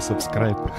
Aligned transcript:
subscribe. 0.00 0.70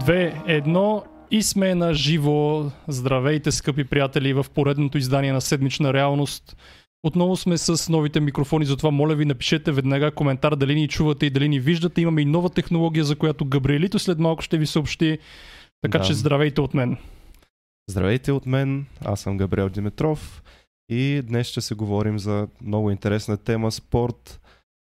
Две, 0.00 0.42
едно 0.46 1.04
и 1.30 1.42
сме 1.42 1.74
на 1.74 1.94
живо. 1.94 2.70
Здравейте, 2.88 3.52
скъпи 3.52 3.84
приятели, 3.84 4.32
в 4.32 4.46
поредното 4.54 4.98
издание 4.98 5.32
на 5.32 5.40
Седмична 5.40 5.92
реалност. 5.92 6.56
Отново 7.02 7.36
сме 7.36 7.58
с 7.58 7.88
новите 7.88 8.20
микрофони, 8.20 8.64
затова 8.64 8.90
моля 8.90 9.14
ви 9.14 9.24
напишете 9.24 9.72
веднага 9.72 10.10
коментар 10.10 10.56
дали 10.56 10.74
ни 10.74 10.88
чувате 10.88 11.26
и 11.26 11.30
дали 11.30 11.48
ни 11.48 11.60
виждате. 11.60 12.00
Имаме 12.00 12.20
и 12.20 12.24
нова 12.24 12.50
технология, 12.50 13.04
за 13.04 13.16
която 13.16 13.44
Габриелито 13.44 13.98
след 13.98 14.18
малко 14.18 14.42
ще 14.42 14.58
ви 14.58 14.66
съобщи. 14.66 15.18
Така 15.82 15.98
Да. 15.98 16.04
че 16.04 16.14
здравейте 16.14 16.60
от 16.60 16.74
мен. 16.74 16.96
Здравейте 17.90 18.32
от 18.32 18.46
мен, 18.46 18.86
аз 19.04 19.20
съм 19.20 19.36
Габриел 19.36 19.68
Димитров 19.68 20.42
и 20.88 21.22
днес 21.24 21.46
ще 21.46 21.60
се 21.60 21.74
говорим 21.74 22.18
за 22.18 22.48
много 22.60 22.90
интересна 22.90 23.36
тема 23.36 23.72
спорт, 23.72 24.40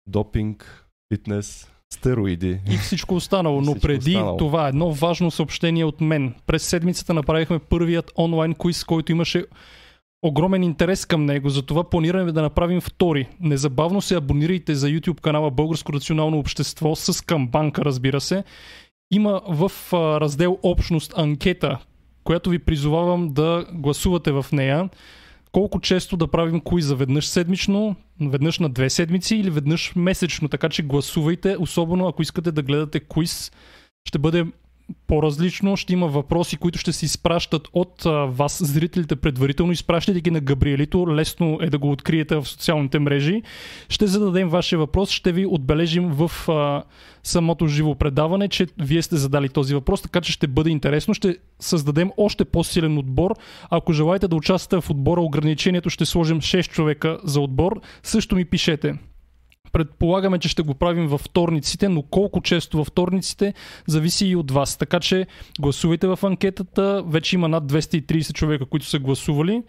допинг, 0.07 0.87
фитнес, 1.13 1.72
стероиди. 1.93 2.59
и 2.71 2.77
всичко 2.77 3.15
останало. 3.15 3.61
Но 3.61 3.63
Всичко 3.63 3.81
преди 3.81 4.11
останало. 4.11 4.37
това 4.37 4.69
едно 4.69 4.93
важно 4.93 5.31
съобщение 5.31 5.85
от 5.85 6.01
мен. 6.01 6.35
През 6.47 6.63
седмицата 6.63 7.15
направихме 7.15 7.59
първият 7.59 8.13
онлайн 8.19 8.55
квиз, 8.55 8.85
който 8.85 9.13
имаше 9.13 9.45
огромен 10.23 10.63
интерес 10.63 11.07
към 11.07 11.25
него, 11.25 11.49
затова 11.49 11.91
планираме 11.91 12.33
да 12.33 12.43
направим 12.43 12.81
втори. 12.81 13.29
Незабавно 13.41 14.01
се 14.01 14.17
абонирайте 14.17 14.75
за 14.75 14.89
YouTube 14.89 15.21
канала 15.21 15.51
Българско 15.51 15.93
национално 15.93 16.39
общество 16.39 16.97
с 16.97 17.25
камбанка, 17.25 17.85
разбира 17.85 18.21
се. 18.21 18.45
Има 19.13 19.41
в 19.49 19.73
раздел 19.93 20.59
Общност 20.63 21.19
анкета, 21.19 21.79
която 22.25 22.51
ви 22.51 22.59
призовавам 22.59 23.29
да 23.29 23.67
гласувате 23.73 24.33
в 24.33 24.47
нея. 24.53 24.89
Колко 25.53 25.81
често 25.81 26.17
да 26.17 26.29
правим 26.29 26.61
куиза? 26.61 26.97
Веднъж 26.97 27.27
седмично, 27.27 27.97
веднъж 28.21 28.59
на 28.59 28.69
две 28.69 28.91
седмици 28.91 29.37
или 29.37 29.51
веднъж 29.51 29.93
месечно? 29.97 30.49
Така 30.49 30.69
че 30.69 30.83
гласувайте, 30.83 31.57
особено 31.59 32.09
ако 32.09 32.23
искате 32.23 32.53
да 32.53 32.63
гледате 32.63 33.01
куиз. 33.01 33.53
Ще 34.09 34.19
бъде 34.19 34.47
по-различно, 35.07 35.77
ще 35.77 35.93
има 35.93 36.07
въпроси, 36.07 36.57
които 36.57 36.79
ще 36.79 36.93
се 36.93 37.05
изпращат 37.05 37.69
от 37.73 38.03
вас, 38.29 38.63
зрителите 38.65 39.17
предварително. 39.17 39.73
Изпращайте 39.73 40.21
ги 40.21 40.31
на 40.31 40.41
Габриелито, 40.41 41.15
лесно 41.15 41.59
е 41.63 41.71
да 41.71 41.79
го 41.79 41.91
откриете 41.91 42.37
в 42.37 42.49
социалните 42.49 42.99
мрежи. 42.99 43.43
Ще 43.89 44.07
зададем 44.07 44.49
вашия 44.49 44.79
въпрос, 44.79 45.11
ще 45.11 45.33
ви 45.33 45.47
отбележим 45.47 46.09
в 46.09 46.49
а, 46.49 46.83
самото 47.23 47.67
живо 47.67 47.95
предаване, 47.95 48.49
че 48.49 48.67
вие 48.79 49.03
сте 49.03 49.17
задали 49.17 49.49
този 49.49 49.75
въпрос, 49.75 50.03
така 50.03 50.21
че 50.21 50.33
ще 50.33 50.47
бъде 50.47 50.71
интересно. 50.71 51.15
Ще 51.15 51.37
създадем 51.61 52.11
още 52.17 52.45
по-силен 52.45 52.99
отбор. 52.99 53.35
Ако 53.71 53.93
желаете 53.93 54.29
да 54.29 54.37
участвате 54.37 54.87
в 54.87 54.91
отбора, 54.91 55.21
ограничението 55.21 55.91
ще 55.91 56.05
сложим 56.05 56.41
6 56.41 56.69
човека 56.71 57.19
за 57.25 57.41
отбор. 57.41 57.81
Също 58.03 58.37
ми 58.37 58.45
пишете. 58.45 58.95
Предполагаме, 59.73 60.39
че 60.39 60.49
ще 60.49 60.63
го 60.63 60.75
правим 60.75 61.07
във 61.07 61.21
вторниците, 61.21 61.89
но 61.89 62.03
колко 62.03 62.41
често 62.41 62.77
във 62.77 62.87
вторниците 62.87 63.55
зависи 63.87 64.27
и 64.27 64.37
от 64.37 64.51
вас. 64.51 64.77
Така 64.77 65.01
че 65.01 65.27
гласувайте 65.61 66.07
в 66.07 66.19
анкетата. 66.23 67.03
Вече 67.07 67.37
има 67.37 67.49
над 67.49 67.73
230 67.73 68.33
човека, 68.33 68.67
които 68.67 68.87
са 68.87 68.99
гласували. 68.99 69.63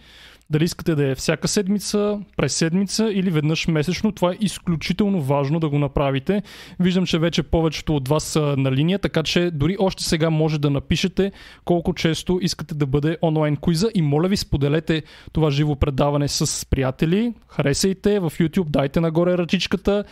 Дали 0.50 0.64
искате 0.64 0.96
да 0.96 1.08
е 1.08 1.16
всяка 1.16 1.48
седмица, 1.48 2.20
през 2.38 2.54
седмица 2.54 3.12
или 3.14 3.30
веднъж 3.30 3.68
месечно, 3.68 4.12
това 4.12 4.32
е 4.32 4.38
изключително 4.40 5.22
важно 5.22 5.60
да 5.60 5.70
го 5.70 5.80
направите. 5.80 6.44
Виждам, 6.80 7.06
че 7.06 7.20
вече 7.20 7.44
повечето 7.44 7.96
от 7.96 8.08
вас 8.08 8.24
са 8.24 8.56
на 8.58 8.72
линия, 8.72 9.00
така 9.00 9.24
че 9.24 9.52
дори 9.52 9.76
още 9.80 10.04
сега 10.04 10.30
може 10.30 10.60
да 10.60 10.70
напишете 10.70 11.32
колко 11.66 11.94
често 11.94 12.40
искате 12.42 12.76
да 12.76 12.86
бъде 12.86 13.18
онлайн 13.22 13.56
куиза 13.56 13.90
и 13.96 14.02
моля 14.02 14.28
ви 14.28 14.38
споделете 14.38 15.04
това 15.32 15.52
живо 15.52 15.76
предаване 15.76 16.28
с 16.28 16.70
приятели, 16.70 17.34
харесайте 17.48 18.20
в 18.20 18.34
YouTube, 18.40 18.70
дайте 18.70 19.00
нагоре 19.00 19.38
ръчичката, 19.38 20.04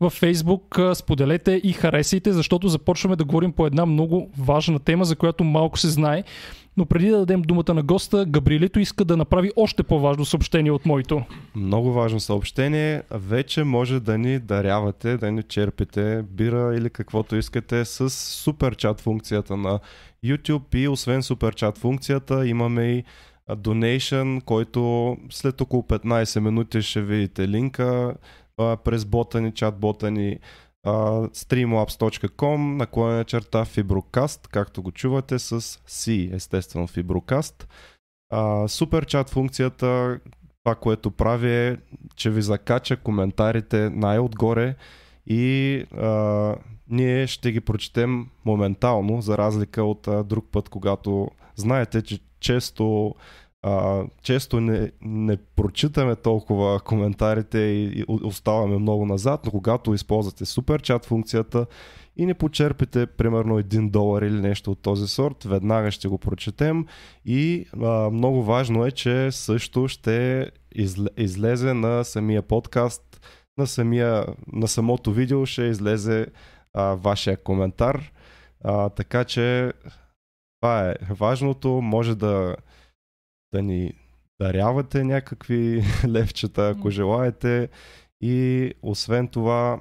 в 0.00 0.10
Facebook 0.10 0.94
споделете 0.94 1.60
и 1.64 1.72
харесайте, 1.72 2.32
защото 2.32 2.68
започваме 2.68 3.16
да 3.16 3.24
говорим 3.24 3.52
по 3.52 3.66
една 3.66 3.86
много 3.86 4.30
важна 4.38 4.78
тема, 4.78 5.04
за 5.04 5.16
която 5.16 5.44
малко 5.44 5.78
се 5.78 5.88
знае. 5.88 6.24
Но 6.76 6.86
преди 6.86 7.08
да 7.10 7.18
дадем 7.18 7.42
думата 7.42 7.74
на 7.74 7.82
госта, 7.82 8.26
Габриелито 8.26 8.80
иска 8.80 9.04
да 9.04 9.16
направи 9.16 9.50
още 9.56 9.82
по-важно 9.82 10.24
съобщение 10.24 10.72
от 10.72 10.86
моето. 10.86 11.22
Много 11.54 11.92
важно 11.92 12.20
съобщение. 12.20 13.02
Вече 13.10 13.64
може 13.64 14.00
да 14.00 14.18
ни 14.18 14.38
дарявате, 14.38 15.16
да 15.16 15.32
ни 15.32 15.42
черпите 15.42 16.22
бира 16.30 16.76
или 16.76 16.90
каквото 16.90 17.36
искате 17.36 17.84
с 17.84 18.10
суперчат 18.10 19.00
функцията 19.00 19.56
на 19.56 19.80
YouTube 20.24 20.76
и 20.76 20.88
освен 20.88 21.22
суперчат 21.22 21.78
функцията 21.78 22.46
имаме 22.46 22.84
и 22.84 23.04
donation, 23.50 24.44
който 24.44 25.16
след 25.30 25.60
около 25.60 25.82
15 25.82 26.40
минути 26.40 26.82
ще 26.82 27.02
видите 27.02 27.48
линка 27.48 28.14
през 28.84 29.04
бота 29.04 29.40
ни, 29.40 29.52
чат 29.52 29.78
бота 29.78 30.10
ни 30.10 30.38
а, 30.86 30.92
streamlabs.com 31.28 32.56
наклонена 32.56 33.24
черта 33.24 33.64
Fibrocast, 33.64 34.48
както 34.48 34.82
го 34.82 34.92
чувате 34.92 35.38
с 35.38 35.60
C, 35.60 36.34
естествено 36.34 36.88
Fibrocast. 36.88 37.66
Супер 38.66 39.06
чат 39.06 39.30
функцията, 39.30 40.20
това, 40.64 40.74
което 40.74 41.10
прави 41.10 41.52
е, 41.52 41.76
че 42.16 42.30
ви 42.30 42.42
закача 42.42 42.96
коментарите 42.96 43.90
най-отгоре 43.90 44.74
и 45.26 45.76
а, 45.96 46.54
ние 46.88 47.26
ще 47.26 47.52
ги 47.52 47.60
прочетем 47.60 48.26
моментално, 48.44 49.20
за 49.20 49.38
разлика 49.38 49.84
от 49.84 50.08
друг 50.24 50.46
път, 50.52 50.68
когато 50.68 51.30
знаете, 51.56 52.02
че 52.02 52.18
често 52.40 53.14
а, 53.66 54.04
често 54.22 54.60
не, 54.60 54.92
не 55.02 55.36
прочитаме 55.36 56.16
толкова 56.16 56.80
коментарите 56.80 57.58
и, 57.58 57.84
и 58.00 58.04
оставаме 58.08 58.78
много 58.78 59.06
назад, 59.06 59.40
но 59.44 59.50
когато 59.50 59.94
използвате 59.94 60.44
супер 60.44 60.82
чат 60.82 61.04
функцията 61.04 61.66
и 62.16 62.26
не 62.26 62.34
почерпите 62.34 63.06
примерно 63.06 63.62
1 63.62 63.90
долар 63.90 64.22
или 64.22 64.40
нещо 64.40 64.70
от 64.70 64.82
този 64.82 65.08
сорт, 65.08 65.44
веднага 65.44 65.90
ще 65.90 66.08
го 66.08 66.18
прочетем 66.18 66.86
и 67.24 67.66
а, 67.82 68.10
много 68.10 68.42
важно 68.42 68.86
е, 68.86 68.90
че 68.90 69.32
също 69.32 69.88
ще 69.88 70.50
изле, 70.74 71.08
излезе 71.16 71.74
на 71.74 72.04
самия 72.04 72.42
подкаст, 72.42 73.20
на, 73.58 73.66
самия, 73.66 74.26
на 74.52 74.68
самото 74.68 75.12
видео 75.12 75.46
ще 75.46 75.62
излезе 75.62 76.26
а, 76.74 76.94
вашия 76.94 77.36
коментар. 77.36 78.12
А, 78.64 78.88
така 78.88 79.24
че 79.24 79.72
това 80.60 80.90
е 80.90 80.94
важното. 81.10 81.68
Може 81.68 82.14
да, 82.14 82.56
да 83.56 83.62
ни 83.62 83.92
дарявате 84.40 85.04
някакви 85.04 85.82
левчета, 86.08 86.68
ако 86.68 86.90
желаете. 86.90 87.68
И 88.20 88.72
освен 88.82 89.28
това, 89.28 89.80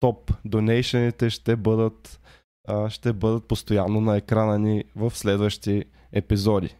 топ 0.00 0.32
донейшените 0.44 1.30
ще 1.30 1.56
бъдат, 1.56 2.20
а, 2.68 2.90
ще 2.90 3.12
бъдат 3.12 3.48
постоянно 3.48 4.00
на 4.00 4.16
екрана 4.16 4.58
ни 4.58 4.84
в 4.96 5.10
следващи 5.10 5.84
епизоди. 6.12 6.76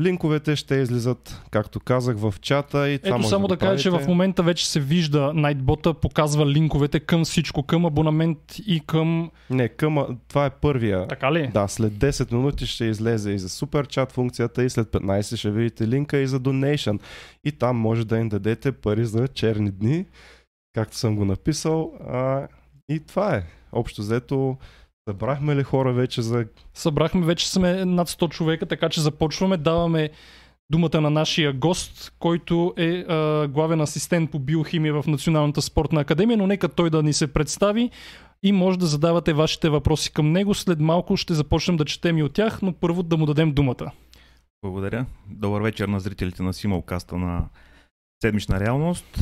Линковете 0.00 0.56
ще 0.56 0.74
излизат, 0.74 1.42
както 1.50 1.80
казах, 1.80 2.16
в 2.16 2.34
чата 2.40 2.90
и 2.90 2.94
Ето 2.94 3.22
само 3.22 3.48
да, 3.48 3.54
да 3.54 3.58
кажа, 3.58 3.82
че 3.82 3.90
в 3.90 4.08
момента 4.08 4.42
вече 4.42 4.68
се 4.68 4.80
вижда 4.80 5.18
Nightbot 5.18 5.92
показва 5.92 6.46
линковете 6.46 7.00
към 7.00 7.24
всичко, 7.24 7.62
към 7.62 7.86
абонамент 7.86 8.38
и 8.66 8.80
към... 8.80 9.30
Не, 9.50 9.68
към, 9.68 10.18
това 10.28 10.46
е 10.46 10.50
първия. 10.50 11.08
Така 11.08 11.32
ли? 11.32 11.50
Да, 11.54 11.68
след 11.68 11.92
10 11.92 12.32
минути 12.32 12.66
ще 12.66 12.84
излезе 12.84 13.30
и 13.30 13.38
за 13.38 13.48
супер 13.48 13.86
чат 13.86 14.12
функцията 14.12 14.64
и 14.64 14.70
след 14.70 14.88
15 14.88 15.36
ще 15.36 15.50
видите 15.50 15.88
линка 15.88 16.18
и 16.18 16.26
за 16.26 16.40
donation. 16.40 17.00
И 17.44 17.52
там 17.52 17.76
може 17.76 18.06
да 18.06 18.18
им 18.18 18.28
дадете 18.28 18.72
пари 18.72 19.06
за 19.06 19.28
черни 19.28 19.70
дни, 19.70 20.06
както 20.74 20.96
съм 20.96 21.16
го 21.16 21.24
написал. 21.24 21.92
А, 22.08 22.48
и 22.88 23.00
това 23.00 23.36
е. 23.36 23.42
Общо 23.72 24.02
взето, 24.02 24.56
събрахме 25.08 25.56
ли 25.56 25.62
хора 25.62 25.92
вече 25.92 26.22
за... 26.22 26.46
Събрахме, 26.74 27.26
вече 27.26 27.50
сме 27.50 27.84
над 27.84 28.08
100 28.08 28.28
човека, 28.28 28.66
така 28.66 28.88
че 28.88 29.00
започваме. 29.00 29.56
Даваме 29.56 30.10
думата 30.70 31.00
на 31.00 31.10
нашия 31.10 31.52
гост, 31.52 32.12
който 32.18 32.74
е 32.76 33.04
а, 33.08 33.48
главен 33.48 33.80
асистент 33.80 34.30
по 34.30 34.38
биохимия 34.38 35.02
в 35.02 35.06
Националната 35.06 35.62
спортна 35.62 36.00
академия, 36.00 36.36
но 36.36 36.46
нека 36.46 36.68
той 36.68 36.90
да 36.90 37.02
ни 37.02 37.12
се 37.12 37.32
представи 37.32 37.90
и 38.42 38.52
може 38.52 38.78
да 38.78 38.86
задавате 38.86 39.32
вашите 39.32 39.68
въпроси 39.68 40.12
към 40.12 40.32
него. 40.32 40.54
След 40.54 40.80
малко 40.80 41.16
ще 41.16 41.34
започнем 41.34 41.76
да 41.76 41.84
четем 41.84 42.18
и 42.18 42.22
от 42.22 42.32
тях, 42.32 42.62
но 42.62 42.72
първо 42.72 43.02
да 43.02 43.16
му 43.16 43.26
дадем 43.26 43.52
думата. 43.52 43.92
Благодаря. 44.62 45.06
Добър 45.26 45.62
вечер 45.62 45.88
на 45.88 46.00
зрителите 46.00 46.42
на 46.42 46.52
Симулкаста 46.52 47.16
на 47.16 47.48
Седмична 48.22 48.60
реалност. 48.60 49.18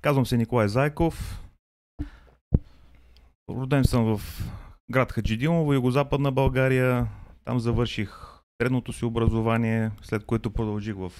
Казвам 0.00 0.26
се 0.26 0.36
Николай 0.36 0.68
Зайков. 0.68 1.42
Роден 3.50 3.84
съм 3.84 4.16
в 4.16 4.20
град 4.90 5.12
Хаджидимово, 5.12 5.72
югозападна 5.72 6.32
България. 6.32 7.08
Там 7.44 7.60
завърших 7.60 8.36
средното 8.62 8.92
си 8.92 9.04
образование, 9.04 9.90
след 10.02 10.24
което 10.24 10.50
продължих 10.50 10.94
в 10.96 11.12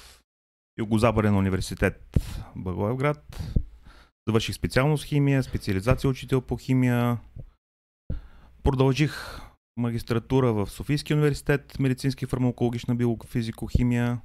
Югозападен 0.78 1.36
университет 1.36 2.16
Благоевград. 2.56 3.42
Завърших 4.28 4.54
специалност 4.54 5.04
химия, 5.04 5.42
специализация 5.42 6.10
учител 6.10 6.40
по 6.40 6.56
химия. 6.56 7.18
Продължих 8.62 9.40
магистратура 9.76 10.52
в 10.52 10.70
Софийския 10.70 11.16
университет, 11.16 11.78
медицински 11.78 12.26
фармакологична 12.26 12.96
биофизико-химия. 12.96 14.19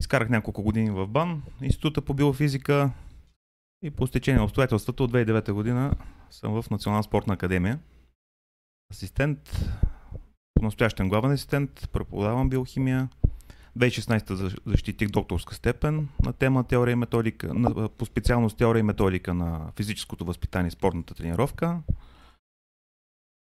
Изкарах 0.00 0.28
няколко 0.28 0.62
години 0.62 0.90
в 0.90 1.06
БАН, 1.06 1.42
Института 1.62 2.02
по 2.02 2.14
биофизика 2.14 2.90
и 3.82 3.90
по 3.90 4.06
стечение 4.06 4.38
на 4.38 4.44
обстоятелствата 4.44 5.04
от 5.04 5.12
2009 5.12 5.52
година 5.52 5.94
съм 6.30 6.62
в 6.62 6.70
Национална 6.70 7.02
спортна 7.02 7.34
академия. 7.34 7.78
Асистент, 8.90 9.66
по-настоящен 10.54 11.08
главен 11.08 11.30
асистент, 11.30 11.88
преподавам 11.92 12.50
биохимия. 12.50 13.08
2016 13.78 14.60
защитих 14.66 15.08
докторска 15.08 15.54
степен 15.54 16.08
на 16.24 16.32
тема 16.32 16.64
теория 16.64 16.92
и 16.92 16.96
методика, 16.96 17.54
на, 17.54 17.88
по 17.88 18.06
специалност 18.06 18.56
теория 18.56 18.80
и 18.80 18.82
методика 18.82 19.34
на 19.34 19.72
физическото 19.76 20.24
възпитание 20.24 20.68
и 20.68 20.70
спортната 20.70 21.14
тренировка. 21.14 21.82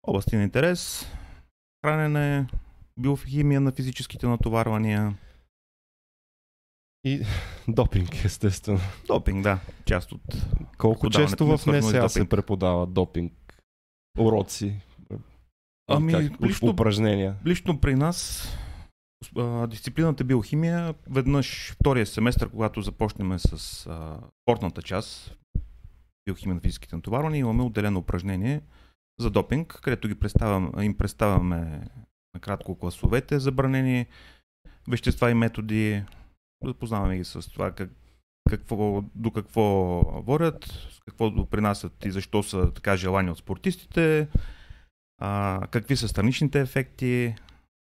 Области 0.03 0.35
на 0.35 0.43
интерес, 0.43 1.05
хранене, 1.85 2.47
биохимия 2.99 3.61
на 3.61 3.71
физическите 3.71 4.27
натоварвания. 4.27 5.17
И 7.03 7.21
допинг, 7.67 8.25
естествено. 8.25 8.79
Допинг, 9.07 9.43
да, 9.43 9.59
част 9.85 10.11
от... 10.11 10.21
Колко 10.77 11.09
често 11.09 11.57
в 11.57 11.65
НСА 11.65 12.09
се 12.09 12.29
преподава 12.29 12.85
допинг? 12.85 13.33
Уроци? 14.19 14.81
Ами, 15.95 16.11
как, 16.11 16.41
лично- 16.41 16.69
упражнения? 16.69 17.35
Лично 17.45 17.79
при 17.79 17.95
нас 17.95 18.47
а, 19.37 19.67
дисциплината 19.67 20.23
биохимия, 20.23 20.93
веднъж 21.09 21.71
втория 21.71 22.05
семестър, 22.05 22.49
когато 22.49 22.81
започнем 22.81 23.39
с 23.39 23.85
а, 23.87 24.19
спортната 24.43 24.81
част, 24.81 25.37
биохимия 26.25 26.55
на 26.55 26.61
физическите 26.61 26.95
натоварвания, 26.95 27.39
имаме 27.39 27.63
отделено 27.63 27.99
упражнение 27.99 28.61
за 29.19 29.29
допинг, 29.29 29.79
където 29.83 30.07
ги 30.07 30.15
представям, 30.15 30.71
им 30.81 30.97
представяме 30.97 31.87
накратко 32.33 32.79
класовете, 32.79 33.39
забранени 33.39 34.05
вещества 34.87 35.31
и 35.31 35.33
методи, 35.33 36.03
запознаваме 36.65 37.17
ги 37.17 37.23
с 37.23 37.51
това 37.51 37.71
как, 37.71 37.89
какво, 38.49 39.03
до 39.15 39.31
какво 39.31 39.61
водят, 40.21 40.89
какво 41.05 41.29
допринасят 41.29 42.05
и 42.05 42.11
защо 42.11 42.43
са 42.43 42.73
така 42.73 42.97
желани 42.97 43.31
от 43.31 43.37
спортистите, 43.37 44.27
а, 45.21 45.61
какви 45.71 45.95
са 45.95 46.07
страничните 46.07 46.59
ефекти, 46.59 47.35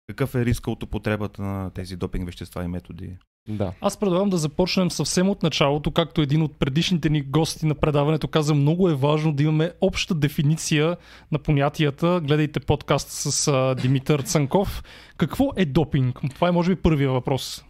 какъв 0.07 0.35
е 0.35 0.45
риска 0.45 0.71
от 0.71 0.83
употребата 0.83 1.41
на 1.41 1.69
тези 1.69 1.95
допинг 1.95 2.25
вещества 2.25 2.63
и 2.63 2.68
методи. 2.68 3.18
Да. 3.50 3.74
Аз 3.81 3.97
предлагам 3.97 4.29
да 4.29 4.38
започнем 4.38 4.91
съвсем 4.91 5.29
от 5.29 5.44
началото, 5.44 5.91
както 5.91 6.21
един 6.21 6.41
от 6.41 6.59
предишните 6.59 7.09
ни 7.09 7.21
гости 7.21 7.65
на 7.65 7.75
предаването 7.75 8.27
каза, 8.27 8.53
много 8.53 8.89
е 8.89 8.95
важно 8.95 9.33
да 9.33 9.44
имаме 9.44 9.71
обща 9.81 10.15
дефиниция 10.15 10.97
на 11.31 11.39
понятията. 11.39 12.21
Гледайте 12.24 12.59
подкаст 12.59 13.09
с 13.09 13.47
а, 13.47 13.75
Димитър 13.75 14.21
Цанков. 14.21 14.83
Какво 15.18 15.50
е 15.56 15.65
допинг? 15.65 16.19
Това 16.35 16.47
е 16.47 16.51
може 16.51 16.75
би 16.75 16.81
първия 16.81 17.12
въпрос. 17.12 17.63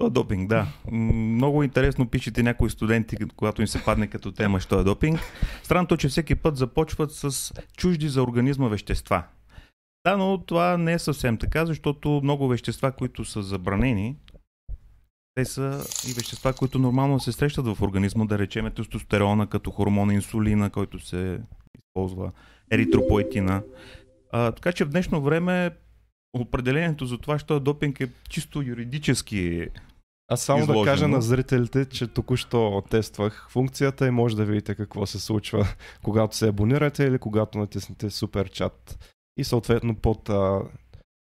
То 0.00 0.06
е 0.06 0.10
допинг, 0.10 0.48
да. 0.48 0.66
Много 0.92 1.62
интересно 1.62 2.08
пишете 2.08 2.42
някои 2.42 2.70
студенти, 2.70 3.16
когато 3.36 3.60
им 3.62 3.68
се 3.68 3.84
падне 3.84 4.06
като 4.06 4.32
тема, 4.32 4.60
що 4.60 4.80
е 4.80 4.84
допинг. 4.84 5.20
Странното 5.62 5.94
е, 5.94 5.98
че 5.98 6.08
всеки 6.08 6.34
път 6.34 6.56
започват 6.56 7.12
с 7.12 7.52
чужди 7.76 8.08
за 8.08 8.22
организма 8.22 8.68
вещества. 8.68 9.22
Да, 10.06 10.16
но 10.16 10.38
това 10.38 10.76
не 10.76 10.92
е 10.92 10.98
съвсем 10.98 11.36
така, 11.36 11.66
защото 11.66 12.20
много 12.24 12.48
вещества, 12.48 12.92
които 12.92 13.24
са 13.24 13.42
забранени, 13.42 14.16
те 15.34 15.44
са 15.44 15.84
и 16.10 16.12
вещества, 16.12 16.52
които 16.52 16.78
нормално 16.78 17.20
се 17.20 17.32
срещат 17.32 17.66
в 17.66 17.82
организма, 17.82 18.24
да 18.24 18.38
речем 18.38 18.70
тестостерона 18.70 19.46
като 19.46 19.70
хормон 19.70 20.10
инсулина, 20.10 20.70
който 20.70 20.98
се 20.98 21.40
използва, 21.78 22.32
еритропоетина. 22.70 23.62
А, 24.32 24.52
така 24.52 24.72
че 24.72 24.84
в 24.84 24.88
днешно 24.88 25.22
време 25.22 25.70
определението 26.32 27.06
за 27.06 27.18
това, 27.18 27.38
що 27.38 27.56
е 27.56 27.60
допинг 27.60 28.00
е 28.00 28.08
чисто 28.28 28.62
юридически 28.62 29.68
Аз 30.30 30.42
само 30.42 30.58
да 30.58 30.72
изложено. 30.72 30.84
кажа 30.84 31.08
на 31.08 31.20
зрителите, 31.20 31.84
че 31.84 32.06
току-що 32.06 32.82
тествах 32.90 33.46
функцията 33.50 34.06
и 34.06 34.10
може 34.10 34.36
да 34.36 34.44
видите 34.44 34.74
какво 34.74 35.06
се 35.06 35.20
случва, 35.20 35.66
когато 36.02 36.36
се 36.36 36.48
абонирате 36.48 37.04
или 37.04 37.18
когато 37.18 37.58
натиснете 37.58 38.10
супер 38.10 38.50
чат. 38.50 38.98
И 39.36 39.44
съответно 39.44 39.94
под 39.94 40.28
а, 40.28 40.60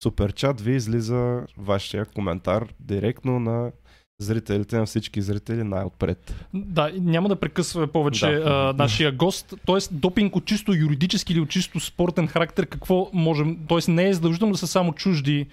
супер 0.03 0.33
чат 0.33 0.61
ви 0.61 0.75
излиза 0.75 1.41
вашия 1.57 2.05
коментар 2.05 2.67
директно 2.79 3.39
на 3.39 3.71
зрителите, 4.21 4.77
на 4.77 4.85
всички 4.85 5.21
зрители 5.21 5.63
най-отпред. 5.63 6.45
Да, 6.53 6.91
няма 6.99 7.29
да 7.29 7.35
прекъсваме 7.35 7.87
повече 7.87 8.25
Да. 8.31 8.43
а, 8.45 8.73
нашия 8.77 9.11
гост. 9.11 9.53
Тоест, 9.65 9.99
допинг 9.99 10.35
от 10.35 10.45
чисто 10.45 10.73
юридически 10.73 11.33
или 11.33 11.39
от 11.39 11.49
чисто 11.49 11.79
спортен 11.79 12.27
характер, 12.27 12.65
какво 12.65 13.09
можем. 13.13 13.57
Тоест, 13.67 13.87
не 13.87 14.09
е 14.09 14.13
задължително 14.13 14.51
да 14.51 14.57
са 14.57 14.67
само 14.67 14.93
чужди 14.93 15.47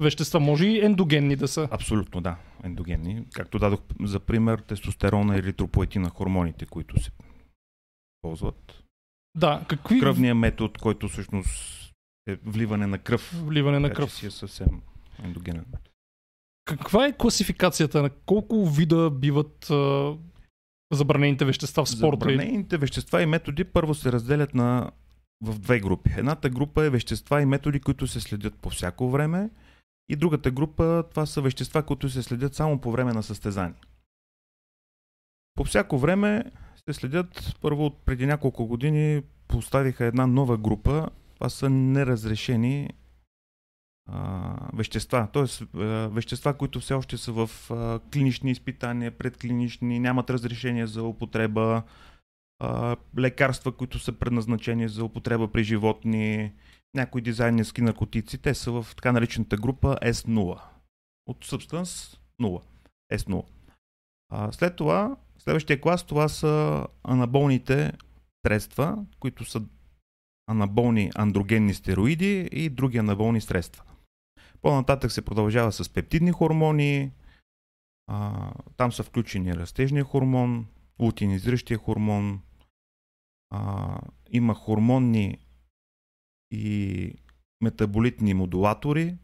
вещества, 0.00 0.40
може 0.40 0.66
и 0.66 0.84
ендогенни 0.84 1.36
да 1.36 1.48
са. 1.48 1.68
Абсолютно, 1.70 2.20
да. 2.20 2.36
Ендогенни. 2.64 3.24
Както 3.32 3.58
дадох 3.58 3.80
за 4.02 4.20
пример, 4.20 4.58
тестостерона 4.58 5.34
и 5.34 5.38
еритропоетина, 5.38 6.08
хормоните, 6.10 6.66
които 6.66 7.02
се 7.02 7.10
ползват. 8.22 8.82
Да, 9.36 9.64
какви 9.68 10.00
Кръвният 10.00 10.38
метод, 10.38 10.72
който 10.82 11.08
всъщност 11.08 11.92
е 12.26 12.36
вливане 12.46 12.86
на 12.86 12.98
кръв. 12.98 13.32
вливане 13.44 13.78
на 13.78 13.92
кръв. 13.92 14.12
си 14.12 14.26
е 14.26 14.30
съвсем 14.30 14.82
ендогенен. 15.24 15.64
Каква 16.64 17.06
е 17.06 17.16
класификацията 17.16 18.02
на 18.02 18.10
колко 18.10 18.66
вида 18.66 19.10
биват 19.10 19.70
а, 19.70 20.12
забранените 20.92 21.44
вещества 21.44 21.84
в 21.84 21.88
спорта? 21.88 22.30
Забранените 22.30 22.78
вещества 22.78 23.22
и 23.22 23.26
методи 23.26 23.64
първо 23.64 23.94
се 23.94 24.12
разделят 24.12 24.54
на 24.54 24.90
в 25.44 25.58
две 25.58 25.80
групи. 25.80 26.10
Едната 26.16 26.50
група 26.50 26.84
е 26.84 26.90
вещества 26.90 27.42
и 27.42 27.46
методи, 27.46 27.80
които 27.80 28.06
се 28.06 28.20
следят 28.20 28.54
по 28.54 28.70
всяко 28.70 29.10
време 29.10 29.50
и 30.08 30.16
другата 30.16 30.50
група 30.50 31.04
това 31.10 31.26
са 31.26 31.40
вещества, 31.40 31.82
които 31.82 32.08
се 32.08 32.22
следят 32.22 32.54
само 32.54 32.80
по 32.80 32.92
време 32.92 33.12
на 33.12 33.22
състезание. 33.22 33.80
По 35.54 35.64
всяко 35.64 35.98
време 35.98 36.44
се 36.88 36.92
следят, 36.92 37.56
първо 37.60 37.86
от 37.86 37.98
преди 38.04 38.26
няколко 38.26 38.66
години 38.66 39.22
поставиха 39.48 40.04
една 40.04 40.26
нова 40.26 40.58
група, 40.58 41.08
това 41.34 41.48
са 41.48 41.70
неразрешени 41.70 42.90
а, 44.06 44.56
вещества, 44.74 45.28
т.е. 45.32 45.66
вещества, 46.08 46.54
които 46.54 46.80
все 46.80 46.94
още 46.94 47.16
са 47.16 47.32
в 47.32 47.70
а, 47.70 48.00
клинични 48.12 48.50
изпитания, 48.50 49.18
предклинични, 49.18 49.98
нямат 49.98 50.30
разрешение 50.30 50.86
за 50.86 51.02
употреба, 51.02 51.82
а, 52.58 52.96
лекарства, 53.18 53.72
които 53.72 53.98
са 53.98 54.12
предназначени 54.12 54.88
за 54.88 55.04
употреба 55.04 55.48
при 55.48 55.64
животни, 55.64 56.52
някои 56.94 57.22
дизайнерски 57.22 57.82
наркотици, 57.82 58.38
те 58.38 58.54
са 58.54 58.72
в 58.72 58.86
така 58.96 59.12
наречената 59.12 59.56
група 59.56 59.96
S0. 60.02 60.60
От 61.26 61.46
Substance 61.46 62.18
0. 62.40 62.62
S0. 63.12 63.44
А, 64.32 64.52
след 64.52 64.76
това, 64.76 65.16
следващия 65.38 65.80
клас, 65.80 66.04
това 66.04 66.28
са 66.28 66.86
анаболните 67.02 67.92
средства, 68.46 69.04
които 69.20 69.44
са 69.44 69.62
анаболни 70.46 71.10
андрогенни 71.14 71.74
стероиди 71.74 72.48
и 72.52 72.68
други 72.68 72.98
анаболни 72.98 73.40
средства. 73.40 73.84
По-нататък 74.62 75.12
се 75.12 75.24
продължава 75.24 75.72
с 75.72 75.88
пептидни 75.88 76.32
хормони, 76.32 77.10
а, 78.06 78.50
там 78.76 78.92
са 78.92 79.02
включени 79.02 79.54
растежния 79.54 80.04
хормон, 80.04 80.66
лутинизиращия 81.00 81.78
хормон, 81.78 82.40
а, 83.50 83.98
има 84.30 84.54
хормонни 84.54 85.38
и 86.54 87.14
метаболитни 87.60 88.34
модулатори, 88.34 89.16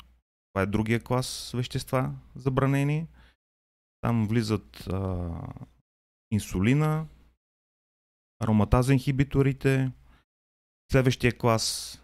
това 0.52 0.62
е 0.62 0.66
другия 0.66 1.00
клас 1.00 1.52
вещества 1.54 2.12
забранени. 2.34 3.06
Там 4.00 4.28
влизат 4.28 4.86
а, 4.86 5.30
инсулина, 6.30 7.06
ароматаза 8.42 8.92
инхибиторите, 8.92 9.92
следващия 10.92 11.38
клас 11.38 11.96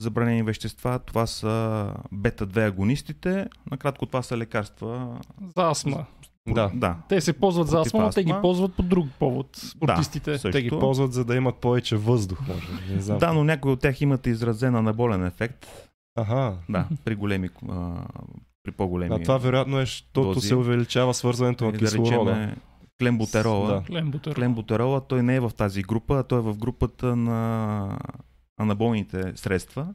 забранени 0.00 0.42
вещества, 0.42 0.98
това 0.98 1.26
са 1.26 1.94
бета-2 2.12 2.68
агонистите. 2.68 3.48
Накратко 3.70 4.06
това 4.06 4.22
са 4.22 4.36
лекарства. 4.36 5.20
За 5.56 5.70
астма. 5.70 6.06
Да. 6.46 6.70
да. 6.74 6.96
Те 7.08 7.20
се 7.20 7.32
ползват 7.32 7.68
за 7.68 7.80
астма, 7.80 8.02
но 8.02 8.10
те 8.10 8.24
ги 8.24 8.34
ползват 8.42 8.74
по 8.74 8.82
друг 8.82 9.06
повод. 9.18 9.48
Спортистите. 9.56 10.32
също. 10.32 10.50
Те 10.50 10.62
ги 10.62 10.70
ползват 10.70 11.12
за 11.12 11.24
да 11.24 11.34
имат 11.36 11.54
повече 11.56 11.96
въздух, 11.96 12.40
може. 12.40 12.66
би, 12.88 12.94
Не 12.94 13.00
знам. 13.00 13.18
Да, 13.18 13.32
но 13.32 13.44
някои 13.44 13.72
от 13.72 13.80
тях 13.80 14.00
имат 14.00 14.26
изразен 14.26 14.74
анаболен 14.74 15.26
ефект. 15.26 15.66
Аха. 16.16 16.56
Да, 16.68 16.88
при 17.04 17.14
големи, 17.14 17.48
а, 17.70 18.04
при 18.62 18.72
по-големи. 18.72 19.14
А 19.14 19.18
това 19.18 19.38
вероятно 19.38 19.78
е, 19.78 19.82
защото 19.82 20.22
дози. 20.24 20.48
се 20.48 20.54
увеличава 20.54 21.14
свързването 21.14 21.64
на 21.64 21.72
да 21.72 21.78
кислорода. 21.78 22.30
речем 22.32 22.56
клембутерола. 23.00 23.68
Да. 23.68 23.82
Клембутер. 23.82 24.34
Клембутерола, 24.34 25.00
той 25.00 25.22
не 25.22 25.36
е 25.36 25.40
в 25.40 25.50
тази 25.50 25.82
група, 25.82 26.18
а 26.18 26.22
той 26.22 26.38
е 26.38 26.42
в 26.42 26.56
групата 26.56 27.16
на 27.16 27.98
анаболните 28.56 29.32
средства, 29.36 29.86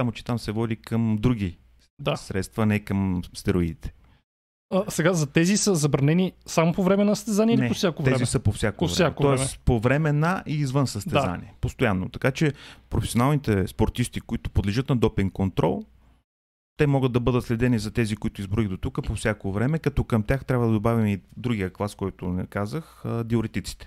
само 0.00 0.12
че 0.12 0.24
там 0.24 0.38
се 0.38 0.52
води 0.52 0.76
към 0.76 1.16
други 1.20 1.58
Да. 1.98 2.16
средства, 2.16 2.66
не 2.66 2.78
към 2.78 3.22
стероидите. 3.34 3.92
А, 4.70 4.84
сега 4.90 5.12
за 5.12 5.26
тези 5.26 5.56
са 5.56 5.74
забранени 5.74 6.32
само 6.46 6.72
по 6.72 6.82
време 6.84 7.04
на 7.04 7.16
състезание 7.16 7.54
или 7.54 7.68
по 7.68 7.74
всяко 7.74 8.02
Тези 8.02 8.14
време? 8.14 8.26
са 8.26 8.38
по 8.40 8.52
всяко 8.52 8.76
По 8.78 8.84
време. 8.84 8.94
всяко 8.94 9.22
Тоест 9.22 9.44
време. 9.44 9.58
по 9.64 9.80
време 9.80 10.12
на 10.12 10.42
и 10.46 10.54
извън 10.54 10.86
състезание. 10.86 11.54
Постоянно. 11.60 12.08
Така 12.08 12.30
че 12.30 12.52
професионалните 12.90 13.66
спортисти, 13.66 14.20
които 14.20 14.50
подлежат 14.50 14.88
на 14.88 14.96
допинг 14.96 15.32
контрол, 15.32 15.82
те 16.76 16.86
могат 16.86 17.12
да 17.12 17.20
бъдат 17.20 17.44
следени 17.44 17.78
за 17.78 17.90
тези, 17.90 18.16
които 18.16 18.40
изброих 18.40 18.68
до 18.68 18.76
тук 18.76 18.98
по 19.06 19.14
всяко 19.14 19.52
време, 19.52 19.78
като 19.78 20.04
към 20.04 20.22
тях 20.22 20.44
трябва 20.44 20.66
да 20.66 20.72
добавим 20.72 21.06
и 21.06 21.20
другия 21.36 21.70
клас, 21.72 21.94
който 21.94 22.28
не 22.28 22.46
казах, 22.46 23.02
диуретиците. 23.24 23.86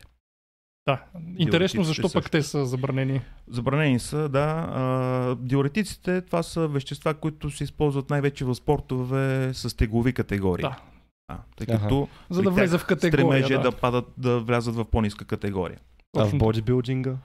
Да. 0.87 1.03
Интересно 1.37 1.83
защо 1.83 2.09
пък 2.13 2.31
те 2.31 2.43
са 2.43 2.65
забранени. 2.65 3.21
Забранени 3.47 3.99
са, 3.99 4.29
да. 4.29 4.67
А, 4.71 5.35
диуретиците, 5.35 6.21
това 6.21 6.43
са 6.43 6.67
вещества, 6.67 7.13
които 7.13 7.51
се 7.51 7.63
използват 7.63 8.09
най-вече 8.09 8.45
в 8.45 8.55
спортове 8.55 9.51
с 9.53 9.77
теглови 9.77 10.13
категории. 10.13 10.61
Да. 10.61 10.79
А, 11.27 11.37
тъй 11.55 11.67
Аха. 11.75 11.83
като 11.83 12.07
За 12.29 12.41
да 12.41 12.49
влезе 12.51 12.77
в 12.77 12.85
категория. 12.85 13.45
е 13.45 13.49
Да. 13.49 13.59
да 13.61 13.71
падат, 13.71 14.05
да 14.17 14.39
влязат 14.39 14.75
в 14.75 14.85
по-ниска 14.85 15.25
категория. 15.25 15.79
А 16.17 16.25
в 16.25 16.37
бодибилдинга? 16.37 17.15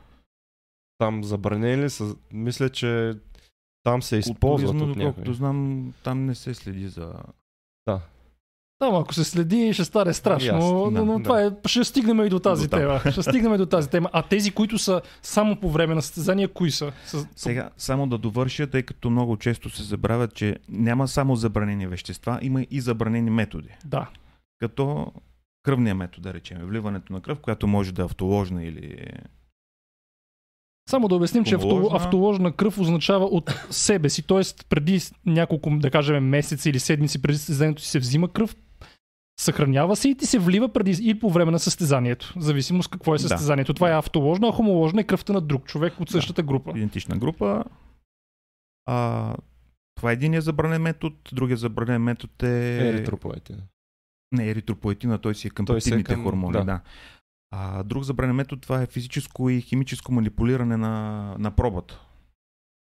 Там 0.99 1.25
забранени 1.25 1.83
ли 1.83 1.91
са? 1.91 2.17
Мисля, 2.33 2.69
че 2.69 3.13
там 3.83 4.03
се 4.03 4.17
използват 4.17 4.71
Културизма, 4.71 4.91
от 4.91 4.97
някой. 4.97 5.11
доколкото 5.11 5.33
знам, 5.35 5.93
там 6.05 6.27
не 6.27 6.35
се 6.35 6.55
следи 6.55 6.89
за... 6.89 7.13
Да, 7.87 8.01
ма 8.91 9.01
ако 9.01 9.15
се 9.15 9.25
следи, 9.25 9.73
ще 9.73 9.85
стане 9.85 10.13
страшно. 10.13 10.55
Ясно, 10.55 10.91
но, 10.91 11.05
но 11.05 11.19
да. 11.19 11.23
това 11.23 11.43
е. 11.43 11.51
Ще 11.67 11.85
стигнем 11.85 12.21
и 12.21 12.29
до 12.29 12.39
тази 12.39 12.69
До 12.69 12.77
тема. 12.77 13.01
Ще 13.11 13.23
стигнем 13.23 13.55
и 13.55 13.59
до 13.59 13.67
тази 13.67 13.89
тема. 13.89 14.11
А 14.13 14.23
тези, 14.23 14.51
които 14.51 14.79
са 14.79 15.01
само 15.23 15.57
по 15.57 15.71
време 15.71 15.95
на 15.95 16.03
състезания, 16.03 16.49
кои 16.49 16.71
са? 16.71 16.93
С... 17.07 17.27
Сега, 17.37 17.71
само 17.77 18.07
да 18.07 18.19
довърша, 18.19 18.67
тъй 18.67 18.83
като 18.83 19.11
много 19.11 19.37
често 19.37 19.71
се 19.71 19.83
забравят, 19.83 20.35
че 20.35 20.57
няма 20.69 21.09
само 21.09 21.37
забранени 21.37 21.87
вещества, 21.87 22.39
има 22.43 22.67
и 22.71 22.81
забранени 22.81 23.31
методи. 23.31 23.69
Да. 23.85 24.09
Като 24.59 25.13
кръвния 25.63 25.95
метод, 25.95 26.29
да 26.29 26.35
речем, 26.35 26.59
вливането 26.63 27.13
на 27.13 27.21
кръв, 27.21 27.41
която 27.41 27.67
може 27.67 27.93
да 27.93 28.03
е 28.03 28.05
автоложна 28.05 28.65
или... 28.65 29.07
Само 30.91 31.09
да 31.09 31.15
обясним, 31.15 31.45
че 31.45 31.55
авто, 31.55 31.67
Автоложна. 31.67 31.97
автоложна 31.97 32.53
кръв 32.53 32.79
означава 32.79 33.25
от 33.25 33.51
себе 33.71 34.11
си, 34.11 34.23
т.е. 34.23 34.65
преди 34.69 35.01
няколко, 35.27 35.71
да 35.71 35.91
кажем, 35.91 36.29
месеци 36.29 36.71
или 36.71 36.81
седмици 36.81 37.23
преди 37.23 37.39
състезанието 37.39 37.83
си 37.83 37.91
се 37.91 37.99
взима 37.99 38.29
кръв, 38.29 38.57
съхранява 39.43 39.97
се 39.97 40.09
и 40.09 40.15
ти 40.15 40.27
се 40.27 40.39
влива 40.39 40.69
преди 40.69 40.99
и 41.03 41.19
по 41.19 41.31
време 41.31 41.51
на 41.53 41.59
състезанието. 41.59 42.33
В 42.37 42.41
зависимост 42.41 42.91
какво 42.91 43.15
е 43.15 43.19
Да. 43.19 43.21
състезанието. 43.21 43.75
Това 43.75 43.91
е 43.91 43.99
автоложна, 43.99 44.49
а 44.49 44.53
хомоложна 44.53 45.01
е 45.01 45.05
кръвта 45.05 45.33
на 45.33 45.41
друг 45.41 45.65
човек 45.65 46.01
от 46.01 46.11
същата 46.11 46.43
група. 46.43 46.71
идентична 46.71 47.17
група. 47.17 47.65
А, 48.87 49.35
това 49.95 50.11
е 50.11 50.15
единия 50.15 50.43
забранен 50.43 50.83
метод, 50.83 51.17
другия 51.33 51.57
забранен 51.57 52.03
метод 52.03 52.33
е... 52.43 52.89
Еритропоетин. 52.89 53.57
Не, 54.33 54.49
еритропоетина, 54.49 55.19
той 55.19 55.35
си 55.35 55.47
е 55.47 55.51
към 55.51 55.67
си 55.67 55.73
е 55.73 55.75
пептидните 55.75 56.15
към- 56.15 56.23
хормони. 56.25 56.53
да. 56.53 56.65
Да. 56.65 56.81
А, 57.51 57.83
друг 57.83 58.03
забранен 58.05 58.37
метод, 58.37 58.61
това 58.61 58.83
е 58.83 58.87
физическо 58.87 59.51
и 59.51 59.61
химическо 59.61 60.13
манипулиране 60.13 60.77
на, 60.77 60.95
на 61.39 61.51
пробата, 61.51 62.01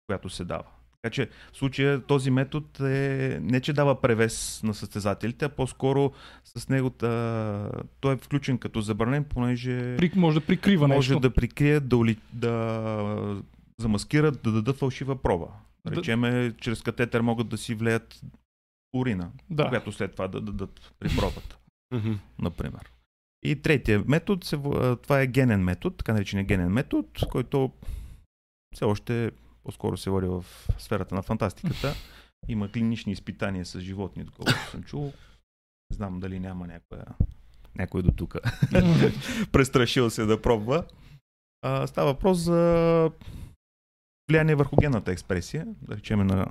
която 0.08 0.28
се 0.28 0.44
дава. 0.44 0.64
Така 1.02 1.12
че 1.12 1.28
в 1.52 1.56
случая 1.56 2.00
този 2.00 2.30
метод 2.30 2.90
е 2.90 3.38
не 3.40 3.60
че 3.60 3.72
дава 3.72 4.00
превес 4.00 4.60
на 4.62 4.74
състезателите, 4.74 5.44
а 5.44 5.48
по-скоро 5.48 6.12
с 6.44 6.68
него 6.68 6.90
а, 7.02 7.70
той 8.00 8.14
е 8.14 8.18
включен 8.18 8.58
като 8.58 8.80
забранен, 8.80 9.24
понеже 9.24 9.96
При, 9.96 10.10
може 10.16 10.40
да 10.40 10.46
прикрива 10.46 10.88
може 10.88 11.12
нещо. 11.12 11.20
да 11.20 11.34
прикрият, 11.34 11.88
да, 11.88 11.96
ули, 11.96 12.16
да 12.32 13.42
замаскират, 13.78 14.42
да 14.42 14.52
дадат 14.52 14.76
фалшива 14.76 15.16
проба. 15.16 15.46
Да- 15.84 15.96
Речеме, 15.96 16.52
чрез 16.60 16.82
катетър 16.82 17.20
могат 17.20 17.48
да 17.48 17.58
си 17.58 17.74
влеят 17.74 18.20
урина, 18.92 19.30
Да. 19.50 19.68
която 19.68 19.92
след 19.92 20.12
това 20.12 20.28
да 20.28 20.40
дадат 20.40 20.92
при 20.98 21.08
пробата, 21.16 21.58
например. 22.38 22.92
И 23.42 23.56
третия 23.56 24.04
метод, 24.06 24.40
това 24.96 25.20
е 25.20 25.26
генен 25.26 25.64
метод, 25.64 25.96
така 25.96 26.12
наречения 26.12 26.44
генен 26.46 26.68
метод, 26.68 27.08
който 27.30 27.70
все 28.74 28.84
още 28.84 29.30
по-скоро 29.64 29.96
се 29.96 30.10
води 30.10 30.26
в 30.26 30.44
сферата 30.78 31.14
на 31.14 31.22
фантастиката. 31.22 31.94
Има 32.48 32.72
клинични 32.72 33.12
изпитания 33.12 33.66
с 33.66 33.80
животни, 33.80 34.24
доколкото 34.24 34.70
съм 34.70 34.82
чул. 34.82 35.12
Знам 35.92 36.20
дали 36.20 36.40
няма 36.40 36.66
някоя, 36.66 37.04
някой 37.78 38.02
до 38.02 38.10
тук 38.10 38.36
престрашил 39.52 40.10
се 40.10 40.24
да 40.24 40.42
пробва. 40.42 40.84
А, 41.62 41.86
става 41.86 42.12
въпрос 42.12 42.38
за 42.38 43.10
влияние 44.30 44.54
върху 44.54 44.76
генната 44.76 45.12
експресия, 45.12 45.66
да 45.82 45.96
речем 45.96 46.26
на 46.26 46.46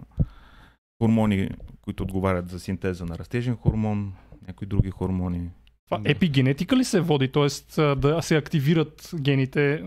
хормони, 1.02 1.50
които 1.82 2.04
отговарят 2.04 2.50
за 2.50 2.60
синтеза 2.60 3.06
на 3.06 3.18
растежен 3.18 3.56
хормон, 3.56 4.14
някои 4.48 4.68
други 4.68 4.90
хормони. 4.90 5.50
Това 5.86 6.02
епигенетика 6.06 6.76
ли 6.78 6.84
се 6.84 7.02
води? 7.02 7.32
А, 7.78 7.96
да 7.96 8.22
се 8.22 8.38
активират 8.38 9.12
гените 9.16 9.84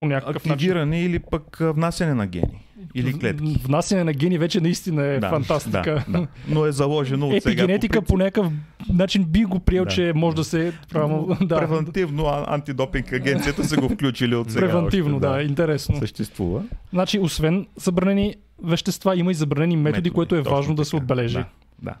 по 0.00 0.06
някакъв 0.06 0.34
начин? 0.36 0.52
Активиране 0.52 1.02
или 1.02 1.18
пък 1.20 1.56
внасяне 1.60 2.14
на 2.14 2.26
гени. 2.26 2.64
или 2.94 3.12
клетки. 3.12 3.60
Внасяне 3.62 4.04
на 4.04 4.12
гени 4.12 4.38
вече 4.38 4.60
наистина 4.60 5.02
е 5.04 5.18
Да, 5.18 5.28
фантастика. 5.30 6.04
Да, 6.08 6.20
да. 6.20 6.26
Но 6.48 6.66
е 6.66 6.72
заложено 6.72 7.26
от 7.26 7.32
сега. 7.32 7.52
Епигенетика 7.52 8.02
по, 8.02 8.16
някакъв 8.16 8.52
начин 8.88 9.24
би 9.24 9.44
го 9.44 9.60
приел, 9.60 9.84
Да. 9.84 9.90
че 9.90 10.12
може 10.14 10.36
да 10.36 10.44
се 10.44 10.72
право, 10.90 11.36
да, 11.40 11.58
Превентивно 11.58 12.24
антидопинг 12.46 13.12
агенцията 13.12 13.64
са 13.64 13.76
го 13.76 13.88
включили 13.88 14.34
от 14.34 14.50
сега. 14.50 14.60
превентивно, 14.60 15.16
още, 15.16 15.28
да, 15.28 15.42
интересно. 15.42 15.96
Съществува. 15.98 16.62
Значи, 16.92 17.18
освен 17.18 17.66
забранени 17.76 18.34
вещества, 18.62 19.16
има 19.16 19.30
и 19.30 19.34
забранени 19.34 19.76
методи, 19.76 19.90
Методи, 19.90 20.10
което 20.10 20.34
е 20.34 20.40
важно 20.42 20.74
да 20.74 20.84
се 20.84 20.90
така. 20.90 21.02
отбележи. 21.02 21.34
Да, 21.34 21.44
да. 21.82 21.94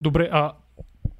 Добре, 0.00 0.28
а 0.32 0.52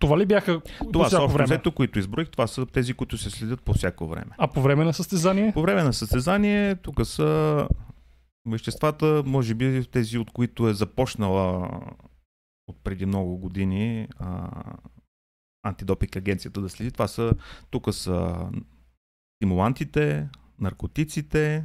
това 0.02 0.18
ли 0.18 0.26
бяха 0.26 0.60
Това 0.60 0.92
по 0.92 1.04
са 1.04 1.06
всяко 1.08 1.24
общо 1.24 1.34
време? 1.34 1.44
взето, 1.44 1.72
които 1.72 1.98
изброих. 1.98 2.28
Това 2.28 2.46
са 2.46 2.66
тези, 2.66 2.94
които 2.94 3.18
се 3.18 3.30
следят 3.30 3.62
по 3.62 3.72
всяко 3.72 4.06
време. 4.06 4.30
А 4.38 4.48
по 4.48 4.62
време 4.62 4.84
на 4.84 4.92
състезание? 4.92 5.52
По 5.52 5.62
време 5.62 5.82
на 5.82 5.92
състезание, 5.92 6.76
тук 6.76 7.06
са 7.06 7.68
веществата, 8.46 9.22
може 9.26 9.54
би 9.54 9.84
тези, 9.84 10.18
от 10.18 10.30
които 10.30 10.68
е 10.68 10.74
започнала 10.74 11.70
от 12.68 12.76
преди 12.84 13.06
много 13.06 13.38
години 13.38 14.08
а, 14.18 14.50
антидопинг 15.62 16.16
агенцията 16.16 16.60
да 16.60 16.68
следи. 16.68 16.90
Това 16.90 17.08
са, 17.08 17.32
тук 17.70 17.94
са 17.94 18.46
стимулантите, 19.36 20.28
наркотиците, 20.60 21.64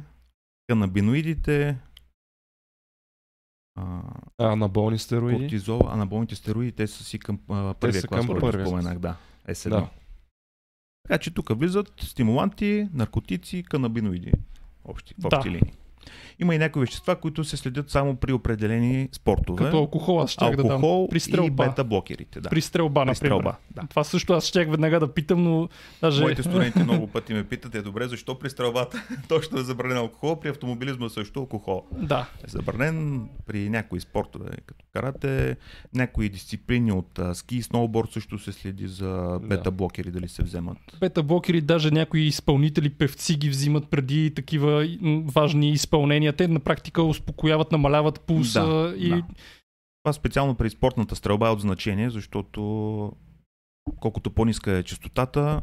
канабиноидите, 0.68 1.76
а, 3.78 4.02
А, 4.38 4.56
на 4.56 4.68
болни 4.68 4.98
стероиди? 4.98 5.38
кортизол, 5.38 5.80
анаболните 5.88 6.34
стероиди, 6.34 6.72
те 6.72 6.86
са 6.86 7.04
си 7.04 7.18
към 7.18 7.38
а, 7.48 7.74
първия 7.74 8.02
клас, 8.02 8.26
към 8.26 8.38
първия. 8.40 8.66
споменах, 8.66 8.98
да. 8.98 9.16
С1. 9.48 9.68
Да. 9.70 9.88
Така 11.02 11.18
че 11.18 11.30
тук 11.30 11.58
влизат 11.58 11.92
стимуланти, 12.00 12.88
наркотици, 12.92 13.62
канабиноиди. 13.62 14.32
Общи, 14.84 15.14
в 15.14 15.28
Да. 15.28 15.36
общи 15.36 15.50
линии. 15.50 15.72
Има 16.38 16.54
и 16.54 16.58
някои 16.58 16.80
вещества, 16.80 17.16
които 17.16 17.44
се 17.44 17.56
следят 17.56 17.90
само 17.90 18.16
при 18.16 18.32
определени 18.32 19.08
спортове. 19.12 19.64
Като 19.64 19.76
алкохол, 19.76 20.20
аз 20.22 20.30
щях 20.30 20.56
да 20.56 20.62
дам. 20.62 20.80
При 21.10 21.16
и 21.16 21.20
стрелба. 21.20 21.64
бета-блокерите. 21.64 22.40
Да. 22.40 22.48
При 22.48 22.60
стрелба, 22.60 23.00
При 23.00 23.10
например. 23.10 23.14
стрелба, 23.14 23.56
да. 23.70 23.82
Това 23.90 24.04
също 24.04 24.32
аз 24.32 24.44
щях 24.46 24.70
веднага 24.70 25.00
да 25.00 25.14
питам, 25.14 25.42
но 25.42 25.68
даже... 26.00 26.22
Моите 26.22 26.42
студенти 26.42 26.78
много 26.84 27.06
пъти 27.06 27.34
ме 27.34 27.44
питат, 27.44 27.74
е 27.74 27.82
добре, 27.82 28.08
защо 28.08 28.38
при 28.38 28.50
стрелбата 28.50 29.02
точно 29.28 29.58
е 29.58 29.62
забранен 29.62 29.96
алкохол, 29.96 30.40
при 30.40 30.48
автомобилизма 30.48 31.08
също 31.08 31.40
алкохол. 31.40 31.82
Да. 31.92 32.28
Е 32.44 32.50
забранен 32.50 33.28
при 33.46 33.70
някои 33.70 34.00
спортове, 34.00 34.50
като 34.66 34.84
карате, 34.92 35.56
някои 35.94 36.28
дисциплини 36.28 36.92
от 36.92 37.20
ски 37.32 37.56
и 37.56 37.62
сноуборд 37.62 38.12
също 38.12 38.38
се 38.38 38.52
следи 38.52 38.88
за 38.88 39.38
бета-блокери, 39.42 40.10
дали 40.10 40.28
се 40.28 40.42
вземат. 40.42 40.78
Бета-блокери, 41.00 41.60
даже 41.60 41.90
някои 41.90 42.20
изпълнители, 42.20 42.90
певци 42.90 43.36
ги 43.36 43.48
взимат 43.48 43.88
преди 43.90 44.34
такива 44.34 44.88
важни 45.24 45.70
изпълнения. 45.98 46.32
Те 46.32 46.48
на 46.48 46.60
практика 46.60 47.02
успокояват, 47.02 47.72
намаляват 47.72 48.20
пулса 48.20 48.66
Да, 48.66 48.94
и 48.96 49.08
да. 49.08 49.22
Това 50.02 50.12
специално 50.12 50.54
при 50.54 50.70
спортната 50.70 51.16
стрелба 51.16 51.48
е 51.48 51.50
от 51.50 51.60
значение, 51.60 52.10
защото 52.10 53.12
колкото 54.00 54.30
по-ниска 54.30 54.72
е 54.72 54.82
частотата, 54.82 55.62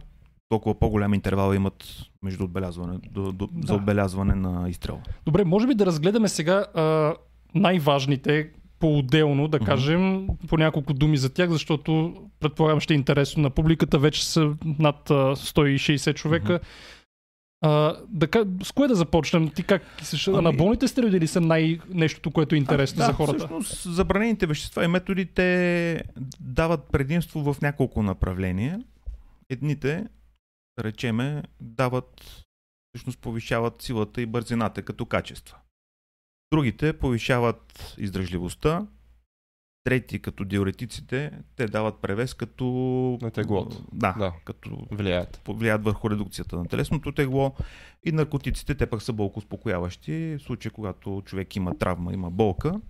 толкова 0.49 0.79
по-голям 0.79 1.13
интервал 1.13 1.53
имат 1.53 1.83
между 2.23 2.43
отбелязване, 2.43 2.99
до, 3.11 3.31
до, 3.31 3.47
Да. 3.51 3.67
за 3.67 3.75
отбелязване 3.75 4.35
на 4.35 4.69
изстрел. 4.69 5.01
Добре, 5.25 5.43
може 5.43 5.67
би 5.67 5.75
да 5.75 5.85
разгледаме 5.85 6.27
сега 6.27 6.65
а, 6.73 7.13
най-важните 7.55 8.49
по-отделно, 8.79 9.47
да 9.47 9.59
кажем, 9.59 10.27
по 10.47 10.57
няколко 10.57 10.93
думи 10.93 11.17
за 11.17 11.33
тях, 11.33 11.49
защото 11.49 12.13
предполагам 12.39 12.79
ще 12.79 12.93
е 12.93 12.97
интересно 12.97 13.43
на 13.43 13.49
публиката. 13.49 13.99
Вече 13.99 14.25
са 14.25 14.53
над 14.79 15.09
а, 15.09 15.35
160 15.35 16.13
човека. 16.13 16.59
А, 17.65 17.97
да, 18.09 18.27
с 18.63 18.71
кое 18.71 18.87
да 18.87 18.95
започнем? 18.95 19.49
Ти 19.49 19.63
как 19.63 19.81
се 20.01 20.29
Ами- 20.29 20.37
Анаболните 20.37 20.87
стероиди 20.87 21.19
ли 21.19 21.27
са 21.27 21.41
най-нещото, 21.41 22.31
което 22.31 22.55
е 22.55 22.57
интересно 22.57 22.97
да, 22.97 23.05
за 23.05 23.13
хората? 23.13 23.37
Всъщност, 23.37 23.93
забранените 23.95 24.45
вещества 24.45 24.85
и 24.85 24.87
методи 24.87 25.25
те 25.25 26.03
дават 26.39 26.83
предимство 26.83 27.53
в 27.53 27.61
няколко 27.61 28.03
направления. 28.03 28.81
Едните, 29.49 30.07
да 30.77 30.83
речеме, 30.83 31.43
дават, 31.61 32.43
всъщност 32.93 33.19
повишават 33.19 33.81
силата 33.81 34.21
и 34.21 34.25
бързината 34.25 34.81
като 34.81 35.05
качества. 35.05 35.57
Другите 36.51 36.93
повишават 36.93 37.95
издръжливостта. 37.97 38.87
Трети, 39.85 40.19
като 40.19 40.45
диуретиците, 40.45 41.31
те 41.55 41.67
дават 41.67 41.95
превес 42.01 42.33
като... 42.33 42.65
На 43.21 43.31
теглото. 43.31 43.83
Да, 43.93 44.15
Да. 44.19 44.33
като 44.45 44.87
Влияят. 44.91 45.41
влияят 45.47 45.83
върху 45.83 46.09
редукцията 46.09 46.55
на 46.57 46.65
телесното 46.65 47.11
тегло 47.11 47.53
и 48.03 48.11
наркотиците, 48.11 48.75
те 48.75 48.85
пък 48.85 49.01
са 49.01 49.13
болко 49.13 49.39
успокояващи. 49.39 50.11
В 50.39 50.43
случай, 50.43 50.71
когато 50.71 51.21
човек 51.25 51.55
има 51.55 51.77
травма, 51.77 52.13
има 52.13 52.31
болка, 52.31 52.81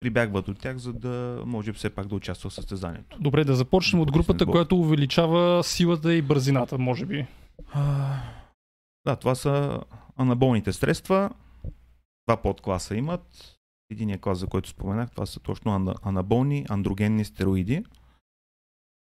прибягват 0.00 0.46
до 0.46 0.54
тях, 0.54 0.76
за 0.76 0.92
да 0.92 1.42
може 1.46 1.72
все 1.72 1.90
пак 1.90 2.06
да 2.06 2.14
участва 2.14 2.50
в 2.50 2.54
състезанието. 2.54 3.18
Добре, 3.20 3.44
да 3.44 3.54
започнем 3.56 4.02
от 4.02 4.12
групата, 4.12 4.44
Болка. 4.44 4.52
която 4.52 4.76
увеличава 4.78 5.64
силата 5.64 6.14
и 6.14 6.22
бързината, 6.22 6.78
може 6.78 7.06
би. 7.06 7.26
Да, 9.06 9.16
това 9.20 9.34
са 9.34 9.80
анаболните 10.16 10.72
средства. 10.72 11.30
Два 12.28 12.36
подкласа 12.36 12.96
имат. 12.96 13.55
Единият 13.90 14.20
клас, 14.20 14.38
за 14.38 14.46
който 14.46 14.68
споменах, 14.68 15.10
това 15.10 15.26
са 15.26 15.40
точно 15.40 15.72
ана- 15.72 15.94
анаболни 16.02 16.66
андрогенни 16.68 17.24
стероиди. 17.24 17.84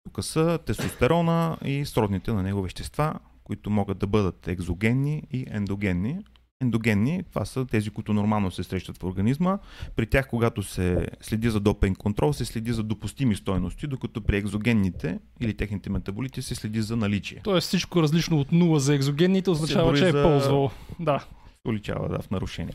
Тук 0.04 0.24
са 0.24 0.60
тестостерона 0.66 1.58
и 1.66 1.86
сродните 1.86 2.34
на 2.34 2.44
него 2.44 2.62
вещества, 2.62 3.14
които 3.44 3.70
могат 3.70 3.98
да 3.98 4.08
бъдат 4.08 4.48
екзогенни 4.48 5.24
и 5.32 5.46
ендогенни. 5.50 6.20
Ендогенни, 6.62 7.24
това 7.24 7.46
са 7.46 7.66
тези, 7.66 7.90
които 7.90 8.14
нормално 8.14 8.52
се 8.52 8.64
срещат 8.64 8.98
в 8.98 9.04
организма. 9.04 9.60
При 9.96 10.06
тях, 10.06 10.28
когато 10.28 10.64
се 10.64 11.08
следи 11.22 11.50
за 11.50 11.60
допинг 11.60 11.98
контрол, 11.98 12.34
се 12.34 12.46
следи 12.46 12.74
за 12.74 12.84
допустими 12.84 13.36
стойности, 13.36 13.88
докато 13.88 14.22
при 14.22 14.38
екзогенните 14.38 15.20
или 15.40 15.54
техните 15.54 15.90
метаболити 15.90 16.42
се 16.42 16.56
следи 16.56 16.82
за 16.82 16.96
наличие. 16.96 17.42
Тоест 17.44 17.68
всичко 17.68 18.02
различно 18.02 18.40
от 18.40 18.52
нула 18.52 18.80
за 18.80 18.96
екзогенните 18.96 19.50
означава, 19.50 19.98
че 19.98 20.08
е 20.08 20.12
за- 20.12 20.24
ползвал. 20.24 20.72
Да. 21.00 21.26
уличава 21.68 22.10
да, 22.10 22.20
в 22.20 22.32
нарушение. 22.32 22.74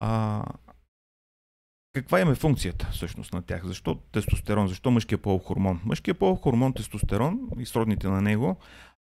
А, 0.00 0.44
каква 1.92 2.20
им 2.20 2.30
е 2.30 2.34
функцията 2.34 2.88
всъщност 2.92 3.32
на 3.32 3.42
тях? 3.42 3.66
Защо 3.66 3.94
тестостерон? 3.94 4.68
Защо 4.68 4.90
мъжкия 4.90 5.18
полов 5.18 5.44
хормон? 5.44 5.80
Мъжкия 5.84 6.14
полов 6.14 6.40
хормон 6.40 6.72
тестостерон 6.72 7.40
и 7.58 7.66
сродните 7.66 8.08
на 8.08 8.22
него 8.22 8.56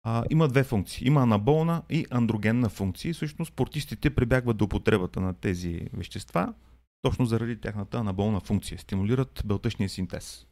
а, 0.03 0.25
има 0.31 0.49
две 0.49 0.65
функции. 0.65 1.07
Има 1.07 1.23
анаболна 1.23 1.83
и 1.91 2.07
андрогенна 2.11 2.69
функция. 2.69 3.15
Всъщност 3.15 3.53
спортистите 3.53 4.15
прибягват 4.15 4.57
до 4.57 4.65
употребата 4.65 5.21
на 5.21 5.35
тези 5.35 5.81
вещества 5.93 6.55
точно 7.03 7.27
заради 7.27 7.61
тяхната 7.61 7.99
анаболна 7.99 8.41
функция. 8.41 8.79
Стимулират 8.79 9.43
белтъчния 9.45 9.89
синтез. 9.89 10.47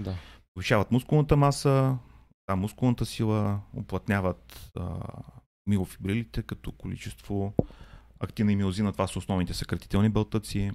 Да. 0.00 0.14
Повишават 0.54 0.90
мускулната 0.90 1.36
маса, 1.36 1.98
та 2.46 2.56
мускулната 2.56 3.06
сила, 3.06 3.60
уплътняват 3.74 4.70
а, 4.76 4.96
миофибрилите 5.66 6.42
като 6.42 6.72
количество 6.72 7.54
активна 8.20 8.52
и 8.52 8.56
миозина, 8.56 8.92
това 8.92 9.06
са 9.06 9.18
основните 9.18 9.54
съкратителни 9.54 10.08
белтъци. 10.08 10.72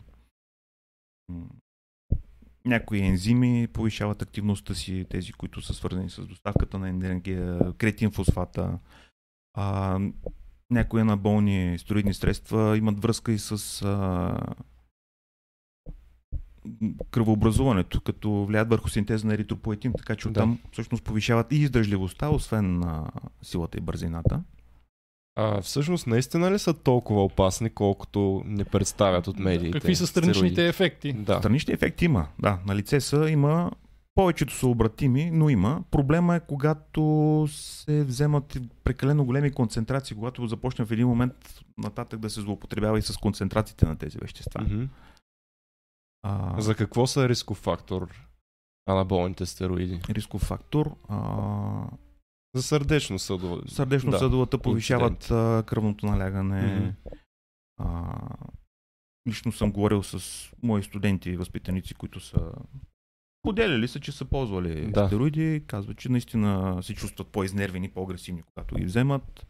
Някои 2.66 3.00
ензими 3.00 3.68
повишават 3.74 4.22
активността 4.22 4.76
си, 4.76 5.06
тези, 5.10 5.34
които 5.34 5.62
са 5.62 5.74
свързани 5.74 6.10
с 6.10 6.26
доставката 6.26 6.80
на 6.80 6.90
енергия, 6.90 7.74
кретин 7.74 8.12
фосфата. 8.12 8.80
А, 9.54 10.00
някои 10.70 11.02
анаболни 11.02 11.78
стероидни 11.80 12.14
средства 12.14 12.78
имат 12.78 13.00
връзка 13.02 13.32
и 13.32 13.40
с 13.40 13.82
а, 13.82 14.38
кръвообразуването, 17.12 18.02
като 18.02 18.46
влияят 18.46 18.70
върху 18.70 18.90
синтеза 18.90 19.28
на 19.28 19.34
еритропоетин, 19.34 19.94
така 19.98 20.16
че 20.16 20.24
Да. 20.24 20.30
оттам 20.30 20.60
всъщност 20.72 21.04
повишават 21.04 21.52
и 21.52 21.56
издържливостта, 21.56 22.30
освен 22.30 22.84
а, 22.84 23.12
силата 23.42 23.78
и 23.78 23.82
бързината. 23.82 24.44
А 25.36 25.62
всъщност 25.62 26.08
наистина 26.08 26.52
ли 26.52 26.60
са 26.60 26.74
толкова 26.74 27.24
опасни, 27.24 27.70
колкото 27.70 28.42
не 28.46 28.66
представят 28.66 29.28
от 29.28 29.40
медиите? 29.40 29.80
Какви 29.80 29.96
са 29.96 30.08
страничните 30.08 30.50
стероиди? 30.54 30.70
ефекти? 30.70 31.14
Да. 31.14 31.38
Странични 31.38 31.74
ефекти 31.74 32.06
има, 32.06 32.28
да. 32.40 32.60
На 32.66 32.76
лице 32.76 33.02
са, 33.02 33.30
има 33.30 33.72
повечето 34.16 34.54
са 34.54 34.68
обратими, 34.68 35.32
но 35.32 35.50
има. 35.50 35.84
Проблема 35.92 36.36
е 36.36 36.40
когато 36.40 37.46
се 37.50 38.04
вземат 38.04 38.58
прекалено 38.84 39.26
големи 39.26 39.52
концентрации, 39.52 40.16
когато 40.16 40.48
започне 40.48 40.86
в 40.86 40.92
един 40.92 41.08
момент 41.08 41.34
нататък 41.78 42.20
да 42.20 42.30
се 42.30 42.42
злоупотребява 42.42 43.00
и 43.00 43.02
с 43.02 43.18
концентрациите 43.18 43.86
на 43.86 43.98
тези 43.98 44.18
вещества. 44.18 44.62
Мгм. 44.62 44.84
А, 46.24 46.62
За 46.62 46.76
какво 46.76 47.08
са 47.08 47.30
рисков 47.30 47.58
фактор 47.58 48.28
анаболните 48.88 49.46
стероиди? 49.46 50.00
рисков 50.10 50.42
фактор. 50.42 50.96
А, 51.10 51.18
За 52.56 52.64
сърдечно 52.64 53.20
съдово. 53.20 53.60
сърдечно-съдовата 53.68 54.58
повишават 54.58 55.14
инциденти. 55.14 55.34
а, 55.34 55.64
кръвното 55.64 56.06
налягане. 56.06 56.76
Мгм. 56.76 56.90
А, 57.80 58.16
лично 59.28 59.52
съм 59.52 59.72
говорил 59.72 60.04
с 60.04 60.20
мои 60.64 60.84
студенти 60.84 61.30
и 61.30 61.38
възпитаници, 61.38 61.94
които 61.94 62.20
са 62.20 62.40
поделяли 63.42 63.88
са, 63.88 64.00
че 64.00 64.12
са 64.12 64.26
ползвали 64.26 64.92
Да. 64.92 65.08
стероиди. 65.08 65.64
Казват, 65.68 65.98
че 65.98 66.10
наистина 66.10 66.84
се 66.84 66.94
чувстват 66.94 67.28
по-изнервени, 67.28 67.90
по-агресивни, 67.90 68.42
когато 68.44 68.76
ги 68.76 68.86
вземат. 68.86 69.46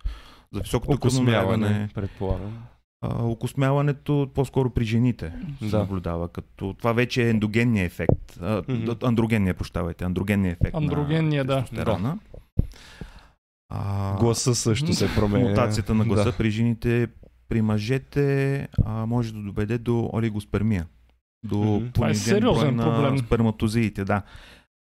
За 0.53 0.59
високото. 0.59 0.91
Окосмяване, 0.93 1.89
предполагам. 1.93 2.63
А, 3.01 3.23
окосмяването 3.23 4.29
по-скоро 4.33 4.69
при 4.69 4.83
жените 4.85 5.33
се 5.59 5.69
Да. 5.69 5.77
наблюдава. 5.79 6.29
Като 6.29 6.73
това 6.73 6.93
вече 6.93 7.23
е 7.23 7.29
ендогенния 7.29 7.85
ефект. 7.85 8.37
А, 8.41 8.63
Мгм. 8.67 8.91
Андрогенния, 9.03 9.53
прощавайте. 9.53 10.03
Андрогенния 10.03 10.51
ефект 10.51 10.75
Андрогенния, 10.75 11.45
на 11.45 11.63
да. 11.75 12.17
А, 13.69 14.17
Гласа 14.17 14.55
също 14.55 14.93
се 14.93 15.15
променя. 15.15 15.49
Мутацията 15.49 15.93
на 15.93 16.05
гласа 16.05 16.23
Да. 16.23 16.37
при 16.37 16.51
жените, 16.51 17.07
при 17.49 17.61
мъжете 17.61 18.67
а, 18.85 19.05
може 19.05 19.33
да 19.33 19.39
доведе 19.39 19.77
до 19.77 20.09
олигоспермия. 20.13 20.85
До 21.43 21.57
Мгм. 21.57 21.87
Това 21.87 22.07
е 22.07 22.09
понижен 22.09 22.15
сериозен 22.35 22.77
брой 22.77 22.85
на 22.87 22.95
проблем. 22.95 23.17
сперматозиите, 23.17 24.05
да. 24.05 24.21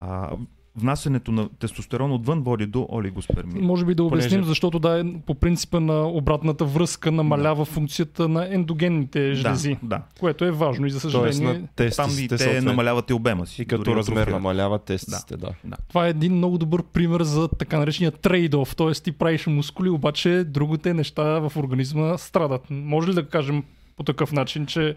А, 0.00 0.30
внасянето 0.76 1.32
на 1.32 1.48
тестостерон 1.50 2.12
отвън 2.12 2.42
води 2.42 2.66
до 2.66 2.88
олигоспермия. 2.90 3.62
Може 3.62 3.84
би 3.84 3.94
да 3.94 4.04
обясним, 4.04 4.30
Понеже- 4.32 4.48
защото 4.48 4.78
да, 4.78 5.00
е 5.00 5.04
по 5.26 5.34
принципа 5.34 5.80
на 5.80 6.08
обратната 6.08 6.64
връзка 6.64 7.12
намалява 7.12 7.64
функцията 7.64 8.28
на 8.28 8.54
ендогенните 8.54 9.34
жлези, 9.34 9.70
Да, 9.72 9.88
да. 9.88 10.02
което 10.20 10.44
е 10.44 10.50
важно 10.50 10.86
и 10.86 10.90
за 10.90 11.00
Тоест 11.00 11.12
съжаление 11.28 11.58
на 11.78 11.90
Там 11.90 12.10
и 12.10 12.28
те 12.28 12.38
съответно. 12.38 12.70
намаляват 12.70 13.10
и 13.10 13.14
обема 13.14 13.46
си. 13.46 13.62
И 13.62 13.66
като 13.66 13.96
размер 13.96 14.14
атрофират. 14.14 14.34
намалява 14.34 14.78
тестисите, 14.78 15.36
да. 15.36 15.50
това 15.88 16.06
е 16.06 16.10
един 16.10 16.34
много 16.34 16.58
добър 16.58 16.82
пример 16.84 17.22
за 17.22 17.48
така 17.48 17.78
наречения 17.78 18.12
трейд-оф, 18.12 18.76
т.е. 18.76 19.02
ти 19.02 19.12
правиш 19.12 19.46
мускули, 19.46 19.88
обаче 19.88 20.44
другите 20.44 20.94
неща 20.94 21.38
в 21.38 21.52
организма 21.56 22.18
страдат. 22.18 22.62
Може 22.70 23.08
ли 23.08 23.14
да 23.14 23.28
кажем 23.28 23.64
по 23.96 24.02
такъв 24.02 24.32
начин, 24.32 24.66
че 24.66 24.94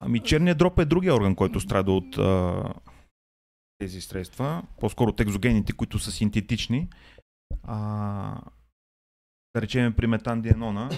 Ами 0.00 0.20
черният 0.20 0.58
дроп 0.58 0.78
е 0.78 0.84
другия 0.84 1.14
орган, 1.14 1.34
който 1.34 1.60
страда 1.60 1.92
от 1.92 2.18
а, 2.18 2.52
тези 3.78 4.00
средства. 4.00 4.62
По-скоро 4.80 5.10
от 5.10 5.20
екзогените, 5.20 5.72
които 5.72 5.98
са 5.98 6.12
синтетични. 6.12 6.88
А, 7.62 8.40
да 9.54 9.62
речем 9.62 9.92
при 9.92 10.06
метандиенона, 10.06 10.90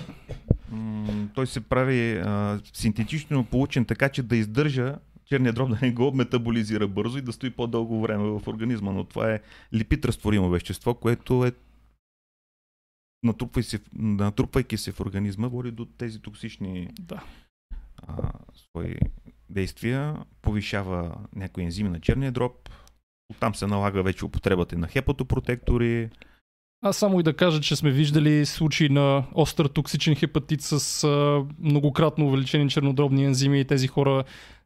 м- 0.70 1.28
той 1.34 1.46
се 1.46 1.60
прави 1.60 2.18
а, 2.18 2.60
синтетично 2.72 3.44
получен 3.44 3.84
така, 3.84 4.08
че 4.08 4.22
да 4.22 4.36
издържа 4.36 4.98
черният 5.24 5.56
дроб 5.56 5.70
да 5.80 5.86
не 5.86 5.92
го 5.92 6.12
метаболизира 6.12 6.88
бързо 6.88 7.18
и 7.18 7.22
да 7.22 7.32
стои 7.32 7.50
по-дълго 7.50 8.00
време 8.00 8.24
в 8.24 8.48
организма. 8.48 8.92
Но 8.92 9.04
това 9.04 9.32
е 9.32 9.40
липид 9.74 10.04
разтворимо 10.04 10.50
вещество, 10.50 10.94
което 10.94 11.44
е 11.44 11.52
натрупвайки 13.22 13.68
се, 13.68 13.80
натрупвайки 13.94 14.76
се 14.76 14.92
в 14.92 15.00
организма, 15.00 15.48
води 15.48 15.70
до 15.70 15.84
тези 15.84 16.22
токсични 16.22 16.90
да, 17.00 17.24
а, 17.96 18.32
свои 18.54 18.96
действия, 19.50 20.16
повишава 20.42 21.14
някои 21.37 21.64
ензими 21.64 21.88
на 21.88 22.00
черния 22.00 22.32
дроб, 22.32 22.68
оттам 23.30 23.54
се 23.54 23.66
налага 23.66 24.02
вече 24.02 24.24
употребата 24.24 24.78
на 24.78 24.88
хепатопротектори. 24.88 26.11
Аз 26.82 26.96
само 26.96 27.20
и 27.20 27.22
да 27.22 27.37
кажа, 27.37 27.61
че 27.61 27.76
сме 27.76 27.90
виждали 27.90 28.46
случаи 28.46 28.88
на 28.88 29.24
остър 29.34 29.66
токсичен 29.66 30.14
хепатит 30.14 30.61
с 30.62 31.04
а, 31.04 31.44
многократно 31.58 32.26
увеличени 32.26 32.70
чернодробни 32.70 33.24
ензими 33.24 33.61
и 33.61 33.64
тези 33.64 33.88
хора 33.88 34.24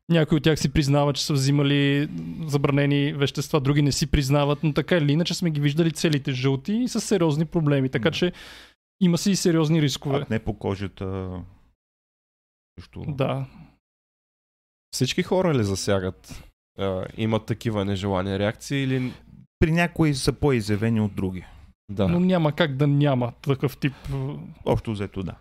някои 0.09 0.37
от 0.37 0.45
тях 0.45 0.59
си 0.59 0.73
признават, 0.73 1.17
че 1.17 1.25
са 1.25 1.33
взимали 1.33 2.09
забранени 2.47 3.13
вещества, 3.13 3.61
други 3.61 3.83
не 3.83 3.93
си 3.93 4.07
признават, 4.07 4.63
но 4.63 4.73
така 4.73 4.97
или 4.97 5.13
иначе 5.13 5.35
сме 5.35 5.51
ги 5.51 5.61
виждали 5.61 5.93
целите 5.93 6.33
жълти 6.33 6.73
и 6.73 6.89
с 6.89 7.01
сериозни 7.01 7.45
проблеми. 7.45 7.89
Така 7.89 8.11
че 8.11 8.33
има 9.01 9.19
си 9.19 9.31
и 9.31 9.37
сериозни 9.37 9.83
рискове. 9.83 10.19
Акне 10.19 10.39
по 10.39 10.55
кожата. 10.59 11.31
Също. 12.79 13.05
Да. 13.09 13.47
Всички 14.93 15.23
хора 15.23 15.55
ли 15.55 15.65
засягат? 15.65 16.45
А, 16.79 17.05
имат 17.17 17.47
такива 17.47 17.85
нежелани 17.85 18.39
реакции 18.39 18.83
или... 18.83 19.13
При 19.59 19.73
някои 19.73 20.15
са 20.15 20.33
по-изявени 20.33 21.01
от 21.01 21.15
други. 21.15 21.45
Да. 21.91 22.09
Но 22.09 22.21
няма 22.21 22.53
как 22.53 22.77
да 22.77 22.87
няма 22.87 23.33
такъв 23.43 23.77
тип 23.77 23.93
Общо 24.65 24.93
взето 24.93 25.23
да. 25.23 25.35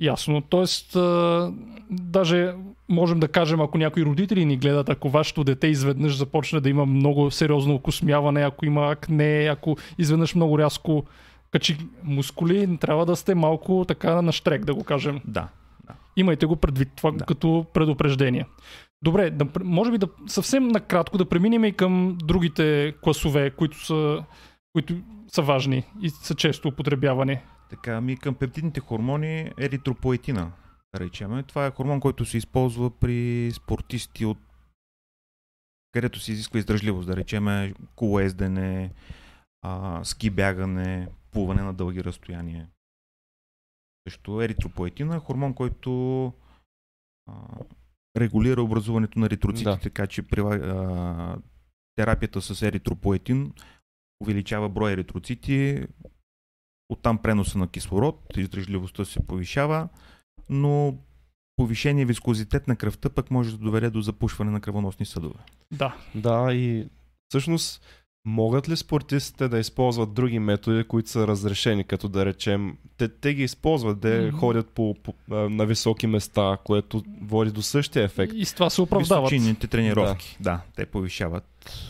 Ясно. 0.00 0.40
Тоест, 0.40 0.96
а, 0.96 1.52
даже 1.90 2.54
можем 2.88 3.20
да 3.20 3.28
кажем, 3.28 3.60
ако 3.60 3.78
някои 3.78 4.04
родители 4.04 4.44
ни 4.44 4.56
гледат, 4.56 4.88
ако 4.88 5.10
вашето 5.10 5.44
дете 5.44 5.66
изведнъж 5.66 6.16
започне 6.16 6.60
да 6.60 6.68
има 6.68 6.86
много 6.86 7.30
сериозно 7.30 7.74
окосмяване, 7.74 8.42
ако 8.42 8.66
има 8.66 8.90
акне, 8.90 9.48
ако 9.52 9.76
изведнъж 9.98 10.34
много 10.34 10.58
рязко 10.58 11.04
качи 11.50 11.78
мускули, 12.02 12.76
трябва 12.80 13.06
да 13.06 13.16
сте 13.16 13.34
малко 13.34 13.84
така 13.88 14.22
на 14.22 14.32
штрек, 14.32 14.64
да 14.64 14.74
го 14.74 14.84
кажем. 14.84 15.20
Да. 15.24 15.48
Имайте 16.16 16.46
го 16.46 16.56
предвид 16.56 16.88
това 16.96 17.10
Да. 17.10 17.24
като 17.24 17.66
предупреждение. 17.74 18.46
Добре, 19.02 19.30
да, 19.30 19.46
може 19.64 19.90
би 19.90 19.98
да 19.98 20.08
съвсем 20.26 20.68
накратко 20.68 21.18
да 21.18 21.28
преминем 21.28 21.64
и 21.64 21.72
към 21.72 22.18
другите 22.24 22.94
класове, 23.02 23.50
които 23.50 23.84
са, 23.86 24.24
които 24.72 24.94
са 25.28 25.42
важни 25.42 25.84
и 26.02 26.10
са 26.10 26.34
често 26.34 26.68
употребявани. 26.68 27.38
Така, 27.70 28.00
ми 28.00 28.16
към 28.16 28.34
пептидните 28.34 28.80
хормони 28.80 29.50
еритропоетина, 29.58 30.52
да 30.94 31.00
речем. 31.00 31.42
Това 31.46 31.66
е 31.66 31.70
хормон, 31.70 32.00
който 32.00 32.24
се 32.24 32.38
използва 32.38 32.90
при 32.90 33.50
спортисти 33.52 34.24
от 34.24 34.38
където 35.92 36.20
се 36.20 36.32
изисква 36.32 36.58
издържливост, 36.58 37.08
да 37.08 37.16
речеме 37.16 37.74
колоездене, 37.94 38.90
а, 39.62 40.04
ски 40.04 40.30
бягане, 40.30 41.08
плуване 41.32 41.62
на 41.62 41.74
дълги 41.74 42.04
разстояния. 42.04 42.66
Също 44.06 44.42
еритропоетина, 44.42 45.18
хормон, 45.18 45.54
който 45.54 46.32
а, 47.30 47.32
регулира 48.16 48.62
образуването 48.62 49.18
на 49.18 49.26
еритроцитите, 49.26 49.70
Да. 49.70 49.78
така 49.78 50.06
че 50.06 50.24
а, 50.38 51.38
терапията 51.96 52.42
с 52.42 52.62
еритропоетин 52.62 53.52
увеличава 54.22 54.68
броя 54.68 54.92
еритроцити, 54.92 55.86
оттам 56.88 57.18
преноса 57.18 57.58
на 57.58 57.68
кислород, 57.68 58.36
издръжливостта 58.36 59.04
се 59.04 59.26
повишава, 59.26 59.88
но 60.50 60.98
повишение 61.56 62.04
вискозитет 62.04 62.68
на 62.68 62.76
кръвта 62.76 63.10
пък 63.10 63.30
може 63.30 63.50
да 63.50 63.58
доведе 63.58 63.90
до 63.90 64.00
запушване 64.00 64.50
на 64.50 64.60
кръвоносни 64.60 65.06
съдове. 65.06 65.38
Да. 65.72 65.96
Да, 66.14 66.54
и 66.54 66.88
всъщност 67.28 67.84
могат 68.26 68.68
ли 68.68 68.76
спортистите 68.76 69.48
да 69.48 69.58
използват 69.58 70.14
други 70.14 70.38
методи, 70.38 70.84
които 70.84 71.10
са 71.10 71.26
разрешени, 71.26 71.84
като 71.84 72.08
да 72.08 72.26
речем, 72.26 72.76
те, 72.96 73.08
те 73.08 73.34
ги 73.34 73.42
използват, 73.42 74.00
да 74.00 74.22
Мгм. 74.26 74.36
ходят 74.36 74.68
по, 74.68 74.94
по, 75.02 75.14
на 75.28 75.66
високи 75.66 76.06
места, 76.06 76.58
което 76.64 77.02
води 77.22 77.50
до 77.50 77.62
същия 77.62 78.04
ефект. 78.04 78.32
И 78.36 78.44
с 78.44 78.54
това 78.54 78.70
се 78.70 78.82
оправдават. 78.82 79.30
Височинните 79.30 79.66
тренировки. 79.66 80.36
Да. 80.40 80.50
да, 80.50 80.60
те 80.76 80.86
повишават. 80.86 81.44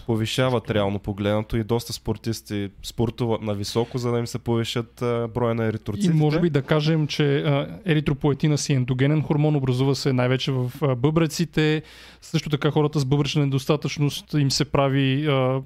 Повишават 0.07 0.71
реално 0.71 0.99
погледнато 0.99 1.57
и 1.57 1.65
доста 1.65 1.93
спортисти 1.93 2.71
спортуват 2.83 3.43
на 3.43 3.55
високо, 3.55 3.99
за 3.99 4.13
да 4.13 4.19
им 4.19 4.27
се 4.27 4.39
повишат 4.39 5.03
а, 5.03 5.29
броя 5.35 5.55
на 5.55 5.65
И 5.65 5.69
еритроцитите. 5.69 6.15
може 6.15 6.41
би 6.41 6.51
да 6.51 6.63
кажем, 6.63 7.07
че 7.07 7.39
а, 7.39 7.79
еритропоетина 7.85 8.59
си 8.59 8.73
е 8.73 8.77
ендогенен 8.77 9.23
хормон, 9.23 9.57
образува 9.57 9.95
се 9.95 10.13
най-вече 10.13 10.53
в 10.53 10.73
а, 10.83 10.95
бъбреците. 10.95 11.83
Също 12.21 12.51
така 12.51 12.71
хората 12.71 12.99
с 13.01 13.05
бъбречна 13.05 13.45
недостатъчност 13.45 14.33
им 14.35 14.51
се 14.51 14.65
прави 14.65 15.27
а, 15.27 15.63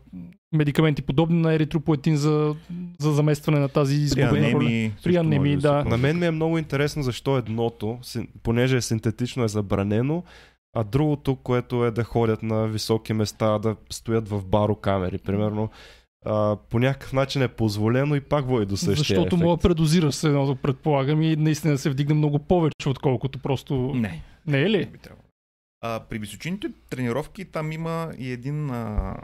медикаменти 0.53 1.03
подобни 1.03 1.41
на 1.41 1.55
еритропоетин 1.55 2.17
за, 2.17 2.55
за 2.99 3.13
заместване 3.13 3.59
на 3.59 3.69
тази 3.69 3.97
изгубена 3.97 4.31
роля. 4.31 4.39
анемии. 4.39 4.93
При 5.05 5.17
анемии, 5.17 5.57
да. 5.57 5.85
На 5.85 5.97
мен 5.97 6.19
ми 6.19 6.27
е 6.27 6.31
много 6.31 6.59
интересно 6.59 7.03
защо 7.03 7.39
едното, 7.39 7.99
понеже 8.43 8.77
е 8.77 8.81
синтетично 8.81 9.45
е 9.45 9.49
забранено, 9.49 10.23
а 10.73 10.85
другото, 10.85 11.37
което 11.37 11.85
е 11.85 11.91
да 11.91 12.05
ходят 12.05 12.43
на 12.43 12.69
високи 12.69 13.13
места, 13.13 13.59
да 13.59 13.77
стоят 13.91 14.29
в 14.29 14.45
барокамери, 14.45 15.19
примерно, 15.19 15.71
а, 16.25 16.57
по 16.57 16.79
някакъв 16.79 17.13
начин 17.13 17.43
е 17.43 17.49
позволено 17.49 18.15
и 18.15 18.21
пак 18.21 18.47
води 18.47 18.67
до 18.67 18.77
същия 18.77 18.97
Защото 18.97 19.37
ефект. 19.37 19.43
мога 19.43 19.57
да 19.57 19.63
предозираш 19.63 20.15
се 20.15 20.27
едното, 20.27 20.57
предполагам, 20.57 21.23
и 21.23 21.37
наистина 21.37 21.79
се 21.79 21.91
вдигне 21.91 22.15
много 22.15 22.39
повече, 22.39 22.89
отколкото 22.89 23.39
просто... 23.39 23.75
Не. 23.95 24.23
Не 24.47 24.63
е 24.63 24.71
ли? 24.71 24.91
А, 25.81 26.01
при 26.01 26.19
височинните 26.19 26.73
тренировки 26.91 27.45
там 27.45 27.73
има 27.73 28.13
и 28.19 28.31
един 28.31 28.71
а, 28.71 29.17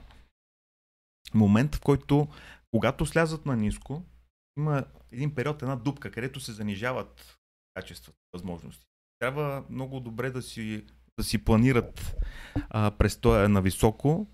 момент, 1.34 1.74
в 1.74 1.80
който 1.80 2.28
когато 2.70 3.06
слязат 3.06 3.46
на 3.46 3.56
ниско, 3.56 4.02
има 4.58 4.84
един 5.12 5.34
период, 5.34 5.62
една 5.62 5.76
дупка, 5.76 6.10
където 6.10 6.40
се 6.40 6.52
занижават 6.52 7.38
качествата, 7.74 8.18
възможности. 8.32 8.86
Трябва 9.18 9.64
много 9.70 10.00
добре 10.00 10.30
да 10.30 10.42
си, 10.42 10.84
да 11.18 11.24
си 11.24 11.38
планират 11.38 12.16
а, 12.70 12.90
престоя 12.90 13.48
на 13.48 13.62
високо 13.62 14.26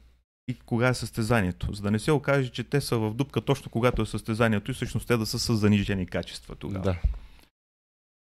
и 0.48 0.54
кога 0.54 0.88
е 0.88 0.94
състезанието. 0.94 1.72
За 1.72 1.82
да 1.82 1.90
не 1.90 1.98
се 1.98 2.12
окаже, 2.12 2.50
че 2.50 2.64
те 2.64 2.80
са 2.80 2.98
в 2.98 3.14
дупка 3.14 3.40
точно 3.40 3.70
когато 3.70 4.02
е 4.02 4.06
състезанието 4.06 4.70
и 4.70 4.74
всъщност 4.74 5.08
те 5.08 5.16
да 5.16 5.26
са 5.26 5.38
с 5.38 5.56
занижени 5.56 6.06
качества 6.06 6.54
тогава. 6.54 6.84
Да. 6.84 6.96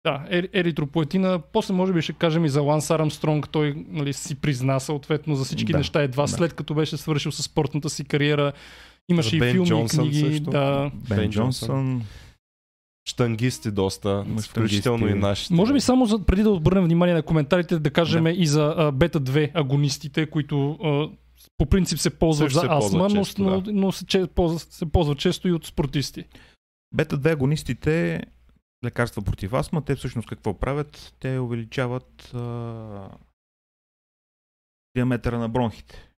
Да, 0.03 0.25
ер, 0.29 0.49
еритропоетина. 0.53 1.41
После 1.53 1.73
може 1.73 1.93
би 1.93 2.01
ще 2.01 2.13
кажем 2.13 2.45
и 2.45 2.49
за 2.49 2.61
Ланс 2.61 2.91
Армстронг. 2.91 3.49
Той 3.49 3.85
нали, 3.87 4.13
си 4.13 4.35
призна 4.35 4.79
съответно 4.79 5.35
за 5.35 5.45
всички 5.45 5.71
Да, 5.71 5.77
неща 5.77 6.01
едва 6.01 6.23
да. 6.23 6.27
след 6.27 6.53
като 6.53 6.73
беше 6.73 6.97
свършил 6.97 7.31
с 7.31 7.43
спортната 7.43 7.89
си 7.89 8.05
кариера. 8.05 8.51
Имаше 9.09 9.29
За 9.29 9.35
и 9.35 9.39
Бен 9.39 9.51
филми, 9.51 9.67
Джонсън 9.67 10.05
и 10.05 10.09
книги. 10.09 10.29
също. 10.29 10.49
Да. 10.49 10.91
Бен, 11.09 11.17
Бен 11.17 11.31
Джонсън. 11.31 12.03
Штангисти 13.05 13.71
доста, 13.71 14.25
включително 14.41 15.07
и 15.07 15.13
нашите. 15.13 15.53
Може 15.53 15.73
би 15.73 15.79
само 15.79 16.05
за, 16.05 16.25
преди 16.25 16.43
да 16.43 16.49
обърнем 16.49 16.83
внимание 16.83 17.15
на 17.15 17.23
коментарите, 17.23 17.79
да 17.79 17.91
кажем 17.91 18.23
Да. 18.23 18.31
и 18.31 18.47
за 18.47 18.73
а, 18.77 18.91
бета-2 18.91 19.51
агонистите, 19.53 20.25
които 20.29 20.71
а, 20.71 21.09
по 21.57 21.65
принцип 21.65 21.99
се 21.99 22.09
ползват 22.09 22.51
Също 22.51 22.67
за 22.67 22.81
се 22.81 22.85
астма, 22.85 23.07
но, 23.09 23.23
често, 23.23 23.41
но, 23.43 23.61
да. 23.61 23.73
но 23.73 23.91
се, 23.91 24.05
че, 24.05 24.27
ползват, 24.27 24.61
се 24.61 24.85
ползват 24.85 25.17
често 25.17 25.47
и 25.47 25.51
от 25.51 25.65
спортисти. 25.65 26.25
Бета-2 26.95 27.31
агонистите, 27.33 28.23
лекарства 28.85 29.21
против 29.21 29.53
астма, 29.53 29.81
те 29.81 29.95
всъщност 29.95 30.27
какво 30.27 30.53
правят? 30.53 31.15
Те 31.19 31.39
увеличават 31.39 32.33
а... 32.33 33.09
диаметъра 34.95 35.39
на 35.39 35.49
бронхите. 35.49 36.10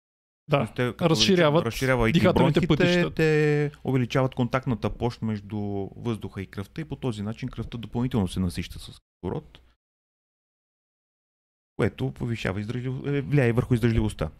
Да. 0.58 0.72
Те, 0.76 0.94
разширяват 1.00 1.66
разширявайки 1.66 2.18
дихателните 2.18 2.66
пътища. 2.66 3.10
те 3.10 3.70
увеличават 3.84 4.34
контактната 4.34 4.90
площ 4.90 5.22
между 5.22 5.58
въздуха 5.96 6.42
и 6.42 6.46
кръвта 6.46 6.80
и 6.80 6.84
по 6.84 6.96
този 6.96 7.22
начин 7.22 7.48
кръвта 7.48 7.78
допълнително 7.78 8.28
се 8.28 8.40
насища 8.40 8.78
с 8.78 8.86
кислород, 8.86 9.58
което 11.76 12.10
повишава 12.10 12.60
издръжлив... 12.60 12.92
е, 13.06 13.20
влияе 13.20 13.52
върху 13.52 13.74
издържливостта. 13.74 14.30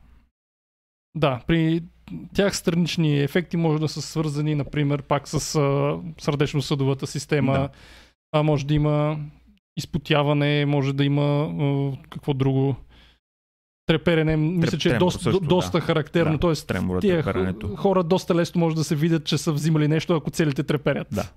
Да, 1.15 1.41
при 1.47 1.83
тях 2.35 2.57
странични 2.57 3.21
ефекти 3.21 3.57
може 3.57 3.81
да 3.81 3.89
са 3.89 4.03
свързани, 4.03 4.55
например, 4.55 5.03
пак 5.03 5.29
с 5.29 5.41
сърдечно-съдовата 6.21 7.07
система. 7.07 7.53
Да. 7.53 7.69
А 8.33 8.43
може 8.43 8.67
да 8.67 8.75
има 8.75 9.19
изпотяване, 9.77 10.67
може 10.67 10.93
да 10.93 11.05
има 11.05 11.55
какво 12.11 12.35
друго. 12.35 12.77
Треперене, 13.87 14.37
мисля, 14.37 14.79
че 14.79 14.95
е 14.95 14.99
доста, 14.99 15.23
също, 15.23 15.41
доста 15.41 15.79
да. 15.79 15.85
характерно. 15.85 16.33
Да, 16.33 16.39
Тоест, 16.39 16.67
тремора, 16.67 17.01
тия 17.01 17.23
треперенето. 17.23 17.69
х- 17.69 17.77
хора 17.81 18.03
доста 18.05 18.35
лесно 18.35 18.59
може 18.59 18.77
да 18.77 18.85
се 18.85 18.97
видят, 18.97 19.25
че 19.25 19.39
са 19.39 19.53
взимали 19.53 19.89
нещо, 19.89 20.15
ако 20.15 20.31
целите 20.31 20.63
треперят. 20.63 21.09
Да. 21.13 21.31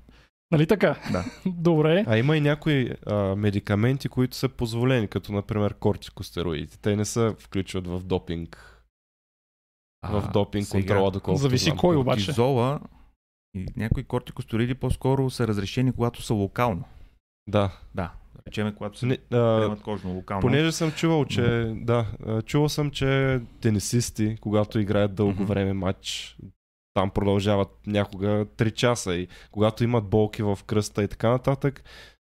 Нали 0.52 0.68
така? 0.68 0.96
Да. 1.12 1.26
Добре. 1.46 2.06
А 2.08 2.18
има 2.18 2.38
и 2.38 2.42
някои 2.42 2.90
а, 3.06 3.16
медикаменти, 3.36 4.10
които 4.10 4.36
са 4.36 4.50
позволени, 4.50 5.08
като 5.08 5.32
например 5.32 5.74
кортикостероидите. 5.74 6.80
Те 6.80 6.96
не 6.96 7.06
се 7.06 7.36
включват 7.40 7.88
в 7.88 8.00
допинг. 8.00 8.72
В 10.04 10.30
допинг 10.34 10.66
сега, 10.66 10.82
контрола, 10.82 11.12
доколкото 11.12 11.42
зависи 11.42 11.66
знам. 11.66 11.78
кой 11.78 11.96
обаче. 11.96 12.26
Кортизола 12.26 12.80
и 13.56 13.66
някои 13.78 14.04
кортикостероиди 14.04 14.74
по-скоро 14.76 15.30
са 15.30 15.48
разрешени, 15.48 15.92
когато 15.92 16.22
са 16.22 16.34
локално. 16.34 16.84
Да, 17.48 17.78
да 17.96 18.12
речеме, 18.48 18.76
когато 18.76 19.00
се 19.00 19.06
Не, 19.06 19.14
а, 19.14 19.58
приемат 19.60 19.82
кожно 19.82 20.12
локално. 20.14 20.42
понеже 20.42 20.72
съм 20.72 20.92
чувал, 20.92 21.26
че 21.26 21.74
да, 21.76 22.06
а, 22.28 22.42
чувал 22.42 22.70
съм, 22.70 22.92
че 22.92 23.40
тенисисти, 23.62 24.38
когато 24.42 24.80
играят 24.80 25.16
дълго 25.16 25.34
Мгм. 25.34 25.44
време 25.44 25.74
матч, 25.74 26.38
там 26.94 27.10
продължават 27.10 27.70
някога 27.88 28.46
3 28.58 28.72
часа 28.72 29.16
и 29.16 29.28
когато 29.52 29.84
имат 29.84 30.06
болки 30.10 30.44
в 30.44 30.60
кръста 30.68 31.04
и 31.04 31.08
така 31.08 31.30
нататък, 31.30 31.84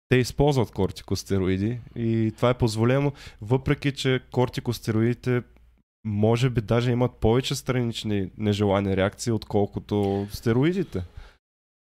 те 0.09 0.17
използват 0.17 0.71
кортикостероиди 0.71 1.79
и 1.95 2.33
това 2.35 2.49
е 2.49 2.57
позволено, 2.57 3.11
въпреки 3.41 3.91
че 3.91 4.19
кортикостероидите 4.31 5.41
може 6.05 6.49
би 6.49 6.61
даже 6.61 6.91
имат 6.91 7.11
повече 7.15 7.55
странични 7.55 8.29
нежелани 8.37 8.97
реакции, 8.97 9.31
отколкото 9.31 10.27
стероидите. 10.31 11.03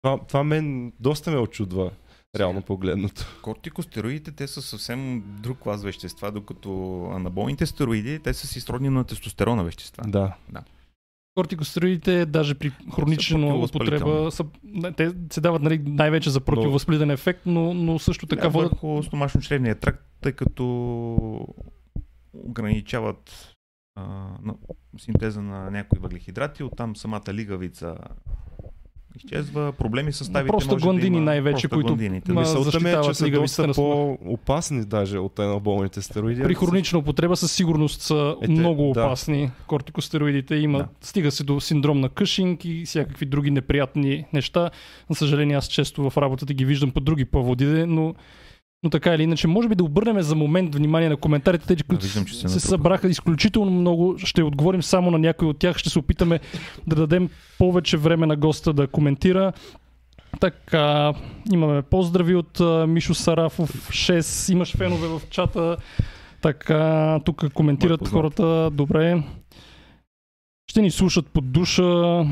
Това, 0.01 0.19
това 0.27 0.43
мен 0.43 0.93
доста 0.99 1.31
ме 1.31 1.37
очудва, 1.37 1.91
реално 2.35 2.61
погледнато. 2.61 3.25
Кортикостероидите, 3.41 4.31
те 4.31 4.47
са 4.47 4.61
съвсем 4.61 5.23
друг 5.41 5.57
клас 5.59 5.83
вещества, 5.83 6.31
докато 6.31 7.01
анаболните 7.15 7.65
стероиди, 7.65 8.19
те 8.19 8.33
са 8.33 8.47
си 8.47 8.61
сродни 8.61 8.89
на 8.89 9.03
тестостерона 9.03 9.63
вещества. 9.63 10.03
Да. 10.07 10.35
Кортикостероидите, 11.35 12.25
даже 12.25 12.55
при 12.55 12.71
хронична 12.95 13.55
употреба, 13.55 14.31
са, 14.31 14.45
те 14.97 15.13
се 15.31 15.41
дават 15.41 15.61
нали, 15.61 15.77
най-вече 15.85 16.29
за 16.29 16.41
противовъзпалителен 16.41 17.11
ефект, 17.11 17.41
но, 17.45 17.73
но 17.73 17.99
също 17.99 18.27
така 18.27 18.41
Така 18.41 18.49
водят 18.49 18.71
върху 18.71 18.87
стомашно-чревния 18.87 19.79
тракт, 19.79 20.03
тъй 20.21 20.31
като 20.31 20.65
ограничават 22.33 23.53
а, 23.95 24.03
на, 24.41 24.55
синтеза 24.97 25.41
на 25.41 25.71
някои 25.71 25.99
въглехидрати, 25.99 26.63
оттам 26.63 26.95
самата 26.95 27.33
лигавица 27.33 27.97
изчезва, 29.17 29.71
проблеми 29.71 30.13
с 30.13 30.25
ставите 30.25 30.51
Просто 30.51 30.71
може 30.71 30.99
да 30.99 31.07
има, 31.07 31.19
най-вече, 31.21 31.67
просто 31.67 31.75
които 31.87 31.95
Мисълта 32.33 32.79
ми 32.79 32.89
е, 32.89 32.93
че 32.93 33.03
защитават 33.03 33.15
са 33.15 33.29
доста 33.31 33.67
на 33.67 33.73
по-опасни 33.73 34.85
даже 34.85 35.17
от 35.17 35.39
еноболните 35.39 36.01
стероиди. 36.01 36.43
При 36.43 36.55
хронична 36.55 36.99
употреба 36.99 37.35
със 37.35 37.51
сигурност 37.51 38.01
са 38.01 38.35
Е, 38.41 38.45
те- 38.45 38.51
много 38.51 38.83
да. 38.83 39.01
опасни. 39.01 39.51
Кортикостероидите 39.67 40.55
има, 40.55 40.77
Да. 40.77 40.87
стига 41.01 41.31
се 41.31 41.43
до 41.43 41.59
синдром 41.59 41.99
на 41.99 42.09
Къшинг 42.09 42.65
и 42.65 42.83
всякакви 42.85 43.25
други 43.25 43.51
неприятни 43.51 44.25
неща. 44.33 44.69
За 45.09 45.15
съжаление, 45.15 45.55
аз 45.55 45.67
често 45.67 46.09
в 46.09 46.17
работата 46.17 46.53
ги 46.53 46.65
виждам 46.65 46.91
по 46.91 46.99
други 46.99 47.25
поводи, 47.25 47.65
но, 47.65 48.15
но 48.85 48.89
така 48.89 49.13
или 49.13 49.23
иначе, 49.23 49.47
може 49.47 49.69
би 49.69 49.75
да 49.75 49.83
обърнем 49.83 50.21
за 50.21 50.35
момент 50.35 50.75
внимание 50.75 51.09
на 51.09 51.17
коментарите, 51.17 51.67
тези, 51.67 51.83
които 51.83 52.03
виждам, 52.03 52.27
се 52.27 52.47
се 52.49 52.59
събраха 52.59 53.07
изключително 53.07 53.71
много. 53.71 54.15
Ще 54.17 54.43
отговорим 54.43 54.83
само 54.83 55.11
на 55.11 55.19
някои 55.19 55.47
от 55.47 55.57
тях. 55.57 55.77
Ще 55.77 55.89
се 55.89 55.99
опитаме 55.99 56.39
да 56.87 56.95
дадем 56.95 57.29
повече 57.59 57.97
време 57.97 58.25
на 58.25 58.35
госта 58.35 58.73
да 58.73 58.87
коментира. 58.87 59.53
Така, 60.39 61.13
имаме 61.53 61.81
поздрави 61.81 62.35
от 62.35 62.59
а, 62.59 62.87
Мишо 62.87 63.13
Сарафов 63.13 63.89
6. 63.89 64.51
Имаш 64.51 64.77
фенове 64.77 65.07
в 65.07 65.21
чата. 65.29 65.77
Така, 66.41 67.19
тук 67.25 67.53
коментират 67.53 68.07
хората. 68.07 68.69
Добре. 68.73 69.23
Ще 70.71 70.81
ни 70.81 70.91
слушат 70.91 71.27
под 71.27 71.51
душа. 71.51 72.25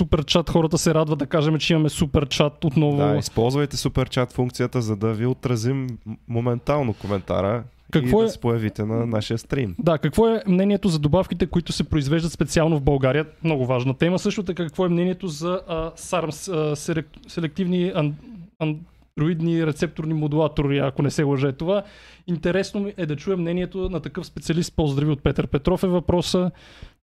Супер 0.00 0.24
чат, 0.24 0.50
хората 0.50 0.78
се 0.78 0.94
радват 0.94 1.18
да 1.18 1.26
кажем, 1.26 1.58
че 1.58 1.72
имаме 1.72 1.88
супер 1.88 2.28
чат 2.28 2.64
отново. 2.64 2.96
Да, 2.96 3.16
използвайте 3.16 3.76
супер 3.76 4.08
чат 4.08 4.32
функцията, 4.32 4.82
за 4.82 4.96
да 4.96 5.12
ви 5.12 5.26
отразим 5.26 5.86
моментално 6.28 6.94
коментара 6.94 7.62
Какво 7.92 8.20
и 8.20 8.22
е- 8.22 8.26
да 8.26 8.30
се 8.30 8.40
появите 8.40 8.84
на 8.84 9.06
нашия 9.06 9.38
стрим. 9.38 9.74
Да, 9.78 9.98
какво 9.98 10.28
е 10.28 10.42
мнението 10.46 10.88
за 10.88 10.98
добавките, 10.98 11.46
които 11.46 11.72
се 11.72 11.84
произвеждат 11.84 12.32
специално 12.32 12.76
в 12.76 12.82
България? 12.82 13.26
Много 13.44 13.66
важна 13.66 13.94
тема. 13.94 14.18
Също 14.18 14.42
така, 14.42 14.62
какво 14.64 14.86
е 14.86 14.88
мнението 14.88 15.28
за 15.28 15.60
а, 15.68 15.90
SARMS, 15.90 16.52
а, 16.52 16.76
селек- 16.76 17.28
селективни 17.28 17.92
ан, 17.94 18.14
андроидни 18.58 19.66
рецепторни 19.66 20.14
модулатори, 20.14 20.78
ако 20.78 21.02
не 21.02 21.10
се 21.10 21.22
лъже 21.22 21.52
това. 21.52 21.82
Интересно 22.26 22.80
ми 22.80 22.94
е 22.96 23.06
да 23.06 23.16
чуя 23.16 23.36
мнението 23.36 23.88
на 23.90 24.00
такъв 24.00 24.26
специалист. 24.26 24.76
Поздрави 24.76 25.10
от 25.10 25.22
Петър 25.22 25.46
Петров 25.46 25.82
е 25.82 25.86
въпроса. 25.86 26.50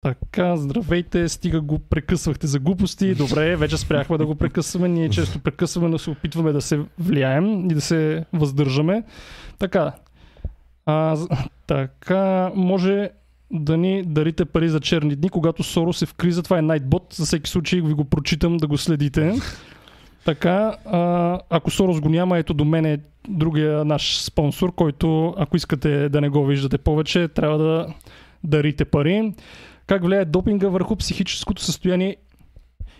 Така, 0.04 0.58
здравейте, 0.58 1.30
стига 1.30 1.62
го 1.62 1.80
прекъсвахте 1.80 2.48
за 2.48 2.60
глупости. 2.60 3.16
Добре, 3.16 3.56
вече 3.56 3.78
спряхме 3.78 4.18
да 4.18 4.26
го 4.26 4.36
прекъсваме. 4.36 4.88
Ние 4.88 5.10
често 5.10 5.40
прекъсваме, 5.40 5.88
но 5.88 5.98
се 5.98 6.10
опитваме 6.10 6.52
да 6.52 6.62
се 6.62 6.80
влияем 7.00 7.66
и 7.66 7.74
да 7.74 7.82
се 7.82 8.26
въздържаме. 8.34 9.04
Така, 9.60 9.92
а, 10.86 11.18
така, 11.68 12.52
може 12.56 13.10
да 13.52 13.78
ни 13.78 14.04
дарите 14.04 14.46
пари 14.46 14.70
за 14.70 14.80
черни 14.80 15.16
дни, 15.16 15.30
когато 15.30 15.64
Сорос 15.64 16.02
е 16.02 16.06
в 16.06 16.14
криза. 16.14 16.44
Това 16.44 16.58
е 16.58 16.62
Nightbot. 16.62 17.14
За 17.14 17.26
всеки 17.26 17.50
случай 17.50 17.82
ви 17.82 17.94
го 17.94 18.06
прочитам 18.06 18.58
да 18.58 18.68
го 18.68 18.78
следите. 18.78 19.34
Така, 20.26 20.76
а, 20.86 21.40
ако 21.50 21.72
Сорос 21.72 22.00
го 22.00 22.10
няма, 22.10 22.38
ето 22.38 22.54
до 22.54 22.66
мен 22.66 22.86
е 22.86 23.00
другия 23.30 23.86
наш 23.86 24.22
спонсор, 24.22 24.76
който, 24.76 25.34
ако 25.38 25.58
искате 25.58 26.10
да 26.10 26.22
не 26.22 26.30
го 26.30 26.46
виждате 26.46 26.78
повече, 26.78 27.28
трябва 27.28 27.58
да 27.58 27.88
дарите 28.44 28.86
пари. 28.86 29.34
Как 29.88 30.04
влияе 30.04 30.26
допинга 30.26 30.68
върху 30.68 30.96
психическото 30.96 31.62
състояние 31.62 32.16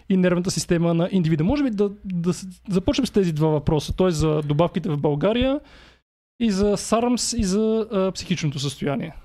и 0.10 0.18
нервната 0.18 0.52
система 0.52 0.94
на 0.94 1.10
индивида? 1.12 1.44
Може 1.44 1.64
би 1.64 1.70
да, 1.70 1.92
да 2.06 2.34
започнем 2.70 3.06
с 3.06 3.12
тези 3.12 3.34
два 3.34 3.48
въпроса. 3.48 3.96
Т.е. 3.96 4.12
за 4.12 4.42
добавките 4.42 4.90
в 4.90 4.98
България 4.98 5.60
и 6.40 6.52
за 6.52 6.78
SARMS 6.78 7.38
и 7.38 7.44
за 7.44 7.88
а, 7.92 8.12
психичното 8.12 8.60
състояние. 8.60 9.16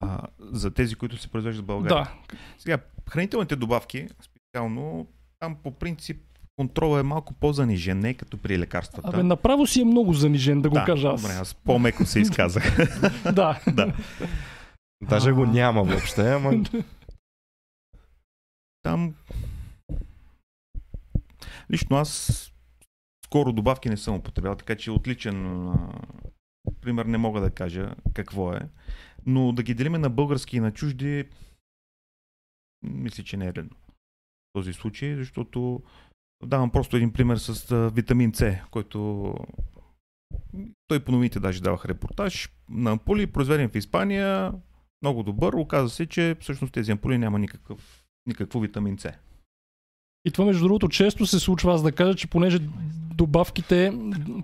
А, 0.00 0.18
за 0.40 0.70
тези, 0.70 0.94
които 0.94 1.16
се 1.16 1.28
произвеждат 1.28 1.64
в 1.64 1.66
България. 1.66 2.04
Да, 2.04 2.36
Сега, 2.58 2.78
хранителните 3.08 3.56
добавки, 3.56 4.06
специално, 4.20 5.06
там 5.40 5.56
по 5.62 5.70
принцип 5.70 6.16
контролът 6.56 7.00
е 7.00 7.02
малко 7.02 7.34
по-занижен, 7.34 7.98
не 7.98 8.10
е 8.10 8.14
като 8.14 8.36
при 8.36 8.58
лекарствата. 8.58 9.08
Абе, 9.08 9.22
направо 9.22 9.66
си 9.66 9.80
е 9.80 9.84
много 9.84 10.12
занижен, 10.12 10.62
да 10.62 10.68
го 10.68 10.74
да, 10.74 10.84
кажа 10.84 11.08
аз. 11.08 11.22
Добре, 11.22 11.34
аз 11.34 11.54
по-меко 11.54 12.06
се 12.06 12.20
изказах. 12.20 12.76
да. 13.32 13.60
да. 13.72 13.92
Даже 15.02 15.32
го 15.32 15.46
няма 15.46 15.82
въобще, 15.82 16.32
ама 16.32 16.52
Там... 18.82 19.14
Лично 21.70 21.96
аз 21.96 22.52
скоро 23.24 23.52
добавки 23.52 23.88
не 23.88 23.96
съм 23.96 24.14
употребял, 24.14 24.56
така 24.56 24.76
че 24.76 24.90
отличен 24.90 25.68
пример 26.80 27.04
не 27.04 27.18
мога 27.18 27.40
да 27.40 27.50
кажа 27.50 27.94
какво 28.14 28.52
е. 28.52 28.60
Но 29.26 29.52
да 29.52 29.62
ги 29.62 29.74
делиме 29.74 29.98
на 29.98 30.10
български 30.10 30.56
и 30.56 30.60
на 30.60 30.72
чужди, 30.72 31.28
мисля, 32.82 33.24
че 33.24 33.36
не 33.36 33.46
е 33.46 33.54
редно. 33.54 33.76
В 33.76 34.52
този 34.52 34.72
случай, 34.72 35.14
защото 35.16 35.82
давам 36.44 36.70
просто 36.70 36.96
един 36.96 37.12
пример 37.12 37.36
с 37.36 37.90
витамин 37.94 38.34
С, 38.34 38.60
който 38.70 39.34
той 40.88 41.04
по 41.04 41.12
новините 41.12 41.40
даже 41.40 41.62
давах 41.62 41.84
репортаж 41.84 42.50
на 42.68 42.90
ампули, 42.90 43.32
произведен 43.32 43.68
в 43.68 43.76
Испания, 43.76 44.52
много 45.02 45.22
добър. 45.22 45.52
Оказа 45.52 45.90
се, 45.90 46.06
че 46.06 46.36
всъщност 46.40 46.72
тези 46.72 46.92
ампули 46.92 47.18
няма 47.18 47.38
никакъв, 47.38 48.04
никакво 48.26 48.60
витамин 48.60 48.98
С. 48.98 49.12
И 50.24 50.30
това, 50.30 50.44
между 50.44 50.64
другото, 50.64 50.88
често 50.88 51.26
се 51.26 51.40
случва 51.40 51.74
аз 51.74 51.82
да 51.82 51.92
кажа, 51.92 52.14
че 52.14 52.26
понеже 52.26 52.58
добавките, 53.14 53.92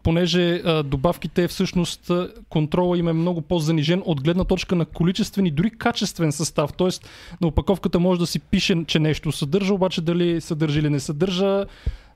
понеже 0.03 0.55
а, 0.55 0.83
добавките 0.83 1.49
всъщност 1.49 2.11
контрола 2.49 2.99
им 2.99 3.09
е 3.09 3.13
много 3.13 3.41
по-занижен 3.41 4.03
от 4.05 4.23
гледна 4.23 4.45
точка 4.45 4.77
на 4.77 4.85
количествен 4.85 5.47
и 5.47 5.51
дори 5.51 5.71
качествен 5.71 6.33
състав. 6.33 6.73
Тоест 6.73 7.09
на 7.41 7.49
опаковката 7.49 8.01
може 8.01 8.21
да 8.21 8.27
си 8.27 8.39
пише, 8.41 8.85
че 8.87 8.99
нещо 8.99 9.33
съдържа, 9.33 9.75
обаче 9.75 10.01
дали 10.01 10.41
съдържа 10.41 10.79
или 10.79 10.91
не 10.91 11.01
съдържа, 11.01 11.67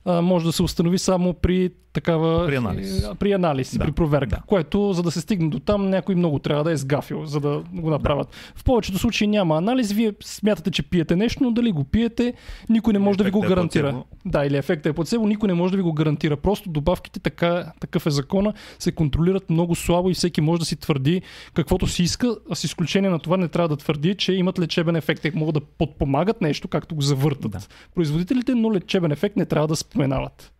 а, 0.04 0.22
може 0.22 0.44
да 0.44 0.52
се 0.52 0.62
установи 0.62 0.98
само 0.98 1.34
при 1.34 1.70
такава... 1.92 2.46
При 2.46 2.56
анализ. 2.56 3.04
а, 3.04 3.14
При 3.14 3.32
анализ, 3.32 3.78
Да. 3.78 3.84
при 3.84 3.92
проверка. 3.92 4.28
Да. 4.28 4.42
Което, 4.46 4.92
за 4.92 5.02
да 5.02 5.10
се 5.10 5.20
стигне 5.20 5.48
до 5.48 5.58
там, 5.58 5.90
някой 5.90 6.14
много 6.14 6.38
трябва 6.38 6.64
да 6.64 6.72
е 6.72 6.76
сгафил, 6.76 7.24
за 7.26 7.40
да 7.40 7.62
го 7.72 7.90
направят. 7.90 8.28
В 8.56 8.64
повечето 8.64 8.98
случаи 8.98 9.26
няма 9.26 9.56
анализ, 9.56 9.92
вие 9.92 10.12
смятате, 10.20 10.70
че 10.70 10.82
пиете 10.82 11.16
нещо, 11.16 11.44
но 11.44 11.50
дали 11.50 11.72
го 11.72 11.84
пиете, 11.84 12.34
никой 12.68 12.92
не 12.92 12.98
може 12.98 13.18
да 13.18 13.24
ви 13.24 13.30
го 13.30 13.44
е 13.44 13.48
гарантира. 13.48 13.90
плацебо. 13.90 14.04
Да, 14.24 14.44
или 14.44 14.56
ефектът 14.56 14.86
е 14.86 14.94
плацебо, 14.94 15.26
никой 15.26 15.46
не 15.46 15.54
може 15.54 15.70
да 15.70 15.76
ви 15.76 15.82
го 15.82 15.92
гарантира. 15.92 16.36
Просто 16.36 16.70
добавките, 16.70 17.20
така, 17.20 17.72
такъв 17.80 18.06
е 18.06 18.10
закона, 18.10 18.52
се 18.78 18.92
контролират 18.92 19.50
много 19.50 19.74
слабо 19.74 20.10
и 20.10 20.14
всеки 20.14 20.40
може 20.40 20.58
да 20.58 20.66
си 20.66 20.76
твърди 20.76 21.22
каквото 21.54 21.86
си 21.86 22.02
иска, 22.02 22.36
а 22.50 22.54
с 22.54 22.64
изключение 22.64 23.10
на 23.10 23.18
това 23.18 23.36
не 23.36 23.48
трябва 23.48 23.68
да 23.68 23.76
твърди, 23.76 24.14
че 24.14 24.32
имат 24.32 24.58
лечебен 24.58 24.96
ефект. 24.96 25.22
Те 25.22 25.32
могат 25.34 25.54
да 25.54 25.60
подпомагат 25.60 26.40
нещо, 26.40 26.68
както 26.68 26.94
го 26.94 27.00
завъртат 27.00 27.50
Да. 27.50 27.58
производителите, 27.94 28.54
но 28.54 28.72
лечебен 28.72 29.12
ефект 29.12 29.36
не 29.36 29.44
трябва 29.46 29.68
да 29.68 29.76
споменават. 29.92 30.52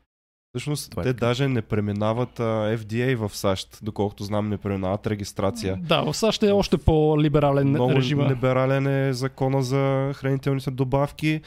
всъщност 0.55 0.91
Това 0.91 1.03
е 1.03 1.05
те 1.05 1.15
така. 1.15 1.27
даже 1.27 1.49
не 1.49 1.63
преминават 1.63 2.41
а, 2.41 2.77
FDA 2.79 3.15
в 3.17 3.37
САЩ, 3.37 3.79
доколкото 3.83 4.25
знам 4.25 4.49
не 4.49 4.59
преминават 4.59 5.07
регистрация. 5.07 5.77
Да, 5.83 6.03
в 6.03 6.15
САЩ 6.15 6.43
е 6.43 6.51
още 6.53 6.79
по-либерален 6.79 7.69
Много 7.69 7.93
режима. 7.95 8.29
либерален 8.29 8.87
е 8.87 9.13
закона 9.13 9.63
за 9.63 10.13
хранителните 10.15 10.71
добавки. 10.71 11.41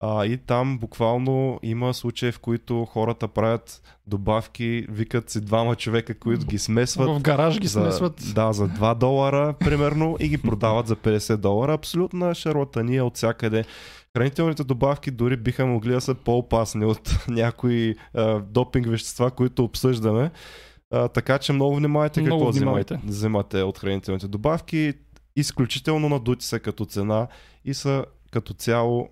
А, 0.00 0.26
и 0.26 0.36
там 0.36 0.78
буквално 0.78 1.60
има 1.62 1.94
случаи, 1.94 2.32
в 2.32 2.38
които 2.38 2.84
хората 2.84 3.28
правят 3.28 3.82
добавки, 4.06 4.86
викат 4.88 5.30
си 5.30 5.40
двама 5.40 5.74
човека, 5.76 6.18
които 6.18 6.46
ги 6.46 6.58
смесват. 6.58 7.08
В 7.08 7.20
гараж 7.22 7.58
ги 7.60 7.66
за, 7.66 7.80
смесват. 7.80 8.22
Да, 8.34 8.52
за 8.52 8.68
2 8.68 8.94
долара, 8.94 9.54
примерно, 9.60 10.16
и 10.20 10.28
ги 10.28 10.38
продават 10.38 10.86
за 10.86 10.96
50 10.96 11.36
долара. 11.36 11.74
Абсолютна 11.74 12.34
шарлатания 12.34 13.04
от 13.04 13.16
всякъде. 13.16 13.64
Хранителните 14.16 14.64
добавки 14.64 15.10
дори 15.10 15.36
биха 15.36 15.66
могли 15.66 15.92
да 15.92 16.00
са 16.00 16.14
по-опасни 16.14 16.84
от 16.84 17.18
някои 17.28 17.94
а, 18.14 18.40
допинг 18.40 18.86
вещества, 18.86 19.30
които 19.30 19.64
обсъждаме. 19.64 20.30
А, 20.90 21.08
така 21.08 21.38
че 21.38 21.52
много 21.52 21.76
внимавайте 21.76 22.20
Много 22.20 22.38
какво 22.40 22.52
внимавайте. 22.52 23.00
взимате, 23.04 23.62
от 23.62 23.78
хранителните 23.78 24.28
добавки. 24.28 24.92
Изключително 25.36 26.08
надути 26.08 26.46
са 26.46 26.60
като 26.60 26.84
цена 26.84 27.26
и 27.64 27.74
са 27.74 28.04
като 28.30 28.54
цяло 28.54 29.08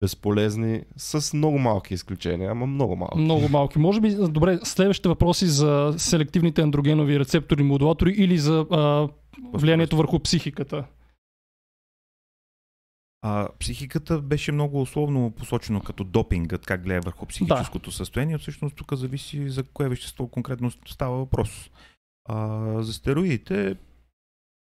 безполезни 0.00 0.82
с 0.96 1.34
много 1.34 1.58
малки 1.58 1.94
изключения, 1.94 2.50
ама 2.50 2.66
много 2.66 2.96
малки. 2.96 3.18
Много 3.18 3.48
малки. 3.48 3.78
Може 3.78 4.00
би, 4.00 4.14
добре, 4.14 4.58
следващите 4.62 5.08
въпроси 5.08 5.46
за 5.46 5.94
селективните 5.96 6.62
андрогенови 6.62 7.18
рецептори, 7.18 7.62
модулатори 7.62 8.10
или 8.10 8.38
за 8.38 8.66
а, 8.70 9.08
влиянието 9.52 9.96
върху 9.96 10.18
психиката. 10.20 10.84
А, 13.28 13.48
психиката 13.58 14.20
беше 14.22 14.52
много 14.52 14.80
условно 14.80 15.30
посочено 15.30 15.80
като 15.80 16.04
допингът, 16.04 16.66
как 16.66 16.82
гледа 16.82 17.00
върху 17.00 17.26
психическото 17.26 17.92
състояние. 17.92 18.38
Всъщност 18.38 18.76
тук 18.76 18.94
зависи 18.94 19.50
за 19.50 19.62
кое 19.62 19.88
вещество 19.88 20.28
конкретно 20.28 20.70
става 20.70 21.16
въпрос. 21.16 21.70
А, 22.24 22.82
за 22.82 22.92
стероидите, 22.92 23.76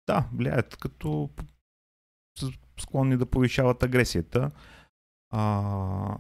да, 0.07 0.29
влияят 0.35 0.77
като 0.77 1.31
са 2.39 2.51
склонни 2.81 3.17
да 3.17 3.27
повишават 3.27 3.83
агресията. 3.83 4.51
А, 5.31 6.17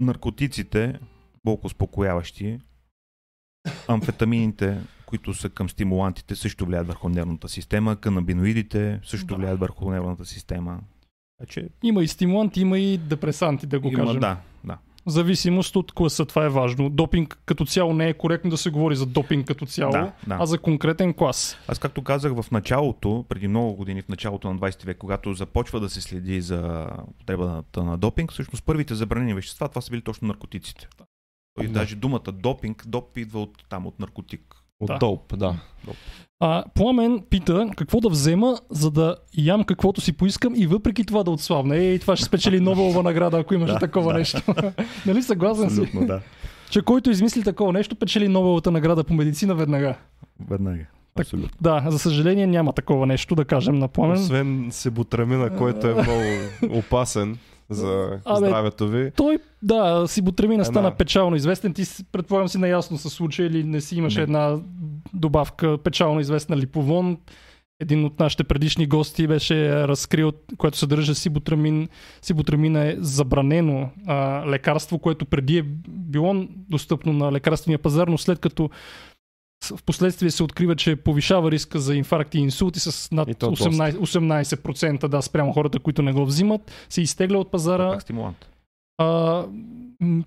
наркотиците, 0.00 1.00
болко 1.44 1.66
успокояващи, 1.66 2.60
амфетамините, 3.88 4.78
които 5.06 5.34
са 5.34 5.48
към 5.48 5.68
стимулантите, 5.68 6.36
също 6.36 6.66
влияят 6.66 6.86
върху 6.86 7.08
нервната 7.08 7.48
система, 7.48 7.96
канабиноидите 7.96 9.00
също 9.04 9.26
Да. 9.26 9.34
влияят 9.34 9.60
върху 9.60 9.90
нервната 9.90 10.24
система. 10.24 10.78
Значи, 11.40 11.68
Има 11.82 12.02
и 12.02 12.08
стимуланти, 12.08 12.60
има 12.60 12.78
и 12.78 12.98
депресанти, 12.98 13.66
да 13.66 13.80
го 13.80 13.88
има, 13.88 13.98
кажем. 13.98 14.20
да, 14.20 14.36
да. 14.64 14.78
В 15.06 15.10
зависимост 15.10 15.76
от 15.76 15.92
класа, 15.92 16.26
това 16.26 16.44
е 16.44 16.48
важно. 16.48 16.90
Допинг 16.90 17.38
като 17.46 17.64
цяло 17.64 17.94
не 17.94 18.08
е 18.08 18.14
коректно 18.14 18.50
да 18.50 18.56
се 18.56 18.70
говори 18.70 18.96
за 18.96 19.06
допинг 19.06 19.46
като 19.46 19.66
цяло, 19.66 19.92
Да, 19.92 20.12
да. 20.26 20.36
а 20.40 20.46
за 20.46 20.58
конкретен 20.58 21.14
клас. 21.14 21.56
Аз 21.68 21.78
както 21.78 22.02
казах 22.02 22.32
в 22.34 22.50
началото, 22.50 23.24
преди 23.28 23.48
много 23.48 23.74
години, 23.74 24.02
в 24.02 24.08
началото 24.08 24.52
на 24.52 24.58
20 24.58 24.84
век, 24.86 24.98
когато 24.98 25.34
започва 25.34 25.80
да 25.80 25.88
се 25.88 26.00
следи 26.00 26.40
за 26.40 26.88
потребата 27.18 27.82
на 27.82 27.98
допинг, 27.98 28.32
всъщност 28.32 28.64
първите 28.64 28.94
забранени 28.94 29.34
вещества, 29.34 29.68
това 29.68 29.80
са 29.80 29.90
били 29.90 30.02
точно 30.02 30.28
наркотиците. 30.28 30.88
И 31.60 31.66
Да. 31.66 31.72
даже 31.72 31.96
думата 31.96 32.32
допинг, 32.32 32.84
доп 32.86 33.18
идва 33.18 33.40
от 33.40 33.64
там, 33.68 33.86
от 33.86 34.00
наркотик. 34.00 34.54
От 34.80 34.86
Да. 34.86 34.98
доп, 34.98 35.36
да. 35.38 35.54
А, 36.40 36.64
Пламен 36.74 37.22
пита 37.30 37.70
какво 37.76 38.00
да 38.00 38.08
взема, 38.08 38.58
за 38.70 38.90
да 38.90 39.16
ям 39.34 39.64
каквото 39.64 40.00
си 40.00 40.12
поискам 40.12 40.52
и 40.56 40.66
въпреки 40.66 41.04
това 41.04 41.22
да 41.22 41.30
отслабна. 41.30 41.76
Ей, 41.76 41.98
това 41.98 42.16
ще 42.16 42.24
спечели 42.24 42.60
Нобелова 42.60 43.02
награда, 43.02 43.38
ако 43.38 43.54
имаше 43.54 43.72
Да, 43.72 43.78
такова 43.78 44.12
да. 44.12 44.18
нещо. 44.18 44.42
нали 45.06 45.22
съгласен 45.22 45.70
си? 45.70 46.06
Да. 46.06 46.20
Че 46.70 46.82
който 46.82 47.10
измисли 47.10 47.42
такова 47.42 47.72
нещо, 47.72 47.96
печели 47.96 48.28
Нобеловата 48.28 48.70
награда 48.70 49.04
по 49.04 49.14
медицина 49.14 49.54
веднага. 49.54 49.94
Веднага. 50.48 50.84
Абсолютно. 51.20 51.50
Да, 51.60 51.84
за 51.88 51.98
съжаление 51.98 52.46
няма 52.46 52.72
такова 52.72 53.06
нещо, 53.06 53.34
да 53.34 53.44
кажем 53.44 53.74
на 53.74 53.88
пламен. 53.88 54.16
Освен 54.16 54.68
сибутрамина, 54.70 55.56
който 55.56 55.86
е 55.86 55.92
много 55.94 56.22
опасен 56.78 57.38
за 57.72 58.20
Абе, 58.24 58.46
здравето 58.46 58.88
ви. 58.88 59.10
Той, 59.10 59.38
да, 59.62 60.04
сибутрамина 60.06 60.64
стана 60.64 60.78
Една- 60.80 60.96
печално 60.96 61.36
известен. 61.36 61.74
Ти 61.74 61.84
си- 61.84 62.04
предполагам 62.04 62.48
си 62.48 62.58
наясно 62.58 62.98
със 62.98 63.12
случая 63.12 63.46
или 63.46 63.64
не 63.64 63.80
си 63.80 63.96
имаше 63.96 64.18
Не. 64.18 64.22
една 64.22 64.58
добавка 65.14 65.78
печално 65.78 66.20
известна 66.20 66.56
липовон. 66.56 67.18
Един 67.80 68.04
от 68.04 68.20
нашите 68.20 68.44
предишни 68.44 68.86
гости 68.86 69.26
беше 69.26 69.88
разкрил, 69.88 70.32
което 70.56 70.78
съдържа 70.78 71.14
сибутрамин. 71.14 71.88
Сибутрамина 72.22 72.84
е 72.84 72.96
забранено 72.98 73.90
а, 74.06 74.16
лекарство, 74.46 74.98
което 74.98 75.24
преди 75.26 75.58
е 75.58 75.62
било 75.88 76.34
достъпно 76.48 77.12
на 77.12 77.32
лекарствения 77.32 77.78
пазар, 77.78 78.08
но 78.08 78.18
след 78.18 78.38
като 78.38 78.70
в 79.62 79.82
последствие 79.82 80.30
се 80.30 80.42
открива, 80.42 80.76
че 80.76 80.96
повишава 80.96 81.50
риска 81.50 81.78
за 81.78 81.94
инфаркти 81.94 82.38
и 82.38 82.40
инсулти 82.40 82.80
с 82.80 83.08
над 83.12 83.28
И 83.28 83.34
то 83.34 83.50
доста. 83.50 83.70
18%, 83.70 83.96
18% 83.96 85.08
да, 85.08 85.22
спрямо 85.22 85.52
хората, 85.52 85.78
които 85.78 86.02
не 86.02 86.12
го 86.12 86.26
взимат, 86.26 86.86
се 86.88 87.02
изтегля 87.02 87.38
от 87.38 87.50
пазара. 87.50 88.00
Стимулант. 88.00 88.48
А, 88.98 89.44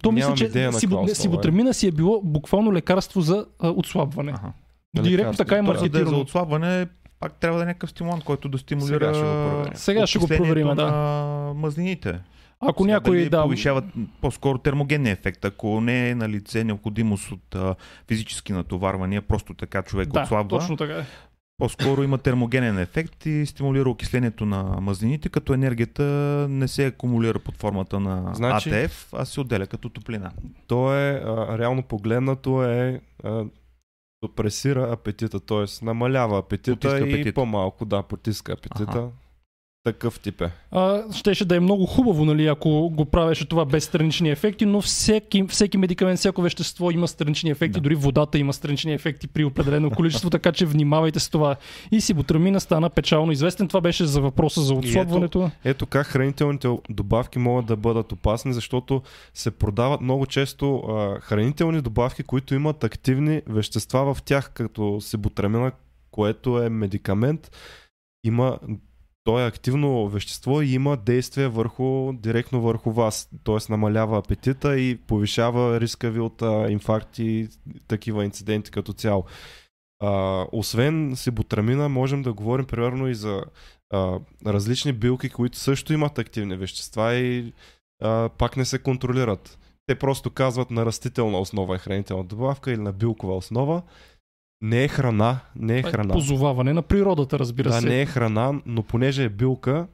то 0.01 0.11
мисля, 0.11 0.33
че 0.33 0.45
идея 0.45 0.71
на 0.71 0.79
сибу, 0.79 0.95
какво 0.95 1.05
не, 1.05 1.15
става, 1.15 1.21
сибутрамина 1.21 1.73
си 1.73 1.87
е 1.87 1.91
било 1.91 2.21
буквално 2.23 2.73
лекарство 2.73 3.21
за 3.21 3.45
а, 3.59 3.69
отслабване. 3.69 4.31
Аха. 4.31 4.53
Директно 4.95 5.17
Лекарство. 5.17 5.45
така 5.45 5.55
е 5.55 5.57
за 5.57 5.63
да 5.63 5.77
за 5.77 5.81
маркетирано. 5.81 6.19
отслабване, 6.19 6.87
пак 7.19 7.33
трябва 7.33 7.57
да 7.57 7.63
е 7.63 7.67
някакъв 7.67 7.89
стимулант, 7.89 8.23
който 8.23 8.49
да 8.49 8.57
стимулира 8.57 9.15
Сега 9.15 9.17
ще 9.17 9.25
го 9.25 9.27
проверим. 9.33 9.73
Сега 9.75 10.07
ще 10.07 10.19
го 10.19 10.27
проверим, 10.27 10.67
да. 10.67 10.85
на 10.85 11.53
мазнините. 11.55 12.19
Ако 12.69 12.83
Сега 12.83 12.93
някой 12.93 13.17
дали 13.17 13.29
да, 13.29 13.43
повишават 13.43 13.85
по-скоро 14.21 14.57
термогенния 14.57 15.11
ефект, 15.13 15.45
ако 15.45 15.81
не 15.81 16.09
е 16.09 16.15
на 16.15 16.29
лице 16.29 16.63
необходимост 16.63 17.31
от 17.31 17.55
а, 17.55 17.75
физически 18.07 18.53
натоварвания, 18.53 19.21
просто 19.21 19.53
така 19.53 19.81
човек 19.81 20.07
да, 20.09 20.21
отслабва, 20.21 20.59
точно 20.59 20.77
така 20.77 20.93
е. 20.93 21.05
по-скоро 21.57 22.03
има 22.03 22.17
термогенен 22.17 22.79
ефект 22.79 23.25
и 23.25 23.45
стимулира 23.45 23.89
окислението 23.89 24.45
на 24.45 24.63
мазнините, 24.63 25.29
като 25.29 25.53
енергията 25.53 26.03
не 26.49 26.67
се 26.67 26.85
акумулира 26.85 27.39
под 27.39 27.57
формата 27.57 27.99
на 27.99 28.31
Значи- 28.35 28.69
АТФ, 28.69 29.09
а 29.13 29.25
се 29.25 29.41
отделя 29.41 29.67
като 29.67 29.89
топлина. 29.89 30.31
То 30.67 30.93
е, 30.95 31.21
а, 31.25 31.57
реално 31.57 31.83
погледнато 31.83 32.63
е, 32.63 33.01
а, 33.23 33.45
допресира 34.23 34.91
апетита, 34.93 35.39
т.е. 35.39 35.85
намалява 35.85 36.39
апетита 36.39 36.75
Потиска 36.75 36.99
и 36.99 37.13
апетита. 37.13 37.33
по-малко, 37.33 37.85
да, 37.85 38.03
потиска 38.03 38.51
апетита. 38.53 38.83
Аха. 38.89 39.09
Такъв 39.85 40.19
тип 40.19 40.41
е. 40.41 40.51
А, 40.71 41.13
щеше 41.13 41.45
да 41.45 41.55
е 41.55 41.59
много 41.59 41.85
хубаво, 41.85 42.25
нали, 42.25 42.47
ако 42.47 42.89
го 42.89 43.05
правеше 43.05 43.49
това 43.49 43.65
без 43.65 43.83
странични 43.83 44.29
ефекти, 44.29 44.65
но 44.65 44.81
всеки, 44.81 45.45
всеки 45.49 45.77
медикамент, 45.77 46.19
всяко 46.19 46.41
вещество 46.41 46.91
има 46.91 47.07
странични 47.07 47.49
ефекти, 47.49 47.79
Да. 47.79 47.81
дори 47.81 47.95
водата 47.95 48.37
има 48.37 48.53
странични 48.53 48.93
ефекти 48.93 49.27
при 49.27 49.43
определено 49.43 49.91
количество, 49.91 50.29
така 50.29 50.51
че 50.51 50.65
внимавайте 50.65 51.19
с 51.19 51.29
това. 51.29 51.55
И 51.91 52.01
сибутрамина 52.01 52.59
стана 52.59 52.89
печално 52.89 53.31
известен. 53.31 53.67
Това 53.67 53.81
беше 53.81 54.05
за 54.05 54.21
въпроса 54.21 54.61
за 54.61 54.73
отслабването. 54.73 55.51
Ето 55.63 55.85
как 55.85 56.07
хранителните 56.07 56.67
добавки 56.89 57.39
могат 57.39 57.65
да 57.65 57.75
бъдат 57.75 58.11
опасни, 58.11 58.53
защото 58.53 59.01
се 59.33 59.51
продават 59.51 60.01
много 60.01 60.25
често 60.25 60.77
а, 60.77 61.19
хранителни 61.19 61.81
добавки, 61.81 62.23
които 62.23 62.55
имат 62.55 62.83
активни 62.83 63.41
вещества 63.47 64.13
в 64.13 64.23
тях, 64.23 64.51
като 64.53 65.01
сибутрамина, 65.01 65.71
което 66.11 66.61
е 66.63 66.69
медикамент. 66.69 67.51
Има 68.23 68.59
то 69.25 69.39
е 69.39 69.45
активно 69.45 70.07
вещество 70.07 70.61
и 70.61 70.73
има 70.73 70.97
действие 70.97 71.47
върху, 71.47 72.13
директно 72.13 72.61
върху 72.61 72.91
вас. 72.91 73.29
Т.е. 73.43 73.57
намалява 73.69 74.17
апетита 74.17 74.79
и 74.79 74.97
повишава 74.97 75.79
риска 75.79 76.11
ви 76.11 76.19
от 76.19 76.41
а, 76.41 76.67
инфаркти 76.69 77.23
и 77.23 77.47
такива 77.87 78.25
инциденти 78.25 78.71
като 78.71 78.93
цяло. 78.93 79.25
А, 79.99 80.45
освен 80.51 81.13
сибутрамина, 81.15 81.89
можем 81.89 82.21
да 82.21 82.33
говорим 82.33 82.65
примерно 82.65 83.07
и 83.07 83.15
за 83.15 83.43
а, 83.93 84.19
различни 84.45 84.93
билки, 84.93 85.29
които 85.29 85.57
също 85.57 85.93
имат 85.93 86.19
активни 86.19 86.57
вещества 86.57 87.15
и 87.15 87.53
а, 88.01 88.29
пак 88.29 88.57
не 88.57 88.65
се 88.65 88.79
контролират. 88.79 89.57
Те 89.87 89.95
просто 89.95 90.29
казват 90.29 90.71
на 90.71 90.85
растителна 90.85 91.39
основа 91.39 91.75
е 91.75 91.79
хранителна 91.79 92.23
добавка 92.23 92.71
или 92.71 92.81
на 92.81 92.93
билкова 92.93 93.35
основа. 93.35 93.81
Не 94.61 94.83
е 94.83 94.87
храна, 94.87 95.39
не 95.55 95.77
е 95.77 95.81
Това 95.81 95.89
е 95.89 95.91
храна. 95.91 96.13
Позоваване 96.13 96.73
на 96.73 96.81
природата, 96.81 97.39
разбира 97.39 97.69
Да, 97.69 97.81
се. 97.81 97.87
не 97.87 98.01
е 98.01 98.05
храна, 98.05 98.61
но 98.65 98.83
понеже 98.83 99.23
е 99.23 99.29
билка, 99.29 99.87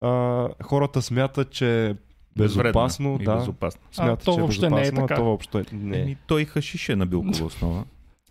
а, 0.00 0.48
хората 0.62 1.02
смятат, 1.02 1.50
че 1.50 1.86
е 1.86 1.94
безопасно. 2.36 3.10
Безвредна 3.10 3.22
и 3.22 3.24
да, 3.24 3.36
безопасно. 3.40 3.80
смятат, 3.92 4.24
то 4.24 4.34
че 4.34 4.40
въобще 4.40 4.70
не 4.70 4.76
е 4.76 4.80
безопасно, 4.80 5.04
а 5.04 5.06
така. 5.06 5.20
то 5.20 5.24
въобще 5.24 5.64
не 5.72 5.96
е. 5.98 6.00
Еми, 6.00 6.16
той 6.26 6.44
хашиш 6.44 6.88
е 6.88 6.96
на 6.96 7.06
билкова 7.06 7.44
основа. 7.46 7.84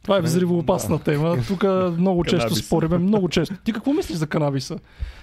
Това 0.03 0.17
е 0.17 0.21
взривоопасна 0.21 0.99
тема. 0.99 1.37
Тук 1.47 1.63
много 1.97 2.23
често 2.29 2.55
спориме, 2.55 2.97
много 2.97 3.29
често. 3.29 3.55
Ти 3.63 3.73
какво 3.73 3.93
мислиш 3.93 4.17
за 4.17 4.27
канабиса? 4.27 4.79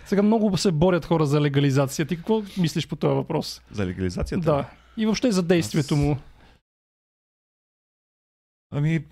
Сега 0.06 0.22
много 0.22 0.56
се 0.56 0.72
борят 0.72 1.04
хора 1.04 1.26
за 1.26 1.40
легализация. 1.40 2.06
Ти 2.06 2.16
какво 2.16 2.42
мислиш 2.58 2.88
по 2.88 2.96
този 2.96 3.14
въпрос? 3.14 3.62
За 3.70 3.86
легализацията? 3.86 4.44
Да. 4.44 4.64
И 4.96 5.06
въобще 5.06 5.30
за 5.32 5.42
действието 5.42 5.96
му. 5.96 6.16
Ами, 8.72 9.04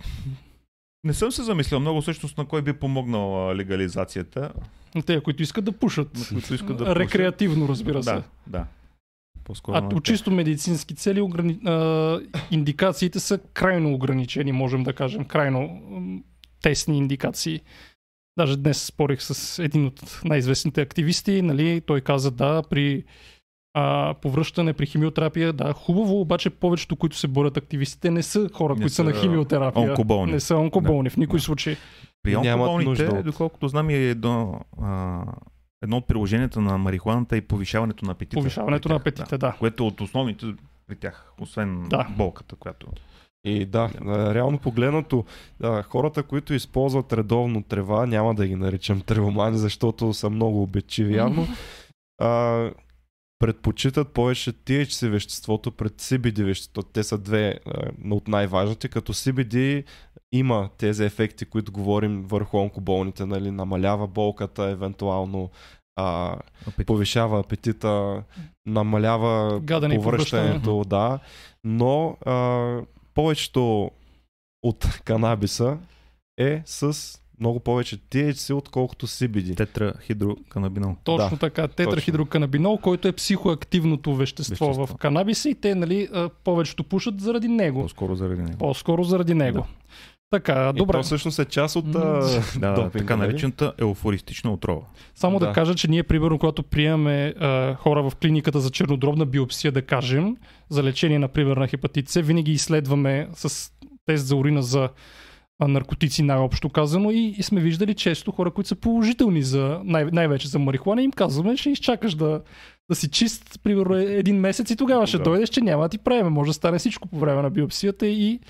не 1.04 1.14
съм 1.14 1.32
се 1.32 1.42
замислял 1.42 1.80
много 1.80 2.00
всъщност 2.00 2.38
на 2.38 2.44
кой 2.44 2.62
би 2.62 2.72
помогнал 2.72 3.54
легализацията. 3.54 4.52
На 4.94 5.02
те, 5.02 5.20
които 5.20 5.42
искат 5.42 5.64
да 5.64 5.72
пушат. 5.72 6.14
На 6.14 6.24
които 6.40 6.54
искат 6.54 6.76
да. 6.76 6.96
Рекреативно, 6.96 7.68
разбира 7.68 8.02
се. 8.02 8.12
Да, 8.12 8.22
да. 8.46 8.66
По-скоро 9.44 9.76
А 9.76 9.88
от 9.94 10.04
чисто 10.04 10.30
медицински 10.30 10.94
цели 10.94 11.20
ограни... 11.20 11.58
а, 11.66 12.20
индикациите 12.50 13.20
са 13.20 13.38
крайно 13.38 13.94
ограничени, 13.94 14.52
можем 14.52 14.82
да 14.82 14.92
кажем. 14.92 15.24
Крайно 15.24 15.82
тесни 16.62 16.98
индикации. 16.98 17.60
Даже 18.36 18.56
днес 18.56 18.84
спорих 18.84 19.22
с 19.22 19.58
един 19.64 19.86
от 19.86 20.20
най-известните 20.24 20.80
активисти. 20.80 21.42
Нали? 21.42 21.80
Той 21.80 22.00
каза 22.00 22.30
да, 22.30 22.62
при 22.70 23.04
а, 23.74 24.14
повръщане, 24.14 24.72
при 24.72 24.86
химиотерапия, 24.86 25.52
да, 25.52 25.72
хубаво, 25.72 26.20
обаче 26.20 26.50
повечето, 26.50 26.96
които 26.96 27.16
се 27.16 27.28
борят 27.28 27.56
активистите, 27.56 28.10
не 28.10 28.22
са 28.22 28.48
хора, 28.52 28.74
Не 28.74 28.80
които 28.80 28.94
са 28.94 29.04
на 29.04 29.12
химиотерапия. 29.12 29.90
онкоболни. 29.90 30.32
Не 30.32 30.40
са 30.40 30.56
онкоболни 30.56 31.10
в 31.10 31.16
никой 31.16 31.38
Да. 31.38 31.42
случай. 31.42 31.76
При 32.22 32.36
онкоболните, 32.36 33.06
от- 33.06 33.24
доколкото 33.24 33.68
знам, 33.68 33.90
е 33.90 33.94
едно, 33.94 34.60
а, 34.82 35.20
едно 35.82 35.96
от 35.96 36.06
приложенията 36.06 36.60
на 36.60 36.78
марихуаната 36.78 37.36
и 37.36 37.40
повишаването 37.40 38.04
на 38.04 38.12
апетита. 38.12 38.36
Повишаването 38.36 38.88
на 38.88 38.94
апетита, 38.94 39.38
да. 39.38 39.52
Което 39.52 39.82
е 39.82 39.86
от 39.86 40.00
основните 40.00 40.46
при 40.86 40.96
тях, 40.96 41.32
освен 41.40 41.82
Да. 41.82 42.08
болката, 42.10 42.56
която... 42.56 42.86
И 43.44 43.66
да, 43.66 43.90
реално 44.34 44.58
погледнато, 44.58 45.24
хората, 45.82 46.22
които 46.22 46.54
използват 46.54 47.12
редовно 47.12 47.62
трева, 47.62 48.06
няма 48.06 48.34
да 48.34 48.46
ги 48.46 48.54
наричам 48.56 49.00
тревомани, 49.00 49.56
защото 49.58 50.12
са 50.12 50.30
много 50.30 50.62
обетчиви 50.62 51.14
явно, 51.16 51.46
предпочитат 53.42 54.08
повече 54.08 54.52
THC 54.52 55.08
веществото 55.08 55.70
пред 55.72 55.92
CBD 55.92 56.44
веществото. 56.44 56.88
Те 56.92 57.02
са 57.02 57.18
две 57.18 57.58
а, 57.66 57.90
от 58.10 58.28
най-важните, 58.28 58.88
като 58.88 59.14
CBD 59.14 59.84
има 60.32 60.70
тези 60.78 61.04
ефекти, 61.04 61.44
които 61.44 61.72
говорим 61.72 62.22
върху 62.22 62.58
онкоболните, 62.58 63.26
нали, 63.26 63.50
намалява 63.50 64.06
болката, 64.06 64.64
евентуално 64.64 65.50
а, 65.96 66.36
Апетит. 66.66 66.86
повишава 66.86 67.40
апетита, 67.40 68.22
намалява 68.66 69.60
Гадене 69.60 69.94
и 69.94 69.96
повръщането, 69.96 70.84
да, 70.84 71.18
но 71.64 72.16
а, 72.26 72.78
повечето 73.14 73.90
от 74.62 75.00
канабиса 75.04 75.78
е 76.38 76.62
с 76.66 77.18
много 77.42 77.60
повече 77.60 77.96
THC, 77.98 78.54
отколкото 78.54 79.06
CBD. 79.06 79.56
Тетрахидроканабинол. 79.56 80.96
Точно 81.04 81.30
Да, 81.30 81.36
така. 81.36 81.68
Тетрахидроканабинол, 81.68 82.78
който 82.78 83.08
е 83.08 83.12
психоактивното 83.12 84.14
вещество, 84.14 84.66
Вещество. 84.66 84.86
в 84.86 84.96
канабиса 84.96 85.48
и 85.48 85.54
те 85.54 85.74
нали, 85.74 86.08
повечето 86.44 86.84
пушат 86.84 87.20
заради 87.20 87.48
него. 87.48 87.82
По-скоро 87.82 88.14
заради 88.14 88.42
него. 88.42 88.58
По-скоро 88.58 89.04
заради 89.04 89.34
него. 89.34 89.58
Да. 89.58 89.64
Така, 90.30 90.72
И 90.74 90.78
добре. 90.78 90.92
то 90.92 91.02
всъщност 91.02 91.38
е 91.38 91.44
част 91.44 91.76
от 91.76 91.94
а, 91.94 91.98
Да, 92.58 92.72
допинга, 92.74 92.90
така 92.90 93.16
нали? 93.16 93.28
наречената 93.28 93.72
еуфористична 93.78 94.52
отрова. 94.52 94.82
Само 95.14 95.38
да. 95.38 95.46
Да. 95.46 95.52
кажа, 95.52 95.74
че 95.74 95.88
ние, 95.90 96.02
примерно, 96.02 96.38
когато 96.38 96.62
приемаме 96.62 97.34
а, 97.40 97.74
хора 97.74 98.10
в 98.10 98.16
клиниката 98.16 98.60
за 98.60 98.70
чернодробна 98.70 99.26
биопсия, 99.26 99.72
да 99.72 99.82
кажем, 99.82 100.36
за 100.68 100.82
лечение, 100.82 101.18
например, 101.18 101.56
на 101.56 101.68
хепатит 101.68 102.08
С, 102.08 102.22
винаги 102.22 102.52
изследваме 102.52 103.28
с 103.34 103.72
тест 104.06 104.26
за 104.26 104.36
урина 104.36 104.62
за 104.62 104.88
наркотици, 105.68 106.22
най-общо 106.22 106.68
казано, 106.68 107.10
и, 107.10 107.34
и 107.38 107.42
сме 107.42 107.60
виждали 107.60 107.94
често 107.94 108.32
хора, 108.32 108.50
които 108.50 108.68
са 108.68 108.74
положителни 108.76 109.42
за, 109.42 109.80
най- 109.84 110.04
най-вече 110.04 110.48
за 110.48 110.58
марихуана, 110.58 111.02
им 111.02 111.10
казваме, 111.10 111.56
ще 111.56 111.70
изчакаш 111.70 112.14
да, 112.14 112.42
да 112.90 112.94
си 112.96 113.10
чист, 113.10 113.60
примерно, 113.62 113.94
е- 113.96 114.02
един 114.04 114.36
месец 114.40 114.70
и 114.70 114.76
тогава 114.76 115.06
ще 115.06 115.16
Да. 115.18 115.22
дойдеш, 115.24 115.48
че 115.48 115.60
няма 115.60 115.82
да 115.82 115.88
ти 115.88 115.98
правиме. 115.98 116.30
Може 116.30 116.48
да 116.48 116.54
стане 116.54 116.78
всичко 116.78 117.08
по 117.08 117.18
време 117.18 117.42
на 117.42 117.50
биопсията 117.50 118.06
и 118.06 118.40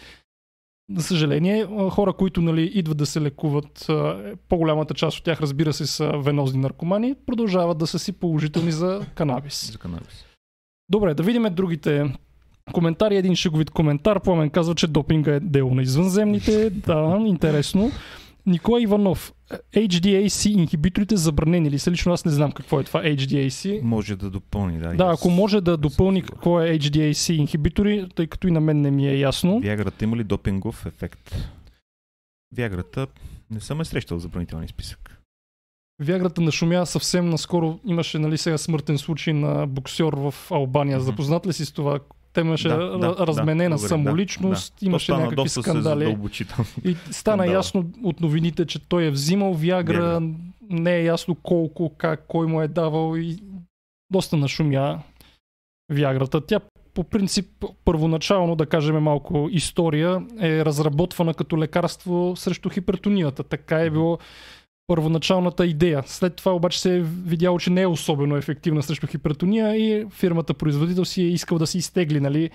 за 0.96 1.02
съжаление, 1.02 1.66
хора, 1.90 2.12
които 2.12 2.40
нали, 2.40 2.62
идват 2.74 2.98
да 2.98 3.06
се 3.06 3.20
лекуват, 3.20 3.86
по-голямата 4.48 4.94
част 4.94 5.18
от 5.18 5.24
тях, 5.24 5.40
разбира 5.40 5.72
се, 5.72 5.86
са 5.86 6.12
венозни 6.18 6.60
наркомани, 6.60 7.14
продължават 7.26 7.78
да 7.78 7.86
са 7.86 7.98
си 7.98 8.12
положителни 8.12 8.72
за 8.72 9.06
канабис. 9.14 9.72
За 9.72 9.78
канабис. 9.78 10.24
Добре, 10.88 11.14
да 11.14 11.22
видим 11.22 11.42
другите 11.50 12.12
коментари. 12.72 13.16
Един 13.16 13.36
шеговит 13.36 13.70
коментар. 13.70 14.20
Пламен 14.20 14.50
казва, 14.50 14.74
че 14.74 14.86
допинга 14.86 15.34
е 15.34 15.40
дело 15.40 15.74
на 15.74 15.82
извънземните. 15.82 16.70
Да, 16.70 17.22
интересно. 17.26 17.90
Николай 18.46 18.82
Иванов, 18.82 19.32
HDAC 19.74 20.50
инхибиторите 20.50 21.16
забранени 21.16 21.70
ли 21.70 21.78
са? 21.78 21.90
Лично 21.90 22.12
аз 22.12 22.24
не 22.24 22.32
знам 22.32 22.52
какво 22.52 22.80
е 22.80 22.84
това 22.84 23.02
HDAC. 23.02 23.82
Може 23.82 24.16
да 24.16 24.30
допълни, 24.30 24.78
да. 24.78 24.94
Да, 24.94 25.04
и 25.04 25.12
ако 25.12 25.30
може 25.30 25.60
да 25.60 25.76
допълни 25.76 26.22
какво 26.22 26.60
е 26.60 26.78
HDAC 26.78 27.32
инхибитори, 27.32 28.08
тъй 28.14 28.26
като 28.26 28.48
и 28.48 28.50
на 28.50 28.60
мен 28.60 28.80
не 28.80 28.90
ми 28.90 29.08
е 29.08 29.18
ясно. 29.18 29.60
Виаграта 29.60 30.04
има 30.04 30.16
ли 30.16 30.24
допингов 30.24 30.86
ефект? 30.86 31.36
Виаграта 32.56 33.06
не 33.50 33.60
съм 33.60 33.80
е 33.80 33.84
срещал 33.84 34.18
в 34.18 34.22
забранителния 34.22 34.68
списък. 34.68 35.18
Виаграта 35.98 36.40
нашумя 36.40 36.86
съвсем 36.86 37.28
наскоро. 37.28 37.78
Имаше 37.86 38.18
нали, 38.18 38.38
сега 38.38 38.58
смъртен 38.58 38.98
случай 38.98 39.34
на 39.34 39.66
боксер 39.66 40.12
в 40.16 40.34
Албания. 40.50 40.96
Мгм. 40.96 41.06
Запознат 41.06 41.46
ли 41.46 41.52
си 41.52 41.64
с 41.64 41.72
това? 41.72 42.00
Те 42.32 42.40
имаше 42.40 42.68
Да, 42.68 42.98
да, 42.98 43.26
разменена 43.26 43.76
да, 43.76 43.78
самоличност, 43.78 44.74
да. 44.80 44.86
имаше 44.86 45.12
някакви 45.12 45.36
доста 45.36 45.62
скандали. 45.62 46.00
Се 46.00 46.06
задълбочи 46.06 46.44
там. 46.44 46.66
И 46.84 46.94
стана 46.94 47.12
Скандала. 47.12 47.52
ясно 47.52 47.90
от 48.04 48.20
новините, 48.20 48.66
че 48.66 48.78
той 48.78 49.04
е 49.04 49.10
взимал 49.10 49.54
Виагра, 49.54 49.92
Виагра. 49.92 50.28
не 50.70 50.96
е 50.96 51.04
ясно 51.04 51.34
колко, 51.34 51.92
как, 51.98 52.24
кой 52.28 52.46
му 52.46 52.62
е 52.62 52.68
давал 52.68 53.16
и 53.16 53.38
доста 54.10 54.36
нашумя 54.36 54.98
Виаграта. 55.88 56.46
Тя 56.46 56.60
по 56.94 57.04
принцип, 57.04 57.46
първоначално, 57.84 58.56
да 58.56 58.66
кажем 58.66 58.96
малко 58.96 59.48
история, 59.52 60.22
е 60.40 60.64
разработвана 60.64 61.34
като 61.34 61.58
лекарство 61.58 62.34
срещу 62.36 62.70
хипертонията. 62.70 63.42
Така 63.42 63.80
е 63.80 63.90
било 63.90 64.18
първоначалната 64.86 65.66
идея. 65.66 66.02
След 66.06 66.36
това 66.36 66.54
обаче 66.54 66.80
се 66.80 66.96
е 66.96 67.02
видяло, 67.02 67.58
че 67.58 67.70
не 67.70 67.82
е 67.82 67.86
особено 67.86 68.36
ефективна 68.36 68.82
срещу 68.82 69.06
хипертония 69.06 69.76
и 69.76 70.06
фирмата 70.10 70.54
производител 70.54 71.04
си 71.04 71.22
е 71.22 71.28
искал 71.28 71.58
да 71.58 71.66
си 71.66 71.78
изтегли 71.78 72.20
нали, 72.20 72.50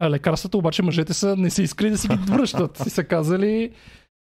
а 0.00 0.10
лекарствата, 0.10 0.58
обаче 0.58 0.82
мъжете 0.82 1.14
са 1.14 1.36
не 1.36 1.50
са 1.50 1.62
искали 1.62 1.90
да 1.90 1.98
си 1.98 2.08
ги 2.08 2.16
връщат. 2.26 2.82
И 2.86 2.90
са 2.90 3.04
казали, 3.04 3.70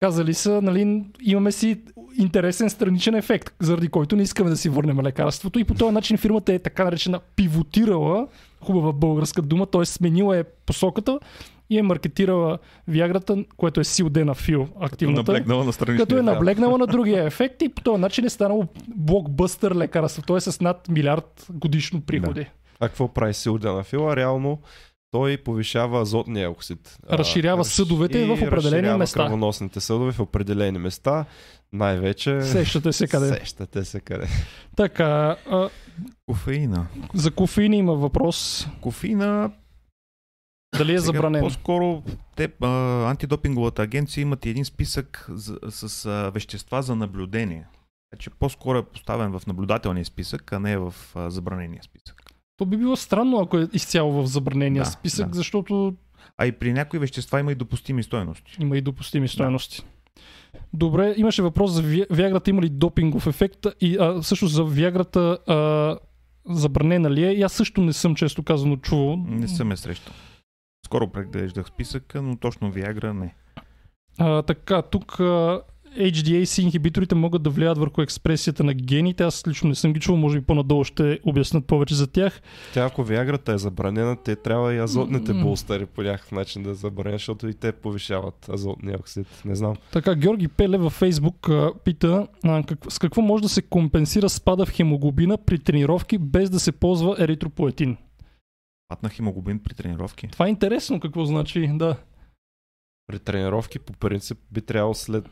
казали 0.00 0.34
са, 0.34 0.62
нали, 0.62 1.04
имаме 1.22 1.52
си 1.52 1.80
интересен 2.18 2.70
страничен 2.70 3.14
ефект, 3.14 3.54
заради 3.60 3.88
който 3.88 4.16
не 4.16 4.22
искаме 4.22 4.50
да 4.50 4.56
си 4.56 4.68
върнем 4.68 5.00
лекарството. 5.00 5.58
И 5.58 5.64
по 5.64 5.74
този 5.74 5.94
начин 5.94 6.16
фирмата 6.16 6.52
е 6.52 6.58
така 6.58 6.84
наречена 6.84 7.20
пивотирала, 7.36 8.28
хубава 8.60 8.92
българска 8.92 9.42
дума, 9.42 9.66
т.е. 9.66 9.84
сменила 9.84 10.36
е 10.36 10.44
посоката 10.44 11.18
и 11.72 11.78
е 11.78 11.82
маркетирала 11.82 12.58
Виаграта, 12.88 13.44
което 13.56 13.80
е 13.80 13.84
силдена 13.84 14.34
фил 14.34 14.68
активната. 14.80 15.32
Наблегнала 15.32 15.64
на 15.64 15.72
страничния 15.72 16.06
Като 16.06 16.18
е 16.18 16.22
наблегнала 16.22 16.78
на 16.78 16.86
другия 16.86 17.24
ефект 17.24 17.62
и 17.62 17.68
по 17.68 17.82
този 17.82 18.00
начин 18.00 18.24
е 18.24 18.28
станало 18.28 18.66
блокбъстър 18.88 19.74
лекарство. 19.74 20.22
Т.е. 20.22 20.40
с 20.40 20.60
над 20.60 20.88
милиард 20.88 21.46
годишно 21.50 22.00
приходи. 22.00 22.46
А 22.80 22.88
какво 22.88 23.08
прави 23.08 23.34
силдена 23.34 23.82
фила? 23.82 24.16
Реално 24.16 24.58
той 25.10 25.36
повишава 25.36 26.00
азотния 26.00 26.50
оксид. 26.50 26.98
А, 27.08 27.18
Разширява 27.18 27.64
разш- 27.64 27.68
съдовете 27.68 28.18
и 28.18 28.24
в 28.24 28.42
определени 28.42 28.98
места. 28.98 29.20
кръвоносните 29.20 29.80
съдове 29.80 30.12
в 30.12 30.20
определени 30.20 30.78
места. 30.78 31.24
Най-вече... 31.72 32.42
Сещате 32.42 32.92
се 32.92 33.06
къде. 33.06 33.28
Сещате 33.28 33.84
се 33.84 34.00
къде. 34.00 34.26
Така, 34.76 35.36
а, 35.50 35.68
Кофеина. 36.26 36.86
за 37.14 37.30
кофеин 37.30 37.72
има 37.72 37.94
въпрос. 37.94 38.66
Кофеина 38.80 39.50
Дали 40.78 40.92
е 40.92 40.98
Сега, 40.98 41.06
забранен? 41.06 41.40
По-скоро 41.40 42.02
те, 42.36 42.48
а, 42.60 42.68
антидопинговата 43.04 43.82
агенция 43.82 44.22
имат 44.22 44.46
един 44.46 44.64
списък 44.64 45.26
за, 45.28 45.58
с 45.70 46.06
а, 46.06 46.30
вещества 46.30 46.82
за 46.82 46.96
наблюдение. 46.96 47.66
Значи 48.12 48.30
по-скоро 48.30 48.78
е 48.78 48.84
поставен 48.84 49.32
в 49.32 49.46
наблюдателния 49.46 50.04
списък, 50.04 50.52
а 50.52 50.60
не 50.60 50.76
в 50.78 50.94
а, 51.14 51.30
забранения 51.30 51.82
списък. 51.82 52.22
То 52.56 52.66
би 52.66 52.76
било 52.76 52.96
странно, 52.96 53.38
ако 53.38 53.58
е 53.58 53.68
изцяло 53.72 54.12
в 54.12 54.26
забранения 54.26 54.82
Да, 54.82 54.90
списък, 54.90 55.28
да. 55.28 55.34
защото 55.34 55.94
А 56.38 56.46
и 56.46 56.52
при 56.52 56.72
някои 56.72 56.98
вещества 56.98 57.40
има 57.40 57.52
и 57.52 57.54
допустими 57.54 58.02
стоености. 58.02 58.56
има 58.60 58.76
и 58.76 58.80
допустими 58.80 59.28
стоености. 59.28 59.82
Добре, 60.72 61.14
имаше 61.16 61.42
въпрос 61.42 61.70
за 61.70 61.82
Ви- 61.82 62.06
Виаграта 62.10 62.50
има 62.50 62.62
ли 62.62 62.68
допингов 62.68 63.26
ефект 63.26 63.66
и 63.80 63.96
а, 63.96 64.22
също 64.22 64.46
за 64.46 64.64
Виаграта 64.64 65.20
а, 65.46 65.98
забранена 66.48 67.10
ли 67.10 67.24
е? 67.24 67.30
И 67.30 67.42
аз 67.42 67.52
също 67.52 67.80
не 67.80 67.92
съм 67.92 68.14
често 68.14 68.42
казано 68.42 68.76
чувал. 68.76 69.16
Не 69.18 69.48
съм 69.48 69.72
е 69.72 69.76
срещал. 69.76 70.12
Скоро 70.86 71.08
преглеждах 71.08 71.66
списъка, 71.66 72.22
но 72.22 72.36
точно 72.36 72.70
Виагра 72.70 73.14
не. 73.14 73.34
А, 74.18 74.42
така, 74.42 74.82
тук 74.82 75.20
HDAC 75.98 76.62
инхибиторите 76.62 77.14
могат 77.14 77.42
да 77.42 77.50
влияят 77.50 77.78
върху 77.78 78.02
експресията 78.02 78.64
на 78.64 78.74
гените. 78.74 79.24
Аз 79.24 79.46
лично 79.48 79.68
не 79.68 79.74
съм 79.74 79.92
ги 79.92 80.00
чувал, 80.00 80.20
може 80.20 80.38
би 80.40 80.46
по-надолу 80.46 80.84
ще 80.84 81.18
обяснат 81.24 81.66
повече 81.66 81.94
за 81.94 82.06
тях. 82.06 82.42
Тя 82.74 82.84
ако 82.84 83.04
Виаграта 83.04 83.52
е 83.52 83.58
забранена, 83.58 84.16
те 84.24 84.36
трябва 84.36 84.74
и 84.74 84.78
азотните 84.78 85.32
М. 85.32 85.42
булстъри 85.42 85.86
по 85.86 86.02
някакъв 86.02 86.32
начин 86.32 86.62
да 86.62 86.74
забранят, 86.74 87.20
защото 87.20 87.48
и 87.48 87.54
те 87.54 87.72
повишават 87.72 88.48
азотния 88.48 88.98
оксид. 88.98 89.26
Не 89.44 89.54
знам. 89.54 89.76
Така, 89.92 90.14
Георги 90.14 90.48
Пеле 90.48 90.78
във 90.78 90.92
Фейсбук 90.92 91.48
а, 91.48 91.72
пита 91.84 92.26
а, 92.44 92.62
как, 92.62 92.78
с 92.88 92.98
какво 92.98 93.22
може 93.22 93.42
да 93.42 93.48
се 93.48 93.62
компенсира 93.62 94.28
спада 94.28 94.66
в 94.66 94.70
хемоглобина 94.70 95.38
при 95.38 95.58
тренировки 95.58 96.18
без 96.18 96.50
да 96.50 96.60
се 96.60 96.72
ползва 96.72 97.16
еритропоетин. 97.18 97.96
Пат 98.92 99.02
на 99.02 99.08
хемоглобин 99.08 99.58
при 99.58 99.74
тренировки. 99.74 100.28
Това 100.28 100.46
е 100.46 100.48
интересно 100.48 101.00
какво 101.00 101.24
значи, 101.24 101.70
да. 101.72 101.96
При 103.06 103.18
тренировки 103.18 103.78
по 103.78 103.92
принцип 103.92 104.38
би 104.50 104.60
трябвало 104.60 104.94
след 104.94 105.24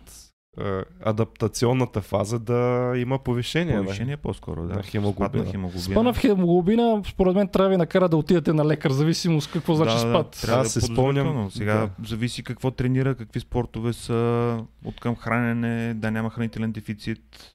е, 0.60 0.82
адаптационната 1.04 2.00
фаза 2.00 2.38
да 2.38 2.92
има 2.96 3.18
повишение, 3.18 3.76
Повишение 3.76 4.16
по-скоро, 4.16 4.66
да. 4.66 4.74
на 4.74 4.82
хемоглобина. 4.82 5.44
Спад 5.44 5.52
хемоглобина. 5.52 5.82
Спана 5.82 6.12
в 6.12 6.18
хемоглобина, 6.18 7.02
според 7.06 7.34
мен 7.34 7.48
трябва 7.48 7.68
да 7.68 7.70
ви 7.70 7.76
накара 7.76 8.08
да 8.08 8.16
отидете 8.16 8.52
на 8.52 8.64
лекар, 8.64 8.90
зависимост 8.90 9.52
какво 9.52 9.74
значи 9.74 9.94
да, 9.94 10.00
спад. 10.00 10.38
Трябва 10.42 10.62
да 10.62 10.68
си 10.68 10.78
е 10.78 10.82
спомням-. 10.82 11.50
Сега 11.50 11.74
да. 11.74 12.08
зависи 12.08 12.42
какво 12.42 12.70
тренира, 12.70 13.14
какви 13.14 13.40
спортове 13.40 13.92
са, 13.92 14.58
от 14.84 15.00
към 15.00 15.16
хранене, 15.16 15.94
да 15.94 16.10
няма 16.10 16.30
хранителен 16.30 16.72
дефицит. 16.72 17.54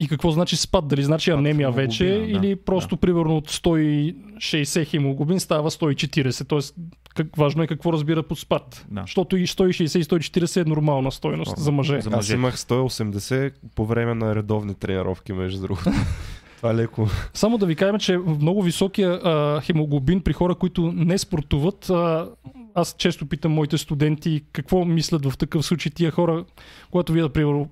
И 0.00 0.08
какво 0.08 0.30
значи 0.30 0.56
спад? 0.56 0.88
Дали 0.88 1.02
значи 1.02 1.30
анемия 1.30 1.70
вече 1.70 2.04
да, 2.04 2.14
или 2.14 2.56
просто 2.56 2.96
примерно 2.96 3.36
от 3.36 3.50
160 3.50 4.86
хемоглобин 4.86 5.40
става 5.40 5.70
140. 5.70 6.48
Тоест, 6.48 6.74
как, 7.14 7.36
важно 7.36 7.62
е 7.62 7.66
какво 7.66 7.92
разбира 7.92 8.22
под 8.22 8.38
спад. 8.38 8.86
Да. 8.90 9.00
Защото 9.00 9.36
и 9.36 9.46
160 9.46 9.98
и 9.98 10.04
140 10.04 10.60
е 10.60 10.64
нормална 10.64 11.12
стойност 11.12 11.48
Нормално. 11.48 11.64
за 11.64 11.72
мъже. 11.72 12.00
За 12.00 12.08
Аз 12.10 12.16
мъжете. 12.16 12.34
имах 12.34 12.56
180 12.56 13.52
по 13.74 13.86
време 13.86 14.14
на 14.14 14.34
редовни 14.34 14.74
тренировки, 14.74 15.32
между 15.32 15.60
другото. 15.60 15.90
Това 16.56 16.70
е 16.70 16.74
леко. 16.74 17.08
Само 17.34 17.58
да 17.58 17.66
ви 17.66 17.76
кажем, 17.76 17.98
че 17.98 18.16
в 18.16 18.38
много 18.40 18.62
високия 18.62 19.10
а, 19.12 19.60
хемоглобин 19.60 20.20
при 20.20 20.32
хора, 20.32 20.54
които 20.54 20.92
не 20.92 21.18
спортуват, 21.18 21.90
а, 21.90 22.28
аз 22.74 22.94
често 22.98 23.26
питам 23.26 23.52
моите 23.52 23.78
студенти 23.78 24.42
какво 24.52 24.84
мислят 24.84 25.26
в 25.26 25.38
такъв 25.38 25.64
случай 25.66 25.92
тия 25.92 26.10
хора, 26.10 26.44
когато 26.90 27.12
видят, 27.12 27.32
примерно, 27.32 27.68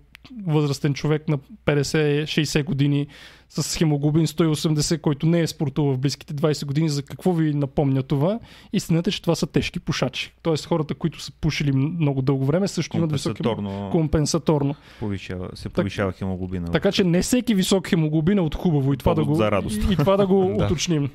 възрастен 0.46 0.94
човек 0.94 1.28
на 1.28 1.38
50-60 1.66 2.64
години 2.64 3.06
с 3.48 3.76
хемоглобин 3.78 4.26
180, 4.26 5.00
който 5.00 5.26
не 5.26 5.40
е 5.40 5.46
спортувал 5.46 5.94
в 5.94 5.98
близките 5.98 6.34
20 6.34 6.64
години, 6.64 6.88
за 6.88 7.02
какво 7.02 7.32
ви 7.32 7.54
напомня 7.54 8.02
това? 8.02 8.38
Истината 8.72 9.10
е, 9.10 9.12
че 9.12 9.22
това 9.22 9.34
са 9.34 9.46
тежки 9.46 9.80
пушачи. 9.80 10.32
Тоест 10.42 10.66
хората, 10.66 10.94
които 10.94 11.22
са 11.22 11.32
пушили 11.40 11.72
много 11.72 12.22
дълго 12.22 12.44
време, 12.44 12.68
също 12.68 12.96
имат 12.96 13.12
високи 13.12 13.42
Компенсаторно 13.90 14.74
повишава, 15.00 15.48
се 15.54 15.68
повишава 15.68 16.12
хемоглобина. 16.12 16.70
Така 16.70 16.92
че 16.92 17.04
не 17.04 17.22
всеки 17.22 17.54
висок 17.54 17.88
хемоглобин 17.88 18.38
е 18.38 18.40
от 18.40 18.54
хубаво 18.54 18.92
и 18.92 18.96
това, 18.96 19.14
да 19.14 19.24
го, 19.24 19.42
и, 19.90 19.96
това 19.96 20.16
да 20.16 20.26
го 20.26 20.54
уточним. 20.64 21.10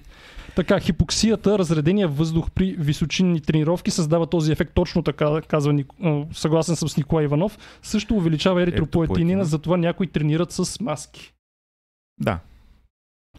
Така, 0.56 0.80
хипоксията, 0.80 1.60
разредения 1.60 2.08
въздух 2.08 2.52
при 2.52 2.76
височинни 2.80 3.42
тренировки 3.42 3.92
създава 3.92 4.28
този 4.28 4.52
ефект 4.52 4.72
точно 4.74 5.04
така, 5.04 5.42
казва 5.42 5.84
съгласен 6.34 6.76
съм 6.76 6.90
с 6.90 6.98
Николай 6.98 7.26
Иванов, 7.26 7.58
също 7.82 8.16
увеличава 8.16 8.62
еритропоетинина, 8.62 9.44
затова 9.44 9.78
някои 9.78 10.08
тренират 10.08 10.52
с 10.52 10.80
маски. 10.80 11.34
Да. 12.20 12.40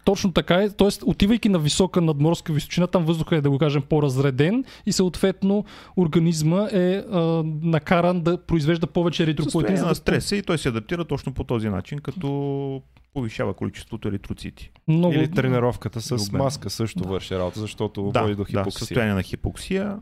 Точно 0.05 0.33
така 0.33 0.55
е, 0.55 0.71
т.е. 0.71 0.89
отивайки 1.05 1.49
на 1.49 1.59
висока 1.59 2.01
надморска 2.01 2.53
височина, 2.53 2.87
там 2.87 3.05
въздухът 3.05 3.39
е 3.39 3.41
да 3.41 3.51
го 3.51 3.59
кажем 3.59 3.83
по-разреден 3.83 4.65
и 4.87 4.93
съответно 4.93 5.65
организма 5.97 6.69
е 6.73 6.95
а, 6.95 7.43
накаран 7.63 8.21
да 8.21 8.39
произвежда 8.39 8.87
повече 8.87 9.23
еритропоетин. 9.23 9.51
Състояние 9.51 9.77
за 9.77 9.85
на 9.85 9.91
да 9.91 9.95
стреса 9.95 10.37
и 10.37 10.43
той 10.43 10.59
се 10.59 10.69
адаптира 10.69 11.05
точно 11.05 11.35
по 11.35 11.45
този 11.45 11.69
начин, 11.69 11.99
като 11.99 12.83
повишава 13.13 13.55
количеството 13.55 14.09
еритроцити. 14.09 14.71
Много... 14.89 15.15
Или 15.15 15.31
тренировката 15.31 16.01
с 16.01 16.11
И 16.11 16.15
обмен. 16.15 16.43
маска 16.43 16.71
също 16.71 17.05
върши 17.05 17.35
работа, 17.39 17.61
защото 17.61 18.11
Да, 18.11 18.23
води 18.23 18.35
до 18.35 18.43
да, 18.43 18.49
хипоксия. 18.49 18.73
състояние 18.79 19.15
на 19.15 19.23
хипоксия. 19.23 20.01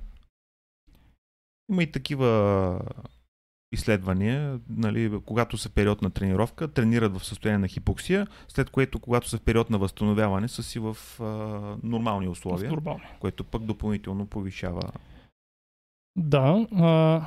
Има 1.71 1.83
и 1.83 1.93
такива 1.93 2.81
изследвания, 3.73 4.61
нали, 4.69 5.21
когато 5.27 5.57
са 5.59 5.71
период 5.71 6.03
на 6.03 6.11
тренировка, 6.11 6.69
тренират 6.69 7.19
в 7.19 7.25
състояние 7.25 7.59
на 7.59 7.69
хипоксия, 7.69 8.27
след 8.49 8.71
което, 8.71 8.99
когато 9.01 9.29
са 9.29 9.39
в 9.39 9.43
период 9.43 9.71
на 9.71 9.79
възстановяване, 9.79 10.49
са 10.49 10.63
си 10.63 10.79
в 10.79 10.97
а, 11.21 11.25
нормални 11.83 12.29
условия, 12.29 12.71
Нормално. 12.71 13.01
което 13.21 13.45
пък 13.45 13.65
допълнително 13.65 14.27
повишава. 14.27 14.93
Да. 16.17 16.67
А, 16.75 17.27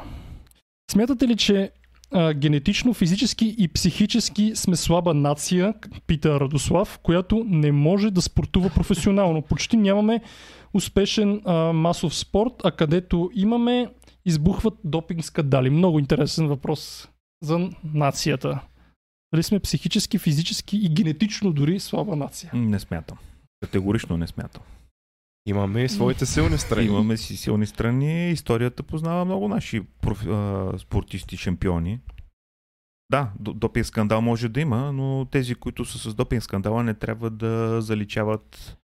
смятате 0.92 1.28
ли, 1.28 1.38
че 1.38 1.72
а, 2.14 2.34
генетично, 2.34 2.93
физически 2.93 3.55
и 3.57 3.68
психически 3.68 4.51
сме 4.55 4.76
слаба 4.76 5.14
нация, 5.14 5.74
пита 6.07 6.39
Радослав, 6.39 6.99
която 7.03 7.43
не 7.47 7.72
може 7.72 8.11
да 8.11 8.22
спортува 8.22 8.70
професионално? 8.70 9.41
Почти 9.41 9.78
нямаме 9.78 10.22
успешен 10.74 11.41
а, 11.45 11.53
масов 11.74 12.16
спорт, 12.16 12.53
а 12.64 12.72
където 12.72 13.32
имаме, 13.36 13.88
избухват 14.26 14.74
допинг 14.84 15.26
скандали. 15.26 15.70
Много 15.70 15.99
интересен 15.99 16.47
въпрос. 16.47 17.07
за 17.43 17.70
нацията. 17.93 18.59
Дали 19.34 19.43
сме 19.43 19.59
психически, 19.59 20.18
физически 20.18 20.78
и 20.78 20.89
генетично 20.89 21.53
дори 21.53 21.80
слаба 21.80 22.16
нация? 22.16 22.51
Не 22.53 22.80
смятам. 22.80 23.18
Категорично 23.61 24.18
не 24.18 24.28
смятам. 24.28 24.61
Имаме 25.46 25.84
и 25.84 25.89
своите 25.89 26.26
силни 26.26 26.58
страни. 26.58 26.88
Имаме 26.88 27.18
си 27.18 27.38
силни 27.38 27.66
страни. 27.66 28.32
Историята 28.32 28.84
познава 28.84 29.26
много 29.26 29.48
наши 29.48 29.82
профи, 30.02 30.28
а, 30.30 30.74
спортисти, 30.78 31.38
шампиони. 31.38 32.00
Да, 33.12 33.32
допинг 33.39 33.86
скандал 33.86 34.22
може 34.22 34.50
да 34.50 34.62
има, 34.62 34.91
но 34.91 35.26
тези, 35.32 35.56
които 35.56 35.86
са 35.86 36.10
с 36.10 36.16
допинг 36.16 36.44
скандала, 36.44 36.84
не 36.84 36.94
трябва 36.94 37.30
да 37.30 37.82
заличават 37.82 38.78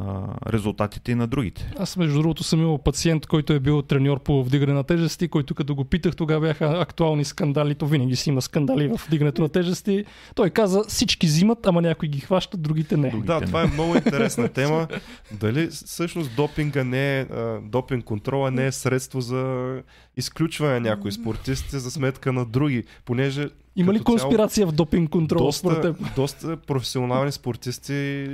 а, 0.00 0.52
резултатите 0.52 1.12
и 1.12 1.14
на 1.14 1.26
другите. 1.26 1.72
Аз 1.78 1.96
между 1.96 2.18
другото 2.18 2.44
съм 2.44 2.60
имал 2.60 2.78
пациент, 2.78 3.26
който 3.26 3.52
е 3.52 3.60
бил 3.60 3.82
треньор 3.82 4.22
по 4.22 4.44
вдигане 4.44 4.72
на 4.72 4.84
тежести, 4.84 5.28
който 5.28 5.54
като 5.54 5.74
го 5.74 5.84
питах, 5.84 6.16
тогава 6.16 6.40
бяха 6.40 6.66
актуални 6.80 7.24
скандали. 7.24 7.74
То 7.74 7.86
винаги 7.86 8.16
си 8.16 8.28
има 8.30 8.42
скандали 8.42 8.88
в 8.88 9.06
вдигането 9.06 9.42
на 9.42 9.48
тежести. 9.48 10.04
Той 10.34 10.50
каза, 10.50 10.82
всички 10.88 11.26
взимат, 11.26 11.66
ама 11.66 11.82
някои 11.82 12.08
ги 12.08 12.20
хващат, 12.20 12.62
другите 12.62 12.96
не. 12.96 13.10
Други. 13.10 13.26
Да, 13.26 13.40
това 13.40 13.62
е 13.62 13.66
много 13.66 13.96
интересна 13.96 14.48
тема. 14.48 14.88
Дали 15.32 15.66
всъщност 15.66 16.36
допинга 16.36 16.84
не 16.84 17.20
е, 17.20 17.26
допинг 17.62 18.04
контрола 18.04 18.50
не 18.50 18.66
е 18.66 18.72
средство 18.72 19.20
за 19.20 19.74
изключване 20.18 20.80
на 20.80 20.80
някои 20.80 21.12
спортисти 21.12 21.78
за 21.78 21.90
сметка 21.90 22.32
на 22.32 22.44
други, 22.44 22.84
понеже 23.04 23.48
Има 23.76 23.92
ли 23.92 23.98
като 23.98 24.04
цяло 24.04 24.18
конспирация 24.18 24.66
в 24.66 24.72
допинг 24.72 25.10
контрол 25.10 25.52
според 25.52 25.82
доста, 25.82 26.04
теб? 26.04 26.14
доста 26.16 26.56
професионални 26.56 27.32
спортисти 27.32 28.28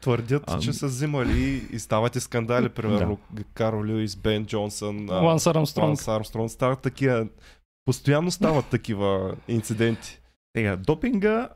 твърдят, 0.00 0.44
Ами- 0.46 0.62
че 0.62 0.72
са 0.72 0.86
взимали 0.86 1.66
и 1.72 1.78
стават 1.78 2.16
и 2.16 2.20
скандали, 2.20 2.68
примерно 2.68 3.18
Карл 3.54 3.84
Льюис, 3.84 4.16
Бен 4.16 4.46
Джонсън, 4.46 5.10
а, 5.10 5.14
Ланс 5.14 5.46
Армстронг. 5.46 5.88
Ланс 5.88 6.08
Армстронг, 6.08 6.50
стават 6.50 6.80
такива, 6.80 7.26
постоянно 7.84 8.30
стават 8.30 8.66
такива 8.66 9.36
инциденти. 9.48 10.20
Сега, 10.56 10.76
допинга 10.76 11.48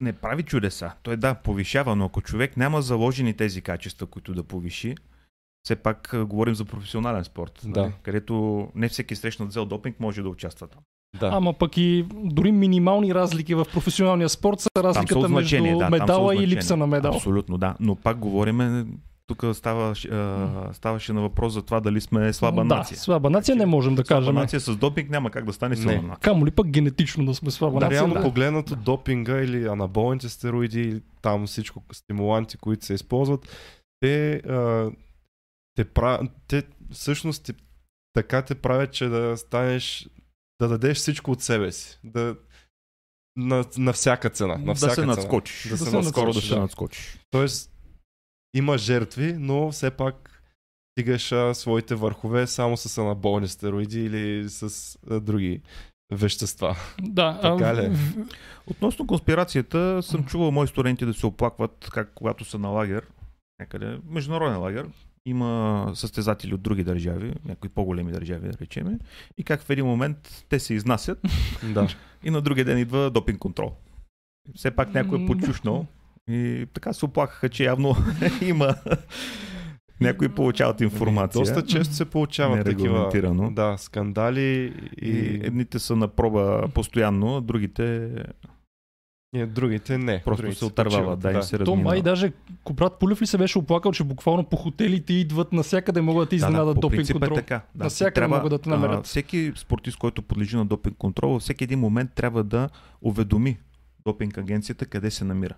не 0.00 0.12
прави 0.12 0.42
чудеса. 0.42 0.92
Той 1.02 1.16
да, 1.16 1.34
повишава, 1.34 1.96
но 1.96 2.04
ако 2.04 2.20
човек 2.20 2.56
няма 2.56 2.82
заложени 2.82 3.34
тези 3.34 3.62
качества, 3.62 4.06
които 4.06 4.34
да 4.34 4.42
повиши, 4.42 4.94
все 5.64 5.76
пак 5.76 6.14
а, 6.14 6.24
говорим 6.24 6.54
за 6.54 6.64
професионален 6.64 7.24
спорт, 7.24 7.60
Да. 7.64 7.80
нали? 7.80 7.92
където 8.02 8.68
не 8.74 8.88
всеки 8.88 9.16
срещнат 9.16 9.48
взел 9.48 9.64
допинг 9.64 10.00
може 10.00 10.22
да 10.22 10.28
участва 10.28 10.66
там. 10.66 10.80
Да. 11.20 11.30
Ама 11.32 11.52
пък 11.52 11.76
и 11.76 12.04
дори 12.14 12.52
минимални 12.52 13.14
разлики 13.14 13.54
в 13.54 13.66
професионалния 13.72 14.28
спорт 14.28 14.60
са 14.60 14.68
разликата 14.78 15.18
от 15.18 15.26
значение, 15.26 15.70
между 15.70 15.78
да, 15.78 15.84
са 15.86 15.90
медала 15.90 16.36
и 16.36 16.48
липса 16.48 16.76
на 16.76 16.86
медал. 16.86 17.14
Абсолютно, 17.14 17.58
да. 17.58 17.74
Но 17.80 17.96
пак 17.96 18.18
говориме, 18.18 18.86
тук 19.26 19.44
става, 19.52 19.94
а, 20.10 20.48
ставаше 20.72 21.12
на 21.12 21.20
въпрос 21.20 21.52
за 21.52 21.62
това 21.62 21.80
дали 21.80 22.00
сме 22.00 22.32
слаба 22.32 22.56
да, 22.58 22.76
нация. 22.76 22.98
слаба 22.98 23.30
нация 23.30 23.56
не 23.56 23.66
можем 23.66 23.94
да 23.94 24.04
Слаба 24.04 24.20
кажем. 24.20 24.34
нация 24.34 24.60
с 24.60 24.76
допинг 24.76 25.10
няма 25.10 25.30
как 25.30 25.44
да 25.44 25.52
стане 25.52 25.76
силна 25.76 25.94
нация. 25.94 26.16
Камо 26.20 26.46
ли 26.46 26.50
пък 26.50 26.66
генетично 26.68 27.26
да 27.26 27.34
сме 27.34 27.50
слаба 27.50 27.78
Да, 27.78 27.84
нация? 27.84 27.96
реално 27.96 28.14
да. 28.14 28.22
погледнато 28.22 28.76
допинга 28.76 29.36
или 29.36 29.66
анаболните 29.66 30.28
стероиди, 30.28 31.00
там 31.22 31.46
всичко 31.46 31.82
стимуланти, 31.92 32.56
които 32.56 32.84
се 32.84 32.94
използват, 32.94 33.48
те, 34.00 34.32
а, 34.34 34.90
те, 35.74 35.84
пра... 35.84 36.20
те 36.48 36.62
всъщност 36.92 37.44
те, 37.44 37.54
така 38.12 38.42
те 38.42 38.54
правят, 38.54 38.92
че 38.92 39.08
да 39.08 39.36
станеш, 39.36 40.08
да 40.60 40.68
дадеш 40.68 40.96
всичко 40.96 41.30
от 41.30 41.42
себе 41.42 41.72
си. 41.72 41.98
Да, 42.04 42.36
на, 43.36 43.64
на 43.78 43.92
всяка 43.92 44.30
цена. 44.30 44.56
На 44.56 44.64
да 44.64 44.74
всяка 44.74 44.94
се 44.94 45.00
цена. 45.00 45.06
надскочиш. 45.06 45.62
Да 45.64 45.70
Да 45.70 45.78
се 45.78 45.84
се 45.84 45.90
Скоро 45.90 46.00
да 46.00 46.26
надскочиш. 46.26 46.48
се 46.48 46.54
Да. 46.54 46.60
надскочиш. 46.60 47.18
Тоест, 47.30 47.72
има 48.54 48.78
жертви, 48.78 49.32
но 49.32 49.72
все 49.72 49.90
пак 49.90 50.42
стигаш 50.92 51.32
а, 51.32 51.54
своите 51.54 51.94
върхове 51.94 52.46
само 52.46 52.76
с 52.76 52.98
анаболни 52.98 53.48
стероиди 53.48 54.04
или 54.04 54.48
с 54.48 54.96
а, 55.10 55.20
други 55.20 55.62
вещества. 56.12 56.76
Да, 57.02 57.38
Така 57.42 57.74
ли 57.74 57.84
е? 57.86 57.92
Относно 58.66 59.06
конспирацията, 59.06 60.02
съм 60.02 60.24
чувал 60.24 60.50
мои 60.50 60.68
студенти 60.68 61.06
да 61.06 61.14
се 61.14 61.26
оплакват, 61.26 61.88
как 61.92 62.12
когато 62.14 62.44
са 62.44 62.58
на 62.58 62.68
лагер, 62.68 63.06
някъде, 63.60 63.98
международен 64.06 64.60
лагер, 64.60 64.88
има 65.26 65.90
състезатели 65.94 66.54
от 66.54 66.62
други 66.62 66.84
държави, 66.84 67.34
някои 67.44 67.70
по-големи 67.70 68.12
държави, 68.12 68.48
да 68.48 68.58
речеме, 68.58 68.98
и 69.38 69.44
как 69.44 69.62
в 69.62 69.70
един 69.70 69.86
момент 69.86 70.44
те 70.48 70.60
се 70.60 70.74
изнасят 70.74 71.18
Да. 71.74 71.88
и 72.24 72.30
на 72.30 72.40
другия 72.40 72.64
ден 72.64 72.78
идва 72.78 73.10
допинг 73.10 73.38
контрол. 73.38 73.72
Все 74.54 74.70
пак 74.70 74.94
някой 74.94 75.18
е 75.18 75.20
М, 75.20 75.26
подчушнал 75.26 75.86
и 76.30 76.66
така 76.74 76.92
се 76.92 77.04
оплакаха, 77.04 77.48
че 77.48 77.64
явно 77.64 77.96
има 78.42 78.74
някои 80.00 80.28
получават 80.28 80.80
информация. 80.80 81.40
Доста 81.40 81.66
често 81.66 81.94
се 81.94 82.04
получават 82.04 82.64
такива 82.64 83.10
да, 83.52 83.76
скандали 83.78 84.74
и 85.02 85.08
и, 85.08 85.40
едните 85.42 85.78
са 85.78 85.96
на 85.96 86.08
проба 86.08 86.68
постоянно, 86.74 87.36
а 87.36 87.40
другите 87.40 88.10
и 89.34 89.46
другите 89.46 89.98
не. 89.98 90.22
просто 90.24 90.42
другите 90.42 90.58
се 90.58 90.64
отървават, 90.64 91.20
почиват, 91.20 91.20
да, 91.20 91.32
им 91.32 91.42
се 91.42 91.58
То 91.58 91.76
май 91.76 92.02
даже 92.02 92.32
Кобрат 92.64 92.98
Пулев 92.98 93.22
ли 93.22 93.26
се 93.26 93.38
беше 93.38 93.58
оплакал, 93.58 93.92
че 93.92 94.04
буквално 94.04 94.44
по 94.44 94.56
хотелите 94.56 95.12
идват 95.12 95.52
навсякъде 95.52 96.00
могат 96.00 96.26
да 96.26 96.28
ти 96.28 96.36
изненадат 96.36 96.74
по 96.74 96.80
допинг 96.80 96.98
принцип 96.98 97.14
контрол. 97.14 97.34
Е 97.34 97.40
така. 97.40 97.60
Да, 97.74 97.84
Навсякъде 97.84 98.10
ти 98.10 98.14
трябва, 98.14 98.36
могат 98.36 98.50
да 98.50 98.58
те 98.58 98.68
намерят. 98.68 99.00
А, 99.00 99.02
всеки 99.02 99.52
спортист, 99.56 99.98
който 99.98 100.22
подлежи 100.22 100.56
на 100.56 100.66
допинг 100.66 100.96
контрол, 100.96 101.30
във 101.30 101.42
всеки 101.42 101.64
един 101.64 101.78
момент 101.78 102.10
трябва 102.14 102.44
да 102.44 102.68
уведоми 103.02 103.58
допинг 104.06 104.38
агенцията 104.38 104.86
къде 104.86 105.10
се 105.10 105.24
намира. 105.24 105.54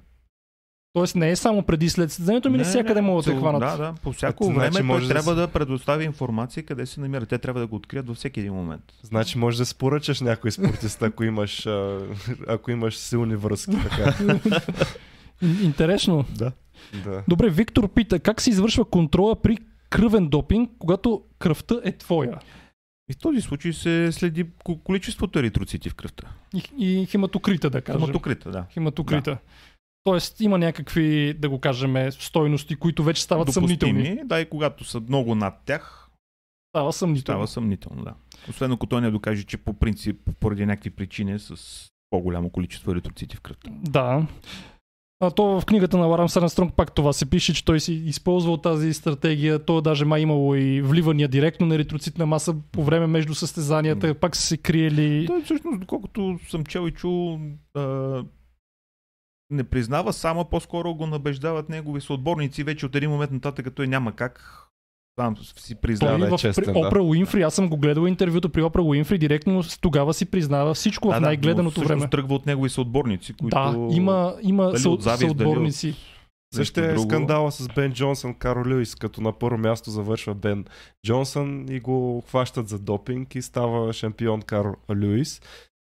Тоест 0.97 1.17
не 1.17 1.31
е 1.31 1.37
само 1.37 1.63
преди 1.63 1.89
след 1.89 2.11
състезанието, 2.11 2.51
ми 2.51 2.57
Не, 2.57 2.63
навсякъде 2.65 2.95
не, 2.95 3.07
могат 3.07 3.25
да 3.25 3.31
те 3.31 3.39
хванат. 3.39 3.61
Да, 3.61 3.77
да, 3.77 3.95
по 4.03 4.13
всяко 4.13 4.45
Значи 4.45 4.59
време 4.59 4.73
той 4.73 4.83
може 4.83 5.09
да 5.09 5.15
трябва 5.15 5.35
да 5.35 5.49
предостави 5.49 6.05
информация 6.05 6.63
къде 6.63 6.87
се 6.87 7.01
намира. 7.01 7.27
Те 7.27 7.39
трябва 7.39 7.61
да 7.61 7.67
го 7.67 7.77
открият 7.77 8.07
във 8.09 8.17
всеки 8.17 8.41
един 8.41 8.53
момент. 8.55 8.83
Значи 9.03 9.39
може 9.39 9.59
да 9.59 9.67
споръчаш 9.67 10.21
някой 10.21 10.51
спортист, 10.51 11.03
ако 11.03 11.25
имаш, 11.25 11.67
а, 11.67 12.01
ако 12.49 12.71
имаш 12.71 12.97
силни 12.97 13.37
връзки. 13.37 13.77
Така. 13.83 14.13
Ин- 14.13 14.73
Интересно. 15.65 16.25
Да. 16.39 16.53
да. 17.05 17.23
Добре, 17.29 17.51
Виктор 17.51 17.89
пита, 17.89 18.19
как 18.19 18.41
се 18.41 18.51
извършва 18.51 18.85
контрола 18.85 19.37
при 19.43 19.59
кръвен 19.91 20.29
допинг, 20.29 20.71
когато 20.79 21.23
кръвта 21.39 21.81
е 21.85 21.93
твоя? 21.93 22.39
И 23.11 23.13
в 23.13 23.19
този 23.19 23.41
случай 23.41 23.73
се 23.73 24.13
следи 24.13 24.47
ко- 24.65 24.81
количеството 24.85 25.39
еритроцити 25.39 25.91
в 25.91 25.95
кръвта. 25.95 26.25
И, 26.55 26.63
и 26.79 27.07
хематокрита, 27.07 27.71
да 27.71 27.81
кажем. 27.81 28.01
Хематокрита, 28.01 28.51
да. 28.51 28.65
Хематокрита. 28.75 29.39
Тоест 30.07 30.41
има 30.41 30.59
някакви, 30.59 31.35
да 31.39 31.49
го 31.49 31.61
кажем, 31.61 32.11
стойности, 32.11 32.77
които 32.77 33.05
вече 33.05 33.23
стават 33.23 33.53
съмнителни. 33.53 34.03
Допустими, 34.03 34.29
да, 34.29 34.41
и 34.41 34.49
когато 34.49 34.85
са 34.85 35.01
много 35.01 35.35
над 35.35 35.55
тях, 35.65 36.09
Става 36.73 36.93
съмнително. 36.93 37.37
става 37.37 37.47
съмнително, 37.47 38.05
да. 38.05 38.15
Освен 38.51 38.73
ако 38.73 38.87
той 38.87 39.01
не 39.01 39.11
докаже, 39.11 39.45
че 39.45 39.57
по 39.57 39.73
принцип, 39.73 40.17
поради 40.41 40.67
някакви 40.67 40.91
причини 40.91 41.33
е 41.33 41.39
с 41.39 41.57
по-голямо 42.11 42.51
количество 42.51 42.91
еритроцити 42.91 43.37
в 43.37 43.41
кръвта. 43.41 43.71
Да. 43.73 44.27
А 45.21 45.31
то 45.31 45.61
в 45.61 45.65
книгата 45.67 45.97
на 45.99 46.07
Ларам 46.07 46.29
Армстронг 46.37 46.75
пак 46.75 46.93
това 46.95 47.13
се 47.13 47.31
пише, 47.31 47.55
че 47.55 47.65
той 47.65 47.81
си 47.81 47.95
използвал 47.95 48.57
тази 48.57 48.95
стратегия. 48.95 49.65
То 49.65 49.81
даже 49.81 50.05
май 50.05 50.21
имало 50.21 50.55
и 50.55 50.83
вливания 50.83 51.29
директно 51.29 51.67
на 51.67 51.75
еритроцитна 51.75 52.27
маса 52.27 52.55
по 52.73 52.85
време 52.85 53.07
между 53.07 53.35
състезанията. 53.35 54.15
Пак 54.15 54.37
са 54.37 54.43
се 54.43 54.57
криели. 54.57 55.27
Той 55.27 55.43
всъщност, 55.43 55.81
доколкото 55.81 56.39
съм 56.49 56.65
чел 56.65 56.89
и 56.89 56.91
чул, 56.91 57.41
не 59.51 59.65
признава 59.65 60.13
само, 60.13 60.45
по-скоро 60.45 60.95
го 60.95 61.07
набеждават 61.07 61.69
негови 61.69 62.01
съотборници. 62.01 62.63
Вече 62.63 62.87
от 62.87 62.95
един 62.95 63.11
момент 63.11 63.31
нататък 63.31 63.75
той 63.75 63.87
няма 63.87 64.13
как 64.13 64.63
сам 65.21 65.37
си 65.37 65.75
Той 65.75 65.81
признава. 65.81 66.19
да 66.19 66.27
е 66.27 66.31
в, 66.31 66.37
честен, 66.37 66.65
при 66.65 66.73
да. 66.73 66.79
Опра 66.87 67.03
Уинфри, 67.03 67.43
аз 67.43 67.55
съм 67.55 67.69
го 67.69 67.77
гледал 67.77 68.07
интервюто 68.07 68.49
при 68.49 68.63
Опра 68.63 68.83
Уинфри, 68.83 69.19
директно 69.19 69.63
тогава 69.81 70.15
си 70.15 70.27
признава 70.27 70.75
всичко 70.75 71.13
в 71.13 71.21
най-гледаното 71.21 71.81
но 71.81 71.87
време. 71.87 72.11
тръгва 72.11 72.35
от 72.35 72.47
негови 72.47 72.71
съотборници, 72.71 73.33
които... 73.33 73.57
Да, 73.57 73.95
има, 73.97 74.37
има 74.43 74.65
дали 74.67 74.79
съ, 74.79 74.91
от 74.91 75.03
завист, 75.03 75.21
дали 75.21 75.29
съотборници. 75.29 75.95
Също 76.55 76.81
е 76.81 76.89
друго. 76.89 77.03
скандала 77.03 77.53
с 77.53 77.69
Бен 77.69 77.93
Джонсън, 77.93 78.35
Карл 78.35 78.63
Льюис, 78.67 78.95
като 78.95 79.21
на 79.21 79.33
първо 79.33 79.59
място 79.59 79.91
завършва 79.91 80.35
Бен 80.35 80.65
Джонсън 81.07 81.67
и 81.69 81.81
го 81.81 82.23
хващат 82.29 82.69
за 82.69 82.79
допинг 82.79 83.35
и 83.35 83.43
става 83.43 83.93
шампион 83.93 84.43
Карл 84.43 84.75
Льюис. 84.91 85.43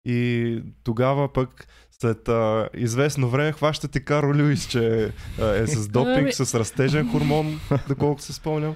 И 0.06 0.64
тогава 0.84 1.34
пък 1.34 1.68
след 2.02 2.30
а, 2.30 2.70
известно 2.74 3.30
време 3.30 3.52
хващат 3.52 3.96
и 3.96 4.06
Карл 4.06 4.32
Льюис, 4.32 4.68
че 4.68 5.14
а, 5.40 5.46
е 5.46 5.68
с 5.68 5.88
допинг, 5.88 6.18
Ами- 6.18 6.32
с 6.34 6.60
растежен 6.60 7.12
хормон, 7.12 7.60
доколко 7.88 8.22
се 8.22 8.34
спомням. 8.34 8.76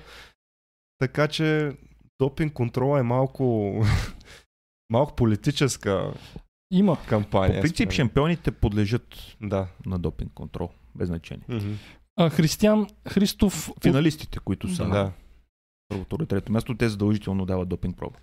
Така 0.99 1.27
че 1.27 1.71
допинг 2.19 2.53
контрола 2.53 2.99
е 2.99 3.03
малко, 3.03 3.75
малко 4.89 5.15
политическа 5.15 6.13
Има. 6.71 6.97
кампания. 7.09 7.57
По 7.57 7.61
принцип 7.61 7.91
шампионите 7.91 8.51
подлежат 8.51 9.07
Да. 9.41 9.67
на 9.85 9.99
допинг 9.99 10.33
контрол, 10.33 10.69
без 10.95 11.07
значение. 11.07 11.45
Мгм. 11.49 11.73
А, 12.17 12.29
Християн 12.29 12.87
Христов 13.07 13.69
Финалистите, 13.83 14.39
които 14.39 14.75
са 14.75 14.83
Да. 14.83 14.89
на 14.89 15.11
първото 15.89 16.15
или 16.19 16.25
трето 16.27 16.51
място, 16.51 16.77
те 16.77 16.89
задължително 16.89 17.45
дават 17.45 17.69
допинг 17.69 17.97
проба. 17.97 18.15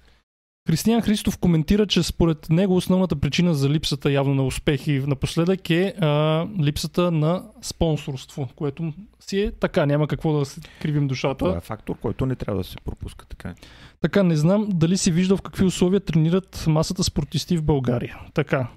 Християн 0.69 1.03
Христов 1.03 1.39
коментира, 1.39 1.87
че 1.87 2.03
според 2.03 2.51
него 2.51 2.77
основната 2.77 3.17
причина 3.17 3.55
за 3.55 3.71
липсата 3.71 4.13
явно 4.13 4.35
на 4.35 4.47
успехи 4.47 5.03
напоследък 5.07 5.71
е 5.71 5.95
а, 6.01 6.47
липсата 6.61 7.11
на 7.11 7.43
спонсорство, 7.63 8.49
което 8.57 8.93
си 9.21 9.41
е 9.41 9.53
така, 9.53 9.87
няма 9.87 10.07
какво 10.09 10.39
да 10.39 10.45
се 10.45 10.61
кривим 10.83 11.09
душата. 11.09 11.45
Това 11.45 11.57
е 11.57 11.61
фактор, 11.61 11.97
който 11.99 12.27
не 12.27 12.35
трябва 12.35 12.63
да 12.63 12.69
се 12.69 12.77
пропуска 12.85 13.27
така. 13.27 13.49
е. 13.49 13.55
Така, 14.01 14.23
не 14.23 14.37
знам 14.37 14.69
дали 14.71 14.97
си 14.97 15.11
виждал 15.11 15.37
в 15.37 15.43
какви 15.43 15.65
условия 15.65 16.01
тренират 16.01 16.65
масата 16.69 17.05
спортисти 17.05 17.57
в 17.57 17.63
България. 17.63 18.19
Така. 18.35 18.69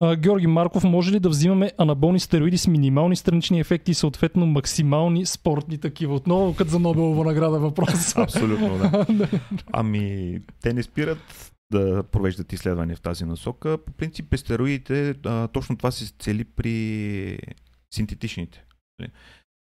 А, 0.00 0.16
Георги 0.16 0.46
Марков, 0.46 0.84
може 0.84 1.12
ли 1.12 1.20
да 1.20 1.28
взимаме 1.28 1.72
анаболни 1.78 2.20
стероиди 2.20 2.58
с 2.58 2.66
минимални 2.66 3.16
странични 3.16 3.60
ефекти 3.60 3.90
и 3.90 3.94
съответно 3.94 4.46
максимални 4.46 5.26
спортни 5.26 5.78
такива? 5.78 6.14
Отново 6.14 6.54
като 6.54 6.70
за 6.70 6.78
Нобелова 6.78 7.24
награда 7.24 7.58
въпрос. 7.58 8.16
Абсолютно, 8.16 8.78
да. 9.08 9.28
Ами, 9.72 10.38
те 10.62 10.72
не 10.72 10.82
спират 10.82 11.52
да 11.72 12.02
провеждат 12.02 12.52
изследвания 12.52 12.96
в 12.96 13.00
тази 13.00 13.24
насока. 13.24 13.78
По 13.78 13.92
принцип, 13.92 14.30
при 14.30 14.38
стероидите 14.38 15.14
а, 15.24 15.48
точно 15.48 15.76
това 15.76 15.90
се 15.90 16.12
цели 16.18 16.44
при 16.44 17.38
синтетичните. 17.94 18.64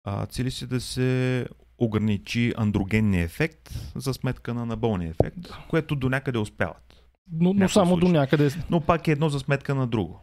А, 0.04 0.26
цели 0.26 0.52
се 0.52 0.68
да 0.68 0.82
се 0.82 1.46
ограничи 1.78 2.54
андрогенния 2.58 3.24
ефект 3.24 3.70
за 3.96 4.14
сметка 4.14 4.54
на 4.54 4.62
анаболния 4.62 5.10
ефект, 5.10 5.38
което 5.70 5.96
до 5.96 6.10
някъде 6.10 6.38
успяват. 6.38 6.89
Но, 7.32 7.54
но 7.54 7.70
само 7.70 7.96
до 7.96 8.00
случаи. 8.00 8.20
някъде. 8.20 8.50
Но 8.70 8.82
пак 8.82 9.08
е 9.08 9.12
едно 9.12 9.30
за 9.30 9.40
сметка 9.40 9.76
на 9.76 9.88
друго. 9.88 10.20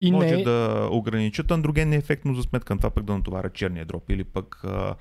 И 0.00 0.12
Може 0.12 0.36
не, 0.36 0.42
да 0.42 0.88
ограничат 0.90 1.50
андрогенния 1.50 1.98
ефект, 1.98 2.24
но 2.24 2.34
за 2.34 2.42
сметка 2.42 2.74
на 2.74 2.78
това 2.78 2.90
пък 2.90 3.04
да 3.04 3.16
натоварят 3.16 3.54
черния 3.54 3.86
дроп. 3.86 4.10
Или 4.10 4.24
пък 4.24 4.60
а, 4.64 4.94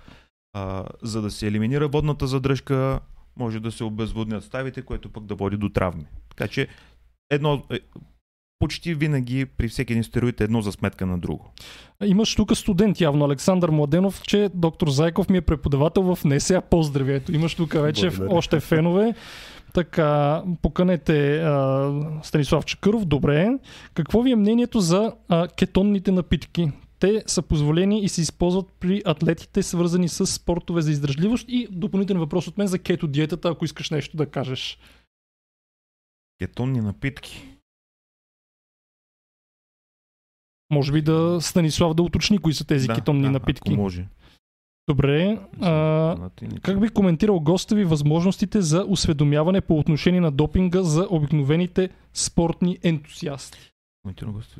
а, 0.53 0.85
за 1.01 1.21
да 1.21 1.31
се 1.31 1.47
елиминира 1.47 1.87
водната 1.87 2.27
задръжка, 2.27 2.99
може 3.37 3.59
да 3.59 3.71
се 3.71 3.83
обезводнят 3.83 4.43
ставите, 4.43 4.81
което 4.81 5.09
пък 5.09 5.25
да 5.25 5.35
води 5.35 5.57
до 5.57 5.69
травми. 5.69 6.05
Така 6.29 6.47
че 6.47 6.67
едно, 7.29 7.63
е, 7.71 7.79
почти 8.59 8.93
винаги 8.93 9.45
при 9.45 9.67
всеки 9.67 9.93
един 9.93 10.03
стероид 10.03 10.41
е 10.41 10.43
едно 10.43 10.61
за 10.61 10.71
сметка 10.71 11.05
на 11.05 11.17
друго. 11.17 11.51
Имаш 12.05 12.35
тук 12.35 12.57
студент 12.57 13.01
явно, 13.01 13.25
Александър 13.25 13.69
Младенов, 13.69 14.21
че 14.21 14.49
доктор 14.53 14.89
Зайков 14.89 15.29
ми 15.29 15.37
е 15.37 15.41
преподавател 15.41 16.15
в 16.15 16.25
НСА. 16.25 16.61
Поздрави, 16.61 17.13
ето 17.13 17.33
имаш 17.33 17.55
тук 17.55 17.73
вече 17.73 18.09
Благодаря. 18.09 18.37
още 18.37 18.59
фенове. 18.59 19.13
Така, 19.73 20.43
поканете 20.61 21.41
а, 21.41 21.91
Станислав 22.23 22.65
Чакъров. 22.65 23.05
Добре. 23.05 23.59
Какво 23.93 24.21
ви 24.21 24.31
е 24.31 24.35
мнението 24.35 24.79
за 24.79 25.13
а, 25.27 25.47
кетонните 25.47 26.11
напитки? 26.11 26.71
Те 26.99 27.23
са 27.27 27.41
позволени 27.41 28.03
и 28.03 28.09
се 28.09 28.21
използват 28.21 28.73
при 28.79 29.01
атлетите, 29.05 29.63
свързани 29.63 30.09
с 30.09 30.27
спортове 30.27 30.81
за 30.81 30.91
издръжливост. 30.91 31.45
И 31.47 31.67
допълнителен 31.71 32.19
въпрос 32.19 32.47
от 32.47 32.57
мен 32.57 32.67
за 32.67 32.79
кето 32.79 33.07
диетата, 33.07 33.49
ако 33.49 33.65
искаш 33.65 33.89
нещо 33.89 34.17
да 34.17 34.25
кажеш. 34.25 34.79
Кетонни 36.39 36.81
напитки. 36.81 37.47
Може 40.71 40.91
би 40.91 41.01
да 41.01 41.37
Станислав 41.41 41.93
да 41.93 42.03
уточни 42.03 42.37
кои 42.37 42.53
са 42.53 42.65
тези 42.65 42.87
да, 42.87 42.93
кетонни 42.93 43.23
да, 43.23 43.31
напитки. 43.31 43.71
Ако 43.73 43.81
може. 43.81 44.07
Добре. 44.87 45.39
А, 45.61 46.29
Как 46.61 46.81
би 46.81 46.89
коментирал 46.89 47.39
госта 47.39 47.75
ви 47.75 47.83
възможностите 47.85 48.61
за 48.61 48.85
осведомяване 48.87 49.61
по 49.61 49.79
отношение 49.79 50.21
на 50.21 50.31
допинга 50.31 50.83
за 50.83 51.07
обикновените 51.09 51.89
спортни 52.13 52.77
ентусиасти? 52.83 53.71
Коментирам 54.03 54.33
гости. 54.33 54.55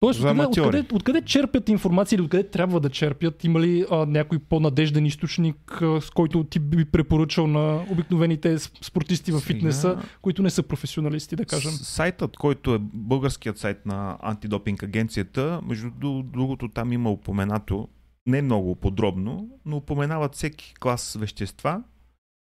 Тоест, 0.00 0.20
За 0.20 0.28
откъде, 0.30 0.60
откъде, 0.60 0.84
откъде 0.92 1.22
черпят 1.22 1.68
информация 1.68 2.16
или 2.16 2.22
откъде 2.22 2.48
трябва 2.48 2.80
да 2.80 2.90
черпят? 2.90 3.44
Има 3.44 3.60
ли 3.60 3.84
а, 3.90 4.06
някой 4.06 4.38
по-надежден 4.38 5.06
източник, 5.06 5.82
а, 5.82 6.00
с 6.00 6.10
който 6.10 6.44
ти 6.44 6.58
би 6.58 6.84
препоръчал 6.84 7.46
на 7.46 7.84
обикновените 7.90 8.58
спортисти 8.58 9.32
в 9.32 9.40
фитнеса, 9.40 10.02
които 10.22 10.42
не 10.42 10.50
са 10.50 10.62
професионалисти, 10.62 11.36
да 11.36 11.44
кажем? 11.44 11.72
Сайтът, 11.72 12.36
който 12.36 12.74
е 12.74 12.78
българският 12.80 13.58
сайт 13.58 13.86
на 13.86 14.18
антидопинг 14.22 14.82
агенцията, 14.82 15.60
между 15.66 15.88
дру- 15.90 16.22
другото 16.22 16.68
там 16.68 16.92
има 16.92 17.10
упоменато, 17.10 17.88
не 18.30 18.42
много 18.42 18.76
подробно, 18.76 19.58
но 19.64 19.76
упоменават 19.76 20.34
всеки 20.34 20.74
клас 20.74 21.16
вещества, 21.20 21.84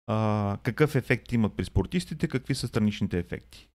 а, 0.08 0.58
какъв 0.64 0.96
ефект 0.96 1.32
имат 1.32 1.54
при 1.54 1.66
спортистите, 1.66 2.28
какви 2.28 2.56
са 2.56 2.68
страничните 2.68 3.20
ефекти. 3.20 3.70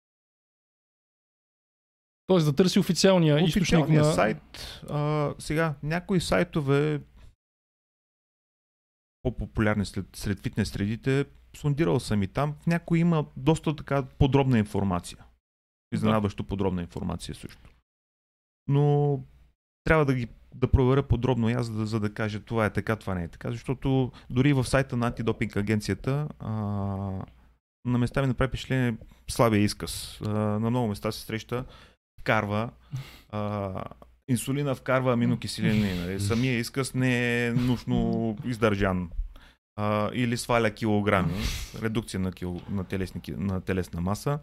Тоест 2.26 2.46
да 2.46 2.56
търси 2.56 2.78
официалния, 2.78 3.38
източник 3.38 3.62
Официалният 3.62 4.06
на... 4.06 4.12
сайт, 4.12 4.82
а, 4.90 5.34
сега, 5.38 5.74
някои 5.82 6.20
сайтове 6.20 7.00
по-популярни 9.22 9.84
сред, 9.84 10.16
сред 10.16 10.40
фитнес 10.40 10.70
средите, 10.70 11.26
сондирал 11.56 12.00
съм 12.00 12.22
и 12.22 12.28
там, 12.28 12.54
в 12.62 12.66
някои 12.66 12.98
има 12.98 13.26
доста 13.36 13.76
така 13.76 14.02
подробна 14.02 14.58
информация. 14.58 15.24
Изненадващо 15.94 16.44
подробна 16.44 16.82
информация 16.82 17.34
също. 17.34 17.70
Но 18.68 19.18
трябва 19.84 20.06
да 20.06 20.14
ги 20.14 20.28
да 20.54 20.68
проверя 20.68 21.02
подробно 21.02 21.48
аз, 21.48 21.66
за 21.66 21.72
да, 21.72 21.86
за 21.86 22.00
да 22.00 22.14
кажа 22.14 22.40
това 22.40 22.66
е 22.66 22.72
така, 22.72 22.96
това 22.96 23.14
не 23.14 23.24
е 23.24 23.28
така, 23.28 23.50
защото 23.50 24.12
дори 24.30 24.52
в 24.52 24.64
сайта 24.64 24.96
на 24.96 25.06
антидопинг 25.06 25.56
агенцията 25.56 26.28
а, 26.38 26.50
на 27.84 27.98
места 27.98 28.22
ми 28.22 28.26
направи 28.26 28.48
впечатление 28.48 28.94
слабия 29.30 29.62
изказ. 29.62 30.20
А, 30.26 30.30
на 30.30 30.70
много 30.70 30.88
места 30.88 31.12
се 31.12 31.20
среща 31.20 31.64
вкарва 32.20 32.70
а, 33.30 33.84
инсулина 34.28 34.74
вкарва 34.74 35.12
аминокиселини. 35.12 35.94
Нали? 35.94 36.20
Самия 36.20 36.58
изказ 36.58 36.94
не 36.94 37.46
е 37.46 37.52
научно 37.52 38.36
издържан. 38.44 39.10
А, 39.76 40.10
или 40.14 40.36
сваля 40.36 40.70
килограми, 40.70 41.34
редукция 41.82 42.20
на, 42.20 42.32
кил, 42.32 42.60
на, 42.70 42.84
телесни, 42.84 43.20
на 43.28 43.60
телесна 43.60 44.00
маса. 44.00 44.38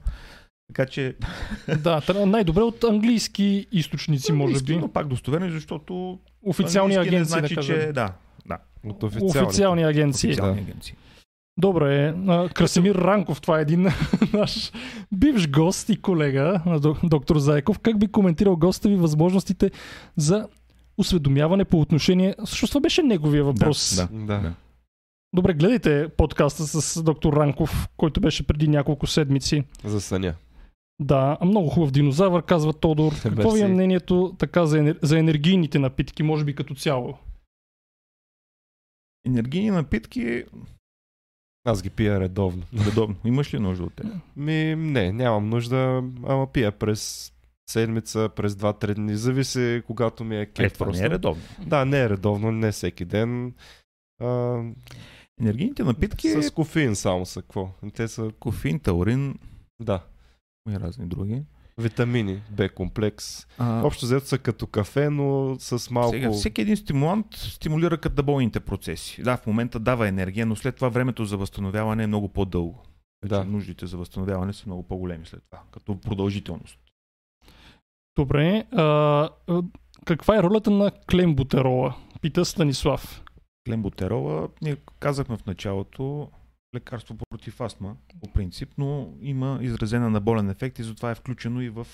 Така 0.69 0.85
че, 0.85 1.15
Да, 1.79 2.01
най-добре 2.25 2.61
от 2.61 2.83
английски 2.83 3.67
източници, 3.71 4.31
може 4.31 4.63
би. 4.63 4.77
но 4.77 4.87
пак 4.87 5.07
достоверно, 5.07 5.49
защото 5.49 6.19
Официални 6.45 6.95
агенции, 6.95 7.17
не 7.19 7.23
значи, 7.25 7.55
да 7.55 7.61
че 7.61 7.91
да, 7.93 8.13
да, 8.45 8.57
От 8.85 9.03
официалните. 9.03 9.39
Официални 9.45 9.83
агенции. 9.83 10.29
официални 10.29 10.55
Да. 10.55 10.61
агенции. 10.61 10.95
Добре, 11.57 12.15
Красимир 12.53 12.95
Ранков, 12.95 13.41
това 13.41 13.59
е 13.59 13.61
един 13.61 13.87
наш 14.33 14.71
бивш 15.11 15.49
гост 15.49 15.89
и 15.89 16.01
колега, 16.01 16.61
доктор 17.03 17.37
Зайков. 17.37 17.79
Как 17.79 17.99
би 17.99 18.07
коментирал 18.07 18.55
госта 18.55 18.89
ви 18.89 18.95
възможностите 18.95 19.71
за 20.17 20.47
осведомяване 20.97 21.65
по 21.65 21.79
отношение... 21.81 22.35
Всъщност 22.45 22.71
това 22.71 22.81
беше 22.81 23.03
неговия 23.03 23.43
въпрос. 23.43 23.95
Да, 23.95 24.07
Да. 24.11 24.39
Да. 24.39 24.53
Добре, 25.33 25.53
гледайте 25.53 26.09
подкаста 26.17 26.63
с 26.63 27.03
доктор 27.03 27.33
Ранков, 27.33 27.89
който 27.97 28.21
беше 28.21 28.47
преди 28.47 28.67
няколко 28.67 29.07
седмици. 29.07 29.63
За 29.83 30.01
съня. 30.01 30.33
Да, 30.99 31.37
много 31.45 31.69
хубав 31.69 31.91
динозавър, 31.91 32.43
казва 32.43 32.73
Тодор. 32.73 33.21
Какво 33.21 33.51
ви 33.51 33.61
е 33.61 33.67
мнението 33.67 34.35
така 34.39 34.65
за, 34.65 34.79
енер... 34.79 34.99
за 35.01 35.19
енергийните 35.19 35.79
напитки, 35.79 36.23
може 36.23 36.45
би 36.45 36.55
като 36.55 36.75
цяло? 36.75 37.17
Енергийни 39.25 39.71
напитки, 39.71 40.43
Аз 41.65 41.81
ги 41.81 41.89
пия 41.89 42.19
редовно. 42.19 42.63
редовно. 42.85 43.15
Имаш 43.25 43.53
ли 43.53 43.59
нужда 43.59 43.83
от 43.83 43.93
тях? 43.93 44.07
Ми, 44.35 44.75
не, 44.75 45.11
нямам 45.11 45.49
нужда, 45.49 46.03
ама 46.27 46.47
пия 46.47 46.71
през 46.71 47.33
седмица, 47.69 48.29
през 48.35 48.53
2-3 48.53 48.93
дни. 48.93 49.15
Зависи 49.15 49.83
когато 49.87 50.23
ми 50.23 50.37
е 50.37 50.41
Е, 50.41 50.45
кеф. 50.45 50.73
това 50.73 50.85
просто. 50.85 51.01
не 51.01 51.07
е 51.07 51.09
редовно. 51.09 51.43
Да, 51.67 51.85
не 51.85 52.01
е 52.01 52.09
редовно, 52.09 52.51
не 52.51 52.71
всеки 52.71 53.05
ден. 53.05 53.53
А, 54.21 54.61
Енергийните 55.41 55.83
напитки, 55.83 56.29
с 56.29 56.51
кофеин 56.51 56.95
само 56.95 57.25
са 57.25 57.41
какво. 57.41 57.69
Те 57.93 58.07
са, 58.07 58.31
кофеин, 58.39 58.79
таурин 58.79 59.35
да, 59.81 60.03
и 60.71 60.79
разни 60.79 61.07
други. 61.07 61.43
витамини, 61.77 62.41
Б 62.51 62.69
комплекс. 62.69 63.47
А, 63.57 63.81
Общо 63.85 64.05
взето 64.05 64.27
са 64.27 64.37
като 64.37 64.67
кафе, 64.67 65.09
но 65.09 65.55
с 65.59 65.89
малко... 65.91 66.09
Сега, 66.09 66.31
всеки 66.31 66.61
един 66.61 66.77
стимулант 66.77 67.25
стимулира 67.31 67.97
катаболните 67.97 68.59
процеси. 68.59 69.23
Да, 69.23 69.37
в 69.37 69.47
момента 69.47 69.79
дава 69.79 70.07
енергия, 70.07 70.45
но 70.45 70.55
след 70.55 70.75
това 70.75 70.89
времето 70.89 71.25
за 71.25 71.37
възстановяване 71.37 72.03
е 72.03 72.07
много 72.07 72.29
по-дълго. 72.29 72.83
Да. 73.25 73.37
Да. 73.37 73.45
Нуждите 73.45 73.85
за 73.85 73.97
възстановяване 73.97 74.53
са 74.53 74.63
много 74.65 74.83
по-големи 74.83 75.25
след 75.25 75.43
това, 75.49 75.61
като 75.71 76.01
продължителност. 76.01 76.79
Добре, 78.17 78.63
а, 78.71 79.29
каква 80.05 80.37
е 80.37 80.43
ролята 80.43 80.71
на 80.71 80.91
клембутерола? 81.11 81.95
Пита 82.21 82.45
Станислав. 82.45 83.23
Клембутерола, 83.67 84.47
ние 84.61 84.75
казахме 84.99 85.37
в 85.37 85.45
началото, 85.45 86.29
лекарство 86.75 87.17
против 87.29 87.61
астма, 87.61 87.95
по 88.21 88.33
принцип, 88.33 88.69
но 88.77 89.13
има 89.21 89.59
изразен 89.61 90.03
анаболен 90.03 90.49
ефект 90.49 90.79
и 90.79 90.83
затова 90.83 91.11
е 91.11 91.15
включено 91.15 91.61
и 91.61 91.69
в 91.69 91.87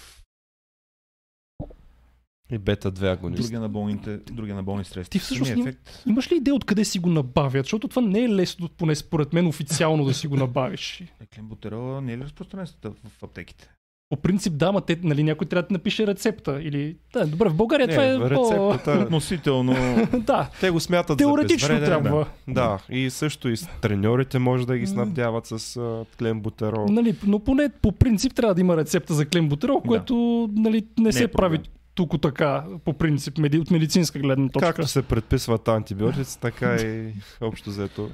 И 2.51 2.57
бета-2 2.57 3.13
агонист. 3.13 3.41
други 3.43 3.55
анаболните, 3.55 4.17
други 4.17 4.51
анаболни 4.51 4.85
средства. 4.85 5.11
Ти 5.11 5.19
всъщност 5.19 5.51
им- 5.51 5.59
ефект, 5.61 6.03
Имаш 6.05 6.31
ли 6.31 6.35
идея 6.35 6.55
откъде 6.55 6.85
си 6.85 6.99
го 6.99 7.09
набавят? 7.09 7.65
Защото 7.65 7.87
това 7.87 8.01
не 8.01 8.23
е 8.23 8.29
лесно, 8.29 8.69
поне 8.69 8.95
според 8.95 9.33
мен, 9.33 9.47
официално 9.47 10.05
да 10.05 10.13
си 10.13 10.27
го 10.27 10.35
набавиш. 10.35 11.01
е, 11.01 11.25
клембутерола 11.25 12.01
не 12.01 12.13
е 12.13 12.17
ли 12.17 12.23
разпространен 12.23 12.67
в 12.83 13.23
аптеките? 13.23 13.69
По 14.09 14.15
принцип 14.15 14.53
да, 14.53 14.71
ма 14.71 14.81
те, 14.81 14.99
нали, 15.03 15.23
някой 15.23 15.47
трябва 15.47 15.67
да 15.67 15.73
напише 15.73 16.07
рецепта. 16.07 16.59
Или... 16.61 16.95
Да, 17.13 17.27
добре, 17.27 17.49
в 17.49 17.55
България 17.55 17.87
това 17.87 18.05
е 18.05 18.17
по... 18.17 18.29
рецептата, 18.29 18.99
Относително. 19.03 19.73
да, 20.19 20.49
те 20.59 20.69
го 20.69 20.79
смятат 20.79 21.17
теоретично 21.17 21.67
за 21.67 21.79
безвреден. 21.79 22.03
трябва. 22.03 22.27
Да, 22.47 22.79
и 22.89 23.09
също 23.09 23.49
и 23.49 23.57
с 23.57 23.69
треньорите 23.81 24.39
може 24.39 24.67
да 24.67 24.77
ги 24.77 24.87
снабдяват 24.87 25.45
с 25.45 25.77
а, 25.77 26.05
клембутерол. 26.19 26.85
Нали, 26.89 27.15
но 27.27 27.39
поне 27.39 27.69
по 27.81 27.91
принцип 27.91 28.33
трябва 28.33 28.55
да 28.55 28.61
има 28.61 28.77
рецепта 28.77 29.13
за 29.13 29.25
клембутерол, 29.25 29.75
Да. 29.81 29.87
което 29.87 30.15
нали, 30.53 30.85
не, 30.99 31.11
се 31.11 31.23
е 31.23 31.27
прави 31.27 31.59
тук 31.95 32.21
така, 32.21 32.65
по 32.85 32.93
принцип, 32.93 33.37
меди, 33.37 33.59
от 33.59 33.71
медицинска 33.71 34.19
гледна 34.19 34.49
точка. 34.49 34.67
Както 34.67 34.87
се 34.87 35.01
предписват 35.01 35.67
антибиотици, 35.67 36.39
така 36.39 36.75
и 36.75 37.13
общо 37.41 37.69
взето 37.69 38.09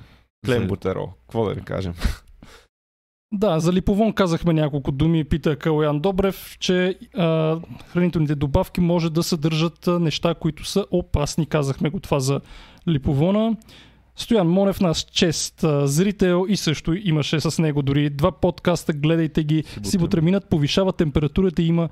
клембутерол. 0.45 1.09
Какво 1.21 1.45
да 1.45 1.53
ви 1.53 1.61
кажем? 1.61 1.93
Да, 3.33 3.59
за 3.59 3.73
липовон 3.73 4.13
казахме 4.13 4.53
няколко 4.53 4.91
думи. 4.91 5.23
Пита 5.23 5.55
Калоян 5.55 5.99
Добрев, 5.99 6.57
че 6.59 6.97
а, 7.17 7.57
хранителните 7.87 8.35
добавки 8.35 8.81
може 8.81 9.09
да 9.09 9.23
съдържат 9.23 9.87
неща, 9.87 10.33
които 10.33 10.65
са 10.65 10.85
опасни. 10.91 11.45
Казахме 11.45 11.89
го 11.89 11.99
това 11.99 12.19
за 12.19 12.41
липовона. 12.87 13.55
Стоян 14.15 14.47
Монев, 14.47 14.79
наш 14.79 15.05
чест 15.11 15.63
а, 15.63 15.87
зрител 15.87 16.45
и 16.49 16.57
също 16.57 16.93
имаше 16.93 17.39
с 17.39 17.61
него 17.61 17.81
дори 17.81 18.09
два 18.09 18.31
подкаста, 18.31 18.93
гледайте 18.93 19.43
ги. 19.43 19.63
Сиботраминът 19.83 20.49
повишава 20.49 20.93
температурата 20.93 21.61
и 21.61 21.67
има 21.67 21.89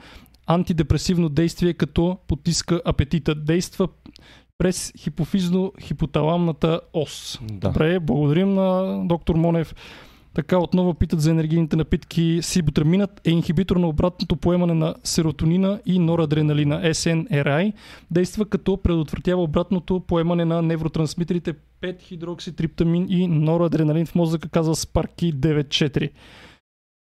антидепресивно 0.47 1.29
действие, 1.29 1.73
като 1.73 2.17
потиска 2.27 2.81
апетита. 2.85 3.35
Действа 3.35 3.87
през 4.57 4.91
хипофизно-хипоталамната 4.97 6.79
ос. 6.93 7.39
Да. 7.41 7.67
Добре, 7.67 7.99
благодарим 7.99 8.53
на 8.53 8.99
доктор 9.05 9.35
Монев. 9.35 9.75
Така 10.33 10.57
отново 10.57 10.93
питат 10.93 11.21
за 11.21 11.31
енергийните 11.31 11.75
напитки. 11.75 12.39
Сиботраминът 12.41 13.21
е 13.27 13.31
инхибитор 13.31 13.75
на 13.77 13.87
обратното 13.87 14.35
поемане 14.35 14.73
на 14.73 14.95
серотонина 15.03 15.79
и 15.85 15.99
норадреналина 15.99 16.81
SNRI. 16.81 17.73
Действа 18.11 18.45
като 18.45 18.77
предотвратява 18.77 19.43
обратното 19.43 19.99
поемане 19.99 20.45
на 20.45 20.61
невротрансмитерите 20.61 21.53
5-хидрокситриптамин 21.81 23.05
и 23.09 23.27
норадреналин 23.27 24.05
в 24.05 24.15
мозъка, 24.15 24.49
казва 24.49 24.75
Sparky 24.75 25.33
9.4. 25.33 26.09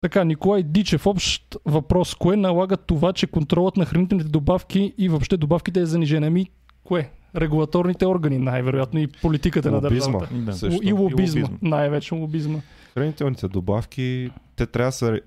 Така, 0.02 0.24
Николай 0.24 0.64
Дичев, 0.64 1.08
общ 1.08 1.58
въпрос. 1.66 2.16
Кое 2.16 2.36
налага 2.36 2.78
това, 2.78 3.14
че 3.14 3.28
контролът 3.28 3.78
на 3.78 3.86
хранителните 3.86 4.30
добавки 4.30 4.94
и 4.98 5.10
въобще 5.10 5.38
добавките 5.38 5.80
е 5.80 5.86
занижен? 5.86 6.24
Ами, 6.24 6.50
кое? 6.84 7.12
Регулаторните 7.36 8.06
органи, 8.06 8.38
най-вероятно 8.38 9.00
и 9.00 9.08
политиката 9.08 9.72
на 9.72 9.78
Лобизма. 9.78 10.20
държавата. 10.20 10.36
Да. 10.36 10.54
Също. 10.54 10.80
И 10.84 10.92
лобизма, 10.94 11.40
И 11.40 11.44
лобизма. 11.44 11.70
най-вече 11.70 12.16
лобизма. 12.16 12.60
Хранителните 12.94 13.48
добавки, 13.48 14.32
те 14.56 14.66
трябва 14.66 14.88
да 14.88 14.92
се, 14.92 15.22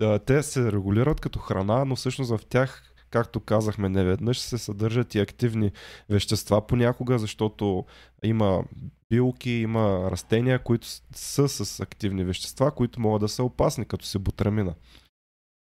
да, 0.00 0.18
те 0.18 0.42
се 0.42 0.72
регулират 0.72 1.20
като 1.20 1.38
храна, 1.38 1.84
но 1.84 1.96
всъщност 1.96 2.30
в 2.30 2.40
тях, 2.48 2.82
както 3.10 3.40
казахме 3.40 3.88
неведнъж, 3.88 4.38
се 4.38 4.58
съдържат 4.58 5.14
и 5.14 5.20
активни 5.20 5.70
вещества 6.10 6.66
понякога, 6.66 7.18
защото 7.18 7.84
има 8.24 8.62
билки, 9.10 9.50
има 9.50 10.08
растения, 10.10 10.58
които 10.58 10.86
са 11.14 11.48
с 11.48 11.80
активни 11.80 12.24
вещества, 12.24 12.70
които 12.70 13.00
могат 13.00 13.20
да 13.20 13.28
са 13.28 13.42
опасни, 13.44 13.84
като 13.84 14.06
сибутрамина 14.06 14.70
А, 14.70 14.74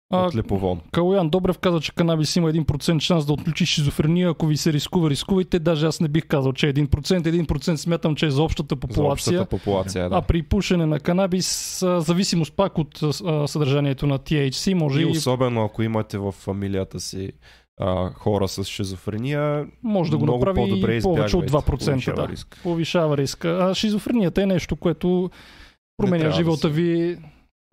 от 0.09 0.35
леповон. 0.35 0.79
Калоян 0.91 1.29
Добрев 1.29 1.57
каза, 1.57 1.79
че 1.79 1.91
канабис 1.91 2.35
има 2.35 2.49
1% 2.49 2.99
шанс 2.99 3.25
да 3.25 3.33
отключи 3.33 3.65
шизофрения. 3.65 4.29
Ако 4.29 4.45
ви 4.45 4.57
се 4.57 4.73
рискува, 4.73 5.09
рискувайте. 5.09 5.59
Даже 5.59 5.85
аз 5.85 6.01
не 6.01 6.07
бих 6.07 6.25
казал, 6.25 6.53
че 6.53 6.67
е 6.67 6.73
1%. 6.73 6.87
1% 7.45 7.75
смятам, 7.75 8.15
че 8.15 8.25
е 8.25 8.31
за 8.31 8.43
общата 8.43 8.75
За 8.75 8.79
популация. 8.79 9.11
общата 9.33 9.57
популация, 9.57 10.09
да. 10.09 10.15
А 10.15 10.21
при 10.21 10.43
пушене 10.43 10.85
на 10.85 10.99
канабис, 10.99 11.79
зависимост 11.97 12.53
пак 12.53 12.77
от 12.77 12.99
съдържанието 13.45 14.07
на 14.07 14.19
THC, 14.19 14.73
може 14.73 14.99
и 14.99 15.03
и, 15.03 15.05
особено 15.07 15.63
ако 15.63 15.83
имате 15.83 16.17
в 16.17 16.31
фамилията 16.31 16.99
си 16.99 17.31
а, 17.79 18.09
хора 18.09 18.47
с 18.47 18.63
шизофрения, 18.63 19.65
може 19.83 20.11
да 20.11 20.17
го 20.17 20.23
много 20.23 20.39
направи 20.39 20.55
по-добре 20.61 21.01
повече 21.01 21.37
от 21.37 21.45
избягвайте. 21.45 21.85
2%. 21.85 21.89
Повишава 21.89 22.15
Да. 22.17 22.27
риск. 22.27 22.59
Повишава 22.63 23.17
риска. 23.17 23.49
А 23.61 23.75
шизофренията 23.75 24.43
е 24.43 24.45
нещо, 24.45 24.75
което 24.75 25.29
променя 25.97 26.25
да 26.25 26.31
живота 26.31 26.57
се- 26.59 26.69
ви, 26.69 27.17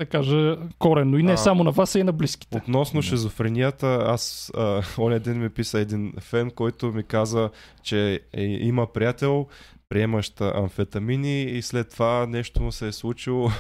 да 0.00 0.06
кажа, 0.06 0.58
коренно. 0.78 1.18
И 1.18 1.22
не 1.22 1.32
А, 1.32 1.36
само 1.36 1.64
на 1.64 1.70
вас, 1.70 1.94
а 1.94 1.98
и 1.98 2.02
на 2.02 2.12
близките. 2.12 2.58
Относно 2.58 3.02
шизофренията, 3.02 4.04
аз 4.06 4.52
а, 4.56 4.82
оня 4.98 5.20
ден 5.20 5.38
ми 5.38 5.50
писа 5.50 5.78
един 5.80 6.12
фен, 6.20 6.50
който 6.50 6.92
ми 6.92 7.04
каза, 7.04 7.50
че 7.82 8.20
е, 8.32 8.42
има 8.42 8.92
приятел, 8.92 9.46
приемащ 9.88 10.40
амфетамини 10.40 11.42
и 11.42 11.62
след 11.62 11.90
това 11.90 12.26
нещо 12.26 12.62
му 12.62 12.72
се 12.72 12.88
е 12.88 12.92
случило 12.92 13.50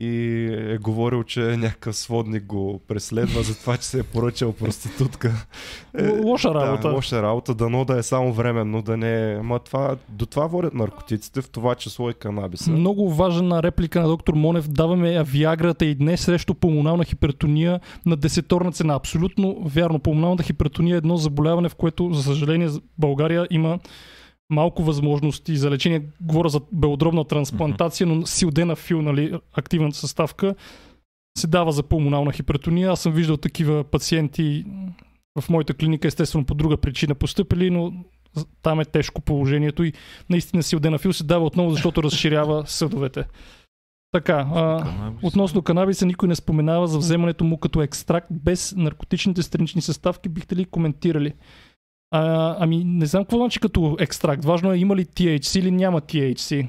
и 0.00 0.44
е 0.74 0.78
говорил, 0.78 1.22
че 1.22 1.40
някакъв 1.40 1.96
сводник 1.96 2.44
го 2.44 2.80
преследва 2.88 3.42
за 3.42 3.60
това, 3.60 3.76
че 3.76 3.86
се 3.86 3.98
е 3.98 4.02
поръчал 4.02 4.52
проститутка. 4.52 5.46
Л- 5.98 6.22
лоша 6.24 6.54
работа. 6.54 6.88
Да, 6.88 6.94
лоша 6.94 7.22
работа, 7.22 7.54
дано 7.54 7.84
да 7.84 7.98
е 7.98 8.02
само 8.02 8.32
временно, 8.32 8.82
да 8.82 8.96
не 8.96 9.32
е... 9.32 9.38
Ма 9.42 9.58
това, 9.58 9.96
до 10.08 10.26
това 10.26 10.46
водят 10.46 10.74
наркотиците, 10.74 11.42
в 11.42 11.50
това 11.50 11.74
число 11.74 12.10
и 12.10 12.14
канабиса. 12.14 12.70
Много 12.70 13.14
важна 13.14 13.62
реплика 13.62 14.00
на 14.00 14.08
доктор 14.08 14.34
Монев. 14.34 14.68
Даваме 14.68 15.22
Виаграта 15.22 15.84
и 15.84 15.94
днес 15.94 16.20
срещу 16.20 16.54
пулмонална 16.54 17.04
хипертония 17.04 17.80
на 18.06 18.16
десеторна 18.16 18.72
цена. 18.72 18.94
Абсолютно 18.94 19.56
вярно. 19.64 19.98
Пулмоналната 19.98 20.42
хипертония 20.42 20.94
е 20.94 20.98
едно 20.98 21.16
заболяване, 21.16 21.68
в 21.68 21.74
което, 21.74 22.12
за 22.12 22.22
съжаление, 22.22 22.68
България 22.98 23.46
има 23.50 23.78
малко 24.50 24.82
възможности 24.82 25.56
за 25.56 25.70
лечение. 25.70 26.02
Говоря 26.20 26.48
за 26.48 26.60
белодробна 26.72 27.24
трансплантация, 27.24 28.06
но 28.06 28.26
силденафил, 28.26 29.02
нали, 29.02 29.40
активната 29.54 29.96
съставка, 29.96 30.54
се 31.38 31.46
дава 31.46 31.72
за 31.72 31.82
пулмонална 31.82 32.32
хипертония. 32.32 32.90
Аз 32.90 33.00
съм 33.00 33.12
виждал 33.12 33.36
такива 33.36 33.84
пациенти 33.84 34.64
в 35.40 35.48
моята 35.48 35.74
клиника, 35.74 36.08
естествено 36.08 36.44
по 36.44 36.54
друга 36.54 36.76
причина 36.76 37.14
постъпили, 37.14 37.70
но 37.70 37.92
там 38.62 38.80
е 38.80 38.84
тежко 38.84 39.20
положението 39.20 39.84
и 39.84 39.92
наистина 40.30 40.62
силденафил 40.62 41.12
се 41.12 41.24
дава 41.24 41.46
отново, 41.46 41.70
защото 41.70 42.02
разширява 42.02 42.66
съдовете. 42.66 43.24
Така, 44.12 44.46
а, 44.54 44.86
относно 45.22 45.62
канабиса 45.62 46.06
никой 46.06 46.28
не 46.28 46.36
споменава 46.36 46.86
за 46.86 46.98
вземането 46.98 47.44
му 47.44 47.58
като 47.58 47.82
екстракт 47.82 48.26
без 48.30 48.74
наркотичните 48.76 49.42
странични 49.42 49.82
съставки. 49.82 50.28
Бихте 50.28 50.56
ли 50.56 50.64
коментирали? 50.64 51.32
А, 52.10 52.56
ами 52.58 52.82
не 52.84 53.06
знам 53.06 53.24
какво 53.24 53.36
значи 53.36 53.60
като 53.60 53.96
екстракт. 54.00 54.44
Важно 54.44 54.72
е 54.72 54.78
има 54.78 54.96
ли 54.96 55.04
THC 55.04 55.58
или 55.58 55.70
няма 55.70 56.00
THC. 56.00 56.68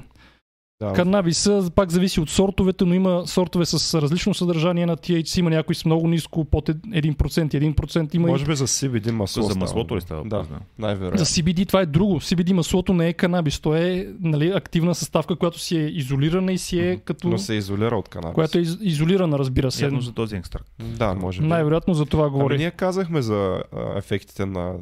Да, 0.80 0.92
Канабиса 0.92 1.70
пак 1.74 1.90
зависи 1.90 2.20
от 2.20 2.30
сортовете, 2.30 2.84
но 2.84 2.94
има 2.94 3.22
сортове 3.26 3.66
с 3.66 4.02
различно 4.02 4.34
съдържание 4.34 4.86
на 4.86 4.96
THC, 4.96 5.38
има 5.38 5.50
някои 5.50 5.74
с 5.74 5.84
много 5.84 6.08
ниско, 6.08 6.44
под 6.44 6.68
1% 6.68 7.54
и 7.54 7.74
1%. 7.74 8.14
Има 8.14 8.28
може 8.28 8.46
би 8.46 8.56
за 8.56 8.66
CBD 8.66 9.10
масло. 9.10 9.42
За 9.42 9.58
маслото 9.58 9.96
ли 9.96 10.00
става? 10.00 10.22
Да, 10.22 10.38
да. 10.38 10.58
най-вероятно. 10.78 11.18
За 11.18 11.24
CBD 11.24 11.68
това 11.68 11.80
е 11.80 11.86
друго. 11.86 12.20
CBD 12.20 12.52
маслото 12.52 12.94
не 12.94 13.08
е 13.08 13.12
канабис. 13.12 13.60
То 13.60 13.74
е 13.76 14.08
нали, 14.20 14.48
активна 14.48 14.94
съставка, 14.94 15.36
която 15.36 15.58
си 15.58 15.76
е 15.76 15.84
изолирана 15.84 16.52
и 16.52 16.58
си 16.58 16.80
е 16.80 16.92
Мгм. 16.92 17.00
като... 17.04 17.28
Но 17.28 17.38
се 17.38 17.54
изолира 17.54 17.96
от 17.96 18.08
канабис. 18.08 18.34
Която 18.34 18.58
е 18.58 18.60
из- 18.60 18.78
изолирана, 18.80 19.38
разбира 19.38 19.70
се. 19.70 19.84
Явно 19.84 20.00
за 20.00 20.12
този 20.12 20.36
екстракт. 20.36 20.68
Да, 20.78 21.14
може 21.14 21.40
би. 21.40 21.46
Най-вероятно 21.46 21.94
за 21.94 22.06
това 22.06 22.24
Ами 22.24 22.32
говори. 22.32 22.58
ние 22.58 22.70
казахме 22.70 23.22
за 23.22 23.34
а, 23.72 23.98
ефектите 23.98 24.46
на 24.46 24.72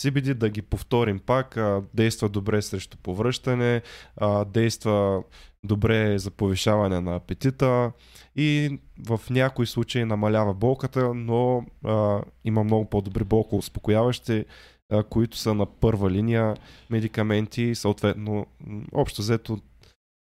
CBD, 0.00 0.34
да 0.34 0.48
ги 0.48 0.62
повторим 0.62 1.18
пак. 1.18 1.56
А, 1.56 1.82
действа 1.94 2.28
добре 2.28 2.62
срещу 2.62 2.96
повръщане, 3.02 3.82
а, 4.16 4.44
действа 4.44 5.22
добре 5.64 6.18
за 6.18 6.30
повишаване 6.30 7.00
на 7.00 7.16
апетита 7.16 7.92
и 8.36 8.78
в 9.06 9.20
някои 9.30 9.66
случаи 9.66 10.04
намалява 10.04 10.54
болката, 10.54 11.14
но 11.14 11.64
а, 11.84 12.22
има 12.44 12.64
много 12.64 12.84
по-добри 12.84 13.24
болкоуспокояващи, 13.24 14.44
а, 14.90 15.02
които 15.02 15.36
са 15.36 15.54
на 15.54 15.66
първа 15.66 16.10
линия 16.10 16.56
медикаменти 16.90 17.74
съответно 17.74 18.46
общо 18.92 19.22
взето 19.22 19.58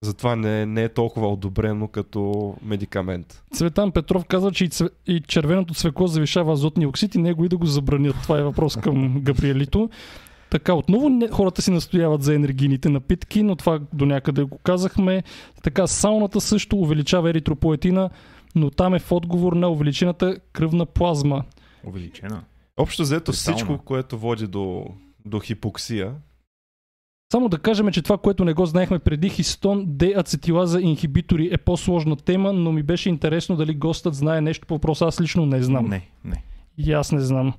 затова 0.03 0.35
не, 0.35 0.65
не 0.65 0.83
е 0.83 0.89
толкова 0.89 1.27
одобрено 1.27 1.87
като 1.87 2.53
медикамент. 2.61 3.43
Цветан 3.53 3.91
Петров 3.91 4.25
каза, 4.25 4.51
че 4.51 4.65
и, 4.65 4.69
цве... 4.69 4.89
и 5.07 5.21
червеното 5.27 5.73
цвекло 5.73 6.07
завишава 6.07 6.53
азотния 6.53 6.89
оксид 6.89 7.15
и 7.15 7.17
него 7.17 7.45
и 7.45 7.49
да 7.49 7.57
го 7.57 7.65
забранят. 7.65 8.15
Това 8.23 8.39
е 8.39 8.43
въпрос 8.43 8.75
към 8.75 9.19
Габриелито. 9.23 9.89
Така, 10.49 10.73
отново 10.73 11.09
не, 11.09 11.27
хората 11.27 11.61
си 11.61 11.71
настояват 11.71 12.23
за 12.23 12.35
енергийните 12.35 12.89
напитки, 12.89 13.43
но 13.43 13.55
това 13.55 13.79
до 13.93 14.05
някъде 14.05 14.43
го 14.43 14.57
казахме. 14.57 15.23
Така, 15.63 15.87
сауната 15.87 16.41
също 16.41 16.77
увеличава 16.77 17.29
еритропоетина, 17.29 18.09
но 18.55 18.69
там 18.69 18.93
е 18.93 18.99
в 18.99 19.11
отговор 19.11 19.53
на 19.53 19.69
увеличената 19.69 20.39
кръвна 20.53 20.85
плазма. 20.85 21.43
Увеличена. 21.83 22.43
Общо 22.77 23.03
взето 23.03 23.31
Кристална. 23.31 23.57
всичко, 23.57 23.77
което 23.77 24.17
води 24.17 24.47
до, 24.47 24.85
до 25.25 25.39
хипоксия, 25.39 26.13
Само 27.31 27.49
да 27.49 27.57
кажем, 27.57 27.91
че 27.91 28.01
това, 28.01 28.17
което 28.17 28.45
не 28.45 28.53
го 28.53 28.65
знаехме 28.65 28.99
преди, 28.99 29.29
хистон 29.29 29.85
деацетилаза 29.87 30.81
инхибитори 30.81 31.49
е 31.51 31.57
по-сложна 31.57 32.15
тема, 32.15 32.53
но 32.53 32.71
ми 32.71 32.83
беше 32.83 33.09
интересно 33.09 33.55
дали 33.55 33.73
гостът 33.73 34.15
знае 34.15 34.41
нещо 34.41 34.67
по 34.67 34.73
въпроса. 34.73 35.05
Аз 35.05 35.21
лично 35.21 35.45
не 35.45 35.63
знам. 35.63 35.85
Не, 35.85 36.09
не. 36.25 36.43
И 36.77 36.93
аз 36.93 37.11
не 37.11 37.19
знам. 37.19 37.53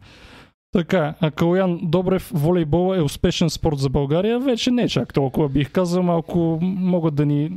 Така, 0.73 1.15
а 1.21 1.31
Калуян 1.31 1.81
Добрев, 1.83 2.31
волейбола 2.35 2.97
е 2.97 3.03
успешен 3.03 3.51
спорт 3.51 3.79
за 3.79 3.89
България. 3.89 4.41
Вече 4.41 4.71
не 4.71 4.83
е 4.83 4.89
чак 4.89 5.15
толкова, 5.15 5.49
бих 5.49 5.71
казал. 5.71 6.03
Малко 6.03 6.59
могат 6.63 7.15
да 7.15 7.27
ни 7.27 7.51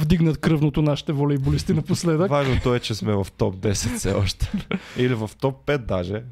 вдигнат 0.00 0.38
кръвното 0.38 0.82
нашите 0.82 1.12
волейболисти 1.12 1.72
напоследък. 1.72 2.30
Важното 2.30 2.74
е, 2.74 2.80
че 2.80 2.94
сме 2.94 3.12
в 3.12 3.26
топ 3.36 3.56
10 3.56 3.72
все 3.72 4.12
още. 4.12 4.52
Или 4.98 5.14
в 5.14 5.30
топ 5.40 5.66
5 5.66 5.78
даже. 5.78 6.22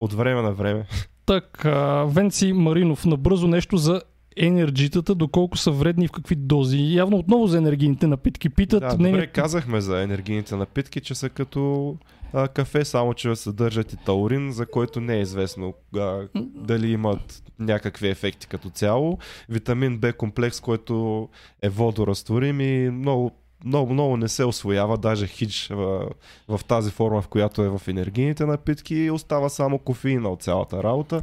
От 0.00 0.12
време 0.12 0.42
на 0.42 0.52
време. 0.52 0.86
Така, 1.26 2.04
Венци 2.04 2.52
Маринов, 2.52 3.04
набързо 3.04 3.48
нещо 3.48 3.76
за 3.76 4.02
енерджитата, 4.36 5.14
доколко 5.14 5.58
са 5.58 5.70
вредни 5.70 6.04
и 6.04 6.08
в 6.08 6.12
какви 6.12 6.34
дози. 6.34 6.94
Явно 6.94 7.16
отново 7.16 7.46
за 7.46 7.58
енергийните 7.58 8.06
напитки. 8.06 8.48
Питат 8.48 8.80
Да, 8.80 8.96
мнение- 8.98 9.12
добре, 9.12 9.26
казахме 9.26 9.80
за 9.80 10.02
енергийните 10.02 10.56
напитки, 10.56 11.00
че 11.00 11.14
са 11.14 11.28
като 11.28 11.96
а, 12.32 12.48
кафе, 12.48 12.84
само 12.84 13.14
че 13.14 13.36
съдържат 13.36 13.92
и 13.92 13.96
таурин, 13.96 14.52
за 14.52 14.66
който 14.66 15.00
не 15.00 15.16
е 15.16 15.20
известно 15.20 15.74
а, 15.96 16.28
дали 16.54 16.90
имат 16.90 17.42
някакви 17.58 18.08
ефекти 18.08 18.46
като 18.46 18.70
цяло. 18.70 19.18
Витамин 19.48 19.98
Б 19.98 20.12
комплекс, 20.12 20.60
който 20.60 21.28
е 21.62 21.68
водорастворим 21.68 22.60
и 22.60 22.90
много 22.90 23.30
много, 23.66 23.92
много 23.92 24.16
не 24.16 24.28
се 24.28 24.44
освоява, 24.44 24.98
даже 24.98 25.26
хич 25.26 25.68
в, 25.68 26.08
в 26.48 26.60
тази 26.68 26.90
форма, 26.90 27.22
в 27.22 27.28
която 27.28 27.62
е 27.62 27.68
в 27.68 27.82
енергийните 27.88 28.46
напитки 28.46 28.94
и 28.94 29.10
остава 29.10 29.48
само 29.48 29.78
кофеина 29.78 30.28
от 30.28 30.42
цялата 30.42 30.82
работа 30.82 31.22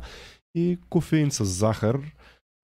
и 0.55 0.77
кофеин 0.89 1.31
с 1.31 1.45
захар. 1.45 1.99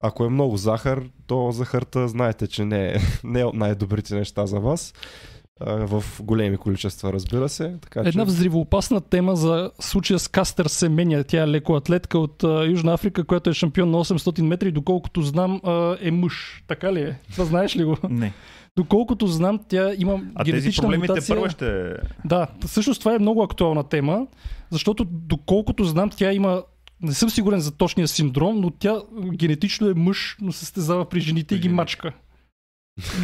Ако 0.04 0.26
е 0.26 0.30
много 0.30 0.58
захар, 0.58 1.04
то 1.28 1.52
захарта 1.52 2.08
знаете, 2.08 2.48
че 2.48 2.66
не 2.66 2.88
е, 2.88 2.96
не 3.24 3.40
е 3.40 3.46
от 3.46 3.54
най-добрите 3.54 4.16
неща 4.16 4.46
за 4.46 4.60
вас. 4.60 4.94
В 5.62 6.04
големи 6.22 6.58
количества, 6.58 7.14
разбира 7.14 7.50
се. 7.50 7.76
Така, 7.82 8.00
Една 8.00 8.24
че... 8.24 8.28
взривоопасна 8.28 9.02
тема 9.02 9.36
за 9.36 9.72
случая 9.80 10.20
с 10.20 10.28
Кастър 10.28 10.66
Семеня. 10.66 11.24
Тя 11.24 11.44
е 11.44 11.48
лекоатлетка 11.48 12.20
от 12.20 12.44
а, 12.44 12.66
Южна 12.66 12.94
Африка, 12.94 13.24
която 13.24 13.50
е 13.50 13.54
шампион 13.54 13.92
на 13.92 13.98
800 13.98 14.42
метри. 14.42 14.72
Доколкото 14.72 15.22
знам, 15.22 15.62
а, 15.64 15.98
е 16.02 16.12
мъж. 16.12 16.64
Така 16.68 16.94
ли 16.94 17.02
е? 17.02 17.20
Това 17.32 17.46
знаеш 17.46 17.76
ли 17.76 17.84
го? 17.84 17.98
Не. 18.10 18.34
Доколкото 18.76 19.28
знам, 19.28 19.60
тя 19.68 19.94
има 19.98 20.22
А 20.36 20.44
тези 20.44 20.52
генетична 20.52 20.82
проблемите 20.82 21.12
мутация. 21.12 21.36
първо 21.36 21.50
ще... 21.50 21.94
Да, 22.26 22.48
всъщност 22.68 23.00
това 23.00 23.16
е 23.16 23.20
много 23.20 23.44
актуална 23.44 23.84
тема, 23.84 24.28
защото 24.70 25.06
доколкото 25.06 25.84
знам, 25.84 26.10
тя 26.10 26.34
има 26.34 26.64
не 27.02 27.14
съм 27.14 27.30
сигурен 27.30 27.60
за 27.60 27.72
точния 27.72 28.08
синдром, 28.08 28.62
но 28.62 28.70
тя 28.70 29.02
генетично 29.34 29.90
е 29.90 29.94
мъж, 29.94 30.38
но 30.42 30.52
се 30.52 30.66
стезава 30.66 31.10
при 31.10 31.20
жените 31.20 31.56
и 31.56 31.60
ги 31.60 31.70
мачка. 31.70 32.12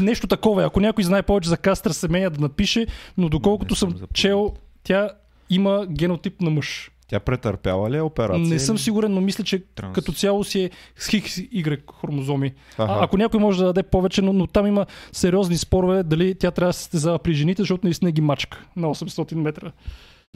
Нещо 0.01 0.27
такова 0.27 0.63
е. 0.63 0.65
Ако 0.65 0.79
някой 0.79 1.03
знае 1.03 1.23
повече 1.23 1.49
за 1.49 1.57
Кастър 1.57 1.91
Семеня 1.91 2.29
да 2.29 2.41
напише, 2.41 2.87
но 3.17 3.29
доколкото 3.29 3.73
Не 3.73 3.77
съм 3.77 3.91
съм 3.91 4.07
чел, 4.13 4.53
тя 4.83 5.09
има 5.49 5.85
генотип 5.89 6.41
на 6.41 6.49
мъж. 6.49 6.91
Тя 7.07 7.19
претърпяла 7.19 7.89
ли 7.89 7.97
е 7.97 8.01
операция? 8.01 8.47
Не 8.47 8.59
съм 8.59 8.77
сигурен, 8.77 9.13
но 9.13 9.21
мисля, 9.21 9.43
че 9.43 9.63
Транс. 9.75 9.93
като 9.93 10.11
цяло 10.11 10.43
си 10.43 10.61
е 10.61 10.69
с 10.95 11.07
хикс 11.07 11.35
Y 11.35 11.81
хромозоми. 12.01 12.53
А, 12.77 13.03
ако 13.03 13.17
някой 13.17 13.39
може 13.39 13.59
да 13.59 13.65
даде 13.65 13.83
повече, 13.83 14.21
но, 14.21 14.33
но 14.33 14.47
там 14.47 14.67
има 14.67 14.85
сериозни 15.11 15.57
спорове 15.57 16.03
дали 16.03 16.35
тя 16.35 16.51
трябва 16.51 16.69
да 16.69 16.73
се 16.73 16.83
стезава 16.83 17.19
при 17.19 17.33
жените, 17.33 17.61
защото 17.61 17.85
наистина 17.85 18.11
ги 18.11 18.21
мачка 18.21 18.65
на 18.75 18.87
800 18.87 19.35
метра. 19.35 19.71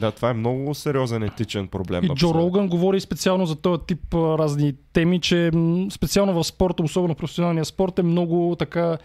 Да, 0.00 0.10
това 0.10 0.30
е 0.30 0.34
много 0.34 0.74
сериозен 0.74 1.22
етичен 1.22 1.68
проблем. 1.68 2.04
И 2.04 2.08
Джо. 2.08 2.34
Роган 2.34 2.68
говори 2.68 3.00
специално 3.00 3.46
за 3.46 3.56
този 3.56 3.82
тип 3.86 4.14
разни 4.14 4.74
теми, 4.92 5.20
че 5.20 5.50
специално 5.90 6.32
в 6.32 6.44
спорта, 6.44 6.82
особено 6.82 7.14
в 7.14 7.16
професионалния 7.16 7.64
спорт, 7.64 7.98
е 7.98 8.02
много 8.02 8.56
така 8.58 8.98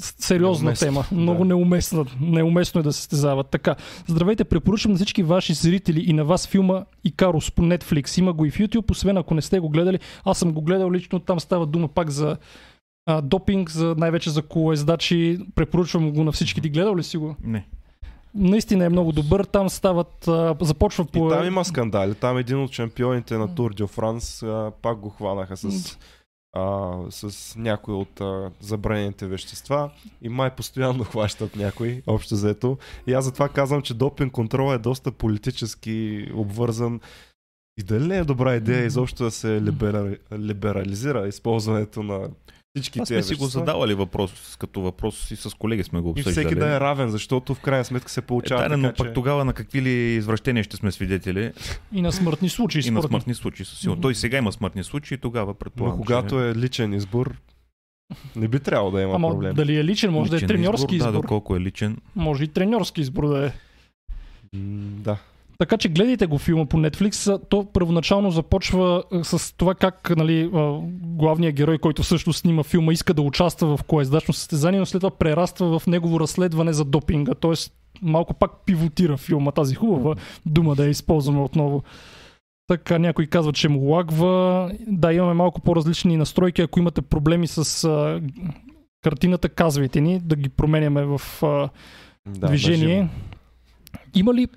сериозна 0.00 0.64
Неуместно, 0.64 0.86
тема. 0.86 1.04
да. 1.10 1.16
Много 1.16 1.44
неуместна. 1.44 2.04
Неуместно 2.20 2.80
е 2.80 2.84
да 2.84 2.92
се 2.92 3.02
стезават. 3.02 3.50
Така, 3.50 3.76
здравейте, 4.06 4.44
препоръчвам 4.44 4.92
на 4.92 4.96
всички 4.96 5.22
ваши 5.22 5.54
зрители 5.54 6.04
и 6.06 6.12
на 6.12 6.24
вас 6.24 6.46
филма 6.46 6.84
Икарус 7.04 7.50
по 7.50 7.62
Netflix. 7.62 8.18
Има 8.18 8.32
го 8.32 8.44
и 8.44 8.50
в 8.50 8.58
YouTube, 8.58 8.90
освен 8.90 9.16
ако 9.16 9.34
не 9.34 9.42
сте 9.42 9.58
го 9.60 9.68
гледали. 9.68 9.98
Аз 10.24 10.38
съм 10.38 10.52
го 10.52 10.62
гледал 10.62 10.90
лично, 10.92 11.20
там 11.20 11.40
става 11.40 11.66
дума 11.66 11.88
пак 11.88 12.10
за 12.10 12.36
а, 13.06 13.20
допинг, 13.22 13.70
за, 13.70 13.94
най-вече 13.98 14.30
за 14.30 14.42
колоездачи. 14.42 15.38
Препоръчвам 15.54 16.12
го 16.12 16.24
на 16.24 16.32
всички. 16.32 16.60
Ти 16.60 16.68
гледал 16.68 16.96
ли 16.96 17.02
си 17.02 17.16
го? 17.16 17.36
Не. 17.44 17.66
Наистина 18.34 18.84
е 18.84 18.88
много 18.88 19.12
добър. 19.12 19.44
Там 19.44 19.68
стават, 19.70 20.28
а, 20.28 20.56
започва 20.60 21.04
И 21.04 21.12
по... 21.12 21.28
там 21.28 21.46
има 21.46 21.64
скандали. 21.64 22.14
Там 22.14 22.38
един 22.38 22.62
от 22.62 22.72
шампионите 22.72 23.38
на 23.38 23.54
Тур 23.54 23.74
де 23.74 23.86
Франс 23.86 24.42
а, 24.42 24.72
пак 24.82 24.98
го 24.98 25.10
хванаха 25.10 25.56
с, 25.56 25.98
а, 26.52 26.96
с 27.10 27.54
някои 27.56 27.94
от 27.94 28.20
а, 28.20 28.50
забранените 28.60 29.26
вещества 29.26 29.90
и 30.22 30.28
май 30.28 30.54
постоянно 30.54 31.04
хващат 31.10 31.56
някой, 31.56 32.02
общо 32.06 32.34
взето. 32.34 32.78
И 33.06 33.12
аз 33.12 33.24
затова 33.24 33.48
казвам, 33.48 33.82
че 33.82 33.94
допинг 33.94 34.32
контрол 34.32 34.74
е 34.74 34.78
доста 34.78 35.12
политически 35.12 36.26
обвързан 36.34 37.00
и 37.78 37.82
дали 37.82 38.06
не 38.06 38.16
е 38.16 38.24
добра 38.24 38.56
идея 38.56 38.84
изобщо 38.84 39.24
да 39.24 39.30
се 39.30 39.62
либера, 39.62 40.16
либерализира 40.32 41.28
използването 41.28 42.02
на 42.02 42.28
всички 42.80 43.00
сме 43.06 43.22
си 43.22 43.34
го 43.34 43.46
задавали 43.46 43.94
въпрос, 43.94 44.32
като 44.56 44.80
въпрос 44.80 45.30
и 45.30 45.36
с 45.36 45.50
колеги 45.50 45.84
сме 45.84 46.00
го 46.00 46.08
И 46.08 46.10
обсъждали. 46.12 46.32
всеки 46.34 46.54
да 46.56 46.66
е 46.66 46.80
равен, 46.80 47.08
защото 47.08 47.54
в 47.54 47.60
крайна 47.60 47.84
сметка 47.84 48.10
се 48.10 48.20
Е, 48.20 48.22
получава 48.22 48.68
да, 48.68 48.76
но 48.76 48.88
така, 48.88 48.96
пък 48.96 49.14
тогава 49.14 49.44
на 49.44 49.52
какви 49.52 49.82
ли 49.82 49.90
извращения 49.90 50.64
ще 50.64 50.76
сме 50.76 50.92
свидетели 50.92 51.52
И 51.92 52.02
на 52.02 52.12
смъртни 52.12 52.48
случаи. 52.48 52.82
и 52.86 52.90
на 52.90 53.02
смъртни 53.02 53.34
случаи 53.34 53.66
със 53.66 53.78
сигурност. 53.78 54.02
Той 54.02 54.14
сега 54.14 54.38
има 54.38 54.52
смъртни 54.52 54.84
случаи, 54.84 55.18
тогава 55.18 55.46
Но 55.46 55.54
предполагам. 55.54 55.98
когато 55.98 56.40
е 56.40 56.54
личен 56.54 56.92
избор, 56.94 57.34
не 58.36 58.48
би 58.48 58.60
трябвало 58.60 58.90
да 58.90 59.02
има 59.02 59.14
Ама 59.14 59.28
проблем. 59.28 59.54
дали 59.54 59.76
е 59.76 59.84
личен, 59.84 60.12
може 60.12 60.30
да 60.30 60.36
е 60.36 60.38
Личен 60.38 60.48
треньорски 60.48 60.96
избор. 60.96 61.06
Да, 61.06 61.12
доколко 61.12 61.56
е 61.56 61.60
личен. 61.60 61.96
Може 62.16 62.44
и 62.44 62.48
треньорски 62.48 63.00
избор 63.00 63.28
да 63.28 63.46
е. 63.46 63.52
М, 64.52 64.88
Да. 64.98 65.18
Така 65.58 65.76
че 65.76 65.88
гледайте 65.88 66.26
го 66.26 66.38
филма 66.38 66.66
по 66.66 66.76
Netflix. 66.76 67.40
То 67.48 67.66
първоначално 67.72 68.30
започва 68.30 69.04
с 69.22 69.56
това 69.56 69.74
как 69.74 70.16
нали, 70.16 70.50
главният 71.02 71.54
герой, 71.54 71.78
който 71.78 72.02
всъщност 72.02 72.38
снима 72.38 72.62
филма, 72.62 72.92
иска 72.92 73.14
да 73.14 73.22
участва 73.22 73.76
в 73.76 73.84
колездачно 73.84 74.34
състезание, 74.34 74.80
но 74.80 74.86
след 74.86 75.00
това 75.00 75.10
прераства 75.10 75.78
в 75.78 75.86
негово 75.86 76.20
разследване 76.20 76.72
за 76.72 76.84
допинга. 76.84 77.34
Тоест 77.34 77.72
малко 78.02 78.34
пак 78.34 78.50
пивотира 78.66 79.16
филма, 79.16 79.52
тази 79.52 79.74
хубава 79.74 80.14
дума 80.46 80.74
да 80.74 80.84
я 80.84 80.90
използваме 80.90 81.40
отново. 81.40 81.82
Така, 82.66 82.98
някой 82.98 83.26
казва, 83.26 83.52
че 83.52 83.68
му 83.68 83.80
лагва. 83.80 84.70
Да, 84.86 85.12
имаме 85.12 85.34
малко 85.34 85.60
по-различни 85.60 86.16
настройки. 86.16 86.62
Ако 86.62 86.78
имате 86.78 87.02
проблеми 87.02 87.46
с 87.46 87.84
а, 87.84 88.20
картината, 89.02 89.48
казвайте 89.48 90.00
ни 90.00 90.20
да 90.20 90.36
ги 90.36 90.48
променяме 90.48 91.04
в 91.04 91.20
а, 91.42 91.68
да 92.26 92.46
движение. 92.46 92.96
наживо. 92.96 93.08
Има 94.14 94.34
ли 94.34 94.48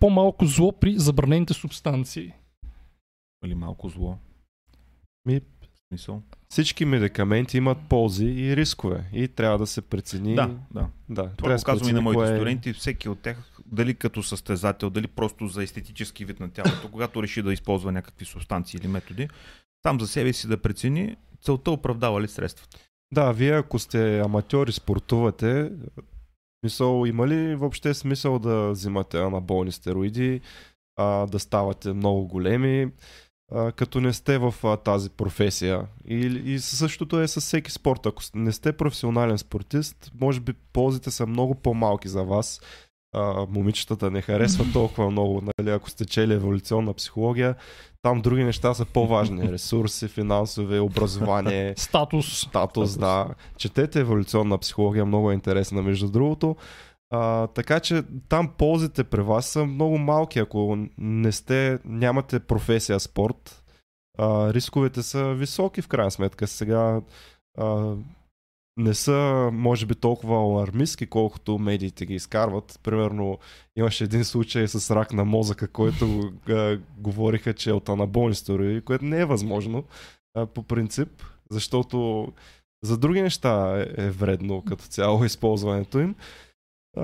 по-малко 0.00 0.46
зло 0.46 0.72
при 0.72 0.98
забранените 0.98 1.54
субстанции? 1.54 2.32
Или 3.44 3.54
малко 3.54 3.88
зло. 3.88 4.18
Ми, 5.26 5.40
Смисъл? 5.88 6.22
Всички 6.48 6.84
медикаменти 6.84 7.56
имат 7.56 7.78
ползи 7.88 8.26
и 8.26 8.56
рискове 8.56 9.04
и 9.12 9.28
трябва 9.28 9.58
да 9.58 9.66
се 9.66 9.82
прецени. 9.82 10.34
Да, 10.34 10.50
да. 10.70 10.88
да 11.08 11.30
Това 11.36 11.56
го 11.56 11.62
казвам 11.62 11.90
и 11.90 11.92
на 11.92 12.00
моите 12.00 12.16
кое 12.16 12.32
е- 12.32 12.36
студенти. 12.36 12.72
Всеки 12.72 13.08
от 13.08 13.20
тях, 13.20 13.60
дали 13.66 13.94
като 13.94 14.22
състезател, 14.22 14.90
дали 14.90 15.06
просто 15.06 15.46
за 15.46 15.62
естетически 15.62 16.24
вид 16.24 16.40
на 16.40 16.50
тялото, 16.50 16.88
когато 16.92 17.22
реши 17.22 17.42
да 17.42 17.52
използва 17.52 17.92
някакви 17.92 18.24
субстанции 18.24 18.78
или 18.78 18.88
методи, 18.88 19.28
там 19.82 20.00
за 20.00 20.08
себе 20.08 20.32
си 20.32 20.48
да 20.48 20.58
прецени 20.58 21.16
целта 21.42 21.70
оправдава 21.70 22.20
ли 22.20 22.28
средствата. 22.28 22.78
Да, 23.12 23.32
вие 23.32 23.52
ако 23.52 23.78
сте 23.78 24.20
аматьори, 24.20 24.72
спортувате, 24.72 25.70
мисъл, 26.62 27.04
има 27.06 27.28
ли 27.28 27.54
въобще 27.54 27.94
смисъл 27.94 28.38
да 28.38 28.70
взимате 28.70 29.18
анаболни 29.18 29.72
стероиди, 29.72 30.40
а, 30.96 31.26
да 31.26 31.38
ставате 31.38 31.92
много 31.92 32.26
големи, 32.26 32.92
а, 33.52 33.72
като 33.72 34.00
не 34.00 34.12
сте 34.12 34.38
в 34.38 34.54
а, 34.64 34.76
тази 34.76 35.10
професия? 35.10 35.86
И, 36.08 36.16
и 36.44 36.58
същото 36.58 37.20
е 37.20 37.28
с 37.28 37.40
всеки 37.40 37.70
спорт. 37.70 38.06
Ако 38.06 38.22
не 38.34 38.52
сте 38.52 38.72
професионален 38.72 39.38
спортист, 39.38 40.12
може 40.20 40.40
би 40.40 40.52
ползите 40.52 41.10
са 41.10 41.26
много 41.26 41.54
по-малки 41.54 42.08
за 42.08 42.22
вас. 42.22 42.60
А, 43.14 43.46
момичетата 43.48 44.10
не 44.10 44.22
харесват 44.22 44.66
толкова 44.72 45.10
много. 45.10 45.42
Нали? 45.58 45.70
Ако 45.70 45.90
сте 45.90 46.04
чели 46.04 46.34
еволюционна 46.34 46.94
психология, 46.94 47.54
там 48.02 48.20
други 48.20 48.44
неща 48.44 48.74
са 48.74 48.84
по-важни. 48.84 49.42
Ресурси, 49.52 50.08
финансови, 50.08 50.78
образование 50.78 51.74
Статус. 51.76 52.40
статус, 52.40 52.96
да. 52.98 53.28
Четете 53.56 54.00
еволюционна 54.00 54.58
психология, 54.58 55.06
много 55.06 55.30
е 55.30 55.34
интересна, 55.34 55.82
между 55.82 56.08
другото. 56.08 56.56
А, 57.10 57.46
така 57.46 57.80
че 57.80 58.02
там 58.28 58.48
ползите 58.58 59.04
при 59.04 59.20
вас 59.22 59.46
са 59.46 59.64
много 59.64 59.98
малки, 59.98 60.38
ако 60.38 60.78
не 60.98 61.32
сте, 61.32 61.78
нямате 61.84 62.40
професия 62.40 63.00
спорт. 63.00 63.64
А, 64.18 64.52
рисковете 64.52 65.02
са 65.02 65.34
високи 65.34 65.82
в 65.82 65.88
крайна 65.88 66.10
сметка. 66.10 66.46
Сега 66.46 67.00
а, 67.58 67.94
не 68.78 68.94
са, 68.94 69.50
може 69.52 69.86
би, 69.86 69.94
толкова 69.94 70.36
алармистки, 70.36 71.06
колкото 71.06 71.58
медиите 71.58 72.06
ги 72.06 72.14
изкарват. 72.14 72.80
Примерно, 72.82 73.38
имаше 73.76 74.04
един 74.04 74.24
случай 74.24 74.68
с 74.68 74.94
рак 74.96 75.12
на 75.12 75.24
мозъка, 75.24 75.68
който 75.68 76.32
а, 76.48 76.78
говориха, 76.98 77.54
че 77.54 77.70
е 77.70 77.72
от 77.72 77.88
анаболни 77.88 78.34
стероиди, 78.34 78.80
което 78.80 79.04
не 79.04 79.20
е 79.20 79.24
възможно 79.24 79.84
а, 80.34 80.46
по 80.46 80.62
принцип, 80.62 81.08
защото 81.50 82.28
за 82.84 82.98
други 82.98 83.22
неща 83.22 83.78
е, 83.78 84.02
е 84.04 84.10
вредно 84.10 84.62
като 84.62 84.84
цяло 84.84 85.24
използването 85.24 85.98
им. 85.98 86.14
А, 86.96 87.02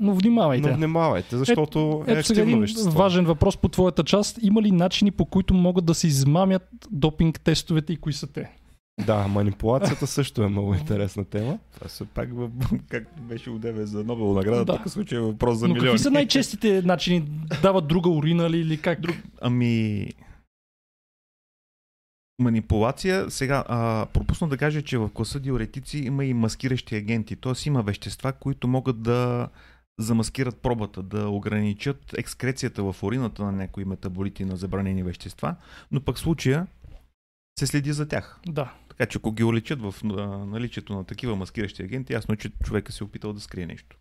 Но 0.00 0.14
внимавайте. 0.14 0.70
но 0.70 0.76
внимавайте, 0.76 1.36
защото 1.36 2.04
е, 2.08 2.12
Ето 2.12 2.26
сега 2.26 2.40
активно 2.40 2.50
един 2.50 2.60
вещество. 2.60 2.90
важен 2.90 3.24
въпрос 3.24 3.56
по 3.56 3.68
твоята 3.68 4.04
част. 4.04 4.38
Има 4.42 4.62
ли 4.62 4.70
начини 4.70 5.10
по 5.10 5.24
които 5.26 5.54
могат 5.54 5.84
да 5.84 5.94
се 5.94 6.06
измамят 6.06 6.68
допинг 6.90 7.40
тестовете 7.40 7.92
и 7.92 7.96
кои 7.96 8.12
са 8.12 8.26
те? 8.26 8.50
Да, 9.06 9.28
манипулацията 9.28 10.06
също 10.06 10.42
е 10.42 10.48
много 10.48 10.74
интересна 10.74 11.24
тема. 11.24 11.58
Това 11.74 11.88
се 11.88 12.04
пак, 12.04 12.30
как 12.88 13.20
беше 13.20 13.50
удеве 13.50 13.86
за 13.86 14.04
Нобел 14.04 14.32
награда, 14.32 14.64
Да. 14.64 14.76
тук 14.76 14.88
случай 14.88 15.18
е 15.18 15.20
въпрос 15.20 15.58
за 15.58 15.68
Но 15.68 15.74
милиони. 15.74 15.88
какви 15.90 16.02
са 16.02 16.10
най-честите 16.10 16.82
начини? 16.82 17.20
Дават 17.62 17.88
друга 17.88 18.10
урина 18.10 18.50
ли 18.50 18.58
или 18.58 18.80
как? 18.80 19.00
Друг... 19.00 19.16
Ами... 19.40 20.08
Манипулация. 22.38 23.30
Сега, 23.30 23.64
а, 23.68 24.06
пропусна 24.12 24.48
да 24.48 24.56
кажа, 24.56 24.82
че 24.82 24.98
в 24.98 25.08
класа 25.08 25.40
диуретици 25.40 25.98
има 25.98 26.24
и 26.24 26.34
маскиращи 26.34 26.96
агенти. 26.96 27.36
Т.е. 27.36 27.52
има 27.66 27.82
вещества, 27.82 28.32
които 28.32 28.68
могат 28.68 29.02
да 29.02 29.48
замаскират 29.98 30.56
пробата, 30.56 31.02
да 31.02 31.28
ограничат 31.28 32.14
екскрецията 32.18 32.92
в 32.92 33.02
урината 33.02 33.44
на 33.44 33.52
някои 33.52 33.84
метаболити 33.84 34.44
на 34.44 34.56
забранени 34.56 35.02
вещества, 35.02 35.54
но 35.92 36.00
пък 36.00 36.16
в 36.16 36.20
случая 36.20 36.66
се 37.58 37.66
следи 37.66 37.92
за 37.92 38.08
тях. 38.08 38.40
Да. 38.46 38.72
Така 38.96 39.10
че 39.10 39.18
ако 39.18 39.32
ги 39.32 39.44
уличат 39.44 39.82
в 39.82 39.94
а, 40.04 40.26
наличието 40.26 40.94
на 40.94 41.04
такива 41.04 41.36
маскиращи 41.36 41.82
агенти, 41.82 42.12
ясно 42.12 42.34
е, 42.34 42.36
че 42.36 42.50
човека 42.64 42.92
се 42.92 43.04
е 43.04 43.06
опитал 43.06 43.32
да 43.32 43.40
скрие 43.40 43.66
нещо. 43.66 43.96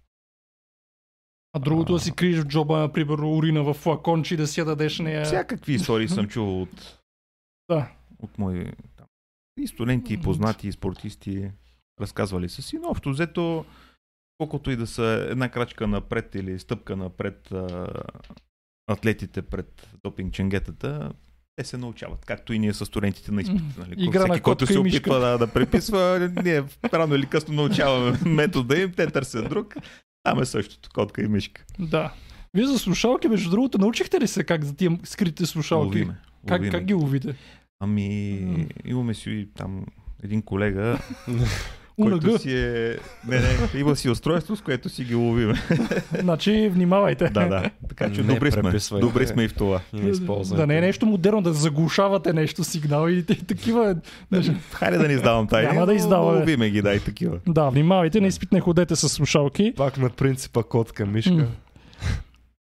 А 1.54 1.60
другото 1.60 1.94
да 1.94 2.00
си 2.00 2.16
криеш 2.16 2.39
в 2.39 2.48
джоба, 2.48 2.80
например, 2.80 3.18
урина 3.18 3.64
в 3.64 3.74
флаконче 3.74 4.34
и 4.34 4.38
да 4.38 4.48
си 4.48 4.60
я 4.60 4.66
дадеш 4.66 5.00
нея. 5.00 5.26
Всякакви 5.26 5.74
истории 5.74 6.08
съм 6.08 6.28
чувал 6.28 6.62
от, 6.62 7.00
Да. 7.70 7.91
от 8.20 8.38
мои 8.38 8.72
там, 8.98 9.08
и 9.60 9.68
студенти, 9.68 10.14
и 10.14 10.22
познати, 10.22 10.68
и 10.68 10.72
спортисти. 10.72 11.52
Разказвали 12.02 12.50
са 12.50 12.62
си, 12.62 12.78
но 12.78 12.88
общо 12.89 13.10
взето, 13.10 13.66
колкото 14.38 14.72
и 14.72 14.76
да 14.76 14.88
са 14.88 15.28
една 15.30 15.50
крачка 15.50 15.88
напред 15.88 16.36
или 16.36 16.60
стъпка 16.60 16.96
напред 16.96 17.52
а, 17.52 17.88
атлетите 18.88 19.41
пред 19.41 19.89
допинг 20.04 20.34
ченгетата, 20.34 21.14
те 21.56 21.64
се 21.64 21.78
научават, 21.78 22.26
както 22.26 22.54
и 22.54 22.60
ние 22.60 22.74
с 22.74 22.86
студентите 22.86 23.32
на 23.32 23.41
изпитите. 23.41 23.80
Нали? 23.80 23.95
Игра 23.97 24.20
Всеки, 24.20 24.32
на 24.32 24.41
който 24.41 24.68
се 24.68 24.80
опитва 24.80 25.20
да, 25.20 25.38
да 25.38 25.47
преписва, 25.47 26.32
ние 26.43 26.64
рано 26.93 27.16
или 27.16 27.26
късно 27.26 27.54
научаваме 27.54 28.20
метода 28.26 28.80
им, 28.80 28.91
те 28.91 29.08
търсят 29.08 29.49
друг. 29.49 29.76
Там 30.24 30.41
е 30.41 30.45
същото, 30.45 30.89
котка 30.93 31.22
и 31.22 31.28
мишка. 31.28 31.66
Да. 31.80 32.14
Вие 32.54 32.66
за 32.66 32.80
слушалки, 32.80 33.28
между 33.28 33.49
другото, 33.49 33.78
научихте 33.78 34.20
ли 34.20 34.28
се 34.28 34.43
как 34.43 34.64
за 34.66 34.76
тия 34.76 34.99
скрити 35.04 35.45
слушалки? 35.45 35.86
Ловиме. 35.88 36.16
Как, 36.47 36.60
ловиме. 36.60 36.72
как 36.72 36.86
ги 36.86 36.93
ловите? 36.93 37.36
Ами, 37.80 38.68
имаме 38.86 39.14
си 39.14 39.47
там 39.58 39.86
един 40.24 40.41
колега, 40.41 40.99
УНГ. 41.98 42.10
който 42.12 42.39
си 42.39 42.58
е... 42.58 42.98
Не, 43.28 43.39
не, 43.39 43.80
има 43.80 43.96
си 43.96 44.10
устройство, 44.10 44.56
с 44.56 44.62
което 44.62 44.89
си 44.89 45.04
ги 45.04 45.16
ловиме. 45.16 45.54
Значи, 46.20 46.70
внимавайте. 46.74 47.30
да, 47.30 47.48
да. 47.48 47.70
Така 47.89 48.14
че 48.14 48.24
Не 48.24 48.34
добри 48.34 48.52
сме. 48.52 49.00
Добри 49.00 49.28
сме 49.28 49.44
и 49.44 49.48
в 49.48 49.54
това. 49.54 49.82
И 49.94 50.00
не. 50.00 50.12
Да 50.56 50.68
не 50.68 50.78
е 50.78 50.82
нещо 50.82 51.06
модерно, 51.06 51.41
да 51.41 51.54
заглушавате 51.54 52.34
нещо, 52.34 52.64
сигнал 52.64 53.10
и 53.10 53.26
такива. 53.26 53.96
Хайде 54.72 54.98
да 54.98 55.08
не 55.08 55.14
издавам 55.14 55.48
тайни. 55.48 55.68
Няма 55.68 55.86
да 55.86 55.94
издаваме. 55.94 56.39
Ловиме 56.39 56.70
ги, 56.70 56.82
дай 56.82 57.00
такива. 57.00 57.38
Да, 57.48 57.70
внимавайте, 57.70 58.30
не 58.52 58.60
ходете 58.60 58.96
с 58.96 59.10
слушалки. 59.10 59.74
Пак 59.78 59.98
на 59.98 60.10
принципа 60.10 60.64
котка, 60.64 61.06
мишка. 61.06 61.48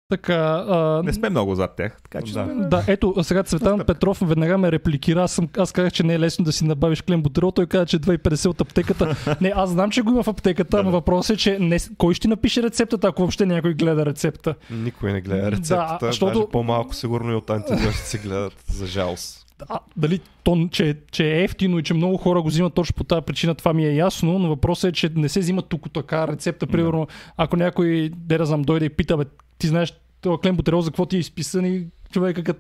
Така, 0.10 0.36
а, 0.68 1.02
Не 1.06 1.14
сме 1.14 1.30
много 1.30 1.56
зад 1.56 1.76
тях, 1.76 1.98
така 2.04 2.22
че 2.22 2.34
Да. 2.34 2.46
Да, 2.46 2.84
ето, 2.88 3.16
сега 3.22 3.44
Цветан. 3.44 3.80
Петров 3.80 4.20
веднага 4.22 4.58
ме 4.58 4.72
репликира. 4.72 5.24
Аз, 5.24 5.32
съм, 5.32 5.50
аз 5.58 5.72
казах, 5.72 5.94
че 5.94 6.04
не 6.04 6.14
е 6.14 6.20
лесно 6.20 6.46
да 6.46 6.52
си 6.52 6.66
набавиш 6.66 7.02
клембутерол. 7.02 7.52
Той 7.52 7.66
каза, 7.66 7.86
че 7.86 8.00
2,50 8.00 8.46
от 8.48 8.62
аптеката. 8.62 9.16
Не, 9.42 9.54
аз 9.56 9.70
знам, 9.70 9.92
че 9.92 10.02
го 10.02 10.10
има 10.10 10.24
в 10.24 10.28
аптеката, 10.28 10.78
Да, 10.78 10.84
но 10.84 10.92
да. 10.92 10.98
въпросът 10.98 11.36
е, 11.36 11.40
че 11.40 11.60
не, 11.60 11.78
кой 11.98 12.14
ще 12.14 12.28
напише 12.28 12.64
рецептата, 12.64 13.08
ако 13.08 13.22
въобще 13.22 13.46
някой 13.46 13.74
гледа 13.74 14.06
рецепта. 14.06 14.56
Никой 14.72 15.14
не 15.14 15.22
гледа 15.22 15.52
рецептата, 15.52 15.76
Да, 15.92 15.98
да, 16.00 16.06
защото- 16.06 16.34
даже 16.34 16.52
по-малко 16.52 16.96
сигурно 16.96 17.32
и 17.32 17.36
от 17.36 17.50
антибиотици 17.50 18.18
гледат, 18.18 18.64
за 18.68 18.86
жалост. 18.86 19.46
А, 19.70 19.80
дали 19.98 20.20
то, 20.44 20.68
че, 20.72 20.98
че 21.12 21.26
е 21.28 21.44
ефтино 21.44 21.80
и 21.80 21.84
че 21.84 21.94
много 21.94 22.18
хора 22.18 22.42
го 22.42 22.48
взимат 22.48 22.74
точно 22.74 22.96
по 22.96 23.04
тази 23.04 23.22
причина, 23.22 23.56
това 23.56 23.74
ми 23.74 23.86
е 23.86 23.96
ясно, 23.96 24.40
но 24.40 24.48
въпросът 24.50 24.90
е, 24.90 24.94
че 24.94 25.10
не 25.16 25.30
се 25.30 25.40
взима 25.40 25.62
тук 25.62 25.92
така 25.94 26.28
рецепта. 26.28 26.68
Примерно, 26.68 27.08
ако 27.38 27.56
някой, 27.58 28.12
де 28.16 28.38
да 28.38 28.46
знам, 28.46 28.62
дойде 28.62 28.86
и 28.86 28.90
пита, 28.90 29.18
бе, 29.18 29.24
ти 29.60 29.68
знаеш 29.68 29.94
този 30.22 30.42
клембутерол 30.42 30.82
за 30.82 30.92
какво 30.92 31.06
ти 31.06 31.16
е 31.16 31.20
изписан 31.20 31.66
и 31.66 31.86
човека 32.12 32.44
като... 32.44 32.60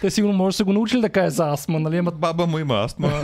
Те 0.00 0.10
сигурно 0.10 0.36
може 0.36 0.54
да 0.54 0.56
са 0.56 0.64
го 0.64 0.72
научили 0.72 1.00
да 1.00 1.08
каже 1.08 1.30
за 1.30 1.50
астма, 1.50 1.78
нали? 1.78 1.96
Ама 1.96 2.10
Баба 2.10 2.46
му 2.46 2.58
има 2.58 2.84
астма. 2.84 3.08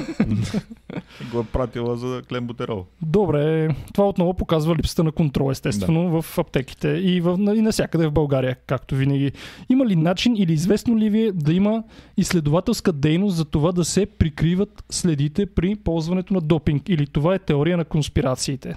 го 1.33 1.41
е 1.41 1.45
пратила 1.53 1.97
за 1.97 2.23
клембутерол. 2.29 2.87
Добре, 3.03 3.69
това 3.95 4.09
отново 4.09 4.35
показва 4.35 4.77
липсата 4.77 5.05
на 5.05 5.13
контрол, 5.13 5.51
естествено, 5.51 6.23
в 6.23 6.39
аптеките 6.39 6.89
и, 6.89 7.21
в, 7.21 7.39
и 7.57 7.61
навсякъде 7.61 8.07
в 8.07 8.13
България, 8.13 8.57
както 8.67 8.95
винаги. 8.95 9.33
Има 9.69 9.87
ли 9.87 9.97
начин 9.97 10.37
или 10.37 10.53
известно 10.53 10.99
ли 10.99 11.11
ви 11.11 11.23
е 11.23 11.33
да 11.33 11.53
има 11.53 11.83
изследователска 12.17 12.93
дейност 12.93 13.37
за 13.37 13.45
това 13.45 13.73
да 13.73 13.85
се 13.85 14.07
прикриват 14.07 14.85
следите 14.91 15.47
при 15.47 15.77
ползването 15.77 16.35
на 16.35 16.41
допинг? 16.41 16.89
Или 16.89 17.07
това 17.07 17.35
е 17.35 17.39
теория 17.39 17.77
на 17.77 17.85
конспирациите? 17.85 18.77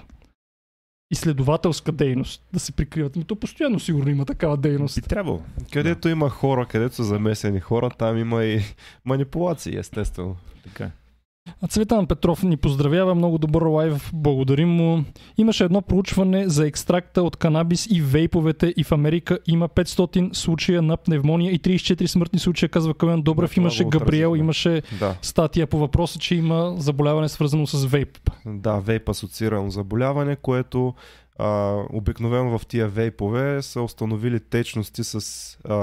Изследователска 1.10 1.92
дейност 1.92 2.42
да 2.52 2.60
се 2.60 2.72
прикриват. 2.72 3.16
Ми 3.16 3.24
то 3.24 3.36
постоянно 3.36 3.80
сигурно 3.80 4.10
има 4.10 4.24
такава 4.24 4.56
дейност. 4.56 4.94
Би 4.94 5.02
трябвало. 5.02 5.42
Където 5.72 6.08
има 6.08 6.28
хора, 6.28 6.66
където 6.66 6.94
са 6.94 7.04
замесени 7.04 7.60
хора, 7.60 7.90
там 7.90 8.18
има 8.18 8.44
и 8.44 8.60
манипулации, 9.04 9.78
естествено. 9.78 10.36
Така. 10.64 10.90
Цветан 11.68 12.06
Петров 12.06 12.42
ни 12.42 12.56
поздравява, 12.56 13.14
много 13.14 13.38
добър 13.38 13.62
лайв, 13.62 14.10
благодарим 14.14 14.68
му. 14.68 15.04
Имаше 15.38 15.64
едно 15.64 15.82
проучване 15.82 16.48
за 16.48 16.66
екстракта 16.66 17.22
от 17.22 17.36
канабис 17.36 17.86
и 17.90 18.00
вейповете 18.02 18.74
и 18.76 18.84
в 18.84 18.92
Америка 18.92 19.38
има 19.46 19.68
500 19.68 20.34
случая 20.34 20.82
на 20.82 20.96
пневмония 20.96 21.52
и 21.52 21.60
34 21.60 22.06
смъртни 22.06 22.38
случая, 22.38 22.68
казва 22.68 22.94
Калян 22.94 23.22
Добрев. 23.22 23.54
Да, 23.54 23.60
Имаше 23.60 23.84
Габриел, 23.84 24.36
имаше 24.36 24.82
Да, 24.98 25.16
статия 25.22 25.66
по 25.66 25.78
въпроса, 25.78 26.18
че 26.18 26.34
има 26.34 26.74
заболяване 26.78 27.28
свързано 27.28 27.66
с 27.66 27.86
вейп. 27.86 28.30
да, 28.46 28.78
вейп 28.78 29.08
асоциирано 29.08 29.70
заболяване, 29.70 30.36
което 30.36 30.94
а, 31.38 31.76
обикновено 31.92 32.58
в 32.58 32.66
тия 32.66 32.88
вейпове 32.88 33.62
са 33.62 33.82
установили 33.82 34.40
течности 34.40 35.04
с 35.04 35.14
а, 35.64 35.74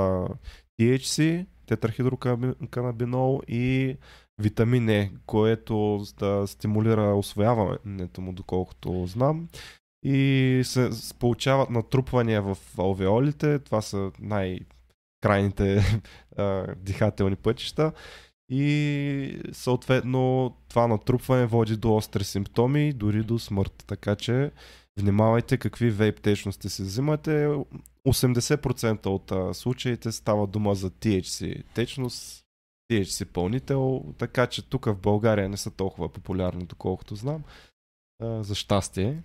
THC, 0.81 1.45
тетрахидроканабинол 1.67 3.41
и 3.47 3.95
витамин 4.39 4.89
Е, 4.89 5.11
което 5.25 6.05
да 6.19 6.47
стимулира 6.47 7.15
освояването 7.15 8.21
му, 8.21 8.33
доколкото 8.33 9.05
знам. 9.05 9.47
И 10.05 10.61
се 10.63 10.89
получават 11.19 11.69
натрупвания 11.69 12.41
в 12.41 12.57
алвеолите, 12.77 13.59
това 13.59 13.81
са 13.81 14.11
най-крайните 14.19 15.83
дихателни 16.77 17.35
пътища. 17.35 17.91
И 18.49 19.41
съответно 19.51 20.53
това 20.69 20.87
натрупване 20.87 21.45
води 21.45 21.77
до 21.77 21.95
остри 21.95 22.23
симптоми, 22.23 22.93
дори 22.93 23.23
до 23.23 23.39
смърт. 23.39 23.83
Така 23.87 24.15
че 24.15 24.51
внимавайте 24.99 25.57
какви 25.57 25.89
вейп 25.89 26.21
течности 26.21 26.69
си 26.69 26.81
взимате. 26.81 27.47
80% 28.07 29.05
от 29.05 29.55
случаите 29.55 30.11
става 30.11 30.47
дума 30.47 30.75
за 30.75 30.89
THC 30.89 31.63
течност, 31.73 32.46
THC 32.91 33.25
пълнител, 33.25 34.03
така 34.17 34.47
че 34.47 34.69
тук 34.69 34.85
в 34.85 34.95
България 34.95 35.49
не 35.49 35.57
са 35.57 35.71
толкова 35.71 36.09
популярни, 36.09 36.65
доколкото 36.65 37.15
знам. 37.15 37.43
А, 38.23 38.43
за 38.43 38.55
щастие. 38.55 39.23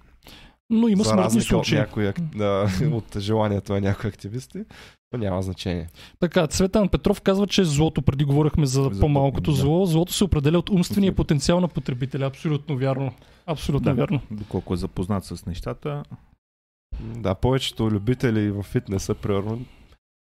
Но 0.71 0.89
има 0.89 1.03
за 1.05 1.11
смъртни 1.11 1.25
разлика 1.25 1.57
от, 1.57 1.67
случаи. 1.67 1.79
някои, 1.79 2.13
да, 2.35 2.69
от 2.93 3.19
желанието 3.19 3.73
на 3.73 3.81
някои 3.81 4.09
активисти. 4.09 4.65
Но 5.13 5.19
няма 5.19 5.43
значение. 5.43 5.89
Така, 6.21 6.47
Цветан 6.47 6.89
Петров 6.89 7.21
казва, 7.21 7.47
че 7.47 7.65
злото, 7.65 8.03
преди 8.03 8.25
говорихме 8.25 8.67
за, 8.67 8.83
За 8.83 9.01
по-малкото 9.01 9.51
да. 9.51 9.57
зло, 9.57 9.87
злото 9.87 10.13
се 10.13 10.25
определя 10.25 10.59
от 10.59 10.71
умствения 10.71 11.11
Умствен. 11.11 11.17
потенциал 11.17 11.61
на 11.61 11.69
потребителя. 11.69 12.27
Абсолютно 12.27 12.77
вярно. 12.77 13.13
Абсолютно 13.47 13.85
Да. 13.85 13.95
вярно. 13.95 14.21
Доколко 14.31 14.75
е 14.75 14.77
запознат 14.77 15.25
с 15.25 15.47
нещата. 15.47 16.03
Да, 17.01 17.35
повечето 17.35 17.91
любители 17.91 18.51
в 18.51 18.63
фитнеса, 18.63 19.15
примерно, 19.15 19.65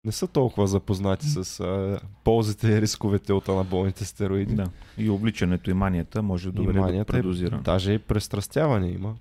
не 0.05 0.13
са 0.13 0.27
толкова 0.27 0.67
запознати 0.67 1.27
с 1.27 1.61
а, 1.61 2.01
ползите 2.25 2.69
и 2.69 2.81
рисковете 2.81 3.33
от 3.33 3.49
анаболните 3.49 4.05
стероиди. 4.05 4.55
Да. 4.55 4.67
И 4.99 5.11
обличането 5.11 5.71
и 5.71 5.75
манията 5.75 6.23
може 6.23 6.53
да 6.53 6.53
доведе 6.53 6.81
до 6.81 7.01
е, 7.01 7.05
предозира. 7.05 7.61
даже 7.65 7.93
и 7.93 7.99
престрастяване 7.99 8.89
има. 8.89 9.15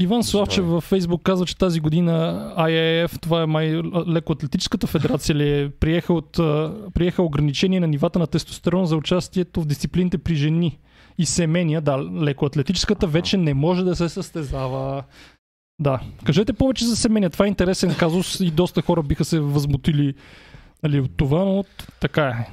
Иван 0.00 0.24
Славчев 0.24 0.64
е. 0.64 0.68
във 0.68 0.84
Фейсбук 0.84 1.22
казва, 1.22 1.46
че 1.46 1.58
тази 1.58 1.80
година 1.80 2.12
IAF, 2.58 3.20
това 3.20 3.42
е 3.42 3.46
май 3.46 3.82
лекоатлетическата 4.08 4.86
федерация 4.86 5.34
ли 5.34 5.60
е, 5.60 5.70
приеха, 5.70 6.14
от, 6.14 6.32
приеха 6.94 7.22
ограничение 7.22 7.80
на 7.80 7.86
нивата 7.86 8.18
на 8.18 8.26
тестостерон 8.26 8.86
за 8.86 8.96
участието 8.96 9.60
в 9.60 9.66
дисциплините 9.66 10.18
при 10.18 10.34
жени 10.34 10.78
и 11.18 11.26
семения. 11.26 11.80
Да, 11.80 11.98
лекоатлетическата 11.98 13.06
вече 13.06 13.36
не 13.36 13.54
може 13.54 13.84
да 13.84 13.96
се 13.96 14.08
състезава. 14.08 15.04
Да. 15.80 16.00
Кажете 16.24 16.52
повече 16.52 16.86
за 16.86 16.96
семения. 16.96 17.30
Това 17.30 17.44
е 17.44 17.48
интересен 17.48 17.94
казус 17.98 18.40
и 18.40 18.50
доста 18.50 18.82
хора 18.82 19.02
биха 19.02 19.24
се 19.24 19.40
възмутили 19.40 20.14
нали, 20.82 21.00
от 21.00 21.16
това, 21.16 21.44
но 21.44 21.64
така 22.00 22.26
е. 22.26 22.50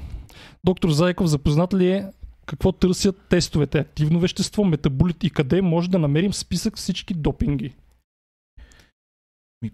Доктор 0.64 0.90
Зайков, 0.90 1.26
запознат 1.26 1.74
ли 1.74 1.90
е 1.90 2.10
какво 2.46 2.72
търсят 2.72 3.28
тестовете? 3.28 3.78
Активно 3.78 4.20
вещество, 4.20 4.64
метаболит 4.64 5.24
и 5.24 5.30
къде 5.30 5.62
може 5.62 5.90
да 5.90 5.98
намерим 5.98 6.32
списък 6.32 6.76
всички 6.76 7.14
допинги? 7.14 7.74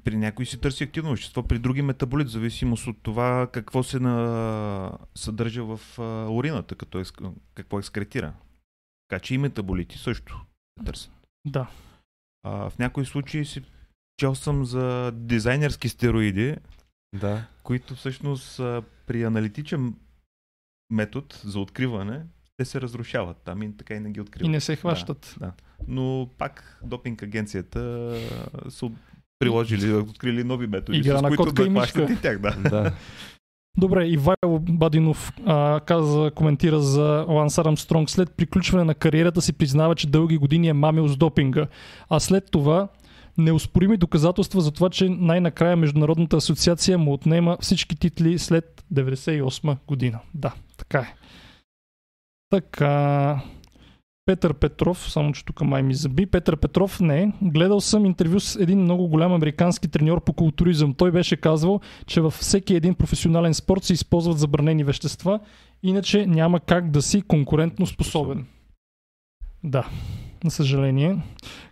При 0.05 0.17
някои 0.17 0.47
се 0.47 0.57
търси 0.57 0.85
активно 0.85 1.11
вещество, 1.11 1.43
при 1.43 1.59
други 1.59 1.83
метаболит, 1.83 2.29
в 2.29 2.31
зависимост 2.31 2.87
от 2.87 2.97
това 3.03 3.49
какво 3.53 3.83
се 3.83 3.99
на... 3.99 4.99
съдържа 5.15 5.65
в 5.65 5.99
урината, 6.31 6.75
като 6.75 6.99
екск... 6.99 7.23
какво 7.55 7.79
екскретира. 7.79 8.33
Така 9.09 9.21
че 9.21 9.35
и 9.35 9.39
метаболити 9.39 9.99
също 9.99 10.45
се 10.79 10.85
търсят. 10.85 11.13
Да. 11.47 11.67
А, 12.43 12.71
в 12.71 12.79
някои 12.79 13.05
случаи 13.05 13.45
си 13.45 13.63
чел 14.17 14.35
съм 14.35 14.65
за 14.65 15.13
дизайнерски 15.15 15.89
стероиди, 15.89 16.57
Да. 17.21 17.45
които 17.63 17.95
всъщност 17.95 18.61
а, 18.61 18.83
при 19.07 19.23
аналитичен 19.23 19.95
метод 20.91 21.27
за 21.45 21.61
откриване, 21.61 22.23
те 22.57 22.65
се 22.65 22.81
разрушават 22.81 23.37
там 23.45 23.63
и 23.63 23.77
така 23.77 23.95
и 23.95 24.01
не 24.01 24.11
ги 24.11 24.21
откриват. 24.21 24.47
И 24.47 24.51
не 24.51 24.61
се 24.61 24.77
хващат. 24.77 25.35
Да, 25.39 25.47
да. 25.47 25.53
Но 25.89 26.31
пак 26.39 26.81
допинг 26.85 27.23
агенцията 27.23 27.81
а, 28.65 28.71
са 28.71 28.91
приложили, 29.39 29.93
открили 29.93 30.45
нови 30.45 30.67
методи, 30.67 30.99
Игра 30.99 31.19
с 31.19 31.23
на 31.23 31.37
които 31.37 31.53
да 31.53 31.71
хващат 31.71 32.11
и 32.11 32.21
тях. 32.21 32.39
Да. 32.39 32.51
да. 32.71 32.93
Добре, 33.79 34.09
Ивайло 34.09 34.59
Бадинов 34.61 35.33
а, 35.47 35.81
каза, 35.81 36.31
коментира 36.35 36.81
за 36.81 37.25
Ланс 37.29 37.59
Армстронг. 37.59 38.11
След 38.11 38.37
приключване 38.37 38.85
на 38.85 38.95
кариерата 38.95 39.43
си 39.43 39.53
признава, 39.53 39.95
че 39.95 40.07
дълги 40.07 40.37
години 40.37 40.69
е 40.69 40.73
мамил 40.73 41.09
с 41.09 41.17
допинга. 41.17 41.67
А 42.09 42.21
след 42.21 42.51
това 42.51 42.89
неоспорими 43.39 43.97
доказателства 43.97 44.61
за 44.61 44.71
това, 44.71 44.91
че 44.91 45.09
най-накрая 45.09 45.77
Международната 45.77 46.37
асоциация 46.37 46.99
му 46.99 47.13
отнема 47.13 47.57
всички 47.61 47.97
титли 47.97 48.39
след 48.39 48.85
98 48.95 49.77
година. 49.87 50.19
Да, 50.35 50.53
така 50.77 50.99
е. 50.99 51.15
Така. 52.51 53.41
Петър 54.27 54.55
Петров, 54.55 55.11
само 55.11 55.33
че 55.33 55.45
тук 55.45 55.61
май 55.61 55.83
ми 55.83 55.95
заби. 55.95 56.27
Петър 56.27 56.57
Петров, 56.57 57.01
не. 57.01 57.33
Гледал 57.43 57.81
съм 57.81 58.07
интервю 58.07 58.41
с 58.41 58.57
един 58.57 58.81
много 58.81 59.09
голям 59.09 59.33
американски 59.33 59.89
треньор 59.89 60.25
по 60.25 60.33
културизъм. 60.33 60.95
Той 60.95 61.11
беше 61.11 61.37
казвал, 61.37 61.81
че 62.07 62.21
във 62.21 62.35
всеки 62.35 62.75
един 62.75 62.95
професионален 62.95 63.55
спорт 63.55 63.85
се 63.85 63.93
използват 63.93 64.39
забранени 64.39 64.85
вещества, 64.85 65.41
иначе 65.83 66.27
няма 66.27 66.61
как 66.61 66.91
да 66.91 67.03
си 67.03 67.23
конкурентно 67.23 67.87
способен. 67.87 68.47
Да, 69.65 69.89
на 70.45 70.51
съжаление. 70.51 71.23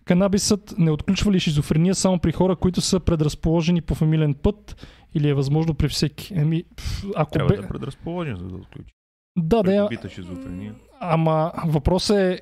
Канабисът 0.05 0.75
не 0.79 0.91
отключва 0.91 1.33
ли 1.33 1.41
шизофрения 1.41 1.95
само 1.95 2.19
при 2.19 2.33
хора, 2.33 2.57
които 2.57 2.81
са 2.81 3.01
предразположени 3.01 3.81
по 3.81 3.95
фамилен 3.95 4.35
път 4.35 4.87
или 5.15 5.29
е 5.29 5.35
възможно 5.35 5.75
при 5.75 5.89
всеки? 5.89 6.35
Еми, 6.35 6.65
ако 7.17 7.31
Трябва 7.31 7.49
бе... 7.49 7.57
да 7.57 7.65
е 7.65 7.69
предразположен, 7.69 8.37
за 8.37 8.49
да 8.49 8.57
отключи. 8.57 8.95
Да, 9.39 9.63
да. 9.63 9.63
Придобита 9.63 10.09
шизофрения. 10.09 10.75
Ама 11.01 11.53
въпросът 11.67 12.17
е, 12.17 12.41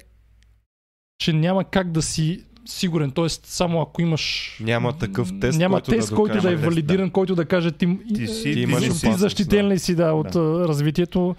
че 1.19 1.33
няма 1.33 1.65
как 1.65 1.93
да 1.93 2.03
си 2.03 2.45
сигурен. 2.67 3.11
Тоест, 3.11 3.47
само 3.47 3.81
ако 3.81 4.03
имаш... 4.03 4.57
Няма 4.61 4.99
такъв 4.99 5.41
тест, 5.41 5.59
няма 5.59 5.77
който 5.77 5.91
да 5.91 5.97
тест, 5.97 6.15
който 6.15 6.41
да 6.41 6.49
е. 6.49 6.53
Тест, 6.53 6.65
валидиран, 6.65 7.11
който 7.11 7.35
да 7.35 7.45
каже 7.45 7.73
ти, 7.73 7.99
Ти 8.15 8.27
си- 8.27 8.43
ти, 8.43 8.53
ти 8.53 8.61
имаш 8.61 8.79
ти, 8.79 8.85
ти 8.85 8.91
опасност, 8.91 9.19
защитен 9.19 9.69
да. 9.69 9.75
ли 9.75 9.79
си 9.79 9.95
да, 9.95 10.13
от 10.13 10.37
а, 10.37 10.69
развитието. 10.69 11.37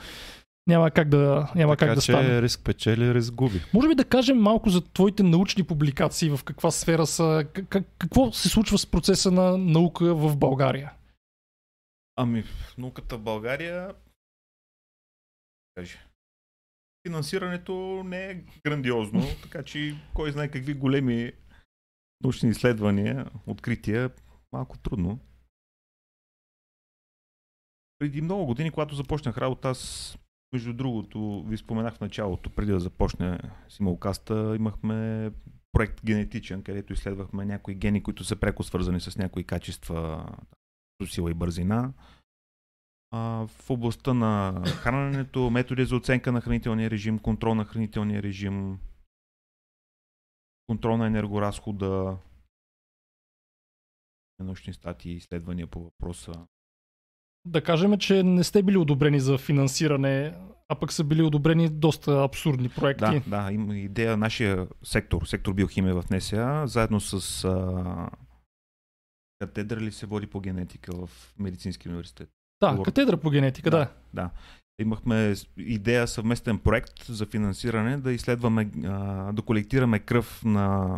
Няма 0.68 0.92
как 0.92 1.10
да, 1.10 1.52
няма 1.56 1.74
така 1.74 1.88
как 1.88 1.96
да 1.96 2.02
че 2.02 2.12
стане. 2.12 2.42
риск 2.42 2.62
печели, 2.64 3.14
риск 3.14 3.34
губи. 3.34 3.62
Може 3.74 3.88
би 3.88 3.96
да 3.96 4.04
кажем 4.04 4.38
малко 4.38 4.70
за 4.70 4.82
твоите 4.82 5.24
научни 5.24 5.64
публикации, 5.64 6.30
в 6.30 6.40
каква 6.44 6.72
сфера 6.72 7.06
са, 7.06 7.46
как, 7.70 7.84
какво 7.98 8.32
се 8.32 8.50
случва 8.50 8.78
с 8.78 8.86
процеса 8.86 9.32
на 9.32 9.58
наука 9.58 10.16
в 10.16 10.38
България? 10.38 10.92
Ами, 12.16 12.44
в 12.44 12.76
науката 12.78 13.18
в 13.18 13.22
България 13.22 13.88
каже, 15.80 15.98
финансирането 17.08 18.04
не 18.06 18.32
е 18.32 18.44
грандиозно, 18.66 19.22
така 19.44 19.64
че 19.64 19.96
кой 20.14 20.32
знае 20.32 20.52
какви 20.52 20.74
големи 20.74 21.32
научни 22.24 22.50
изследвания, 22.50 23.32
открития, 23.48 24.12
малко 24.52 24.78
трудно. 24.78 25.20
Преди 28.00 28.22
много 28.22 28.46
години, 28.46 28.72
когато 28.72 28.96
започнах 28.96 29.38
работа, 29.38 29.70
аз, 29.70 30.18
между 30.54 30.74
другото, 30.74 31.46
ви 31.48 31.58
споменах 31.58 31.96
в 31.96 32.02
началото, 32.02 32.50
преди 32.50 32.72
да 32.72 32.80
започне 32.80 33.40
симулкаста, 33.70 34.56
имахме 34.56 35.32
проект 35.72 36.06
генетичен, 36.06 36.64
където 36.64 36.94
изследвахме 36.94 37.46
някои 37.46 37.76
гени, 37.76 38.04
които 38.04 38.24
са 38.24 38.36
преко 38.36 38.64
свързани 38.64 39.00
с 39.00 39.18
някои 39.18 39.44
качества, 39.44 40.30
сила 41.06 41.32
и 41.32 41.34
бързина. 41.34 41.94
В 43.12 43.50
областта 43.70 44.14
на 44.14 44.64
храненето, 44.66 45.50
методи 45.50 45.86
за 45.86 45.96
оценка 45.96 46.32
на 46.32 46.42
хранителния 46.42 46.90
режим, 46.90 47.20
контрол 47.20 47.56
на 47.56 47.66
хранителния 47.66 48.24
режим, 48.24 48.80
контрол 50.68 50.98
на 50.98 51.08
енергоразхода, 51.08 52.18
научни 54.40 54.74
статии, 54.74 55.14
изследвания 55.14 55.68
по 55.68 55.84
въпроса. 55.84 56.34
Да 57.46 57.64
кажем, 57.64 57.98
че 57.98 58.24
не 58.24 58.44
сте 58.44 58.64
били 58.64 58.78
одобрени 58.78 59.20
за 59.20 59.38
финансиране, 59.38 60.38
а 60.68 60.76
пък 60.76 60.92
са 60.94 61.04
били 61.04 61.22
одобрени 61.22 61.70
доста 61.70 62.24
абсурдни 62.24 62.70
проекти. 62.70 63.22
Да, 63.28 63.44
да, 63.44 63.52
има 63.52 63.78
идея 63.78 64.18
нашия 64.18 64.68
сектор, 64.84 65.26
сектор 65.26 65.54
биохимия 65.54 66.02
в 66.02 66.10
НСА, 66.10 66.64
заедно 66.66 67.00
с 67.00 67.44
а, 67.46 68.10
катедра 69.40 69.80
ли 69.80 69.92
се 69.92 70.06
води 70.06 70.28
по 70.28 70.40
генетика 70.40 71.08
в 71.08 71.34
Медицински 71.40 71.90
университет. 71.90 72.30
Да, 72.62 72.70
Говоря. 72.70 72.86
катедра 72.86 73.18
по 73.18 73.30
генетика, 73.30 73.70
да. 73.70 73.88
да. 74.14 74.30
Имахме 74.82 75.36
с- 75.36 75.48
идея 75.58 76.08
съвместен 76.08 76.58
проект 76.58 77.04
за 77.04 77.26
финансиране 77.26 77.98
да 77.98 78.12
изследваме, 78.14 78.66
да 79.34 79.42
колектираме 79.46 80.00
кръв 80.00 80.42
на 80.46 80.98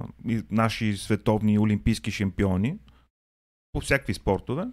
наши 0.51 0.97
световни 0.97 1.59
олимпийски 1.59 2.12
шампиони 2.12 2.78
по 3.74 3.82
всякакви 3.82 4.14
спортове 4.14 4.66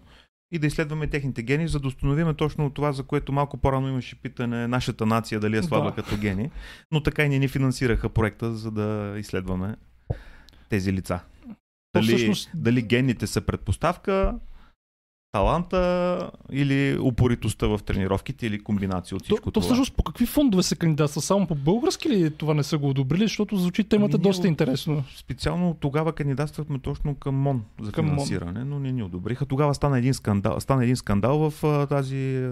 и 0.53 0.59
да 0.59 0.67
изследваме 0.67 1.07
техните 1.07 1.43
гени, 1.43 1.69
за 1.69 1.81
да 1.81 1.89
установим 1.89 2.35
точно 2.35 2.71
това, 2.71 2.93
за 2.93 3.03
което 3.03 3.33
малко 3.33 3.57
по-рано 3.57 3.89
имаше 3.89 4.17
питане 4.17 4.69
нашата 4.69 5.07
нация 5.07 5.41
дали 5.41 5.57
е 5.57 5.63
слаба 5.63 5.85
Да. 5.87 5.95
като 5.95 6.17
гени, 6.17 6.51
но 6.93 7.03
така 7.03 7.25
и 7.25 7.29
не 7.29 7.39
ни 7.39 7.49
финансираха 7.49 8.09
проекта, 8.09 8.53
за 8.53 8.71
да 8.71 9.15
изследваме 9.19 9.77
тези 10.69 10.93
лица. 10.93 11.21
Дали, 11.95 12.07
всъщност- 12.07 12.51
дали 12.55 12.83
гените 12.83 13.27
са 13.27 13.41
предпоставка, 13.41 14.39
таланта 15.33 16.31
или 16.53 16.99
упоритостта 16.99 17.67
в 17.67 17.81
тренировките 17.87 18.47
или 18.47 18.63
комбинация 18.63 19.17
от 19.17 19.23
То, 19.23 19.25
всичко 19.25 19.51
то 19.51 19.61
това. 19.61 19.65
всъщност 19.65 19.97
по 19.97 20.03
какви 20.03 20.27
фондове 20.27 20.63
се 20.63 20.77
кандидатства? 20.77 21.23
Само 21.23 21.47
по 21.47 21.55
български 21.55 22.09
ли 22.09 22.31
това 22.31 22.55
не 22.55 22.63
са 22.63 22.79
го 22.79 22.89
одобрили? 22.89 23.23
Защото 23.23 23.57
звучи 23.57 23.85
темата 23.85 24.11
Ами 24.15 24.23
ние 24.23 24.29
доста 24.31 24.49
интересно. 24.49 25.05
Специално 25.17 25.77
тогава 25.81 26.13
кандидатствахме 26.13 26.79
точно 26.79 27.15
към 27.15 27.35
МОН 27.35 27.65
за 27.81 27.93
Към 27.93 28.05
МОН. 28.05 28.15
финансиране, 28.15 28.65
но 28.65 28.79
не 28.79 28.93
ни 28.93 29.03
одобриха. 29.03 29.47
Тогава 29.47 29.75
стана 29.75 29.99
един 29.99 30.15
скандал, 30.15 30.61
стана 30.61 30.83
един 30.83 30.97
скандал 30.97 31.51
в 31.51 31.65
а, 31.65 31.87
тази 31.87 32.51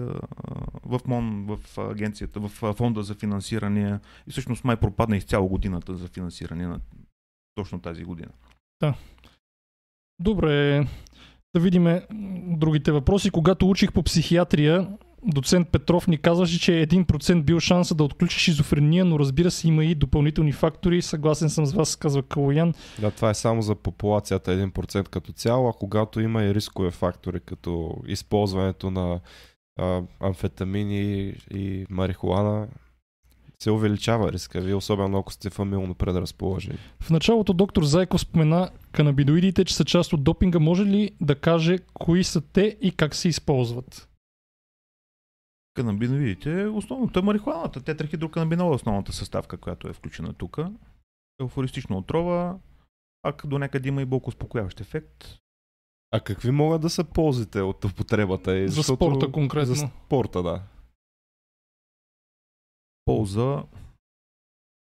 в 0.85 0.99
МОН, 1.07 1.45
в 1.47 1.77
агенцията, 1.77 2.39
в 2.39 2.73
фонда 2.73 3.03
за 3.03 3.15
финансиране 3.15 3.99
и 4.27 4.31
всъщност 4.31 4.63
май 4.63 4.75
пропадна 4.75 5.17
изцяло 5.17 5.47
годината 5.47 5.95
за 5.95 6.07
финансиране 6.07 6.67
на 6.67 6.79
точно 7.55 7.81
тази 7.81 8.03
година. 8.03 8.29
Добре, 10.19 10.87
да 11.55 11.61
видим 11.61 12.01
другите 12.57 12.91
въпроси. 12.91 13.29
Когато 13.29 13.69
учих 13.69 13.91
по 13.91 14.03
психиатрия, 14.03 14.87
доцент 15.23 15.69
Петров 15.69 16.07
ни 16.07 16.17
казваше, 16.17 16.59
че 16.59 16.71
1% 16.71 17.43
бил 17.43 17.59
шанса 17.59 17.95
да 17.95 18.03
отключи 18.03 18.39
шизофрения, 18.39 19.05
но 19.05 19.19
разбира 19.19 19.51
се 19.51 19.67
има 19.67 19.85
и 19.85 19.95
допълнителни 19.95 20.51
фактори. 20.51 21.01
Съгласен 21.01 21.49
съм 21.49 21.65
с 21.65 21.73
вас, 21.73 21.95
казва 21.95 22.23
Калоян. 22.23 22.73
Да, 23.01 23.11
това 23.11 23.29
е 23.29 23.33
само 23.33 23.61
за 23.61 23.75
популацията 23.75 24.51
1% 24.51 25.07
като 25.09 25.31
цяло, 25.31 25.69
а 25.69 25.73
когато 25.73 26.19
има 26.19 26.43
и 26.43 26.53
рискови 26.53 26.91
фактори, 26.91 27.39
като 27.39 27.97
използването 28.07 28.91
на 28.91 29.19
а, 29.79 30.01
амфетамини 30.19 31.33
и 31.53 31.85
марихуана, 31.89 32.67
се 33.63 33.71
увеличава 33.71 34.31
риска 34.31 34.61
ви, 34.61 34.73
особено 34.73 35.17
ако 35.17 35.33
сте 35.33 35.49
фамилно 35.49 35.95
предразположени. 35.95 36.77
В 36.99 37.09
началото 37.09 37.53
доктор 37.53 37.83
Зайков 37.83 38.21
спомена 38.21 38.69
канабидоидите, 38.91 39.65
че 39.65 39.75
са 39.75 39.85
част 39.85 40.13
от 40.13 40.23
допинга. 40.23 40.59
Може 40.59 40.85
ли 40.85 41.11
да 41.21 41.35
каже 41.35 41.77
кои 41.93 42.23
са 42.23 42.41
те 42.41 42.77
и 42.81 42.91
как 42.91 43.15
се 43.15 43.27
използват? 43.27 44.09
Канабиновидите, 45.73 46.65
основното 46.65 47.19
е 47.19 47.21
марихуаната. 47.21 47.81
Тетрахидроканабинол 47.81 48.71
е 48.71 48.75
основната 48.75 49.13
съставка, 49.13 49.57
която 49.57 49.87
е 49.87 49.93
включена 49.93 50.33
тук. 50.33 50.59
Еуфористична 51.41 51.97
отрова, 51.97 52.57
пак 53.21 53.47
до 53.47 53.59
някъде 53.59 53.89
има 53.89 54.01
и 54.01 54.05
болкоуспокояващ 54.05 54.79
ефект. 54.79 55.25
А 56.11 56.19
какви 56.19 56.51
могат 56.51 56.81
да 56.81 56.89
са 56.89 57.03
ползите 57.03 57.61
от 57.61 57.85
употребата? 57.85 58.57
И 58.57 58.67
За 58.67 58.83
спорта 58.83 59.31
конкретно. 59.31 59.75
За 59.75 59.87
спорта, 60.05 60.43
да. 60.43 60.61
Полза. 63.07 63.63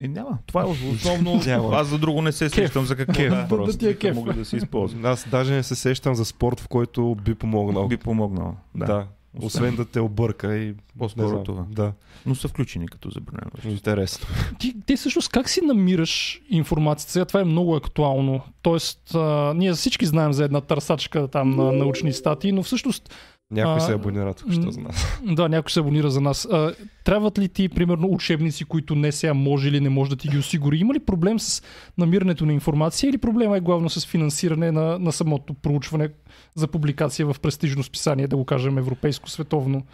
И 0.03 0.07
няма. 0.07 0.37
Това 0.45 0.61
е 0.61 0.65
основно. 0.65 1.41
Аз 1.73 1.87
за 1.87 1.97
друго 1.97 2.21
не 2.21 2.31
се 2.31 2.49
сещам 2.49 2.85
за 2.85 2.95
какво 2.95 3.13
Кеф 3.13 3.29
да, 3.29 3.47
просто. 3.47 3.71
Да 3.71 3.77
ти 3.77 3.87
е 3.87 3.95
кеф. 3.95 4.15
могли 4.15 4.33
да 4.33 4.45
се 4.45 4.57
използва. 4.57 5.09
Аз 5.09 5.27
даже 5.29 5.53
не 5.53 5.63
се 5.63 5.75
сещам 5.75 6.15
за 6.15 6.25
спорт, 6.25 6.59
в 6.59 6.67
който 6.67 7.15
би 7.15 7.35
помогнал. 7.35 7.87
Би 7.87 7.97
помогнал. 7.97 8.55
Да. 8.75 8.85
да. 8.85 9.07
Освен 9.41 9.75
да 9.75 9.85
те 9.85 9.99
обърка 9.99 10.57
и 10.57 10.75
По-скоро 10.99 11.43
това. 11.43 11.65
Да, 11.69 11.93
Но 12.25 12.35
са 12.35 12.47
включени 12.47 12.87
като 12.87 13.09
забранено. 13.09 13.51
интересно. 13.65 14.27
Ти, 14.59 14.75
ти 14.85 14.95
всъщност 14.95 15.29
как 15.29 15.49
си 15.49 15.61
намираш 15.61 16.41
информацията? 16.49 17.11
Сега 17.11 17.25
това 17.25 17.39
е 17.39 17.43
много 17.43 17.75
актуално. 17.75 18.41
Тоест, 18.61 19.15
а, 19.15 19.53
ние 19.55 19.73
всички 19.73 20.05
знаем 20.05 20.33
за 20.33 20.43
една 20.43 20.61
търсачка 20.61 21.27
там 21.27 21.49
на 21.55 21.71
научни 21.71 22.13
статии, 22.13 22.51
но 22.51 22.63
всъщност 22.63 23.13
Някой 23.51 23.75
А, 23.75 23.79
се 23.79 23.93
абонира 23.93 24.33
тук, 24.33 24.51
що 24.51 24.61
м, 24.61 24.71
знам. 24.71 24.91
Да, 25.35 25.49
някой 25.49 25.71
се 25.71 25.79
абонира 25.79 26.09
за 26.09 26.21
нас. 26.21 26.47
А, 26.51 26.75
трябват 27.03 27.39
ли 27.39 27.49
ти, 27.49 27.69
примерно, 27.69 28.07
учебници, 28.07 28.65
които 28.65 28.95
не 28.95 29.11
сега 29.11 29.33
може 29.33 29.69
или 29.69 29.79
не 29.79 29.89
може 29.89 30.09
да 30.09 30.15
ти 30.15 30.27
ги 30.27 30.37
осигури? 30.37 30.77
Има 30.77 30.93
ли 30.93 30.99
проблем 30.99 31.39
с 31.39 31.63
намирането 31.97 32.45
на 32.45 32.53
информация 32.53 33.09
или 33.09 33.17
проблема 33.17 33.57
е 33.57 33.61
главно 33.61 33.89
с 33.89 34.05
финансиране 34.05 34.71
на, 34.71 34.99
на 34.99 35.11
самото 35.11 35.53
проучване 35.53 36.09
за 36.55 36.67
публикация 36.67 37.33
в 37.33 37.39
престижно 37.39 37.83
списание, 37.83 38.27
да 38.27 38.37
го 38.37 38.45
кажем 38.45 38.77
европейско, 38.77 39.29
световно? 39.29 39.85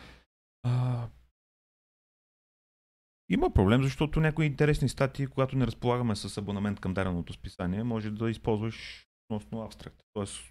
А, 0.64 1.02
Има 3.30 3.49
проблем, 3.49 3.84
защото 3.84 4.19
някои 4.19 4.45
интересни 4.45 4.90
статии, 4.90 5.28
когато 5.28 5.57
не 5.57 5.68
разполагаме 5.68 6.15
с 6.15 6.38
абонамент 6.38 6.80
към 6.80 6.94
даденото 6.94 7.34
списание, 7.34 7.84
може 7.84 8.11
да 8.11 8.30
използваш 8.30 9.07
относно 9.30 9.61
абстракт. 9.61 9.98
Тоест, 10.14 10.41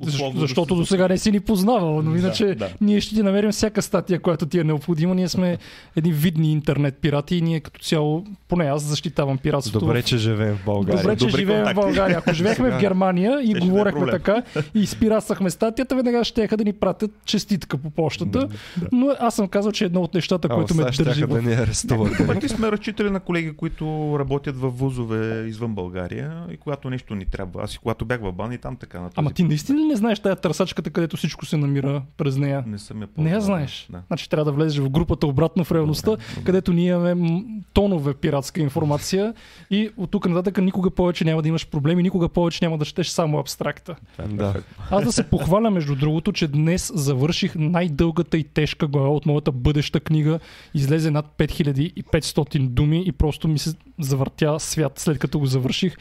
условно 0.00 0.40
да 0.40 0.46
защото 0.46 0.74
до 0.74 0.86
сега 0.86 1.08
не 1.08 1.18
си 1.18 1.30
ни 1.30 1.40
познавал, 1.40 2.02
но 2.02 2.12
Да, 2.12 2.18
иначе 2.18 2.54
да. 2.54 2.68
ние 2.80 3.00
ще 3.00 3.14
ти 3.14 3.22
намерим 3.22 3.50
всяка 3.50 3.82
статия, 3.82 4.20
която 4.20 4.46
ти 4.46 4.58
е 4.58 4.64
необходима. 4.64 5.14
Ние 5.14 5.28
сме 5.28 5.58
едни 5.96 6.12
видни 6.12 6.52
интернет 6.52 6.96
пирати 6.96 7.36
и 7.36 7.42
ние 7.42 7.60
като 7.60 7.80
цяло, 7.80 8.24
поне 8.48 8.64
аз 8.64 8.82
защитавам 8.82 9.38
пиратството. 9.38 9.86
Добре, 9.86 10.02
че 10.02 10.18
живеем 10.18 10.56
в 10.56 10.64
България. 10.64 11.02
Добре, 11.02 11.16
че 11.16 11.28
живеем 11.28 11.64
в. 11.64 11.74
България. 11.74 12.18
Ако 12.18 12.32
живеехме 12.32 12.70
в 12.70 12.80
Германия 12.80 13.40
и 13.42 13.52
да 13.52 13.58
е 13.58 13.60
говорехме 13.60 14.10
така 14.10 14.42
и 14.74 14.80
изпирасахме 14.80 15.50
статията, 15.50 15.96
веднага 15.96 16.24
ще 16.24 16.46
да 16.56 16.64
ни 16.64 16.72
пратят 16.72 17.10
честитка 17.24 17.78
по 17.78 17.90
почтата. 17.90 18.48
Но 18.92 19.14
аз 19.20 19.34
съм 19.34 19.48
казал, 19.48 19.72
че 19.72 19.84
едно 19.84 20.00
от 20.00 20.14
нещата, 20.14 20.48
А, 20.50 20.54
което 20.54 20.74
ме 20.74 20.84
държи 20.84 21.26
да 21.26 21.42
ни 21.42 21.54
арестуват. 21.54 22.26
Пъти 22.26 22.48
сме 22.48 22.72
разчитали 22.72 23.10
на 23.10 23.20
колеги, 23.20 23.52
които 23.56 24.16
работят 24.18 24.56
в 24.56 24.68
вузове 24.68 25.46
извън 25.48 25.74
България 25.74 26.44
и 26.52 26.56
когато 26.56 26.90
нещо 26.90 27.14
ни 27.14 27.26
трябва. 27.26 27.62
Аз 27.62 27.74
и 27.74 27.78
когато 27.78 28.04
бях 28.04 28.20
в 28.20 28.32
бани, 28.32 28.58
там 28.58 28.76
така 28.76 29.08
Ама 29.16 29.32
ти 29.32 29.42
наистина 29.42 29.81
ли 29.82 29.86
не 29.86 29.96
знаеш 29.96 30.20
тая 30.20 30.36
търсачката, 30.36 30.90
където 30.90 31.16
всичко 31.16 31.46
се 31.46 31.56
намира 31.56 32.02
през 32.16 32.36
нея? 32.36 32.64
не 32.66 32.78
съм 32.78 32.96
я 32.96 33.08
Не 33.18 33.30
я 33.30 33.34
ползвал. 33.34 33.40
знаеш. 33.46 33.86
Да. 33.90 34.02
Значи 34.06 34.28
трябва 34.28 34.44
да 34.44 34.52
влезеш 34.52 34.78
в 34.78 34.90
групата 34.90 35.26
обратно 35.26 35.64
в 35.64 35.72
реалността, 35.72 36.10
Добре, 36.10 36.24
добре. 36.28 36.44
където 36.44 36.72
ние 36.72 36.88
имаме 36.88 37.42
тонове 37.72 38.14
пиратска 38.14 38.60
информация 38.60 39.34
и 39.70 39.90
от 39.96 40.10
тук 40.10 40.28
нататък 40.28 40.58
никога 40.58 40.90
повече 40.90 41.24
няма 41.24 41.42
да 41.42 41.48
имаш 41.48 41.66
проблеми, 41.66 42.02
никога 42.02 42.28
повече 42.28 42.64
няма 42.64 42.78
да 42.78 42.84
четеш 42.84 43.08
само 43.08 43.38
абстракта. 43.38 43.96
да. 44.28 44.54
Аз 44.90 45.04
да 45.04 45.12
се 45.12 45.22
похваля, 45.22 45.70
между 45.70 45.94
другото, 45.94 46.32
че 46.32 46.48
днес 46.48 46.92
завърших 46.94 47.54
най-дългата 47.54 48.38
и 48.38 48.44
тежка 48.44 48.86
глава 48.86 49.08
от 49.08 49.26
моята 49.26 49.52
бъдеща 49.52 50.00
книга. 50.00 50.38
Излезе 50.74 51.10
над 51.10 51.26
5500 51.38 52.68
думи 52.68 53.02
и 53.06 53.12
просто 53.12 53.48
ми 53.48 53.58
се 53.58 53.70
завъртя 54.00 54.56
свят 54.60 54.98
след 54.98 55.18
като 55.18 55.38
го 55.38 55.46
завърших. 55.46 55.96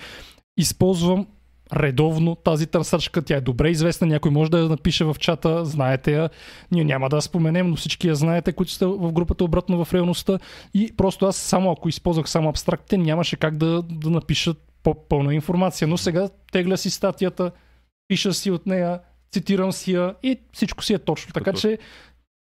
Използвам 0.58 1.28
редовно 1.76 2.36
тази 2.36 2.68
търсачка. 2.68 3.22
Тя 3.22 3.36
е 3.36 3.42
добре 3.42 3.70
известна. 3.70 4.08
Някой 4.08 4.32
може 4.32 4.52
да 4.52 4.60
я 4.60 4.70
напише 4.70 5.06
в 5.06 5.16
чата. 5.20 5.66
Знаете 5.66 6.12
я. 6.12 6.30
Ние 6.72 6.84
няма 6.84 7.10
да 7.10 7.16
я 7.16 7.22
споменем, 7.22 7.70
но 7.70 7.76
всички 7.76 8.08
я 8.08 8.16
знаете, 8.16 8.54
които 8.54 8.72
сте 8.72 8.86
в 8.86 9.12
групата 9.12 9.44
обратно 9.44 9.86
в 9.86 9.94
реалността. 9.94 10.40
И 10.74 10.94
просто 10.98 11.26
аз 11.26 11.36
само 11.36 11.72
ако 11.72 11.90
използвах 11.90 12.30
само 12.30 12.50
абстрактите, 12.50 12.98
нямаше 12.98 13.36
как 13.36 13.58
да, 13.58 13.82
да 13.82 14.10
напиша 14.10 14.54
по-пълна 14.84 15.34
информация. 15.34 15.88
Но 15.88 15.98
сега 15.98 16.30
тегля 16.52 16.78
си 16.78 16.90
статията, 16.90 17.52
пиша 18.08 18.34
си 18.34 18.52
от 18.52 18.66
нея, 18.66 19.00
цитирам 19.32 19.72
си 19.72 19.94
я 19.94 20.16
и 20.24 20.40
всичко 20.54 20.84
си 20.84 20.94
е 20.94 21.00
точно. 21.00 21.34
Така 21.34 21.54
че 21.54 21.78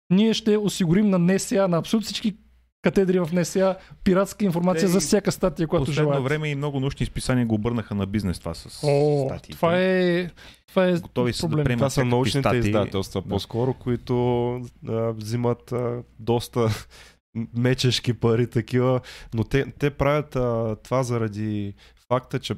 ние 0.09 0.33
ще 0.33 0.57
осигурим 0.57 1.09
на 1.09 1.19
НСА, 1.19 1.67
на 1.67 1.77
абсолютно 1.77 2.05
всички 2.05 2.35
катедри 2.81 3.19
в 3.19 3.29
НСА, 3.33 3.75
пиратска 4.03 4.45
информация 4.45 4.81
Те 4.81 4.87
за 4.87 4.99
всяка 4.99 5.31
статия, 5.31 5.67
която 5.67 5.85
Последно 5.85 6.03
желаят. 6.03 6.23
време 6.23 6.47
и 6.47 6.55
много 6.55 6.79
научни 6.79 7.03
изписания 7.03 7.45
го 7.45 7.55
обърнаха 7.55 7.95
на 7.95 8.05
бизнес 8.05 8.39
това 8.39 8.53
с 8.53 8.83
О, 8.83 9.25
статиите. 9.25 9.55
това 9.55 9.77
е, 9.77 10.29
това 10.67 10.85
е 10.85 10.93
Готови 10.93 11.33
са 11.33 11.41
да 11.41 11.49
проблем. 11.49 11.63
приемат 11.63 11.79
Това 11.79 11.89
са 11.91 12.05
научните 12.05 12.39
статии. 12.39 12.59
издателства, 12.61 13.21
Да. 13.21 13.29
по-скоро, 13.29 13.73
които 13.73 14.53
а, 14.87 15.11
взимат 15.11 15.71
а, 15.71 16.03
доста 16.19 16.67
мечешки 17.55 18.13
пари 18.13 18.47
такива, 18.47 19.01
но 19.33 19.43
те, 19.43 19.65
те 19.71 19.89
правят 19.89 20.35
а, 20.35 20.75
това 20.75 21.03
заради 21.03 21.73
факта, 22.07 22.39
че 22.39 22.55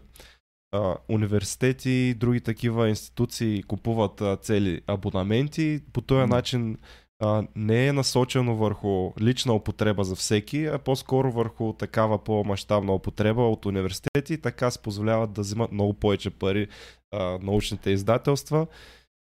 а, 0.71 0.95
университети 1.09 1.89
и 1.89 2.13
други 2.13 2.41
такива 2.41 2.89
институции 2.89 3.63
купуват 3.63 4.21
а, 4.21 4.35
цели 4.35 4.81
абонаменти. 4.87 5.79
По 5.93 6.01
този 6.01 6.19
М. 6.19 6.27
начин 6.27 6.77
а, 7.23 7.47
не 7.55 7.87
е 7.87 7.93
насочено 7.93 8.55
върху 8.55 9.11
лична 9.21 9.53
употреба 9.53 10.03
за 10.03 10.15
всеки, 10.15 10.65
а 10.65 10.77
по-скоро 10.77 11.31
върху 11.31 11.73
такава 11.73 12.23
по-масштабна 12.23 12.93
употреба 12.93 13.41
от 13.41 13.65
университети. 13.65 14.41
Така 14.41 14.71
се 14.71 14.81
позволяват 14.81 15.33
да 15.33 15.41
взимат 15.41 15.71
много 15.71 15.93
повече 15.93 16.29
пари 16.29 16.67
а, 17.11 17.39
научните 17.41 17.91
издателства. 17.91 18.67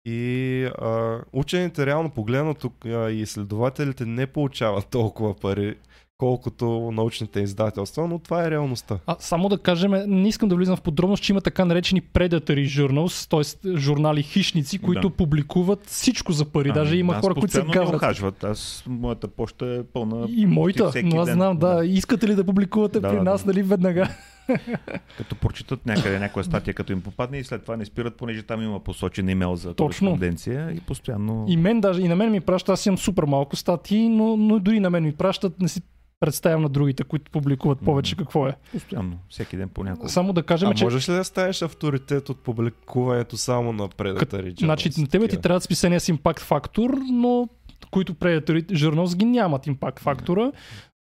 И 0.06 0.64
а, 0.78 1.20
учените 1.32 1.86
реално 1.86 2.10
погледнато 2.10 2.72
и 2.84 3.20
изследователите 3.20 4.06
не 4.06 4.26
получават 4.26 4.88
толкова 4.90 5.34
пари, 5.34 5.76
колкото 6.18 6.64
научните 6.92 7.40
издателства, 7.40 8.08
но 8.08 8.18
това 8.18 8.44
е 8.44 8.50
реалността. 8.50 8.98
А, 9.06 9.16
само 9.18 9.48
да 9.48 9.58
кажем, 9.58 9.90
не 10.06 10.28
искам 10.28 10.48
да 10.48 10.56
влизам 10.56 10.76
в 10.76 10.80
подробност, 10.80 11.22
че 11.22 11.32
има 11.32 11.40
така 11.40 11.64
наречени 11.64 12.02
predatory 12.04 12.66
journals, 12.66 13.30
т.е. 13.30 13.76
журнали 13.76 14.22
хищници, 14.22 14.78
които 14.78 15.08
Да. 15.08 15.14
публикуват 15.14 15.86
всичко 15.86 16.32
за 16.32 16.44
пари. 16.44 16.68
Ами, 16.68 16.74
Даже 16.74 16.96
има 16.96 17.12
аз 17.14 17.20
хора, 17.20 17.34
които 17.34 17.52
се 17.52 17.62
гаврат. 17.62 17.94
ухажват. 17.94 18.44
Аз, 18.44 18.84
моята 18.86 19.28
почта 19.28 19.66
е 19.66 19.82
пълна. 19.84 20.26
И 20.30 20.46
моята, 20.46 20.92
но 21.04 21.20
аз 21.20 21.30
знам, 21.30 21.58
да. 21.58 21.74
Да. 21.74 21.86
Искате 21.86 22.28
ли 22.28 22.34
да 22.34 22.44
публикувате 22.44 23.00
Да, 23.00 23.08
при 23.08 23.16
да, 23.16 23.22
нас, 23.22 23.44
да. 23.44 23.46
нали, 23.46 23.62
веднага? 23.62 24.08
Като 25.18 25.34
прочитат 25.34 25.86
някъде 25.86 26.18
някоя 26.18 26.44
статия, 26.44 26.74
като 26.74 26.92
им 26.92 27.00
попадне 27.02 27.38
и 27.38 27.44
след 27.44 27.62
това 27.62 27.76
не 27.76 27.84
спират, 27.84 28.16
понеже 28.16 28.42
там 28.42 28.62
има 28.62 28.80
посочен 28.80 29.28
имейл 29.28 29.56
за 29.56 29.74
Точно. 29.74 29.86
кореспонденция 29.86 30.70
и 30.70 30.80
постоянно... 30.80 31.44
И 31.48 31.56
мен 31.56 31.80
даже, 31.80 32.00
и 32.02 32.08
на 32.08 32.16
мен 32.16 32.30
ми 32.30 32.40
праща, 32.40 32.72
аз 32.72 32.86
имам 32.86 32.98
супер 32.98 33.24
малко 33.24 33.56
статии, 33.56 34.08
но, 34.08 34.36
но 34.36 34.58
дори 34.58 34.80
на 34.80 34.90
мен 34.90 35.04
ми 35.04 35.12
пращат, 35.12 35.60
не 35.60 35.68
си 35.68 35.82
представям 36.20 36.62
на 36.62 36.68
другите, 36.68 37.04
които 37.04 37.30
публикуват 37.30 37.78
повече 37.80 38.16
какво 38.16 38.48
е. 38.48 38.54
Постоянно, 38.72 39.18
всеки 39.28 39.56
ден 39.56 39.68
по 39.68 39.84
няколко. 39.84 40.08
Само 40.08 40.32
да 40.32 40.42
кажем, 40.42 40.68
А 40.68 40.74
че 40.74 40.84
можеш 40.84 41.08
ли 41.08 41.12
да 41.12 41.24
станеш 41.24 41.62
авторитет 41.62 42.28
от 42.28 42.38
публикуването 42.38 43.36
само 43.36 43.72
на 43.72 43.88
Predator 43.88 44.60
значи, 44.60 44.90
на 44.98 45.06
тебе 45.06 45.24
ти 45.24 45.28
Такива. 45.28 45.42
трябват 45.42 45.62
списания 45.62 46.00
с 46.00 46.08
импакт 46.08 46.42
фактор, 46.42 46.90
но 47.12 47.48
които 47.90 48.14
Predator 48.14 48.64
Journals 48.64 49.16
ги 49.16 49.24
нямат 49.24 49.66
импакт 49.66 49.98
фактора. 49.98 50.52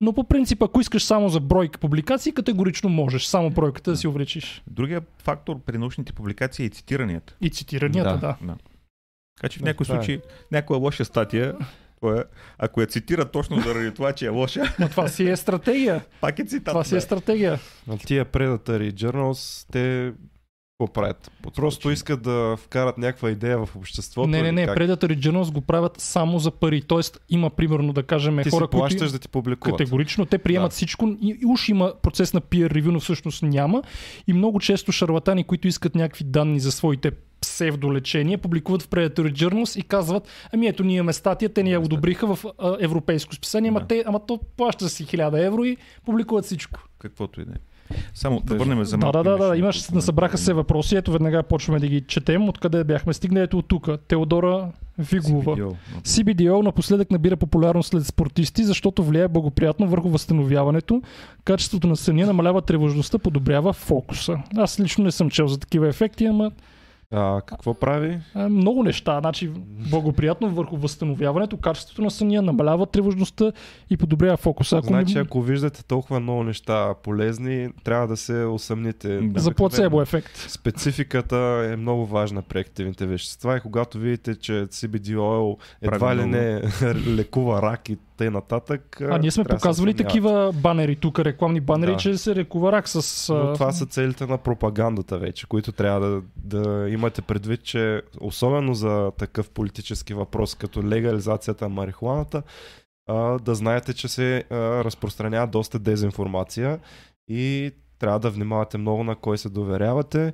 Но 0.03 0.13
по 0.13 0.23
принцип, 0.23 0.63
ако 0.63 0.81
искаш 0.81 1.03
само 1.03 1.29
за 1.29 1.39
бройка 1.39 1.79
публикации, 1.79 2.31
категорично 2.31 2.89
можеш 2.89 3.25
само 3.25 3.49
бройката 3.49 3.91
да 3.91 3.97
си 3.97 4.07
увеличиш. 4.07 4.63
Другия 4.67 5.01
фактор 5.17 5.59
при 5.59 5.77
научните 5.77 6.13
публикации 6.13 6.65
е 6.65 6.69
цитиранията. 6.69 7.35
И 7.41 7.49
цитиранията, 7.49 8.09
да. 8.09 8.17
Да. 8.17 8.37
Да. 8.41 8.55
Така 9.37 9.49
че 9.49 9.59
в 9.59 9.61
това 9.61 9.95
е. 9.95 9.97
случай, 9.97 10.21
някоя 10.51 10.79
лоша 10.79 11.05
статия, 11.05 11.55
това 12.01 12.19
е, 12.19 12.23
ако 12.57 12.81
я 12.81 12.87
цитира 12.87 13.31
точно 13.31 13.61
заради 13.61 13.93
това, 13.93 14.13
че 14.13 14.25
е 14.25 14.29
лоша, 14.29 14.63
Но 14.79 14.89
това 14.89 15.07
си 15.07 15.29
е 15.29 15.35
стратегия. 15.35 16.05
пак 16.21 16.39
е 16.39 16.45
цитат. 16.45 16.71
Това 16.71 16.83
си 16.83 16.95
е 16.95 17.01
стратегия. 17.01 17.59
А 17.89 17.97
тия 17.97 18.25
Predator 18.25 18.83
и 18.83 18.93
Journals, 18.93 19.67
те 19.71 20.13
какво 20.79 20.93
правят? 20.93 21.31
Просто 21.55 21.91
искат 21.91 22.21
да 22.21 22.55
вкарат 22.57 22.97
някаква 22.97 23.29
идея 23.29 23.65
в 23.65 23.75
обществото. 23.75 24.29
Не, 24.29 24.41
не, 24.41 24.51
не. 24.51 24.65
как? 24.65 24.77
Predator 24.77 25.13
и 25.13 25.19
Journals 25.19 25.51
го 25.51 25.61
правят 25.61 25.99
само 26.01 26.39
за 26.39 26.51
пари. 26.51 26.81
Тоест 26.81 27.19
има 27.29 27.49
примерно 27.49 27.93
да 27.93 28.03
кажем 28.03 28.39
Ти 28.43 28.49
хора, 28.49 28.67
плащаш 28.67 28.99
които... 28.99 29.13
да 29.13 29.19
ти 29.19 29.29
публикуват. 29.29 29.77
Категорично. 29.77 30.25
Те 30.25 30.37
приемат 30.37 30.69
Да. 30.69 30.73
всичко 30.73 31.07
и, 31.21 31.37
и 31.41 31.45
уж 31.45 31.69
има 31.69 31.93
процес 32.01 32.33
на 32.33 32.41
peer 32.41 32.73
review, 32.73 32.87
но 32.91 32.99
всъщност 32.99 33.43
няма. 33.43 33.83
И 34.27 34.33
много 34.33 34.59
често 34.59 34.91
шарлатани, 34.91 35.43
които 35.43 35.67
искат 35.67 35.95
някакви 35.95 36.23
данни 36.23 36.59
за 36.59 36.71
своите 36.71 37.11
псевдолечения, 37.41 38.37
публикуват 38.37 38.81
в 38.81 38.89
Predator 38.89 39.31
Journals 39.31 39.79
и 39.79 39.83
казват, 39.83 40.27
ами 40.53 40.67
ето 40.67 40.83
ние 40.83 40.97
имаме 40.97 41.13
статия, 41.13 41.53
те 41.53 41.63
ни 41.63 41.71
я 41.71 41.81
одобриха 41.81 42.35
в 42.35 42.45
а, 42.59 42.77
европейско 42.79 43.35
списание, 43.35 43.69
ама, 43.69 43.79
Да. 43.79 43.87
те, 43.87 44.03
ама 44.07 44.25
то 44.25 44.39
плаща 44.57 44.89
си 44.89 45.05
1000 45.05 45.45
евро 45.45 45.63
и 45.63 45.77
публикуват 46.05 46.45
всичко. 46.45 46.79
Каквото 46.99 47.41
и 47.41 47.45
да 47.45 47.51
е. 47.51 47.55
Само 48.13 48.39
да 48.39 48.55
върнем 48.55 48.83
за 48.83 48.97
Да, 48.97 49.05
малко. 49.05 49.23
да, 49.23 49.23
да, 49.23 49.37
да, 49.37 49.57
имаше 49.57 49.59
имаш, 49.59 49.89
насъбраха 49.89 50.37
се 50.37 50.53
въпроси, 50.53 50.95
ето 50.95 51.11
веднага 51.11 51.43
почваме 51.43 51.79
да 51.79 51.87
ги 51.87 52.01
четем, 52.01 52.49
откъде 52.49 52.83
бяхме 52.83 53.13
стигнали, 53.13 53.43
ето 53.43 53.57
от 53.57 53.67
тук. 53.67 53.89
Теодора 54.07 54.69
Виглова. 54.97 55.55
CBDO. 55.55 55.75
CBDO 56.03 56.61
напоследък 56.63 57.11
набира 57.11 57.37
популярност 57.37 57.89
след 57.89 58.05
спортисти, 58.05 58.63
защото 58.63 59.03
влияе 59.03 59.27
благоприятно 59.27 59.87
върху 59.87 60.09
възстановяването, 60.09 61.01
качеството 61.45 61.87
на 61.87 61.95
съня 61.95 62.25
намалява 62.25 62.61
тревожността, 62.61 63.19
подобрява 63.19 63.73
фокуса. 63.73 64.37
Аз 64.57 64.79
лично 64.79 65.03
не 65.03 65.11
съм 65.11 65.29
чел 65.29 65.47
за 65.47 65.59
такива 65.59 65.87
ефекти, 65.87 66.25
ама 66.25 66.51
А, 67.13 67.41
какво 67.41 67.73
прави? 67.73 68.19
а, 68.33 68.49
много 68.49 68.83
неща. 68.83 69.19
Значи, 69.19 69.51
благоприятно 69.89 70.49
върху 70.49 70.77
възстановяването, 70.77 71.57
качеството 71.57 72.01
на 72.01 72.11
съня 72.11 72.41
намалява 72.41 72.85
тревожността 72.85 73.51
и 73.89 73.97
подобрява 73.97 74.37
фокуса. 74.37 74.77
Ако 74.77 74.87
Значи, 74.87 75.13
ми... 75.13 75.21
ако 75.21 75.41
виждате 75.41 75.85
толкова 75.85 76.19
много 76.19 76.43
неща 76.43 76.93
полезни, 77.03 77.69
трябва 77.83 78.07
да 78.07 78.17
се 78.17 78.45
усъмните. 78.45 79.19
Да. 79.21 79.39
За 79.39 79.51
плацебо 79.51 80.01
ефект. 80.01 80.37
Спецификата 80.37 81.69
е 81.71 81.75
много 81.75 82.05
важна 82.05 82.41
при 82.41 82.59
активните 82.59 83.05
вещества 83.05 83.57
и 83.57 83.59
когато 83.59 83.97
видите, 83.97 84.35
че 84.35 84.51
CBD 84.51 85.15
oil 85.15 85.57
едва 85.81 85.99
Прави 85.99 86.21
ли 86.21 86.25
не 86.25 86.61
лекува 87.07 87.61
рак 87.61 87.89
и 87.89 87.97
тъй 88.17 88.29
нататък. 88.29 89.01
А 89.01 89.17
ние 89.17 89.31
сме 89.31 89.43
да 89.43 89.49
показвали 89.49 89.93
такива 89.93 90.53
банери 90.53 90.95
тук, 90.95 91.19
рекламни 91.19 91.59
банери, 91.59 91.91
Да. 91.91 91.97
че 91.97 92.17
се 92.17 92.35
рекува 92.35 92.71
рак 92.71 92.89
с... 92.89 93.33
Но 93.33 93.53
това 93.53 93.71
са 93.71 93.85
целите 93.85 94.25
на 94.25 94.37
пропагандата 94.37 95.17
вече, 95.17 95.47
които 95.47 95.71
трябва 95.71 95.99
да, 95.99 96.21
да 96.35 96.89
имате 96.89 97.21
предвид, 97.21 97.63
че 97.63 98.01
особено 98.21 98.73
за 98.73 99.11
такъв 99.17 99.49
политически 99.49 100.13
въпрос, 100.13 100.55
като 100.55 100.83
легализацията 100.83 101.65
на 101.65 101.69
марихуаната, 101.69 102.43
а, 103.07 103.39
да 103.39 103.55
знаете, 103.55 103.93
че 103.93 104.07
се 104.07 104.43
а, 104.49 104.55
разпространява 104.83 105.47
доста 105.47 105.79
дезинформация 105.79 106.79
и 107.27 107.71
трябва 107.99 108.19
да 108.19 108.29
внимавате 108.29 108.77
много 108.77 109.03
на 109.03 109.15
кой 109.15 109.37
се 109.37 109.49
доверявате. 109.49 110.33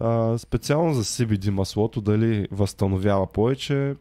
А, 0.00 0.38
специално 0.38 0.94
за 0.94 1.04
CBD 1.04 1.50
маслото, 1.50 2.00
дали 2.00 2.48
възстановява 2.50 3.26
повече. 3.26 3.94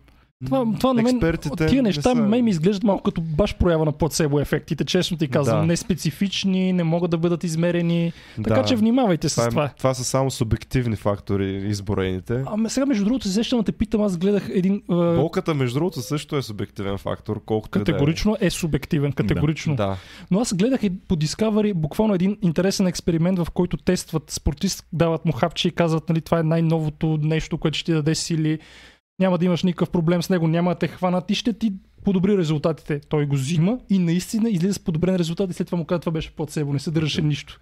Това, 0.46 0.66
това 0.80 0.94
на 0.94 1.02
мен, 1.02 1.20
тия 1.58 1.74
не 1.74 1.82
неща 1.82 2.02
са- 2.02 2.16
мен 2.16 2.44
ми 2.44 2.50
изглеждат 2.50 2.84
малко 2.84 3.04
като 3.04 3.22
баш 3.22 3.56
проява 3.56 3.86
на 3.86 3.92
плацебо 3.92 4.40
ефектите, 4.40 4.86
честно 4.86 5.18
ти 5.18 5.28
казвам. 5.28 5.60
Да. 5.60 5.66
Неспецифични, 5.66 6.74
не 6.74 6.84
могат 6.84 7.12
да 7.12 7.18
бъдат 7.18 7.44
измерени. 7.44 8.14
Така 8.36 8.56
Да. 8.56 8.66
че 8.66 8.76
внимавайте 8.76 9.30
с 9.30 9.36
това, 9.36 9.50
това. 9.50 9.66
е, 9.66 9.70
това 9.78 9.94
са 9.94 10.04
само 10.04 10.32
субективни 10.32 10.96
фактори 10.96 11.64
изброените. 11.68 12.44
Ами 12.48 12.70
сега, 12.70 12.86
между 12.86 13.04
другото, 13.06 13.28
се 13.28 13.56
да 13.56 13.64
те 13.64 13.72
питам, 13.72 14.02
аз 14.02 14.18
гледах 14.18 14.50
един... 14.54 14.82
а, 14.90 14.96
Болката, 15.16 15.54
между 15.54 15.80
другото, 15.80 16.02
също 16.02 16.38
е 16.38 16.42
субективен 16.42 16.98
фактор, 16.98 17.42
колкото 17.46 17.80
е. 17.80 17.84
Категорично 17.84 18.38
е 18.42 18.50
субективен, 18.50 19.12
категорично. 19.12 19.76
Да. 19.76 19.98
Но 20.32 20.40
аз 20.40 20.54
гледах 20.54 20.84
и 20.84 21.00
по 21.00 21.16
Discovery 21.16 21.74
буквално 21.74 22.14
един 22.14 22.38
интересен 22.42 22.88
експеримент, 22.88 23.40
в 23.40 23.48
който 23.54 23.78
тестват 23.78 24.32
спортист, 24.32 24.86
дават 24.94 25.26
му 25.26 25.32
хапче 25.32 25.68
и 25.68 25.72
казват, 25.72 26.10
нали, 26.10 26.22
това 26.22 26.40
е 26.40 26.44
най-новото 26.44 27.20
нещо, 27.22 27.58
което 27.58 27.78
ще 27.78 27.86
ти 27.86 27.94
даде 27.94 28.16
сили, 28.16 28.60
няма 29.20 29.38
да 29.38 29.46
имаш 29.46 29.64
никакъв 29.64 29.90
проблем 29.90 30.24
с 30.24 30.30
него, 30.30 30.48
няма 30.48 30.72
да 30.72 30.80
те 30.80 30.88
хванат 30.88 31.32
и 31.32 31.36
ще 31.36 31.54
ти 31.54 31.74
подобри 32.04 32.38
резултатите. 32.38 33.00
Той 33.00 33.26
го 33.26 33.36
взима 33.36 33.80
и 33.90 34.00
наистина 34.00 34.50
излиза 34.50 34.74
с 34.74 34.80
подобрен 34.80 35.16
резултат 35.16 35.50
и 35.50 35.54
след 35.54 35.68
това 35.68 35.78
му 35.78 35.86
казва, 35.86 36.00
това 36.00 36.12
беше 36.12 36.36
плацебо, 36.36 36.74
не 36.74 36.80
съдържаше 36.80 37.22
нищо. 37.22 37.60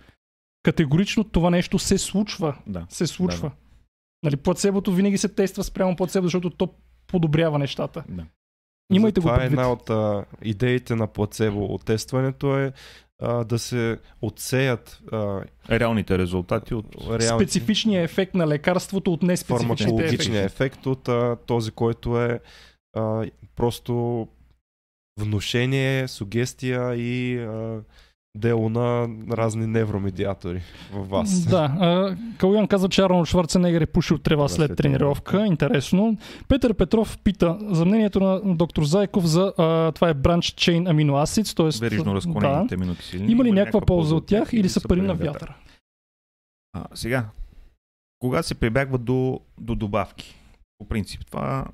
Категорично 0.64 1.24
това 1.24 1.50
нещо 1.50 1.80
се 1.80 1.98
случва. 1.98 2.58
Да. 2.68 2.86
Се 2.90 3.08
случва. 3.08 3.50
Да, 3.50 3.56
Нали, 4.24 4.36
плацебото 4.36 4.92
винаги 4.94 5.18
се 5.18 5.30
тества 5.30 5.64
спрямо 5.64 5.96
плацебо, 5.96 6.28
защото 6.28 6.50
то 6.50 6.70
подобрява 7.08 7.60
нещата. 7.60 8.04
да. 8.10 8.26
Имайте 8.94 9.20
го 9.20 9.24
Това 9.28 9.36
е 9.36 9.40
предвид. 9.40 9.60
една 9.60 9.72
от 9.72 9.90
а, 9.90 10.26
идеите 10.42 10.96
на 10.96 11.08
плацебо 11.08 11.78
тестването 11.78 12.58
е 12.58 12.74
а, 13.22 13.44
да 13.44 13.60
се 13.60 14.00
отсеят 14.22 15.02
а, 15.12 15.42
Реалните 15.70 16.18
резултати 16.18 16.74
от... 16.74 16.86
реални, 17.10 17.46
Специфичният 17.46 18.12
ефект 18.12 18.34
на 18.34 18.48
лекарството 18.48 19.14
от 19.14 19.24
неспецифичните 19.24 20.06
ефекти. 20.06 20.38
ефект 20.38 20.86
от 20.86 21.08
а, 21.10 21.38
този, 21.46 21.72
който 21.72 22.22
е 22.22 22.40
а, 22.98 23.26
просто 23.56 24.28
внушение, 25.20 26.08
сугестия 26.08 26.96
и 26.96 27.38
а, 27.38 27.82
дело 28.36 28.70
на 28.70 29.08
разни 29.32 29.68
невромедиатори 29.68 30.62
в 30.94 31.10
вас. 31.10 31.46
Да, 31.46 32.16
Калуян 32.38 32.68
казва, 32.68 32.90
че 32.90 33.02
Арнолд 33.02 33.28
Шварценегер 33.28 33.82
е 33.82 33.86
пушил 33.86 34.18
трева 34.18 34.48
след 34.48 34.66
след 34.68 34.78
тренировка. 34.78 35.46
Интересно. 35.46 36.18
Петър 36.48 36.74
Петров 36.74 37.18
пита 37.18 37.58
за 37.62 37.86
мнението 37.86 38.20
на 38.20 38.56
доктор 38.56 38.84
Зайков 38.84 39.26
за 39.26 39.54
а, 39.58 39.92
това 39.92 40.10
е 40.10 40.14
Branch 40.14 40.40
Chain 40.40 40.84
Amino 40.84 41.12
Acids, 41.12 41.58
т.е. 41.58 41.90
Верижно 41.90 42.16
разклонените 42.16 42.76
да. 42.76 42.82
аминокиселини. 42.82 43.32
Има 43.32 43.44
ли 43.44 43.52
някаква 43.52 43.82
полза 43.82 44.16
от 44.16 44.26
тях 44.26 44.54
или 44.54 44.70
са 44.70 44.82
пари 44.88 45.02
на 45.02 45.14
вятър? 45.14 45.26
вятъра? 45.26 45.56
А, 46.74 46.86
сега, 46.94 47.26
кога 48.20 48.44
се 48.44 48.56
прибягва 48.56 48.98
до, 48.98 49.40
до 49.60 49.76
добавки? 49.76 50.36
По 50.78 50.88
принцип, 50.88 51.26
това 51.26 51.66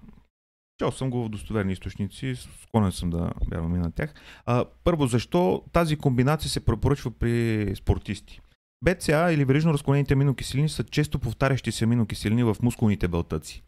чел 0.82 0.92
съм 0.92 1.10
го 1.10 1.24
в 1.24 1.30
достоверни 1.30 1.74
източници, 1.74 2.36
склонен 2.36 2.92
съм 2.92 3.10
да 3.10 3.32
вярвам 3.52 3.76
и 3.76 3.80
на 3.80 3.92
тях. 3.92 4.14
А, 4.46 4.66
първо, 4.84 5.08
защо 5.08 5.64
тази 5.74 5.96
комбинация 5.96 6.50
се 6.50 6.66
препоръчва 6.66 7.12
при 7.12 7.76
спортисти? 7.76 8.42
БЦА 8.84 9.32
или 9.32 9.46
верижно 9.46 9.74
разклонените 9.74 10.14
аминокиселини 10.14 10.70
са 10.70 10.84
често 10.84 11.20
повтарящи 11.20 11.72
се 11.72 11.84
аминокиселини 11.84 12.44
в 12.44 12.56
мускулните 12.62 13.08
белтъци. 13.08 13.64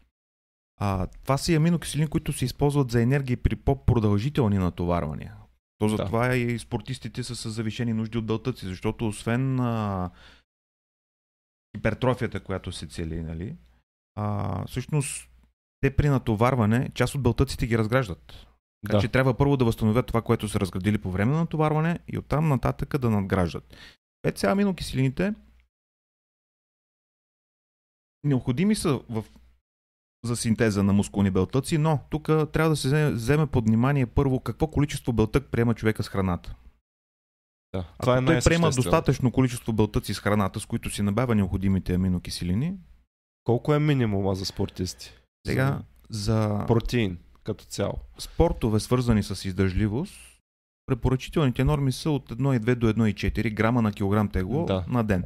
А, 0.80 1.06
това 1.06 1.38
са 1.38 1.52
и 1.52 1.56
аминокиселини, 1.56 2.08
които 2.08 2.32
се 2.32 2.44
използват 2.44 2.90
за 2.90 3.02
енергия 3.02 3.36
при 3.36 3.56
по-продължителни 3.56 4.58
натоварвания. 4.58 5.34
То 5.78 5.88
Да. 5.88 5.96
затова 5.96 6.34
и 6.34 6.58
спортистите 6.58 7.22
са 7.22 7.36
с 7.36 7.50
завишени 7.50 7.92
нужди 7.92 8.18
от 8.18 8.26
белтъци, 8.26 8.66
защото 8.66 9.08
освен 9.08 9.60
а, 9.60 10.10
хипертрофията, 11.76 12.40
която 12.40 12.72
се 12.72 12.86
цели, 12.86 13.22
нали, 13.22 13.56
а, 14.16 14.66
всъщност 14.66 15.30
те 15.84 15.96
при 15.96 16.08
натоварване 16.08 16.90
част 16.94 17.14
от 17.14 17.22
белтъците 17.22 17.66
ги 17.66 17.78
разграждат. 17.78 18.46
Така 18.86 18.96
Да. 18.96 19.00
че 19.00 19.08
трябва 19.08 19.34
първо 19.34 19.56
да 19.56 19.64
възстановят 19.64 20.06
това, 20.06 20.22
което 20.22 20.48
са 20.48 20.60
разградили 20.60 20.98
по 20.98 21.10
време 21.10 21.32
на 21.32 21.38
натоварване 21.38 21.98
и 22.08 22.18
оттам 22.18 22.48
нататък 22.48 22.98
да 22.98 23.10
надграждат. 23.10 23.76
ПЦА 24.22 24.50
аминокиселините 24.50 25.34
необходими 28.24 28.74
са 28.74 29.00
в 29.08 29.24
за 30.24 30.36
синтеза 30.36 30.82
на 30.82 30.92
мускулни 30.92 31.30
белтъци, 31.30 31.78
но 31.78 31.98
тук 32.10 32.26
трябва 32.26 32.68
да 32.68 32.76
се 32.76 32.88
вземе, 32.88 33.10
вземе 33.10 33.46
под 33.46 33.64
внимание 33.64 34.06
първо 34.06 34.40
какво 34.40 34.66
количество 34.66 35.12
белтък 35.12 35.46
приема 35.50 35.74
човека 35.74 36.02
с 36.02 36.08
храната. 36.08 36.54
Да. 37.72 37.78
Ако 37.78 37.98
Това 38.00 38.18
е 38.18 38.24
той 38.24 38.40
приема 38.44 38.70
достатъчно 38.70 39.32
количество 39.32 39.72
белтъци 39.72 40.14
с 40.14 40.20
храната, 40.20 40.60
с 40.60 40.66
които 40.66 40.90
си 40.90 41.02
набавя 41.02 41.34
необходимите 41.34 41.94
аминокиселини, 41.94 42.76
Колко 43.44 43.74
е 43.74 43.78
минимума 43.78 44.34
за 44.34 44.44
спортисти? 44.44 45.23
Сега 45.46 45.82
за 46.10 46.64
протеин 46.66 47.18
като 47.44 47.64
цяло. 47.64 47.94
спортове, 48.18 48.80
свързани 48.80 49.22
с 49.22 49.44
издържливост, 49.44 50.14
препоръчителните 50.86 51.64
норми 51.64 51.92
са 51.92 52.10
от 52.10 52.30
1,2 52.30 52.74
до 52.74 52.86
1,4 52.92 53.54
грама 53.54 53.82
на 53.82 53.92
килограм 53.92 54.28
тегло 54.28 54.64
Да. 54.66 54.84
на 54.88 55.04
ден. 55.04 55.24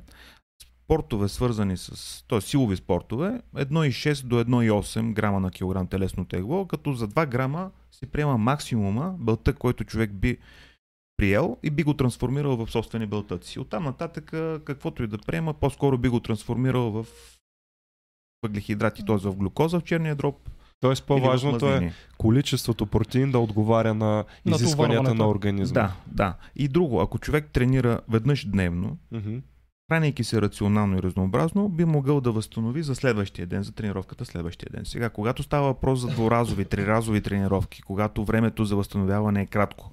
Спортове, 0.84 1.28
свързани 1.28 1.76
с, 1.76 2.24
т.е. 2.28 2.40
силови 2.40 2.76
спортове, 2.76 3.40
1,6 3.56 4.26
до 4.26 4.44
1,8 4.44 5.12
грама 5.12 5.40
на 5.40 5.50
килограм 5.50 5.86
телесно 5.86 6.24
тегло, 6.24 6.66
като 6.66 6.92
за 6.92 7.08
2 7.08 7.26
грама 7.26 7.70
се 7.90 8.06
приема 8.06 8.38
максимума 8.38 9.14
белтък, 9.18 9.58
който 9.58 9.84
човек 9.84 10.12
би 10.12 10.38
приел 11.16 11.56
и 11.62 11.70
би 11.70 11.82
го 11.82 11.94
трансформирал 11.94 12.56
в 12.56 12.70
собствени 12.70 13.06
белтъци. 13.06 13.60
Оттам 13.60 13.84
нататък, 13.84 14.24
каквото 14.64 15.02
и 15.02 15.06
да 15.06 15.18
приема, 15.18 15.54
по-скоро 15.54 15.98
би 15.98 16.08
го 16.08 16.20
трансформирал 16.20 16.90
в 16.90 17.06
въглехидрати, 18.42 19.04
т.е. 19.06 19.16
в 19.16 19.36
глюкоза 19.36 19.80
в 19.80 19.84
черния 19.84 20.14
дроб. 20.14 20.48
Тоест 20.80 21.04
по-важното 21.06 21.66
е 21.66 21.70
мазнини. 21.70 21.92
количеството 22.18 22.86
протеин 22.86 23.30
да 23.30 23.38
отговаря 23.38 23.94
на 23.94 24.24
изискванията 24.44 25.14
на 25.14 25.28
организма. 25.28 25.74
Да, 25.74 25.96
да. 26.06 26.34
И 26.56 26.68
друго, 26.68 27.00
ако 27.00 27.18
човек 27.18 27.50
тренира 27.52 28.00
веднъж 28.08 28.44
дневно, 28.46 28.98
Мгм. 29.12 29.36
хранейки 29.90 30.24
се 30.24 30.42
рационално 30.42 30.98
и 30.98 31.02
разнообразно, 31.02 31.68
би 31.68 31.84
могъл 31.84 32.20
да 32.20 32.32
възстанови 32.32 32.82
за 32.82 32.94
следващия 32.94 33.46
ден, 33.46 33.62
за 33.62 33.72
тренировката 33.72 34.24
следващия 34.24 34.68
ден. 34.72 34.84
Сега, 34.84 35.10
когато 35.10 35.42
става 35.42 35.66
въпрос 35.66 36.00
за 36.00 36.06
дворазови, 36.08 36.64
триразови 36.64 37.20
тренировки, 37.20 37.82
когато 37.82 38.24
времето 38.24 38.64
за 38.64 38.76
възстановяване 38.76 39.42
е 39.42 39.46
кратко, 39.46 39.92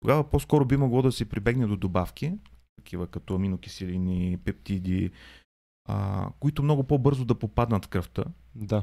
тогава 0.00 0.24
по-скоро 0.24 0.64
би 0.64 0.76
могло 0.76 1.02
да 1.02 1.12
се 1.12 1.24
прибегне 1.24 1.66
до 1.66 1.76
добавки, 1.76 2.32
такива 2.76 3.06
като 3.06 3.34
аминокиселини, 3.34 4.38
пептиди, 4.44 5.10
а, 5.88 6.28
които 6.40 6.62
много 6.62 6.84
по-бързо 6.84 7.24
да 7.24 7.34
попаднат 7.34 7.84
в 7.84 7.88
кръвта 7.88 8.24
Да. 8.54 8.82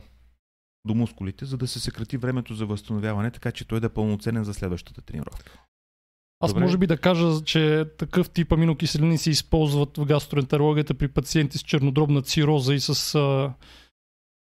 до 0.87 0.95
мускулите, 0.95 1.45
за 1.45 1.57
да 1.57 1.67
се 1.67 1.79
съкрати 1.79 2.17
времето 2.17 2.53
за 2.53 2.65
възстановяване, 2.65 3.31
така 3.31 3.51
че 3.51 3.67
той 3.67 3.79
да 3.79 3.85
е 3.85 3.89
пълноценен 3.89 4.43
за 4.43 4.53
следващата 4.53 5.01
тренировка. 5.01 5.59
Аз 6.39 6.51
Добре. 6.51 6.63
може 6.63 6.77
би 6.77 6.87
да 6.87 6.97
кажа, 6.97 7.43
че 7.45 7.85
такъв 7.97 8.29
тип 8.29 8.51
аминокиселини 8.51 9.17
се 9.17 9.29
използват 9.29 9.97
в 9.97 10.05
гастроентерологията 10.05 10.93
при 10.93 11.07
пациенти 11.07 11.57
с 11.57 11.61
чернодробна 11.61 12.21
цироза 12.21 12.73
и 12.73 12.79
с 12.79 13.15
а, 13.15 13.53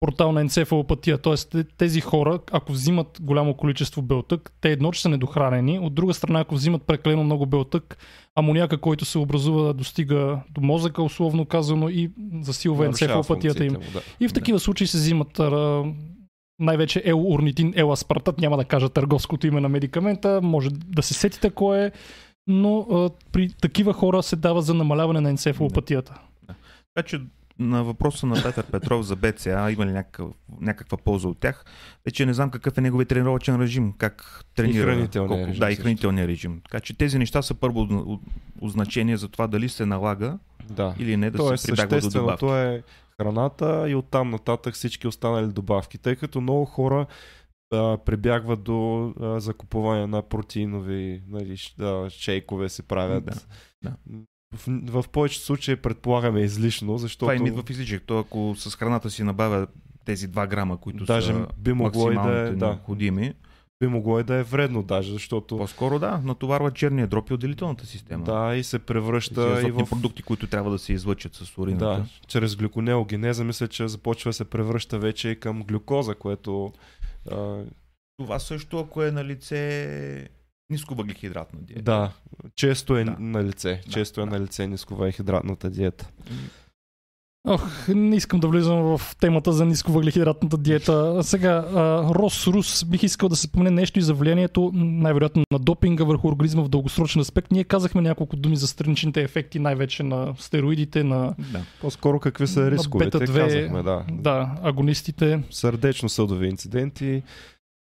портална 0.06 0.42
енцефалопатия. 0.42 1.18
Тоест 1.18 1.50
те- 1.50 1.64
тези 1.78 2.02
хора, 2.02 2.40
ако 2.52 2.72
взимат 2.72 3.18
голямо 3.22 3.54
количество 3.54 4.02
белтък, 4.02 4.52
те 4.62 4.72
едно, 4.72 4.92
че 4.92 5.02
са 5.02 5.10
недохранени. 5.10 5.80
От 5.80 5.94
друга 5.96 6.14
страна, 6.14 6.40
ако 6.40 6.56
взимат 6.56 6.84
прекалено 6.84 7.24
много 7.24 7.46
белтък, 7.46 7.98
амоняка, 8.36 8.78
който 8.78 9.06
се 9.06 9.18
образува, 9.18 9.74
достига 9.74 10.40
до 10.52 10.62
мозъка, 10.62 11.04
условно 11.04 11.46
казано, 11.46 11.90
и 11.90 12.12
засилва 12.42 12.86
енцефалопатията 12.86 13.66
им. 13.66 13.74
да. 13.94 14.02
И 14.20 14.28
в 14.28 14.34
такива 14.34 14.60
случаи 14.60 14.88
се 14.88 14.98
взимат 14.98 15.42
най-вече 16.60 17.02
елурнитин, 17.06 17.74
еласпартат, 17.76 18.40
няма 18.40 18.58
да 18.58 18.66
кажа 18.66 18.90
търговското 18.90 19.48
име 19.48 19.62
на 19.62 19.70
медикамента, 19.70 20.40
може 20.44 20.70
да 20.70 21.02
се 21.04 21.14
сетите 21.14 21.50
кой 21.50 21.86
е, 21.86 21.92
но 22.48 22.80
а, 22.80 23.10
при 23.32 23.50
такива 23.62 23.94
хора 23.94 24.24
се 24.24 24.36
дава 24.36 24.62
за 24.62 24.74
намаляване 24.74 25.22
на 25.22 25.30
енцефалопатията. 25.30 26.22
Така 26.96 27.08
че 27.08 27.22
на 27.60 27.84
въпроса 27.84 28.28
на 28.28 28.44
Петър 28.44 28.66
Петров 28.66 29.06
за 29.06 29.16
БЦА, 29.16 29.50
има 29.72 29.86
ли 29.86 29.92
някакъв, 29.92 30.28
някаква 30.62 30.98
полза 30.98 31.28
от 31.28 31.40
тях, 31.40 31.66
вече 32.06 32.26
не 32.26 32.34
знам 32.34 32.52
какъв 32.52 32.78
е 32.78 32.82
неговият 32.82 33.10
тренировачен 33.10 33.56
режим, 33.56 33.94
как 33.94 34.46
тренира. 34.56 34.84
хранителния 34.86 35.30
колко- 35.30 35.48
режим 35.48 35.60
Да, 35.60 35.72
и 35.72 35.76
хранителния 35.76 36.28
режим. 36.28 36.62
Така 36.64 36.80
че 36.80 36.98
тези 36.98 37.18
неща 37.18 37.42
са 37.42 37.54
първо 37.54 37.88
означение 38.62 39.18
за 39.18 39.28
това 39.28 39.48
дали 39.48 39.70
се 39.70 39.86
налага 39.86 40.38
Да. 40.66 40.96
или 41.00 41.18
не 41.18 41.32
да 41.32 41.38
Тоест 41.38 41.62
се 41.62 41.72
прибягва 41.72 42.02
до 42.02 42.10
добавки. 42.12 42.46
е 42.46 42.84
храната 43.18 43.86
и 43.90 43.96
оттам 43.96 44.30
нататък 44.30 44.74
всички 44.74 45.08
останали 45.08 45.48
добавки. 45.48 45.98
Тъй 45.98 46.16
като 46.16 46.42
много 46.42 46.66
хора 46.66 47.06
а, 47.74 47.98
прибягват 47.98 48.64
до 48.64 49.08
а, 49.12 49.40
закупуване 49.40 50.08
на 50.08 50.22
протеинови 50.22 51.22
нали, 51.28 51.56
а, 51.80 52.10
шейкове 52.10 52.70
се 52.70 52.84
правят. 52.84 53.26
Да, 53.26 53.34
да. 53.84 53.96
В, 54.56 55.02
в 55.02 55.10
повечето 55.10 55.46
случаи 55.46 55.76
предполагаме 55.76 56.42
излишно, 56.42 56.98
защото 56.98 57.20
Това 57.20 57.36
им 57.36 57.46
идва 57.46 57.64
в 57.64 57.70
излишък. 57.70 58.04
То 58.06 58.20
ако 58.20 58.56
с 58.58 58.76
храната 58.76 59.10
си 59.10 59.24
набавя 59.24 59.68
тези 60.06 60.30
2 60.30 60.48
грама, 60.48 60.78
които 60.78 61.06
даже 61.06 61.34
са 61.34 61.48
би 61.58 61.74
могло 61.74 62.12
и 62.12 62.16
да 62.16 62.22
е, 62.22 62.24
максималните 62.24 62.56
да, 62.56 62.68
необходими, 62.68 63.34
би 63.80 63.88
могло 63.88 64.20
и 64.20 64.24
да 64.24 64.36
е 64.36 64.44
вредно 64.44 64.84
даже, 64.84 65.14
защото 65.14 65.58
по-скоро 65.58 66.00
да, 66.00 66.22
натоварва 66.24 66.72
черния 66.72 67.08
дроп 67.08 67.30
и 67.30 67.34
отделителната 67.34 67.86
система. 67.86 68.24
да, 68.24 68.56
и 68.56 68.64
се 68.64 68.80
превръща 68.80 69.42
и 69.42 69.54
азотни 69.54 69.86
в 69.86 69.90
продукти, 69.90 70.24
които 70.24 70.48
трябва 70.48 70.72
да 70.72 70.80
се 70.80 70.94
излъчат 70.94 71.36
с 71.36 71.58
урината. 71.58 71.86
Да, 71.86 72.06
чрез 72.28 72.56
глюконеогенеза 72.56 73.44
мисля, 73.44 73.68
че 73.68 73.88
започва 73.88 74.30
да 74.30 74.34
се 74.34 74.46
превръща 74.46 75.00
вече 75.00 75.30
и 75.30 75.40
към 75.40 75.64
глюкоза, 75.64 76.16
което 76.16 76.74
а, 77.32 77.64
Това 78.18 78.40
също, 78.40 78.80
ако 78.80 79.04
е 79.04 79.12
на 79.12 79.26
лице 79.26 80.30
ниско 80.70 80.96
въглехидратна 80.96 81.60
диета. 81.62 81.82
да, 81.84 82.12
често 82.56 82.98
е 82.98 83.04
Да. 83.04 83.16
на 83.20 83.44
лице. 83.44 83.82
Да, 83.86 83.92
Често 83.92 84.22
е 84.22 84.26
да. 84.26 84.32
на 84.32 84.40
лице 84.40 84.68
нисковъглехидратната 84.68 85.70
диета. 85.70 86.10
Ох, 87.48 87.88
не 87.88 88.16
искам 88.16 88.40
да 88.40 88.48
влизам 88.48 88.98
в 88.98 89.02
темата 89.20 89.54
за 89.54 89.66
нисковъглехидратната 89.66 90.58
диета. 90.58 91.24
Сега, 91.24 91.66
Рос 92.16 92.48
Рус, 92.48 92.86
бих 92.86 93.04
искал 93.04 93.30
да 93.30 93.36
се 93.36 93.42
спомене 93.48 93.72
нещо 93.72 94.00
и 94.00 94.02
за 94.02 94.14
влиянието, 94.14 94.72
най-вероятно 94.74 95.44
на 95.52 95.60
допинга 95.60 96.04
върху 96.04 96.28
организма 96.28 96.64
в 96.64 96.70
дългосрочен 96.70 97.22
аспект. 97.22 97.52
Ние 97.52 97.64
казахме 97.64 98.02
няколко 98.02 98.36
думи 98.36 98.56
за 98.56 98.68
страничните 98.68 99.22
ефекти, 99.22 99.60
най-вече 99.60 100.04
на 100.04 100.36
стероидите, 100.38 101.04
на 101.04 101.36
Да. 101.52 101.66
По-скоро 101.82 102.20
какви 102.20 102.48
са 102.48 102.72
рисковете, 102.72 103.18
бета-2, 103.18 103.34
казахме, 103.44 103.84
да. 103.84 104.06
да, 104.12 104.56
агонистите. 104.64 105.44
Сърдечно-съдови 105.52 106.48
инциденти, 106.48 107.24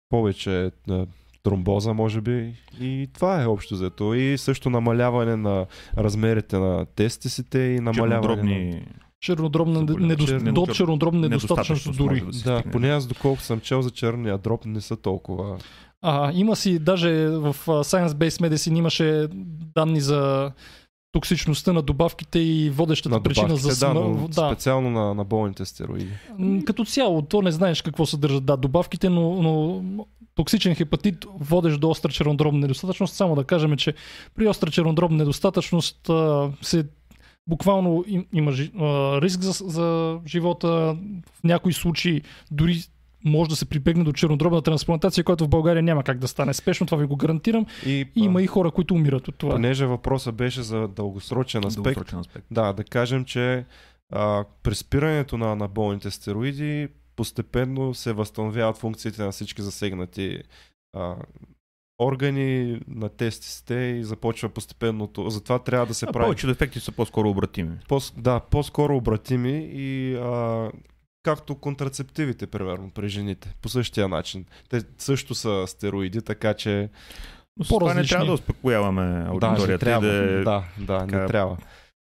повече 0.08 0.70
а, 0.90 1.06
тромбоза, 1.44 1.94
може 1.94 2.20
би. 2.20 2.54
И 2.80 3.08
това 3.14 3.42
е 3.42 3.46
общо 3.46 3.74
взето. 3.74 4.14
И 4.14 4.38
също 4.38 4.70
намаляване 4.70 5.36
на 5.36 5.66
размерите 5.98 6.58
на 6.58 6.86
тестисите 6.86 7.58
и 7.58 7.80
намаляване 7.80 8.18
на... 8.18 8.22
Чернодробни 8.22 8.86
Чернодробна, 9.20 9.82
недо... 9.82 10.26
Черни- 10.26 10.52
до 10.52 10.66
чернодробна 10.66 11.20
недостатъчност 11.20 11.96
дори. 11.98 12.20
да 12.20 12.52
Да, 12.52 12.62
поне 12.72 12.88
аз 12.90 13.06
доколко 13.06 13.42
съм 13.42 13.60
чел 13.60 13.82
за 13.82 13.90
черния 13.90 14.38
дроб 14.38 14.64
не 14.64 14.80
са 14.80 14.96
толкова. 14.96 15.58
А, 16.02 16.32
има 16.34 16.56
си, 16.56 16.78
даже 16.78 17.28
в 17.28 17.56
Science 17.66 18.08
Based 18.08 18.48
Medicine 18.48 18.78
имаше 18.78 19.28
данни 19.74 20.00
за 20.00 20.52
токсичността 21.12 21.72
на 21.72 21.82
добавките 21.82 22.38
и 22.38 22.70
водещата 22.70 23.14
На 23.14 23.22
причина 23.22 23.48
добавките, 23.48 23.74
за 23.74 23.86
да, 23.86 23.92
смърт. 23.92 24.06
но 24.20 24.28
Да, 24.28 24.48
специално 24.52 24.90
на, 24.90 25.14
на 25.14 25.24
болните 25.24 25.64
стероиди. 25.64 26.10
Като 26.66 26.84
цяло, 26.84 27.22
то 27.22 27.42
не 27.42 27.52
знаеш 27.52 27.82
какво 27.82 28.06
съдържат 28.06 28.44
да, 28.44 28.56
добавките, 28.56 29.08
но, 29.08 29.42
но 29.42 29.82
токсичен 30.34 30.74
хепатит 30.74 31.26
водещ 31.38 31.80
до 31.80 31.90
остра 31.90 32.12
чернодробна 32.12 32.60
недостатъчност. 32.60 33.14
Само 33.14 33.34
да 33.34 33.44
кажем, 33.44 33.76
че 33.76 33.94
при 34.34 34.48
остра 34.48 34.70
чернодробна 34.70 35.16
недостатъчност 35.18 36.08
а, 36.08 36.50
се 36.62 36.84
буквално 37.46 38.04
им, 38.06 38.26
има 38.32 38.52
жи- 38.52 38.72
а, 38.80 39.20
риск 39.20 39.40
за, 39.40 39.52
за 39.52 40.18
живота. 40.26 40.96
В 41.32 41.44
някои 41.44 41.72
случаи 41.72 42.22
дори 42.50 42.76
може 43.24 43.50
да 43.50 43.56
се 43.56 43.64
прибегне 43.64 44.04
до 44.04 44.12
чернодробна 44.12 44.62
трансплантация, 44.62 45.24
която 45.24 45.44
в 45.44 45.48
България 45.48 45.82
няма 45.82 46.02
как 46.02 46.18
да 46.18 46.28
стане 46.28 46.54
спешно, 46.54 46.86
това 46.86 46.98
ви 46.98 47.06
го 47.06 47.16
гарантирам. 47.16 47.66
И, 47.86 47.90
И 47.90 48.24
има 48.24 48.42
и 48.42 48.46
хора, 48.46 48.70
които 48.70 48.94
умират 48.94 49.28
от 49.28 49.34
това. 49.34 49.52
Понеже 49.52 49.86
въпросът 49.86 50.34
беше 50.34 50.62
за 50.62 50.88
дългосрочен 50.88 51.66
аспект, 51.66 51.84
дългосрочен 51.84 52.18
аспект. 52.18 52.46
да, 52.50 52.72
да 52.72 52.84
кажем, 52.84 53.24
че 53.24 53.64
а, 54.12 54.44
при 54.62 54.74
спирането 54.74 55.38
на, 55.38 55.56
на 55.56 55.68
болните 55.68 56.10
стероиди 56.10 56.88
постепенно 57.16 57.94
се 57.94 58.12
възстановяват 58.12 58.76
функциите 58.76 59.22
на 59.22 59.32
всички 59.32 59.62
засегнати 59.62 60.42
а, 60.96 61.16
органи 61.98 62.80
на 62.88 63.08
тестисите 63.08 63.74
и 63.74 64.04
започва 64.04 64.48
постепенното. 64.48 65.30
Затова 65.30 65.58
трябва 65.58 65.86
да 65.86 65.94
се 65.94 66.06
А 66.08 66.12
прави 66.12 66.24
повечето 66.24 66.50
ефекти 66.50 66.80
са 66.80 66.92
по-скоро 66.92 67.30
обратими. 67.30 67.76
по, 67.88 68.00
да, 68.16 68.40
по-скоро 68.40 68.96
обратими 68.96 69.68
и 69.72 70.14
а, 70.16 70.70
както 71.22 71.54
контрацептивите, 71.54 72.46
примерно, 72.46 72.90
при 72.90 73.08
жените. 73.08 73.54
По 73.62 73.68
същия 73.68 74.08
начин. 74.08 74.44
Те 74.68 74.82
също 74.98 75.34
са 75.34 75.64
стероиди, 75.66 76.22
така 76.22 76.54
че 76.54 76.88
Но 77.58 77.64
това 77.64 77.94
не 77.94 78.04
трябва 78.04 78.26
да 78.26 78.32
успокояваме 78.32 79.02
да, 79.02 79.26
аудиторията 79.28 79.78
трябва. 79.78 80.06
и 80.06 80.10
да, 80.10 80.42
Да, 80.44 80.64
да, 80.78 80.98
така, 80.98 81.20
не 81.20 81.26
трябва. 81.26 81.56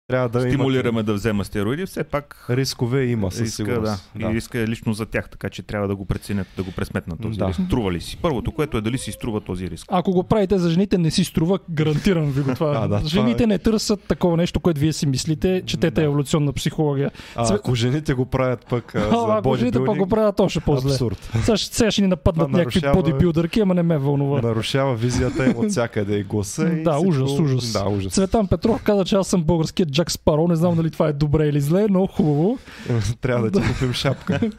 Трябва 0.09 0.29
да 0.31 0.41
стимулираме 0.43 1.03
да 1.03 1.15
взема 1.15 1.45
стероиди. 1.45 1.87
Все 1.87 2.05
пак 2.05 2.47
Рискове 2.51 3.05
има 3.05 3.31
със 3.31 3.41
риска, 3.41 3.65
да. 3.65 3.71
сигурност. 3.71 4.11
И 4.21 4.37
риска 4.37 4.59
е 4.59 4.67
лично 4.67 4.93
за 4.93 5.07
тях, 5.07 5.29
така 5.29 5.49
че 5.49 5.63
трябва 5.63 5.89
да 5.89 5.97
го 5.97 6.05
преценят, 6.05 6.47
да 6.57 6.63
го 6.63 6.73
пресметнат 6.73 7.21
този 7.21 7.39
Да. 7.39 7.49
риск. 7.49 7.61
Струва 7.67 7.93
ли 7.93 8.01
си? 8.01 8.17
Първото, 8.17 8.53
което 8.53 8.77
е 8.77 8.81
дали 8.81 8.99
си 8.99 9.13
струва 9.13 9.41
този 9.41 9.71
риск. 9.71 9.87
Ако 9.91 10.13
го 10.13 10.23
правите 10.25 10.59
за 10.59 10.71
жените, 10.71 10.99
не 10.99 11.11
си 11.11 11.25
струва, 11.25 11.59
гарантирам 11.71 12.25
ви 12.27 12.43
го 12.43 12.55
това. 12.55 12.73
А, 12.75 12.81
да, 12.81 12.97
това 12.97 13.09
жените 13.09 13.45
е. 13.45 13.47
не 13.47 13.59
търсят 13.59 14.01
такова 14.03 14.37
нещо, 14.37 14.61
което 14.61 14.81
вие 14.81 14.93
си 14.93 15.07
мислите, 15.07 15.63
четете 15.67 15.91
Да. 15.93 16.03
еволюционна 16.03 16.53
психология. 16.53 17.11
А, 17.37 17.45
Цве- 17.45 17.55
ако 17.55 17.75
жените 17.75 18.15
го 18.15 18.27
правят 18.27 18.67
пък 18.67 18.95
а, 18.95 19.01
за 19.11 19.17
А, 19.29 19.39
ако 19.39 19.57
жените 19.57 19.85
пък 19.85 19.99
го 19.99 20.07
правят 20.07 20.41
още 20.41 20.61
по-зле. 20.61 20.91
абсурд. 20.91 21.31
Сега, 21.35 21.57
ще- 21.57 21.77
сега 21.77 21.91
ще 21.91 22.03
ни 22.03 22.09
нападнат 22.09 22.47
Това 22.47 22.59
някакви 22.59 22.81
нарушава- 22.81 23.03
бодибилдърки, 23.03 23.61
ама 23.61 23.75
не 23.75 23.83
ме 23.83 23.99
вълнува. 23.99 24.41
Нарушава 24.41 24.95
визията 24.95 25.47
им 25.47 25.57
от 25.57 25.71
всякъде 25.71 26.17
и 26.17 26.23
гласа. 26.23 26.65
Да, 26.83 26.99
ужас, 26.99 27.31
ужас. 27.33 27.73
Да, 27.73 27.85
ужас. 27.87 28.13
Цветан 28.13 28.47
Петров 28.47 28.83
каза, 28.83 29.05
че 29.05 29.17
аз 29.17 29.29
съм 29.29 29.43
българският 29.43 29.92
Джак 29.93 30.11
Спаро. 30.11 30.49
Не 30.49 30.57
знам 30.57 30.77
дали 30.77 30.91
това 30.91 31.09
е 31.09 31.13
добре 31.13 31.49
или 31.49 31.61
зле, 31.61 31.87
но 31.91 32.07
хубаво. 32.07 32.59
Трябва 33.21 33.51
да 33.51 33.61
ти 33.61 33.69
купим 33.69 33.93
шапка. 33.93 34.41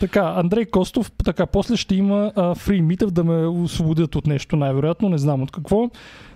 Така, 0.00 0.32
Андрей 0.36 0.64
Костов, 0.64 1.12
така, 1.24 1.46
после 1.46 1.76
ще 1.76 1.94
има 1.94 2.32
а, 2.36 2.54
фри 2.54 2.80
митъв 2.80 3.10
да 3.10 3.24
ме 3.24 3.46
освободят 3.46 4.14
от 4.14 4.26
нещо, 4.26 4.56
най-вероятно, 4.56 5.08
не 5.08 5.18
знам 5.18 5.42
от 5.42 5.50
какво. 5.50 5.90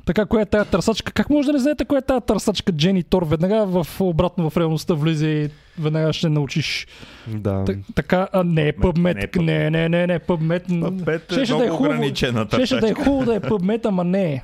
Така, 0.04 0.26
коя 0.26 0.42
е 0.42 0.46
тая 0.46 0.64
търсачка? 0.64 1.12
Как 1.12 1.30
може 1.30 1.46
да 1.46 1.52
не 1.52 1.58
знаете 1.58 1.84
коя 1.84 1.98
е 1.98 2.02
тая 2.02 2.20
търсачка 2.20 2.72
Джени 2.72 3.02
Тор? 3.02 3.22
Веднага 3.22 3.66
в, 3.66 3.86
обратно 4.00 4.50
в 4.50 4.56
реалността 4.56 4.94
влиза 4.94 5.26
и 5.26 5.48
веднага 5.78 6.12
ще 6.12 6.28
научиш. 6.28 6.86
да. 7.28 7.64
Т- 7.64 7.76
така, 7.94 8.28
а, 8.32 8.44
не 8.44 8.68
е 8.68 8.72
PubMed, 8.72 9.02
не 9.04 9.20
е 9.20 9.26
PubMed, 9.26 9.40
не, 9.40 9.70
не, 9.70 9.88
не, 9.88 10.06
не, 10.06 10.18
PubMed. 10.20 11.04
Пет 11.04 11.22
е 11.22 11.34
Щеше 11.34 11.52
да 11.52 11.54
е 11.54 11.60
много 11.60 11.76
хубаво- 11.76 11.90
ограничена 11.90 12.46
Щеше 12.48 12.76
да 12.76 12.88
е 12.88 12.94
хубаво 12.94 13.24
да 13.24 13.34
е 13.34 13.40
PubMed, 13.40 13.86
ама 13.86 14.04
не 14.04 14.32
е. 14.32 14.42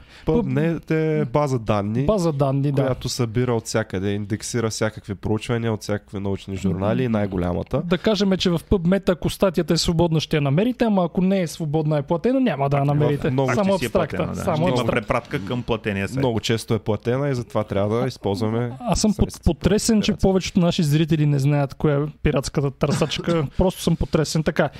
Те 0.80 1.20
е 1.20 1.24
база 1.24 1.58
данни. 1.58 2.02
База 2.02 2.32
данни, 2.32 2.62
да. 2.64 2.72
която 2.74 3.08
събира 3.08 3.54
от 3.54 3.66
всякъде, 3.66 4.10
индексира 4.10 4.70
всякакви 4.70 5.14
проучвания 5.14 5.72
от 5.72 5.82
всякакви 5.82 6.20
научни 6.20 6.56
журнали 6.56 7.02
и 7.02 7.08
най-голямата. 7.08 7.82
Да 7.82 7.98
кажем, 7.98 8.32
че 8.32 8.50
в 8.50 8.60
PubMed, 8.60 9.08
ако 9.08 9.30
статията 9.30 9.74
е 9.74 9.78
свободна, 9.78 10.20
ще 10.20 10.36
я 10.36 10.42
намерите, 10.42 10.84
ама 10.84 11.04
ако 11.04 11.20
не 11.20 11.40
е 11.40 11.46
свободна, 11.46 11.98
е 11.98 12.02
платена, 12.02 12.40
няма 12.40 12.68
да 12.70 12.76
я 12.76 12.84
намерите. 12.84 13.30
много- 13.30 13.54
Само 13.54 13.72
е 13.72 13.76
абстракта. 13.76 14.26
да. 14.26 14.34
Само 14.34 14.58
има 14.58 14.70
абстракта. 14.70 14.92
препратка 14.92 15.38
към 15.48 15.62
платения 15.62 16.08
сайт. 16.08 16.18
Много 16.18 16.40
често 16.40 16.74
е 16.74 16.78
платена 16.78 17.28
и 17.28 17.34
затова 17.34 17.64
трябва 17.64 18.00
да 18.00 18.06
използваме. 18.06 18.72
Аз 18.80 19.00
съм 19.00 19.14
под, 19.18 19.42
потресен, 19.44 20.02
че 20.02 20.12
повечето 20.12 20.60
наши 20.60 20.82
зрители 20.82 21.26
не 21.26 21.38
знаят 21.38 21.74
коя 21.74 21.96
е 21.96 22.06
пиратската 22.22 22.70
търсачка. 22.70 23.46
Просто 23.56 23.82
съм 23.82 23.96
потресен. 23.96 24.42
Така, 24.42 24.70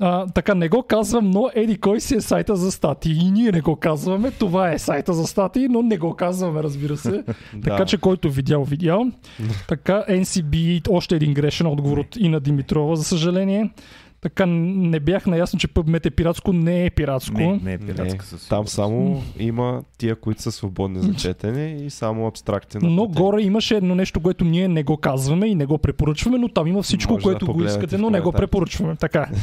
а, 0.00 0.26
така 0.26 0.54
не 0.54 0.68
го 0.68 0.82
казвам, 0.82 1.30
но 1.30 1.50
еди 1.54 1.78
кой 1.78 2.00
си 2.00 2.16
е 2.16 2.20
сайта 2.20 2.56
за 2.56 2.72
статии. 2.72 3.18
И 3.22 3.30
ние 3.30 3.52
не 3.52 3.60
го 3.60 3.76
казваме. 3.76 4.30
Това 4.30 4.72
е 4.72 4.78
сайта 4.78 5.12
за 5.14 5.26
статии, 5.26 5.68
но 5.68 5.82
не 5.82 5.98
го 5.98 6.14
казваме, 6.14 6.62
разбира 6.62 6.96
се. 6.96 7.24
Така 7.64 7.84
че 7.84 7.98
който 7.98 8.30
видял, 8.30 8.64
видял. 8.64 9.06
така, 9.68 10.04
NCB, 10.08 10.88
още 10.90 11.16
един 11.16 11.34
грешен 11.34 11.66
отговор 11.66 11.98
от 11.98 12.16
Ина 12.16 12.40
Димитрова, 12.40 12.96
за 12.96 13.04
съжаление. 13.04 13.70
Така 14.20 14.46
не 14.46 15.00
бях 15.00 15.26
наясно, 15.26 15.58
че 15.58 15.68
PubMed 15.68 16.06
е 16.06 16.10
пиратско. 16.10 16.52
Не 16.52 16.84
е 16.86 16.90
пиратско. 16.90 17.38
Не, 17.38 17.60
не 17.62 17.72
е 17.72 17.78
Не, 17.78 17.86
пиратска 17.86 18.24
със 18.26 18.48
там 18.48 18.66
само 18.66 19.22
има 19.38 19.82
тия, 19.98 20.16
които 20.16 20.42
са 20.42 20.52
свободни 20.52 21.00
за 21.00 21.14
четене 21.14 21.76
и 21.84 21.90
само 21.90 22.26
абстракти 22.26 22.78
на 22.78 22.90
Но 22.90 22.96
платени. 22.96 23.14
горе 23.14 23.42
имаше 23.42 23.76
едно 23.76 23.94
нещо, 23.94 24.20
което 24.20 24.44
ние 24.44 24.68
не 24.68 24.82
го 24.82 24.96
казваме 24.96 25.46
и 25.46 25.54
не 25.54 25.66
го 25.66 25.78
препоръчваме, 25.78 26.38
но 26.38 26.48
там 26.48 26.66
има 26.66 26.82
всичко, 26.82 27.12
Може 27.12 27.22
да 27.22 27.30
което 27.30 27.46
го 27.46 27.52
погледнете 27.52 27.78
искате, 27.78 27.98
но 27.98 28.10
не 28.10 28.20
го 28.20 28.32
препоръчваме. 28.32 28.96
Така. 28.96 29.26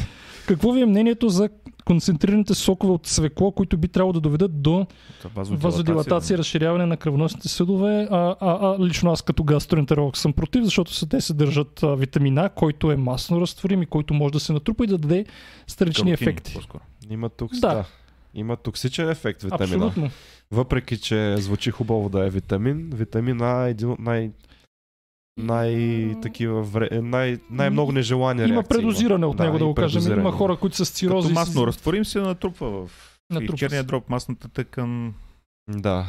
Какво 0.48 0.72
ви 0.72 0.82
е 0.82 0.86
мнението 0.86 1.30
за 1.30 1.50
концентрираните 1.86 2.54
сокове 2.54 2.94
от 2.94 3.08
свекло, 3.08 3.52
които 3.52 3.78
би 3.78 3.88
трябвало 3.88 4.14
да 4.14 4.22
доведат 4.22 4.62
до 4.62 4.88
вазодилатация, 5.36 6.38
разширяване 6.38 6.86
на 6.86 6.98
кръвоносните 6.98 7.48
съдове? 7.50 8.08
А, 8.12 8.18
а, 8.18 8.36
а, 8.62 8.80
лично 8.80 9.12
аз 9.12 9.22
като 9.22 9.44
гастроентеролог 9.44 10.18
съм 10.18 10.34
против, 10.34 10.64
защото 10.64 10.94
са, 10.94 11.10
те 11.10 11.22
съдържат 11.22 11.84
а, 11.84 11.96
витамин 11.96 12.38
А, 12.38 12.50
който 12.50 12.92
е 12.92 12.96
масно 12.96 13.42
разтворим 13.42 13.82
и 13.82 13.86
който 13.86 14.14
може 14.14 14.34
да 14.34 14.40
се 14.40 14.54
натрупа 14.54 14.84
и 14.84 14.88
да 14.88 14.98
даде 14.98 15.26
странични 15.68 16.12
ефекти. 16.12 16.54
По-скоро. 16.54 16.82
Има, 17.10 17.30
токс... 17.30 17.60
Да. 17.60 17.74
да. 17.74 17.86
има 18.34 18.58
токсичен 18.58 19.10
ефект 19.10 19.44
витамина. 19.44 19.86
Абсолютно. 19.86 20.10
Въпреки, 20.52 20.98
че 20.98 21.36
звучи 21.38 21.72
хубаво 21.72 22.10
да 22.10 22.26
е 22.26 22.30
витамин, 22.30 22.90
витамин 22.94 23.42
А 23.42 23.68
е 23.68 23.70
един 23.70 23.90
от 23.90 24.00
най- 24.00 24.32
най- 25.38 26.16
такива 26.22 26.62
вре... 26.62 26.90
най- 27.02 27.40
най-много 27.50 27.92
нежелани 27.92 28.44
Има 28.44 28.54
реакции. 28.54 28.78
предозиране 28.78 29.26
от 29.26 29.40
него, 29.40 29.56
и 29.56 29.60
да 29.60 29.66
го 29.66 29.76
кажем. 29.76 30.20
Има 30.20 30.32
хора, 30.32 30.58
които 30.58 30.76
са 30.76 30.86
с 30.86 30.90
цирози. 30.92 31.28
Като 31.28 31.40
масно 31.40 31.68
разтворим 31.68 32.06
се 32.06 32.20
натрупва 32.20 32.70
в 32.88 32.92
и 33.32 33.34
Натрупва 33.34 33.58
черния 33.58 33.82
се. 33.82 33.88
дроп, 33.88 34.10
масната 34.10 34.48
тъкан. 34.48 35.14
Да. 35.70 36.06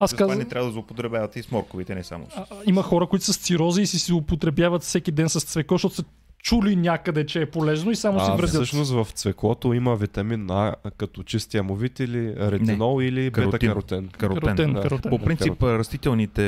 Аз 0.00 0.14
казвам, 0.14 0.38
не 0.38 0.44
трябва 0.44 0.66
да 0.66 0.72
злоупотребявате 0.72 1.40
и 1.40 1.42
с 1.42 1.50
морковите, 1.50 1.94
не 1.94 2.04
само 2.04 2.26
с... 2.30 2.36
А, 2.36 2.46
има 2.66 2.82
хора, 2.82 3.06
които 3.06 3.24
са 3.24 3.32
с 3.32 3.38
цирози 3.38 3.82
и 3.82 3.86
си 3.86 3.98
си 3.98 4.12
употребяват 4.12 4.82
всеки 4.82 5.12
ден 5.12 5.28
с 5.28 5.40
цвеко, 5.40 5.74
защото 5.74 5.94
са 5.94 6.04
чули 6.40 6.76
някъде, 6.76 7.26
че 7.26 7.40
е 7.40 7.46
полезно 7.46 7.90
и 7.90 7.96
само 7.96 8.20
си 8.20 8.26
А 8.28 8.32
вредят. 8.32 8.50
всъщност 8.50 8.92
в 8.92 9.06
цвеклото 9.06 9.72
има 9.72 9.96
витамин 9.96 10.50
А 10.50 10.74
като 10.96 11.22
чистия 11.22 11.62
му 11.62 11.74
вид 11.74 12.00
или 12.00 12.34
ретинол 12.38 13.02
или 13.02 13.30
каротин. 13.30 13.50
бета-каротен. 13.50 14.08
Каротен. 14.10 14.40
Каротен, 14.40 14.72
да. 14.72 14.80
каротен. 14.80 15.10
По 15.10 15.18
принцип, 15.18 15.62
растителните 15.62 16.42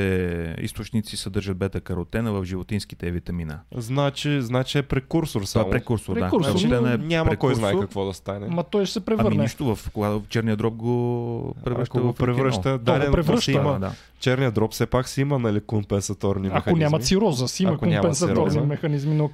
източници 0.60 1.16
съдържат 1.16 1.56
бета-каротена, 1.56 2.32
в 2.32 2.44
животинските 2.44 3.08
е 3.08 3.10
витамина. 3.10 3.58
Значи, 3.74 4.42
значи 4.42 4.78
е 4.78 4.82
прекурсор 4.82 5.40
Това 5.40 5.46
само. 5.46 5.66
е 5.66 5.70
прекурсор, 5.70 6.14
да. 6.14 6.20
Прекурсор, 6.20 6.52
Каротена 6.52 6.92
е 6.92 6.96
няма 6.98 7.36
кой 7.36 7.54
знае 7.54 7.70
прекурсор. 7.70 7.84
какво 7.84 8.06
да 8.06 8.14
стане. 8.14 8.46
Ма 8.48 8.64
той 8.64 8.86
ще 8.86 8.92
се 8.92 8.98
Ами 8.98 9.04
превърне. 9.06 9.42
нищо, 9.42 9.74
в, 9.76 9.90
когато 9.92 10.20
в 10.20 10.28
черния 10.28 10.56
дроб 10.56 10.74
го 10.74 11.54
превръща 11.64 11.98
Ако 11.98 12.06
го 12.06 12.12
в 12.12 12.16
превръща, 12.16 12.72
го 12.72 12.78
даден 12.78 13.12
превръща, 13.12 13.42
си 13.42 13.52
има, 13.52 13.72
Да, 13.72 13.78
да. 13.78 13.92
черния 14.20 14.50
дроб 14.50 14.72
все 14.72 14.86
пак 14.86 15.08
си 15.08 15.20
има 15.20 15.38
нали, 15.38 15.60
компенсаторни 15.60 16.46
Ако 16.46 16.54
механизми. 16.54 16.80
няма 16.80 16.98
цироза, 16.98 17.48
си 17.48 17.62
има 17.62 17.72
Ако 17.72 17.80
компенсаторни 17.80 18.60
механизми, 18.60 19.14
но 19.14 19.28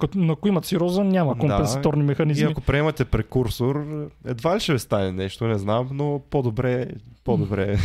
ако 0.47 0.53
има 0.53 0.61
цироза, 0.61 1.03
няма 1.03 1.33
Да. 1.33 1.39
компенсаторни 1.39 2.03
И 2.03 2.05
механизми. 2.05 2.51
ако 2.51 2.61
приемате 2.61 3.05
прекурсор, 3.05 3.85
едва 4.25 4.55
ли 4.55 4.59
ще 4.59 4.73
ви 4.73 4.79
стане 4.79 5.11
нещо, 5.11 5.47
не 5.47 5.57
знам, 5.57 5.89
но 5.91 6.21
по-добре, 6.29 6.87
по-добре. 7.23 7.77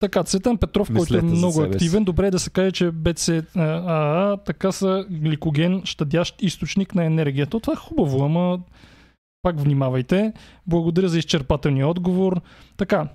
Така, 0.00 0.22
Цветан 0.22 0.58
Петров, 0.58 0.90
който 0.96 1.16
е 1.16 1.22
много 1.22 1.62
активен, 1.62 2.04
добре 2.04 2.26
е 2.26 2.30
да 2.30 2.38
се 2.38 2.50
каже, 2.50 2.72
че 2.72 2.90
БЦАА 2.90 4.36
така 4.36 4.72
са 4.72 5.06
гликоген, 5.10 5.82
щадящ 5.84 6.42
източник 6.42 6.94
на 6.94 7.04
енергия. 7.04 7.46
То 7.46 7.60
това 7.60 7.72
е 7.72 7.76
хубаво, 7.76 8.24
ама 8.24 8.58
пак 9.42 9.60
внимавайте. 9.60 10.32
Благодаря 10.66 11.08
за 11.08 11.18
изчерпателния 11.18 11.88
отговор. 11.88 12.40
Така, 12.76 13.08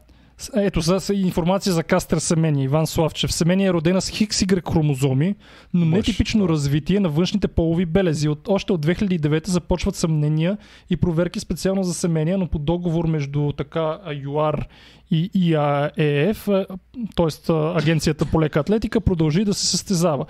ето 0.55 0.81
за 0.81 1.13
информация 1.13 1.73
за 1.73 1.83
Кастер 1.83 2.17
Семени. 2.17 2.63
Иван 2.63 2.87
Славчев. 2.87 3.33
Семени 3.33 3.65
е 3.65 3.73
родена 3.73 4.01
с 4.01 4.11
XY 4.11 4.73
хромозоми, 4.73 5.35
но 5.73 5.85
нетипично 5.85 6.49
развитие 6.49 6.99
на 6.99 7.09
външните 7.09 7.47
полови 7.47 7.85
белези. 7.85 8.29
От, 8.29 8.47
още 8.47 8.73
от 8.73 8.85
2009 8.85 9.47
започват 9.47 9.95
съмнения 9.95 10.57
и 10.89 10.97
проверки 10.97 11.39
специално 11.39 11.83
за 11.83 11.93
семения, 11.93 12.37
но 12.37 12.47
по 12.47 12.59
договор 12.59 13.07
между 13.07 13.51
така 13.51 13.99
ЮАР 14.23 14.67
и 15.11 15.29
ИАЕФ, 15.35 16.45
т.е. 17.15 17.53
Агенцията 17.53 18.25
по 18.25 18.41
лека 18.41 18.59
атлетика, 18.59 19.01
продължи 19.01 19.45
да 19.45 19.53
се 19.53 19.67
състезава. 19.67 20.25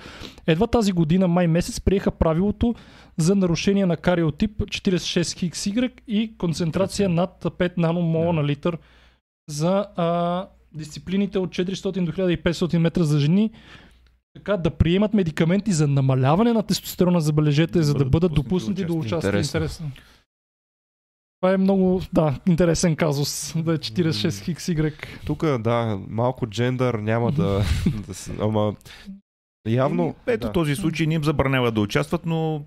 Едва 0.48 0.68
тази 0.68 0.92
година, 0.92 1.28
май 1.28 1.48
месец, 1.48 1.80
приеха 1.80 2.12
правилото 2.12 2.76
за 3.18 3.36
нарушение 3.36 3.86
на 3.86 3.98
кариотип 3.98 4.52
46XY 4.62 5.92
и 6.08 6.38
концентрация 6.38 7.10
над 7.10 7.44
5 7.44 7.72
наномола 7.78 8.34
на 8.34 8.44
литър 8.44 8.78
за 9.50 9.86
а, 9.96 10.48
дисциплините 10.74 11.40
от 11.40 11.50
400 11.50 12.06
до 12.06 12.12
1500 12.12 12.78
метра 12.78 13.04
за 13.04 13.20
жени, 13.20 13.52
така 14.34 14.58
да 14.58 14.70
приемат 14.70 15.14
медикаменти 15.14 15.72
за 15.72 15.88
намаляване 15.88 16.54
на 16.54 16.64
тестостерона, 16.64 17.22
забележете, 17.22 17.84
за 17.84 17.94
да 17.94 18.06
бъдат 18.06 18.34
допуснати 18.34 18.86
до 18.86 18.94
участие. 18.94 19.30
Интересно. 19.30 19.58
Интересно. 19.58 19.92
Това 21.44 21.54
е 21.54 21.58
много, 21.58 22.02
да, 22.14 22.40
интересен 22.48 22.96
казус, 22.96 23.54
да 23.56 23.74
е 23.74 23.78
46XY. 23.78 24.94
Тук, 25.26 25.46
да, 25.46 26.00
малко 26.08 26.48
джендър 26.48 26.94
няма 26.94 27.32
да... 27.32 27.62
да 28.08 28.14
ама, 28.40 28.76
явно... 29.68 30.04
Еми, 30.04 30.14
Ето 30.28 30.48
да. 30.48 30.54
този 30.54 30.76
случай 30.76 31.08
не 31.08 31.14
им 31.14 31.24
забранява 31.24 31.72
да 31.72 31.82
участват, 31.82 32.26
но 32.26 32.66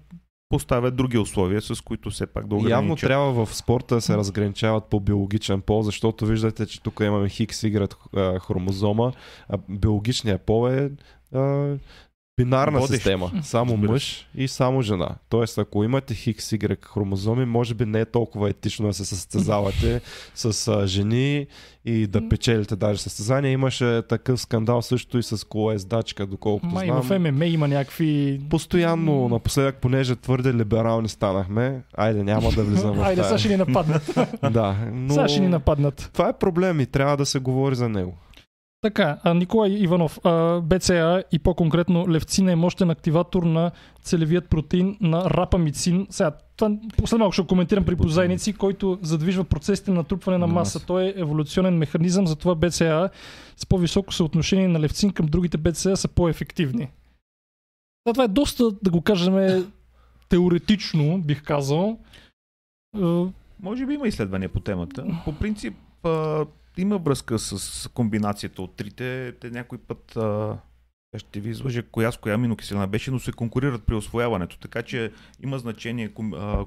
поставят 0.48 0.96
други 0.96 1.18
условия, 1.18 1.62
с 1.62 1.80
които 1.80 2.10
все 2.10 2.26
пак 2.26 2.46
да 2.46 2.54
ограничат. 2.54 2.70
Явно 2.70 2.96
трябва 2.96 3.46
в 3.46 3.54
спорта 3.54 3.94
да 3.94 4.00
се 4.00 4.16
разграничават 4.16 4.84
по 4.84 5.00
биологичен 5.00 5.60
пол, 5.60 5.82
защото 5.82 6.26
виждате, 6.26 6.66
че 6.66 6.82
тук 6.82 7.00
имаме 7.04 7.28
хикс 7.28 7.64
а, 7.64 8.38
хромозома, 8.38 9.12
а 9.48 9.58
биологичният 9.68 10.42
пол 10.42 10.68
е 10.68 10.90
а, 11.32 11.74
бинарна 12.36 12.78
Водещ. 12.80 12.94
система. 12.94 13.30
Само 13.42 13.76
мъж 13.76 14.28
и 14.34 14.48
само 14.48 14.82
жена. 14.82 15.08
Тоест, 15.28 15.58
ако 15.58 15.84
имате 15.84 16.14
хикс 16.14 16.48
Y 16.48 16.84
хромозоми, 16.84 17.44
може 17.44 17.74
би 17.74 17.86
не 17.86 18.00
е 18.00 18.04
толкова 18.04 18.50
етично 18.50 18.86
да 18.86 18.94
се 18.94 19.04
състезавате 19.04 20.00
с 20.34 20.68
а, 20.68 20.86
жени 20.86 21.46
и 21.84 22.06
да 22.06 22.28
печелите 22.28 22.76
даже 22.76 23.00
състезания. 23.00 23.52
Имаше 23.52 24.02
такъв 24.08 24.40
скандал 24.40 24.82
също 24.82 25.18
и 25.18 25.22
с 25.22 25.46
колоездачка, 25.46 26.26
доколкото 26.26 26.74
Май 26.74 26.86
знам. 26.86 27.02
в 27.02 27.18
ММА 27.20 27.46
има 27.46 27.68
някакви... 27.68 28.40
Постоянно, 28.50 29.28
напоследък, 29.28 29.76
понеже 29.76 30.16
твърде 30.16 30.54
либерални 30.54 31.08
станахме, 31.08 31.82
айде 31.96 32.22
няма 32.22 32.50
да 32.50 32.64
влизам 32.64 32.96
в 32.96 33.00
Айде, 33.04 33.22
сега 33.24 33.38
ще 33.38 33.48
ни 33.48 33.56
нападнат. 33.56 34.18
Да, 34.50 34.76
но 34.92 35.14
Сега 35.14 35.28
ще 35.28 35.40
ни 35.40 35.48
нападнат. 35.48 36.10
това 36.12 36.28
е 36.28 36.32
проблем 36.32 36.80
и 36.80 36.86
трябва 36.86 37.16
да 37.16 37.26
се 37.26 37.38
говори 37.38 37.74
за 37.74 37.88
него. 37.88 38.14
Така, 38.86 39.18
Николай 39.34 39.70
Иванов, 39.70 40.18
БЦА 40.62 41.22
и 41.32 41.38
по-конкретно 41.38 42.08
левцина 42.08 42.52
е 42.52 42.56
мощен 42.56 42.90
активатор 42.90 43.42
на 43.42 43.70
целевият 44.02 44.48
протеин 44.48 44.96
на 45.00 45.30
рапамицин. 45.30 46.06
Сега, 46.10 46.30
това 46.56 46.70
след 47.06 47.18
малко 47.18 47.32
ще 47.32 47.46
коментирам 47.46 47.84
при 47.84 47.96
позайници, 47.96 48.52
който 48.52 48.98
задвижва 49.02 49.44
процесите 49.44 49.90
на 49.90 49.96
натрупване 49.96 50.38
на 50.38 50.46
маса. 50.46 50.86
Той 50.86 51.04
е 51.04 51.14
еволюционен 51.16 51.78
механизъм, 51.78 52.26
затова 52.26 52.54
БЦА 52.54 53.10
с 53.56 53.66
по-високо 53.66 54.12
съотношение 54.12 54.68
на 54.68 54.80
левцин 54.80 55.12
към 55.12 55.26
другите 55.26 55.58
БЦА 55.58 55.96
са 55.96 56.08
по-ефективни. 56.08 56.88
Това 58.12 58.24
е 58.24 58.28
доста, 58.28 58.70
да 58.70 58.90
го 58.90 59.00
кажем, 59.00 59.66
теоретично, 60.28 61.18
бих 61.18 61.42
казал. 61.42 61.98
Може 63.62 63.86
би 63.86 63.94
има 63.94 64.08
изследвания 64.08 64.48
по 64.48 64.60
темата. 64.60 65.04
По 65.24 65.32
принцип 65.32 65.74
има 66.78 66.98
връзка 66.98 67.38
с 67.38 67.88
комбинацията 67.88 68.62
от 68.62 68.76
трите. 68.76 69.32
Те 69.40 69.50
някой 69.50 69.78
път 69.78 70.16
а, 70.16 70.58
ще 71.18 71.40
ви 71.40 71.50
излъжа 71.50 71.82
коя 71.82 72.12
с 72.12 72.16
коя 72.16 72.34
аминокиселина 72.34 72.86
беше, 72.86 73.10
но 73.10 73.18
се 73.18 73.32
конкурират 73.32 73.82
при 73.82 73.94
освояването. 73.94 74.58
Така 74.58 74.82
че 74.82 75.10
има 75.44 75.58
значение 75.58 76.10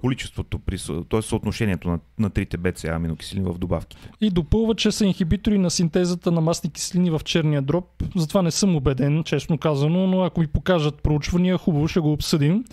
количеството, 0.02 0.60
при, 0.60 0.78
т.е. 1.10 1.22
съотношението 1.22 1.90
на, 1.90 2.00
на 2.20 2.30
трите 2.30 2.58
BCA 2.58 2.96
аминокиселини 2.96 3.52
в 3.52 3.58
добавките. 3.58 4.12
И 4.22 4.30
допълва, 4.30 4.76
че 4.76 4.92
са 4.92 5.06
инхибитори 5.06 5.58
на 5.58 5.70
синтезата 5.70 6.32
на 6.32 6.42
масни 6.42 6.70
киселини 6.70 7.12
в 7.12 7.22
черния 7.26 7.62
дроб. 7.62 7.86
Затова 8.16 8.42
не 8.42 8.52
съм 8.52 8.76
убеден, 8.76 9.24
честно 9.24 9.58
казано, 9.58 10.08
но 10.08 10.24
ако 10.24 10.40
ми 10.42 10.48
покажат 10.48 11.04
проучвания, 11.04 11.58
хубаво 11.58 11.88
ще 11.88 12.00
го 12.00 12.12
обсъдим. 12.12 12.64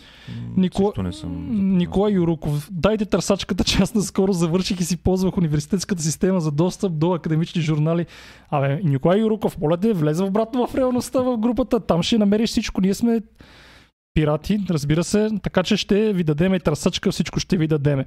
Никола... 0.56 0.92
не 0.98 1.12
съм 1.12 1.46
Николай 1.76 2.12
Юруков, 2.12 2.68
дайте 2.72 3.04
търсачката, 3.04 3.64
че 3.64 3.82
аз 3.82 3.94
наскоро 3.94 4.32
завърших 4.32 4.80
и 4.80 4.84
си 4.84 4.96
ползвах 4.96 5.38
университетската 5.38 6.02
система 6.02 6.40
за 6.40 6.50
достъп 6.50 6.98
до 6.98 7.12
академични 7.12 7.62
журнали. 7.62 8.06
Абе, 8.50 8.80
Николай 8.84 9.20
Юруков, 9.20 9.58
моля 9.58 9.76
те, 9.76 9.92
влезе 9.92 10.22
обратно 10.24 10.66
в 10.66 10.74
реалността 10.74 11.20
в 11.20 11.36
групата, 11.38 11.65
там 11.66 12.02
ще 12.02 12.18
намериш 12.18 12.50
всичко. 12.50 12.80
Ние 12.80 12.94
сме 12.94 13.20
пирати, 14.14 14.60
разбира 14.70 15.04
се, 15.04 15.30
така 15.42 15.62
че 15.62 15.76
ще 15.76 16.12
ви 16.12 16.24
дадем 16.24 16.54
и 16.54 16.60
търсачка, 16.60 17.12
всичко 17.12 17.40
ще 17.40 17.56
ви 17.56 17.66
дадеме. 17.66 18.04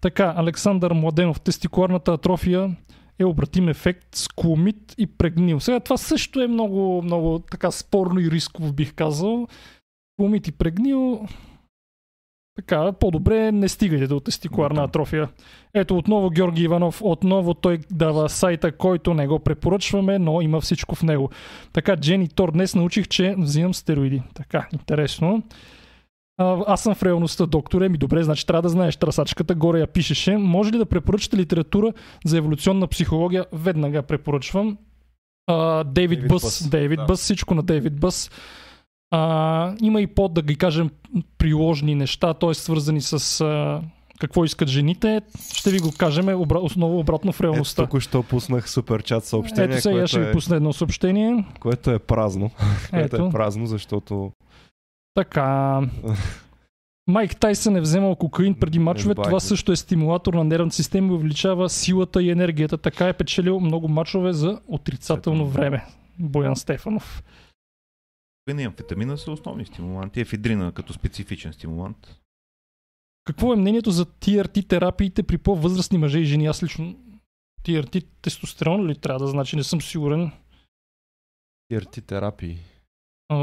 Така, 0.00 0.34
Александър 0.36 0.92
Младенов, 0.92 1.40
тестикуларната 1.40 2.12
атрофия 2.12 2.76
е 3.18 3.24
обратим 3.24 3.68
ефект 3.68 4.14
с 4.14 4.28
кломит 4.28 4.94
и 4.98 5.06
прегнил. 5.06 5.60
Сега 5.60 5.80
това 5.80 5.96
също 5.96 6.40
е 6.40 6.46
много, 6.46 7.02
много 7.02 7.38
така 7.38 7.70
спорно 7.70 8.20
и 8.20 8.30
рисково, 8.30 8.72
бих 8.72 8.94
казал. 8.94 9.48
Кломит 10.16 10.48
и 10.48 10.52
прегнил, 10.52 11.26
така, 12.60 12.92
по-добре 12.92 13.52
не 13.52 13.68
стигайте 13.68 14.06
до 14.06 14.20
тестикуларна 14.20 14.84
атрофия. 14.84 15.28
Ето 15.74 15.96
отново 15.96 16.30
Георги 16.30 16.62
Иванов, 16.62 17.00
отново 17.04 17.54
той 17.54 17.78
дава 17.90 18.28
сайта, 18.28 18.72
който 18.72 19.14
не 19.14 19.26
го 19.26 19.38
препоръчваме, 19.38 20.18
но 20.18 20.40
има 20.40 20.60
всичко 20.60 20.94
в 20.94 21.02
него. 21.02 21.30
Така, 21.72 21.96
Джени 21.96 22.28
Тор, 22.28 22.52
днес 22.52 22.74
научих, 22.74 23.08
че 23.08 23.34
взимам 23.38 23.74
стероиди. 23.74 24.22
Така, 24.34 24.68
интересно. 24.72 25.42
А, 26.38 26.64
аз 26.66 26.82
съм 26.82 26.94
в 26.94 27.02
реалността, 27.02 27.46
докторе. 27.46 27.88
Ми 27.88 27.98
добре, 27.98 28.22
значи 28.22 28.46
трябва 28.46 28.62
да 28.62 28.68
знаеш 28.68 28.96
трасачката. 28.96 29.54
Горе 29.54 29.80
я 29.80 29.86
пишеше. 29.86 30.36
Може 30.36 30.72
ли 30.72 30.78
да 30.78 30.86
препоръчате 30.86 31.36
литература 31.36 31.92
за 32.24 32.38
еволюционна 32.38 32.86
психология? 32.86 33.44
Веднага 33.52 34.02
препоръчвам. 34.02 34.78
А, 35.46 35.84
Дейвид 35.84 36.18
Дейвид 36.18 36.28
Бъс. 36.28 36.42
Бъс, 36.42 36.68
Дейвид 36.68 36.98
да. 36.98 37.04
Бъс, 37.04 37.20
всичко 37.20 37.54
на 37.54 37.62
Дейвид 37.62 38.00
Бъс. 38.00 38.30
А, 39.10 39.74
има 39.82 40.00
и 40.00 40.06
по, 40.06 40.28
да 40.28 40.42
ги 40.42 40.56
кажем, 40.56 40.90
приложни 41.38 41.94
неща, 41.94 42.34
т.е. 42.34 42.54
свързани 42.54 43.00
с 43.00 43.40
а, 43.40 43.82
какво 44.18 44.44
искат 44.44 44.68
жените. 44.68 45.20
Ще 45.54 45.70
ви 45.70 45.78
го 45.78 45.92
кажем 45.98 46.28
обра... 46.40 46.58
основно 46.58 46.98
обратно 46.98 47.32
в 47.32 47.36
Ето 47.36 47.42
реалността. 47.42 47.82
току-що 47.82 48.22
пуснах 48.22 48.70
супер 48.70 49.02
чат 49.02 49.24
съобщение, 49.24 49.76
Ето 49.76 49.82
сега 49.82 50.06
ще 50.06 50.20
ви 50.20 50.28
е, 50.28 50.32
пусна 50.32 50.56
едно 50.56 50.72
съобщение. 50.72 51.44
което 51.60 51.90
е 51.90 51.98
празно. 51.98 52.50
което 52.90 53.16
Ето. 53.16 53.26
е 53.26 53.30
празно, 53.30 53.66
защото 53.66 54.32
Така. 55.14 55.80
Майк 57.06 57.36
Тайсън 57.36 57.76
е 57.76 57.80
вземал 57.80 58.16
кокаин 58.16 58.54
преди 58.54 58.78
мачове. 58.78 59.12
Ебать, 59.12 59.24
Това 59.24 59.40
също 59.40 59.72
е 59.72 59.76
стимулатор 59.76 60.34
на 60.34 60.44
нервната 60.44 60.76
система 60.76 61.12
и 61.12 61.16
увеличава 61.16 61.68
силата 61.68 62.22
и 62.22 62.30
енергията. 62.30 62.78
Така 62.78 63.08
е 63.08 63.12
печелил 63.12 63.60
много 63.60 63.88
мачове 63.88 64.32
за 64.32 64.60
отрицателно 64.68 65.46
време. 65.46 65.84
Боян 66.18 66.56
Стефанов. 66.56 67.22
И 68.52 68.64
амфетамина 68.64 69.18
са 69.18 69.32
основни 69.32 69.66
стимуланти. 69.66 70.20
Ефедрина 70.20 70.72
като 70.72 70.92
специфичен 70.92 71.52
стимулант. 71.52 72.16
Какво 73.24 73.52
е 73.52 73.56
мнението 73.56 73.90
за 73.90 74.06
TRT 74.06 74.68
терапиите 74.68 75.22
при 75.22 75.38
по-възрастни 75.38 75.98
мъже 75.98 76.18
и 76.18 76.24
жени? 76.24 76.46
Аз 76.46 76.62
лично 76.62 76.96
TRT 77.64 78.06
тестостерон 78.22 78.86
ли 78.86 78.96
трябва 78.96 79.18
да 79.18 79.26
значи? 79.26 79.56
Не 79.56 79.62
съм 79.64 79.82
сигурен. 79.82 80.30
TRT 81.72 82.02
терапии. 82.02 82.58
А, 83.28 83.36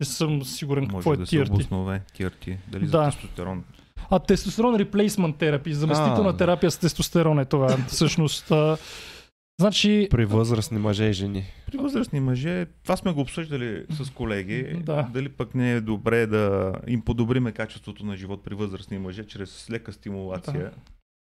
не 0.00 0.06
съм 0.06 0.44
сигурен 0.44 0.84
какво 0.84 0.96
Може 0.98 1.10
е 1.10 1.16
да 1.16 1.26
се 1.26 1.36
TRT. 1.36 1.50
обоснове 1.50 2.02
TRT. 2.14 2.56
Дали 2.68 2.86
Да. 2.86 3.04
за 3.04 3.10
тестостерон. 3.10 3.64
А 4.10 4.18
тестостерон 4.18 4.74
replacement 4.74 5.38
терапия, 5.38 5.76
заместителна 5.76 6.30
А. 6.30 6.36
терапия 6.36 6.70
с 6.70 6.78
тестостерон 6.78 7.38
е 7.38 7.44
това. 7.44 7.76
Всъщност, 7.88 8.52
значи, 9.60 10.08
При 10.10 10.24
възрастни 10.24 10.78
мъже 10.78 11.04
и 11.04 11.12
жени. 11.12 11.44
При 11.66 11.76
възрастни 11.78 12.20
мъже, 12.20 12.66
това 12.82 12.96
сме 12.96 13.12
го 13.12 13.20
обсъждали 13.20 13.84
с 13.90 14.10
колеги, 14.10 14.80
Да. 14.84 15.08
дали 15.12 15.28
пък 15.28 15.54
не 15.54 15.72
е 15.72 15.80
добре 15.80 16.26
да 16.26 16.72
им 16.86 17.02
подобриме 17.02 17.52
качеството 17.52 18.06
на 18.06 18.16
живот 18.16 18.44
при 18.44 18.54
възрастни 18.54 18.98
мъже 18.98 19.24
чрез 19.26 19.70
лека 19.70 19.92
стимулация. 19.92 20.70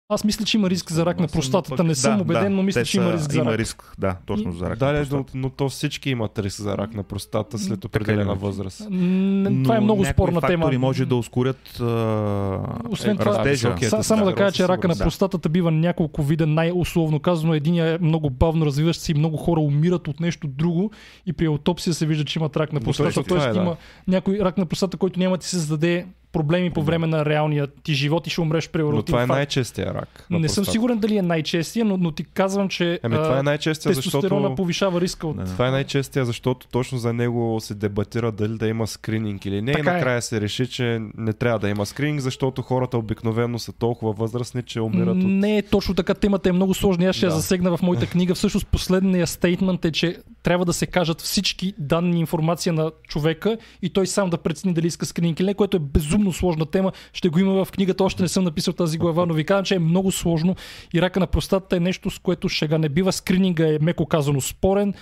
Аз 0.08 0.24
мисля, 0.24 0.44
че 0.44 0.56
има 0.56 0.70
риск 0.70 0.92
за 0.92 1.06
рак 1.06 1.20
на 1.20 1.28
простатата. 1.28 1.84
Не 1.84 1.94
съм 1.94 2.16
да, 2.16 2.22
убеден, 2.22 2.42
да, 2.42 2.50
но 2.50 2.62
мисля, 2.62 2.84
че 2.84 2.96
има 2.96 3.12
риск 3.12 3.30
за 3.30 3.38
Има 3.38 3.50
рак. 3.50 3.58
риск, 3.58 3.94
да, 3.98 4.16
точно 4.26 4.52
за 4.52 4.70
рак 4.70 4.78
Да, 4.78 4.86
на 4.86 4.92
но, 4.92 4.98
простата. 5.00 5.32
но 5.34 5.50
то 5.50 5.68
всички 5.68 6.10
имат 6.10 6.38
риск 6.38 6.60
за 6.60 6.78
рак 6.78 6.94
на 6.94 7.02
простата 7.02 7.58
след 7.58 7.80
Така 7.80 7.86
определена 7.88 8.34
възраст. 8.34 8.80
М, 8.80 9.62
Това 9.62 9.76
е 9.76 9.78
Но 9.78 9.84
много 9.84 10.04
спорна 10.04 10.40
фактори 10.40 10.52
тема. 10.60 10.78
може 10.78 11.06
да 11.06 11.16
ускорят 11.16 11.80
а, 11.80 11.84
Освен 12.90 13.16
това- 13.18 13.38
растежа. 13.38 13.76
Са, 13.80 14.02
само 14.02 14.24
да 14.24 14.34
кажа, 14.34 14.52
че 14.52 14.68
рака 14.68 14.88
на 14.88 14.96
простатата 14.96 15.48
бива 15.48 15.70
няколко 15.70 16.22
вида, 16.22 16.46
най-условно 16.46 17.20
казано. 17.20 17.54
Единия 17.54 17.86
е 17.86 17.98
много 17.98 18.30
бавно 18.30 18.66
развиващ 18.66 19.00
се 19.00 19.12
и 19.12 19.14
много 19.14 19.36
хора 19.36 19.60
умират 19.60 20.08
от 20.08 20.20
нещо 20.20 20.46
друго 20.48 20.90
и 21.26 21.32
при 21.32 21.46
аутопсия 21.46 21.94
се 21.94 22.06
вижда, 22.06 22.24
че 22.24 22.38
имат 22.38 22.56
рак 22.56 22.72
на 22.72 22.80
Но 22.80 22.84
простата. 22.84 23.22
Тоест 23.24 23.46
е, 23.46 23.58
има 23.58 23.76
някой 24.08 24.38
рак 24.38 24.58
на 24.58 24.66
простата, 24.66 24.96
който 24.96 25.18
няма 25.18 25.36
да 25.36 25.40
ти 25.40 25.48
създаде 25.48 26.06
проблеми 26.34 26.70
по 26.70 26.82
време 26.82 27.06
на 27.06 27.24
реалния 27.24 27.66
ти 27.82 27.94
живот 27.94 28.26
и 28.26 28.30
ще 28.30 28.40
умреш 28.40 28.68
при 28.68 28.82
Но 28.82 29.02
това 29.02 29.22
е 29.22 29.26
най-честия 29.26 29.94
рак. 29.94 30.26
на 30.30 30.38
Не 30.38 30.48
съм 30.48 30.64
сигурен 30.64 30.98
дали 30.98 31.16
е 31.16 31.22
най-честия, 31.22 31.84
но, 31.84 31.96
но 31.96 32.10
ти 32.10 32.24
казвам, 32.24 32.68
че 32.68 33.00
Ами 33.02 33.14
това 33.14 33.38
е 33.38 33.42
най-честия, 33.42 33.94
тестостерона 33.94 34.40
защото... 34.40 34.54
повишава 34.54 35.00
риска 35.00 35.26
от... 35.26 35.36
Да. 35.36 35.44
Това 35.44 35.68
е 35.68 35.70
най-честия, 35.70 36.24
защото 36.24 36.66
точно 36.68 36.98
за 36.98 37.12
него 37.12 37.58
се 37.60 37.74
дебатира 37.74 38.32
дали 38.32 38.58
да 38.58 38.68
има 38.68 38.86
скрининг 38.86 39.46
или 39.46 39.62
не. 39.62 39.72
Така 39.72 39.90
и 39.90 39.90
е. 39.90 39.94
накрая 39.94 40.22
се 40.22 40.40
реши, 40.40 40.66
че 40.66 41.00
не 41.18 41.32
трябва 41.32 41.58
да 41.58 41.68
има 41.68 41.86
скрининг, 41.86 42.20
защото 42.20 42.62
хората 42.62 42.98
обикновено 42.98 43.58
са 43.58 43.72
толкова 43.72 44.12
възрастни, 44.12 44.62
че 44.62 44.80
умират 44.80 45.16
от... 45.16 45.24
Не 45.24 45.58
е 45.58 45.62
точно 45.62 45.94
така, 45.94 46.14
темата 46.14 46.48
е 46.48 46.52
много 46.52 46.74
сложна. 46.74 47.06
Аз 47.06 47.16
ще 47.16 47.26
я 47.26 47.30
Да. 47.30 47.36
засегна 47.36 47.76
в 47.76 47.82
моята 47.82 48.06
книга. 48.06 48.34
Всъщност 48.34 48.66
последният 48.66 49.28
стейтмент 49.28 49.84
е, 49.84 49.90
че 49.90 50.16
трябва 50.44 50.64
да 50.64 50.72
се 50.72 50.86
кажат 50.86 51.20
всички 51.20 51.74
данни 51.78 52.16
и 52.16 52.20
информация 52.20 52.72
на 52.72 52.90
човека 53.08 53.58
и 53.82 53.90
той 53.90 54.06
сам 54.06 54.30
да 54.30 54.38
прецени 54.38 54.74
дали 54.74 54.86
иска 54.86 55.06
скрининг 55.06 55.40
или 55.40 55.46
не, 55.46 55.54
което 55.54 55.76
е 55.76 55.80
безумно 55.80 56.32
сложна 56.32 56.66
тема. 56.66 56.92
Ще 57.12 57.28
го 57.28 57.38
има 57.38 57.64
в 57.64 57.70
книгата, 57.72 58.04
още 58.04 58.22
не 58.22 58.28
съм 58.28 58.44
написал 58.44 58.74
тази 58.74 58.98
глава, 58.98 59.26
но 59.26 59.34
ви 59.34 59.44
казвам, 59.44 59.64
че 59.64 59.74
е 59.74 59.78
много 59.78 60.12
сложно 60.12 60.56
и 60.94 61.02
рака 61.02 61.20
на 61.20 61.26
простатата 61.26 61.76
е 61.76 61.80
нещо, 61.80 62.10
с 62.10 62.18
което 62.18 62.48
шега 62.48 62.78
не 62.78 62.88
бива. 62.88 63.12
Скрининга 63.12 63.68
е 63.68 63.78
меко 63.80 64.06
казано 64.06 64.40
спорен. 64.40 64.94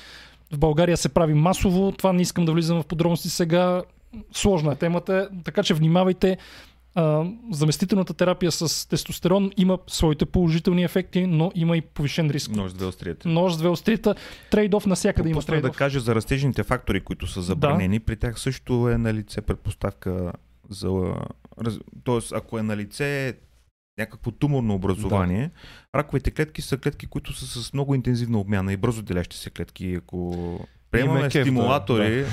В 0.52 0.59
България 0.59 0.97
се 0.97 1.09
прави 1.09 1.35
масово. 1.35 1.93
Това 1.93 2.12
не 2.12 2.23
искам 2.23 2.44
да 2.44 2.52
влизам 2.52 2.82
в 2.82 2.86
подробности 2.86 3.28
сега. 3.28 3.82
Сложна 4.32 4.73
е 4.73 4.77
темата, 4.77 5.28
така 5.44 5.62
че 5.62 5.74
внимавайте. 5.74 6.39
А, 6.94 7.24
заместителната 7.51 8.14
терапия 8.14 8.52
с 8.52 8.89
тестостерон 8.89 9.51
има 9.56 9.78
своите 9.86 10.27
положителни 10.27 10.85
ефекти, 10.85 11.27
но 11.27 11.52
има 11.55 11.77
и 11.77 11.81
повишен 11.81 12.31
риск. 12.31 12.51
Нож 12.51 12.70
с 12.70 12.74
две 12.74 12.86
остриета. 12.86 13.28
Нож 13.28 13.52
с 13.52 13.59
две 13.59 13.69
острита, 13.69 14.14
трейдов 14.51 14.86
навсякъде 14.86 15.28
има 15.28 15.35
Пропуснах 15.35 15.56
да 15.56 15.62
трейдов. 15.62 15.77
кажа 15.77 16.01
за 16.01 16.14
растежните 16.14 16.62
фактори, 16.62 17.01
които 17.01 17.27
са 17.27 17.43
забранени. 17.43 18.01
При 18.01 18.16
тях 18.16 18.40
също 18.40 18.89
е 18.89 18.98
на 18.98 19.14
лице 19.14 19.40
предпоставка 19.40 20.32
за... 20.70 21.14
Тоест, 22.05 22.32
ако 22.32 22.59
е 22.59 22.62
на 22.62 22.77
лице 22.77 23.35
някакво 23.98 24.31
туморно 24.31 24.74
образование, 24.74 25.51
раковите 25.94 26.31
клетки 26.31 26.62
са 26.62 26.78
клетки, 26.78 27.06
които 27.06 27.32
са 27.32 27.62
с 27.62 27.73
много 27.73 27.94
интензивна 27.94 28.39
обмяна 28.39 28.73
и 28.73 28.77
бързо 28.77 29.02
делящи 29.02 29.36
се 29.36 29.51
клетки. 29.51 29.94
Ако 29.94 30.59
приемаме 30.90 31.23
кеф, 31.23 31.32
да, 31.35 31.40
стимулатори, 31.40 32.24
с- 32.24 32.28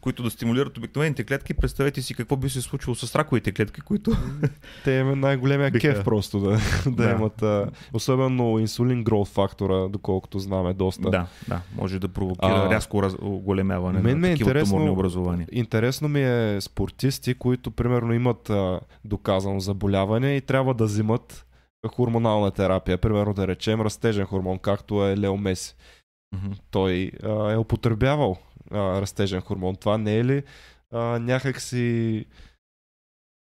които 0.00 0.22
да 0.22 0.30
стимулират 0.30 0.78
обикновените 0.78 1.24
клетки, 1.24 1.54
представете 1.54 2.02
си 2.02 2.14
какво 2.14 2.36
би 2.36 2.50
се 2.50 2.60
случило 2.60 2.94
с 2.94 3.14
раковите 3.14 3.52
клетки, 3.52 3.80
които... 3.80 4.10
Те 4.84 4.92
има 4.92 5.16
най-големия 5.16 5.70
Биха- 5.70 5.80
кеф 5.80 6.04
просто 6.04 6.40
да, 6.40 6.50
да, 6.86 6.90
Да. 7.04 7.10
имат. 7.10 7.42
А, 7.42 7.70
особено 7.92 8.58
инсулин 8.58 9.04
growth 9.04 9.26
фактора, 9.26 9.88
доколкото 9.88 10.38
знаме 10.38 10.74
доста. 10.74 11.10
Да, 11.10 11.26
да, 11.48 11.60
може 11.76 11.98
да 11.98 12.08
провокира 12.08 12.50
А, 12.50 12.70
рязко 12.70 13.02
раз... 13.02 13.14
оголемяване 13.20 14.00
мен 14.00 14.20
на 14.20 14.28
е 14.28 14.30
такива 14.30 14.50
интересно- 14.50 14.70
туморни 14.70 14.90
образования. 14.90 15.46
Интересно 15.52 16.08
ми 16.08 16.22
е 16.22 16.60
спортисти, 16.60 17.34
които 17.34 17.70
примерно 17.70 18.12
имат 18.12 18.50
а, 18.50 18.80
доказано 19.04 19.60
заболяване 19.60 20.36
и 20.36 20.40
трябва 20.40 20.74
да 20.74 20.84
взимат 20.84 21.44
хормонална 21.86 22.50
терапия. 22.50 22.98
Примерно 22.98 23.34
да 23.34 23.46
речем 23.46 23.80
растежен 23.80 24.26
хормон, 24.26 24.58
както 24.58 25.04
е 25.04 25.16
Лео 25.16 25.36
Меси. 25.36 25.74
Мгм. 26.34 26.52
Той 26.70 27.10
а, 27.24 27.52
е 27.52 27.56
употребявал 27.56 28.36
а, 28.70 29.00
растежен 29.00 29.40
хормон. 29.40 29.76
Това 29.76 29.98
не 29.98 30.18
е 30.18 30.24
ли 30.24 30.42
а, 30.92 30.98
някак 31.18 31.60
си 31.60 32.24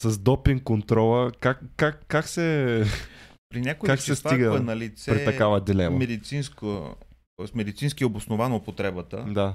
с 0.02 0.18
допинг 0.18 0.62
контрола? 0.62 1.32
Как, 1.40 1.60
как, 1.76 2.04
как 2.08 2.28
се 2.28 2.84
При 3.48 3.60
някои 3.60 3.86
Как 3.86 4.00
се 4.00 4.14
стига 4.14 4.56
е 4.56 4.60
на 4.60 4.76
лице 4.76 5.10
при 5.10 5.24
такава 5.24 5.60
дилема? 5.60 5.98
медицинско, 5.98 6.96
медицински 7.54 8.04
обоснована 8.04 8.56
употребата, 8.56 9.24
Да. 9.28 9.54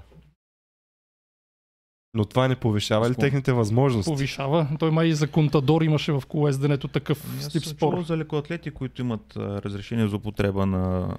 Но 2.16 2.26
това 2.26 2.48
не 2.48 2.56
повишава 2.56 3.10
ли 3.10 3.16
техните 3.16 3.54
възможности? 3.54 4.12
Повишава. 4.12 4.68
Той 4.80 4.92
май 4.92 5.08
и 5.08 5.14
за 5.14 5.28
Контадор 5.28 5.82
имаше 5.82 6.12
в 6.12 6.24
колезденето 6.28 6.88
такъв 6.88 7.24
Ами 7.30 7.38
Аз 7.40 7.50
тип 7.50 7.66
спор. 7.66 8.04
за 8.04 8.18
лекоатлети, 8.18 8.72
които 8.72 9.02
имат 9.02 9.36
а, 9.38 9.62
разрешение 9.62 10.08
за 10.08 10.16
употреба 10.16 10.66
на 10.66 11.16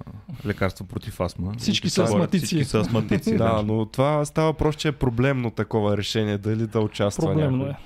лекарства 0.47 0.87
против 0.87 1.21
астма. 1.21 1.53
Всички 1.59 1.91
са 1.91 2.03
астматици. 2.03 2.47
Всички 2.47 2.65
са 2.65 2.81
астматици. 2.81 3.37
Да, 3.37 3.63
но 3.67 3.87
това 3.87 4.25
става 4.25 4.55
просто, 4.55 4.81
че 4.81 4.89
е 4.89 4.93
проблемно 4.93 5.51
такова 5.51 5.97
решение, 5.97 6.39
дали 6.39 6.67
да 6.67 6.81
участва 6.81 7.27
Проблемно 7.27 7.57
някой. 7.57 7.73
е. 7.73 7.77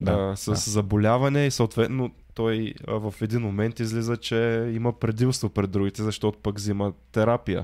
Да, 0.00 0.32
с 0.36 0.50
да. 0.50 0.54
заболяване 0.56 1.46
и 1.46 1.50
съответно 1.50 2.10
той 2.34 2.74
в 2.88 3.14
един 3.20 3.40
момент 3.40 3.80
излиза, 3.80 4.16
че 4.16 4.70
има 4.74 4.92
предимство 4.92 5.48
пред 5.48 5.70
другите, 5.70 6.02
защото 6.02 6.38
пък 6.42 6.58
взима 6.58 6.92
терапия. 7.12 7.62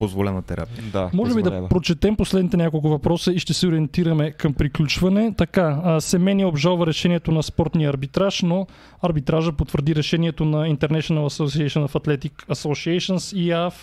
Позволена 0.00 0.42
терапия. 0.42 0.84
Да, 0.92 1.10
Може 1.14 1.34
би 1.34 1.42
да 1.42 1.68
прочетем 1.68 2.16
последните 2.16 2.56
няколко 2.56 2.88
въпроса 2.88 3.32
и 3.32 3.38
ще 3.38 3.54
се 3.54 3.66
ориентираме 3.66 4.30
към 4.32 4.54
приключване. 4.54 5.34
Така, 5.36 5.80
а, 5.84 6.00
Семения 6.00 6.48
обжалва 6.48 6.86
решението 6.86 7.32
на 7.32 7.42
спортния 7.42 7.90
арбитраж, 7.90 8.42
но 8.42 8.66
арбитража 9.02 9.52
потвърди 9.52 9.94
решението 9.94 10.44
на 10.44 10.76
International 10.76 11.26
Association 11.26 11.86
of 11.86 11.92
Athletic 11.92 12.32
Associations 12.32 13.36
IAF 13.36 13.74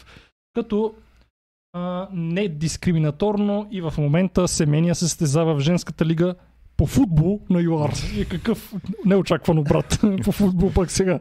като 0.53 0.94
а, 1.73 2.07
не 2.14 2.48
дискриминаторно 2.48 3.68
и 3.72 3.81
в 3.81 3.94
момента 3.98 4.48
Семения 4.48 4.95
се 4.95 5.07
състезава 5.07 5.56
в 5.56 5.60
женската 5.60 6.06
лига 6.06 6.35
по 6.77 6.85
футбол 6.85 7.39
на 7.49 7.61
ЮАР. 7.61 7.91
И 8.17 8.25
какъв 8.25 8.73
неочакван 9.05 9.59
обрат 9.59 9.99
по 10.23 10.31
футбол 10.31 10.71
пък 10.71 10.91
сега. 10.91 11.19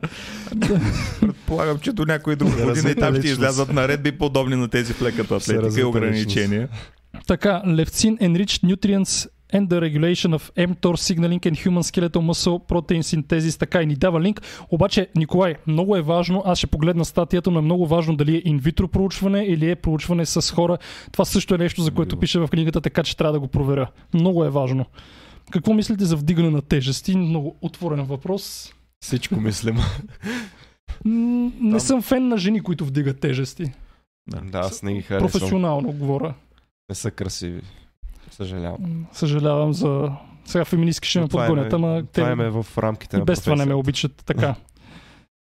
Предполагам, 1.21 1.79
че 1.79 1.93
до 1.93 2.05
някой 2.05 2.37
друг 2.37 2.51
година 2.51 2.91
и 2.91 2.95
там 2.95 3.17
ще 3.17 3.27
излязат 3.27 3.73
наредби 3.73 4.13
подобни 4.13 4.57
на 4.57 4.69
тези 4.69 4.93
в 4.93 5.03
леката 5.03 5.41
Се 5.41 5.57
атлетика 5.57 5.81
и 5.81 5.85
ограничения. 5.85 6.69
Така, 7.27 7.63
Levcin 7.67 8.19
enriched 8.21 8.63
nutrients 8.65 9.29
and 9.53 9.69
the 9.69 9.81
regulation 9.81 10.35
of 10.35 10.43
mTOR 10.57 10.97
signaling 10.97 11.41
and 11.49 11.57
human 11.65 11.83
skeletal 11.83 12.23
muscle 12.23 12.59
protein 12.59 13.03
synthesis. 13.03 13.59
Така 13.59 13.83
и 13.83 13.87
ни 13.87 13.95
дава 13.95 14.21
линк. 14.21 14.43
Обаче, 14.71 15.09
Николай, 15.17 15.55
много 15.67 15.97
е 15.97 16.03
важно, 16.03 16.43
аз 16.47 16.59
ще 16.59 16.67
погледна 16.67 17.05
статията, 17.05 17.51
но 17.51 17.59
е 17.59 17.63
много 17.63 17.87
важно 17.87 18.17
дали 18.17 18.37
е 18.37 18.43
инвитро 18.45 18.89
проучване 18.89 19.45
или 19.45 19.71
е 19.71 19.77
проучване 19.77 20.27
с 20.27 20.55
хора. 20.55 20.79
Това 21.13 21.25
също 21.25 21.55
е 21.55 21.59
нещо, 21.59 21.83
за 21.83 21.91
което 21.91 22.17
пише 22.17 22.39
в 22.39 22.49
книгата, 22.49 22.81
така 22.81 23.03
че 23.03 23.17
трябва 23.17 23.33
да 23.33 23.41
го 23.41 23.49
проверя. 23.49 23.87
Много 24.15 24.45
е 24.45 24.51
важно. 24.51 24.87
Какво 25.51 25.75
мислите 25.75 26.05
за 26.05 26.17
вдигане 26.17 26.51
на 26.51 26.63
тежести? 26.63 27.17
Много 27.17 27.57
отворен 27.61 28.05
въпрос. 28.05 28.73
Всичко 29.01 29.41
мислим. 29.41 29.77
Не 31.05 31.71
Там- 31.71 31.81
съм 31.81 32.03
фен 32.03 32.29
на 32.29 32.39
жени, 32.39 32.61
които 32.61 32.85
вдигат 32.85 33.21
тежести. 33.21 33.73
да, 34.27 34.59
аз 34.59 34.83
не 34.83 34.95
ги 34.95 35.03
харесвам. 35.03 35.31
Професионално 35.31 35.93
говоря. 35.93 36.35
Не 36.89 36.95
са 36.95 37.11
красиви. 37.11 37.63
Съжалявам. 38.31 39.07
Съжалявам 39.13 39.73
за... 39.73 40.11
Сега 40.45 40.65
феминистки 40.65 41.09
ще 41.09 41.21
ме 41.21 41.29
това 41.29 41.47
подгонят, 41.47 41.73
е, 41.73 41.75
ама 41.75 42.03
това 42.13 42.31
е 42.31 42.35
в 42.35 42.67
рамките 42.79 43.17
и 43.17 43.23
без 43.23 43.43
това 43.43 43.57
не 43.57 43.67
ме 43.67 43.75
обичат. 43.75 44.23
Така. 44.27 44.55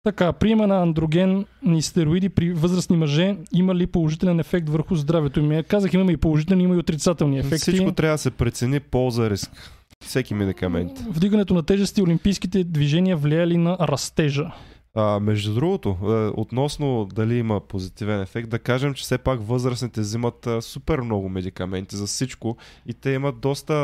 Така, 0.02 0.32
приема 0.32 0.66
на 0.66 0.82
андроген 0.82 1.46
и 1.66 1.82
стероиди 1.82 2.28
при 2.28 2.52
възрастни 2.52 2.96
мъже 2.96 3.36
има 3.52 3.74
ли 3.74 3.86
положителен 3.86 4.40
ефект 4.40 4.68
върху 4.68 4.94
здравето 4.94 5.40
им? 5.40 5.64
Казах, 5.68 5.94
имаме 5.94 6.12
и 6.12 6.16
положителни, 6.16 6.64
има 6.64 6.74
и 6.74 6.78
отрицателни 6.78 7.38
ефекти. 7.38 7.58
Всичко 7.58 7.92
трябва 7.92 8.14
да 8.14 8.18
се 8.18 8.30
прецени 8.30 8.80
полза-риск. 8.80 9.79
Всеки 10.04 10.34
медикамент. 10.34 10.98
Вдигането 10.98 11.54
на 11.54 11.62
тежести, 11.62 12.02
олимпийските 12.02 12.64
движения 12.64 13.16
влияли 13.16 13.56
на 13.56 13.76
растежа. 13.80 14.52
А, 14.94 15.20
между 15.20 15.54
другото, 15.54 15.96
е, 16.02 16.40
относно 16.40 17.08
дали 17.14 17.34
има 17.34 17.60
позитивен 17.60 18.20
ефект, 18.20 18.48
да 18.48 18.58
кажем, 18.58 18.94
че 18.94 19.02
все 19.02 19.18
пак 19.18 19.40
възрастните 19.42 20.00
взимат 20.00 20.46
а, 20.46 20.62
супер 20.62 21.00
много 21.00 21.28
медикаменти 21.28 21.96
за 21.96 22.06
всичко 22.06 22.56
и 22.86 22.94
те 22.94 23.10
имат 23.10 23.40
доста 23.40 23.74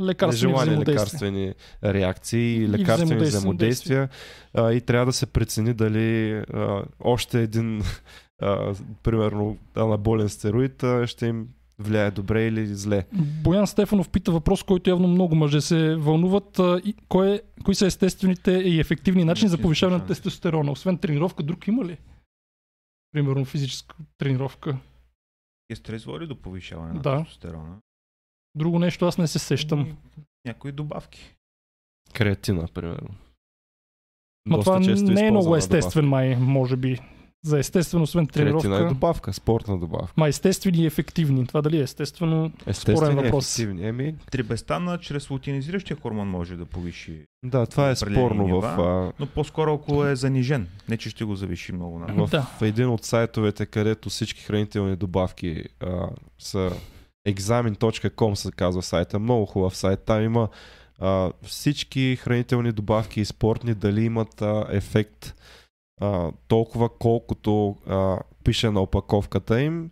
Лекарствени 0.00 0.52
нежелани 0.52 0.86
лекарствени 0.86 1.54
реакции, 1.84 2.56
и 2.56 2.68
лекарствени 2.68 3.24
взаимодействия. 3.24 3.28
взаимодействия 3.28 4.08
а, 4.54 4.72
и 4.72 4.80
трябва 4.80 5.06
да 5.06 5.12
се 5.12 5.26
прецени 5.26 5.74
дали 5.74 6.32
а, 6.32 6.82
още 7.00 7.42
един 7.42 7.82
а, 8.42 8.74
примерно 9.02 9.56
анаболен 9.76 10.28
стероид 10.28 10.84
ще 11.06 11.26
им 11.26 11.46
влияе 11.78 12.10
добре 12.10 12.46
или 12.46 12.66
зле. 12.66 13.06
Боян 13.44 13.66
Стефанов 13.66 14.08
пита 14.08 14.32
въпрос, 14.32 14.62
който 14.62 14.90
явно 14.90 15.08
много 15.08 15.34
мъже 15.34 15.60
се 15.60 15.96
вълнуват. 15.96 16.58
А, 16.58 16.80
и, 16.84 16.94
кой 17.08 17.34
е, 17.34 17.40
кои 17.64 17.74
са 17.74 17.86
естествените 17.86 18.52
и 18.52 18.80
ефективни 18.80 19.24
начини 19.24 19.48
за 19.48 19.58
повишаване 19.58 19.98
на 19.98 20.06
тестостерона? 20.06 20.72
Освен 20.72 20.98
тренировка, 20.98 21.42
друг 21.42 21.66
има 21.68 21.84
ли? 21.84 21.98
Примерно 23.12 23.44
физическа 23.44 23.96
тренировка. 24.18 24.78
Е 25.70 25.76
стрес 25.76 26.04
води 26.04 26.26
до 26.26 26.36
повишаване 26.36 26.92
на 26.92 27.00
Да. 27.00 27.18
тестостерона. 27.18 27.76
Друго 28.54 28.78
нещо 28.78 29.06
аз 29.06 29.18
не 29.18 29.26
се 29.26 29.38
сещам. 29.38 29.80
И 29.80 30.20
Някои 30.44 30.72
добавки. 30.72 31.34
Креатина, 32.14 32.68
примерно. 32.74 33.08
Ма 34.46 34.56
Доста 34.56 34.70
това 34.70 34.84
често 34.84 35.10
не 35.10 35.26
е 35.26 35.30
много 35.30 35.56
естествен 35.56 36.08
май, 36.08 36.36
може 36.36 36.76
би. 36.76 36.98
За 37.44 37.58
естествено, 37.58 38.02
освен 38.02 38.24
добавка. 38.24 38.34
Креатина 38.34 38.58
е 38.58 38.62
тренировка. 38.62 38.94
добавка, 38.94 39.32
спортна 39.32 39.78
добавка. 39.78 40.12
Ма 40.16 40.28
естествени 40.28 40.78
и 40.78 40.86
ефективни. 40.86 41.46
Това 41.46 41.62
дали 41.62 41.78
е 41.78 41.82
естествено? 41.82 42.52
Естествено, 42.66 43.22
въпрос. 43.22 43.46
ефективни. 43.48 43.88
Еми, 43.88 44.14
Трибестана 44.30 44.98
чрез 44.98 45.30
лутинизиращия 45.30 45.96
хормон 45.96 46.28
може 46.28 46.56
да 46.56 46.64
повиши. 46.64 47.20
да, 47.44 47.66
това 47.66 47.90
е 47.90 47.96
спорно 47.96 48.44
в, 48.44 48.46
нива. 48.46 48.66
а, 48.78 49.12
Но 49.20 49.26
по-скоро 49.26 49.74
ако 49.74 50.04
е 50.04 50.16
занижен. 50.16 50.68
Не, 50.88 50.96
че 50.96 51.10
ще 51.10 51.24
го 51.24 51.34
завиши 51.34 51.72
много 51.72 51.98
на 51.98 52.26
в, 52.26 52.30
Да. 52.30 52.42
в 52.42 52.62
един 52.62 52.88
от 52.88 53.04
сайтовете, 53.04 53.66
където 53.66 54.08
всички 54.08 54.42
хранителни 54.42 54.96
добавки 54.96 55.64
а, 55.80 56.08
са 56.38 56.70
examin.com 57.28 58.34
се 58.34 58.52
казва 58.52 58.82
сайта, 58.82 59.18
много 59.18 59.46
хубав 59.46 59.76
сайт. 59.76 60.00
Там 60.00 60.22
има 60.22 60.48
а, 60.98 61.32
всички 61.42 62.16
хранителни 62.16 62.72
добавки 62.72 63.20
и 63.20 63.24
спортни, 63.24 63.74
дали 63.74 64.04
имат 64.04 64.42
а, 64.42 64.66
ефект 64.70 65.34
а, 66.00 66.30
толкова 66.48 66.88
колкото 66.88 67.76
а, 67.86 68.18
пише 68.44 68.70
на 68.70 68.80
опаковката 68.80 69.60
им 69.60 69.90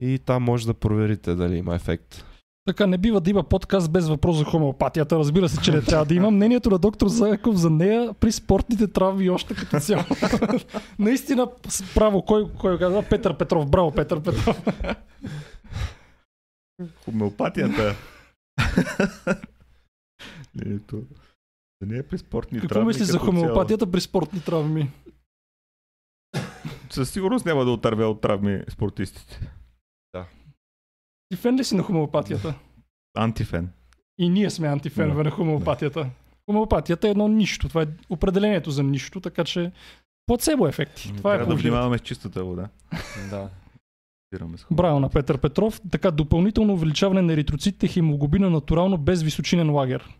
и 0.00 0.18
там 0.18 0.42
може 0.42 0.66
да 0.66 0.74
проверите 0.74 1.34
дали 1.34 1.56
има 1.56 1.74
ефект. 1.74 2.24
Така, 2.66 2.86
не 2.86 2.98
бива 2.98 3.20
да 3.20 3.30
има 3.30 3.42
подкаст 3.42 3.90
без 3.90 4.08
въпрос 4.08 4.36
за 4.36 4.44
хомеопатията. 4.44 5.18
Разбира 5.18 5.48
се, 5.48 5.60
че 5.60 5.72
не 5.72 5.82
трябва 5.82 6.04
да 6.04 6.14
има. 6.14 6.30
Мнението 6.30 6.70
на 6.70 6.78
доктор 6.78 7.08
Заяков 7.08 7.56
за 7.56 7.70
нея 7.70 8.14
при 8.20 8.32
спортните 8.32 8.86
травми 8.88 9.30
още 9.30 9.54
като 9.54 9.80
цяло. 9.80 10.02
Наистина, 10.98 11.48
право, 11.94 12.22
кой, 12.22 12.52
кой 12.58 12.78
каза? 12.78 13.02
Петър 13.10 13.38
Петров. 13.38 13.70
Браво, 13.70 13.92
Петър 13.92 14.22
Петров. 14.22 14.58
Хомеопатията. 17.04 17.94
Да 21.80 21.86
не 21.86 21.98
е 21.98 22.02
при 22.02 22.18
спортни 22.18 22.60
Какво 22.60 22.74
травми 22.74 22.86
мислиш 22.86 23.06
за 23.06 23.12
като 23.12 23.24
цяло. 23.24 23.40
хомеопатията 23.40 23.90
при 23.90 24.00
спортни 24.00 24.40
травми? 24.40 24.90
Със 26.90 27.10
сигурност 27.10 27.46
няма 27.46 27.64
да 27.64 27.70
отърве 27.70 28.04
от 28.04 28.20
травми 28.20 28.62
спортистите. 28.68 29.52
Ти 31.28 31.36
фен 31.36 31.56
ли 31.56 31.64
си 31.64 31.76
на 31.76 31.82
хомеопатията? 31.82 32.54
Антифен. 33.16 33.72
И 34.18 34.28
ние 34.28 34.50
сме 34.50 34.68
антифенове 34.68 35.24
на 35.24 35.30
хомеопатията. 35.30 36.10
Хомеопатията 36.50 37.08
е 37.08 37.10
едно 37.10 37.28
нищо. 37.28 37.68
Това 37.68 37.82
е 37.82 37.86
определението 38.10 38.70
за 38.70 38.82
нищо, 38.82 39.20
така 39.20 39.44
че 39.44 39.72
плацебо 40.26 40.66
ефекти. 40.68 41.02
Това 41.02 41.30
е 41.30 41.36
Трябва 41.36 41.38
да 41.38 41.44
положението. 41.44 41.62
внимаваме 41.62 41.98
с 41.98 42.00
чистата 42.00 42.44
вода. 42.44 42.68
Да. 43.30 43.50
Браво 44.70 45.00
на 45.00 45.10
Петър 45.10 45.40
Петров. 45.40 45.80
Така, 45.90 46.10
допълнително 46.10 46.72
увеличаване 46.72 47.22
на 47.22 47.32
еритроцитите, 47.32 47.88
хемоглобина 47.88 48.50
натурално 48.50 48.98
без 48.98 49.22
височинен 49.22 49.70
лагер. 49.70 50.18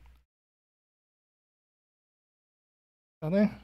А 3.20 3.30
не? 3.30 3.58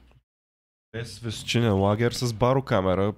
Без 0.93 1.19
височинен 1.19 1.73
лагер 1.73 2.11
с 2.11 2.33
барокамера. 2.33 3.13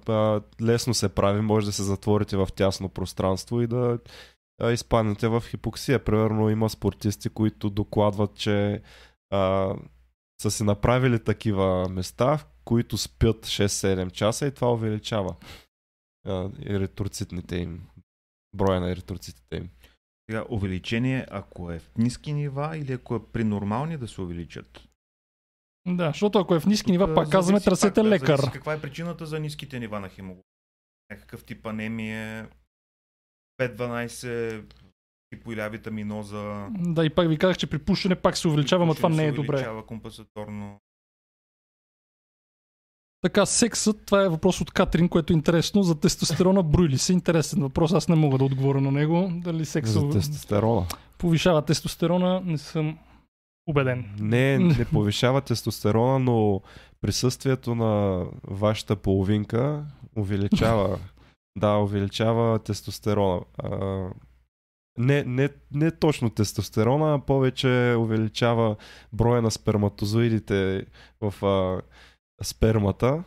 Лесно 0.62 0.94
се 0.94 1.08
прави, 1.08 1.40
може 1.40 1.66
да 1.66 1.72
се 1.72 1.82
затворите 1.82 2.36
в 2.36 2.48
тясно 2.56 2.88
пространство 2.88 3.62
и 3.62 3.66
да 3.66 3.98
изпаднете 4.72 5.28
в 5.28 5.44
хипоксия. 5.48 6.04
Примерно 6.04 6.50
има 6.50 6.70
спортисти, 6.70 7.28
които 7.28 7.70
докладват, 7.70 8.34
че 8.34 8.82
а, 9.30 9.74
са 10.42 10.50
си 10.50 10.64
направили 10.64 11.24
такива 11.24 11.88
места, 11.88 12.36
в 12.36 12.46
които 12.64 12.98
спят 12.98 13.46
6-7 13.46 14.10
часа 14.10 14.46
и 14.46 14.54
това 14.54 14.72
увеличава 14.72 15.36
а, 16.26 16.50
еритроцитните 16.66 17.56
им, 17.56 17.86
броя 18.54 18.80
на 18.80 18.90
еритроцитите 18.90 19.56
им. 19.56 19.68
Увеличение, 20.48 21.26
ако 21.30 21.70
е 21.70 21.78
в 21.78 21.90
ниски 21.98 22.32
нива 22.32 22.76
или 22.76 22.92
ако 22.92 23.16
е 23.16 23.26
при 23.32 23.44
нормални 23.44 23.96
да 23.96 24.08
се 24.08 24.20
увеличат. 24.20 24.85
Да, 25.86 26.06
защото 26.06 26.38
ако 26.38 26.54
е 26.54 26.60
в 26.60 26.66
ниски 26.66 26.90
нива, 26.90 27.06
Тук 27.06 27.14
пак 27.14 27.30
казваме, 27.30 27.60
търсете 27.60 27.94
пак, 27.94 28.04
да, 28.04 28.10
лекар. 28.10 28.36
зависи 28.36 28.52
Каква 28.52 28.72
е 28.74 28.80
причината 28.80 29.26
за 29.26 29.40
ниските 29.40 29.78
нива 29.78 30.00
на 30.00 30.08
хемоглобин? 30.08 30.42
Някакъв 31.10 31.44
тип 31.44 31.66
анемия, 31.66 32.48
5-12 33.60 34.62
хипоиля 35.34 35.68
витаминоза. 35.68 36.66
Да, 36.70 37.04
и 37.04 37.10
пак 37.10 37.28
ви 37.28 37.38
казах, 37.38 37.56
че 37.56 37.66
при 37.66 37.78
пушене 37.78 38.14
пак 38.14 38.36
се 38.36 38.48
увеличава, 38.48 38.86
но 38.86 38.94
това 38.94 39.08
не 39.08 39.24
е 39.24 39.32
добре. 39.32 39.48
увеличава 39.48 39.86
компенсаторно. 39.86 40.80
Така, 43.22 43.46
сексът, 43.46 44.06
това 44.06 44.24
е 44.24 44.28
въпрос 44.28 44.60
от 44.60 44.70
Катрин, 44.70 45.08
което 45.08 45.32
е 45.32 45.36
интересно. 45.36 45.82
За 45.82 46.00
тестостерона 46.00 46.62
брои 46.62 46.88
ли 46.88 46.98
се? 46.98 47.12
Интересен 47.12 47.62
въпрос, 47.62 47.92
аз 47.92 48.08
не 48.08 48.16
мога 48.16 48.38
да 48.38 48.44
отговоря 48.44 48.80
на 48.80 48.90
него. 48.92 49.30
Дали 49.32 49.64
секса 49.64 50.00
За 50.00 50.10
тестостерона. 50.10 50.86
повишава 51.18 51.62
тестостерона, 51.64 52.40
не 52.44 52.58
съм 52.58 52.98
убеден. 53.66 54.04
Не, 54.20 54.58
не 54.78 54.84
повишава 54.84 55.40
тестостерона, 55.40 56.18
но 56.18 56.62
присъствието 57.00 57.74
на 57.74 58.24
вашата 58.44 58.96
половинка 58.96 59.86
увеличава, 60.16 60.98
да, 61.58 61.76
увеличава 61.76 62.58
тестостерона. 62.58 63.40
А, 63.58 64.08
не, 64.98 65.24
не, 65.24 65.48
не 65.74 65.90
точно 65.90 66.30
тестостерона, 66.30 67.14
а 67.14 67.18
повече 67.18 67.94
увеличава 67.98 68.76
броя 69.12 69.42
на 69.42 69.50
сперматозоидите 69.50 70.86
в 71.20 71.46
а, 71.46 71.82
спермата. 72.42 73.24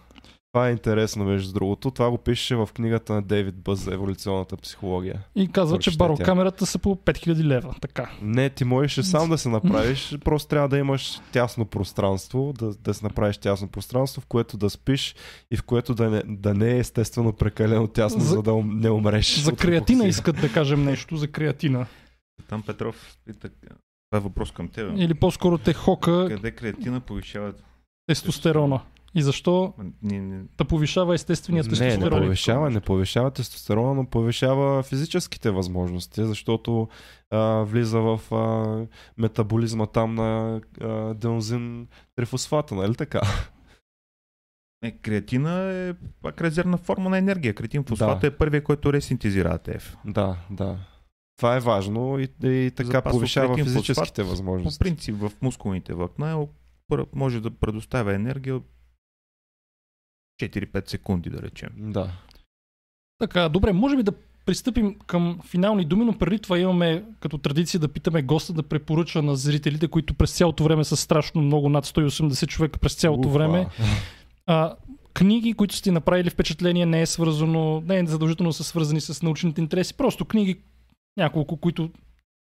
Това 0.51 0.67
е 0.67 0.71
интересно, 0.71 1.25
между 1.25 1.53
другото. 1.53 1.91
Това 1.91 2.09
го 2.09 2.17
пише 2.17 2.55
в 2.55 2.69
книгата 2.75 3.13
на 3.13 3.21
Дейвид 3.21 3.55
Бъз 3.55 3.79
за 3.79 3.93
еволюционната 3.93 4.57
психология. 4.57 5.19
И 5.35 5.47
казва, 5.47 5.79
че 5.79 5.89
Прочете 5.89 5.97
тя. 5.97 6.07
барокамерата 6.07 6.65
са 6.65 6.79
по 6.79 6.95
5000 6.95 7.43
лева. 7.43 7.75
Така. 7.81 8.11
Не, 8.21 8.49
ти 8.49 8.63
можеш 8.63 8.97
и 8.97 9.03
сам 9.03 9.29
да 9.29 9.37
се 9.37 9.49
направиш, 9.49 10.17
просто 10.25 10.49
трябва 10.49 10.69
да 10.69 10.77
имаш 10.77 11.19
тясно 11.31 11.65
пространство, 11.65 12.53
да, 12.53 12.73
да 12.73 12.93
си 12.93 13.03
направиш 13.03 13.37
тясно 13.37 13.67
пространство, 13.67 14.21
в 14.21 14.25
което 14.25 14.57
да 14.57 14.69
спиш 14.69 15.15
и 15.51 15.57
в 15.57 15.63
което 15.63 15.95
да 15.95 16.09
не, 16.09 16.23
да 16.25 16.53
не 16.53 16.71
е 16.71 16.79
естествено 16.79 17.33
прекалено 17.33 17.87
тясно, 17.87 18.19
За- 18.21 18.29
за, 18.29 18.41
да 18.41 18.55
не 18.55 18.89
умреш. 18.89 19.39
За 19.39 19.53
креатина 19.53 20.05
искат 20.05 20.41
да 20.41 20.53
кажем 20.53 20.83
нещо. 20.83 21.17
За 21.17 21.27
креатина. 21.27 21.85
Там 22.49 22.61
Петров 22.63 23.17
пита, 23.25 23.49
това 23.49 23.67
е 24.15 24.19
въпрос 24.19 24.51
към 24.51 24.67
теб. 24.67 24.91
Или 24.97 25.13
по-скоро 25.13 25.57
те 25.57 25.73
хока 25.73 26.25
Къде 26.29 26.51
креатина 26.51 26.99
повишава? 26.99 27.53
тестостерона. 28.07 28.81
И 29.15 29.21
защо 29.21 29.73
Не, 30.01 30.19
не, 30.19 30.43
да 30.57 30.65
повишава 30.65 31.15
естествения 31.15 31.63
Не, 31.63 31.69
не 31.69 31.77
тестостерон? 31.77 32.19
повишава, 32.21 32.69
не 32.69 32.79
повишава 32.81 33.31
тестостерона, 33.31 33.93
но 33.93 34.05
повишава 34.05 34.83
физическите 34.83 35.51
възможности, 35.51 36.25
защото 36.25 36.87
а, 37.31 37.39
влиза 37.63 37.99
в 37.99 38.21
а, 38.31 38.87
метаболизма 39.17 39.85
там 39.85 40.15
на 40.15 40.61
а, 40.81 40.87
денозин 41.13 41.87
трифосфата, 42.15 42.75
нали 42.75 42.95
така? 42.95 43.21
не, 44.83 44.91
креатина 44.91 45.71
е 45.71 45.93
пак 46.21 46.41
резервна 46.41 46.77
форма 46.77 47.09
на 47.09 47.17
енергия. 47.17 47.53
Креатин 47.53 47.83
фосфат 47.83 48.19
Да. 48.19 48.27
е 48.27 48.31
първият, 48.31 48.63
който 48.63 48.93
ресинтезира 48.93 49.49
АТФ. 49.49 49.97
Да, 50.05 50.37
да. 50.51 50.77
Това 51.37 51.55
е 51.55 51.59
важно 51.59 52.19
и, 52.19 52.23
и 52.43 52.71
така 52.71 52.89
Запасов 52.89 53.17
повишава 53.17 53.57
физическите 53.57 53.93
фосфат 53.93 54.15
По 54.15 54.29
възможности. 54.29 54.79
принцип 54.79 55.15
в 55.15 55.31
мускулните 55.41 55.93
влакна 55.93 56.31
е 56.31 56.47
може 57.13 57.41
да 57.41 57.51
предоставя 57.51 58.13
енергия 58.13 58.61
4-5 60.39 60.89
секунди, 60.89 61.29
да 61.29 61.41
речем. 61.41 61.69
Да. 61.77 62.11
Така, 63.19 63.49
добре, 63.49 63.73
може 63.73 63.97
би 63.97 64.03
да 64.03 64.11
пристъпим 64.45 64.99
към 65.07 65.39
финални 65.45 65.85
думи, 65.85 66.05
но 66.05 66.17
преди 66.17 66.39
това 66.39 66.59
имаме 66.59 67.03
като 67.19 67.37
традиция 67.37 67.79
да 67.79 67.87
питаме 67.87 68.21
госта 68.21 68.53
да 68.53 68.63
препоръча 68.63 69.21
на 69.21 69.35
зрителите, 69.35 69.87
които 69.87 70.13
през 70.13 70.37
цялото 70.37 70.63
време 70.63 70.83
са 70.83 70.97
страшно 70.97 71.41
много, 71.41 71.69
над 71.69 71.85
180 71.85 72.47
човека 72.47 72.79
през 72.79 72.95
цялото 72.95 73.27
Уфа. 73.27 73.37
време. 73.37 73.67
А, 74.45 74.75
книги, 75.13 75.53
които 75.53 75.75
сте 75.75 75.91
направили 75.91 76.29
впечатление, 76.29 76.85
не 76.85 77.01
е 77.01 77.05
свързано, 77.05 77.81
не 77.81 77.99
е 77.99 78.05
задължително 78.05 78.53
са 78.53 78.63
свързани 78.63 79.01
с 79.01 79.21
научните 79.21 79.61
интереси, 79.61 79.93
просто 79.93 80.25
книги, 80.25 80.59
няколко, 81.17 81.57
които 81.57 81.89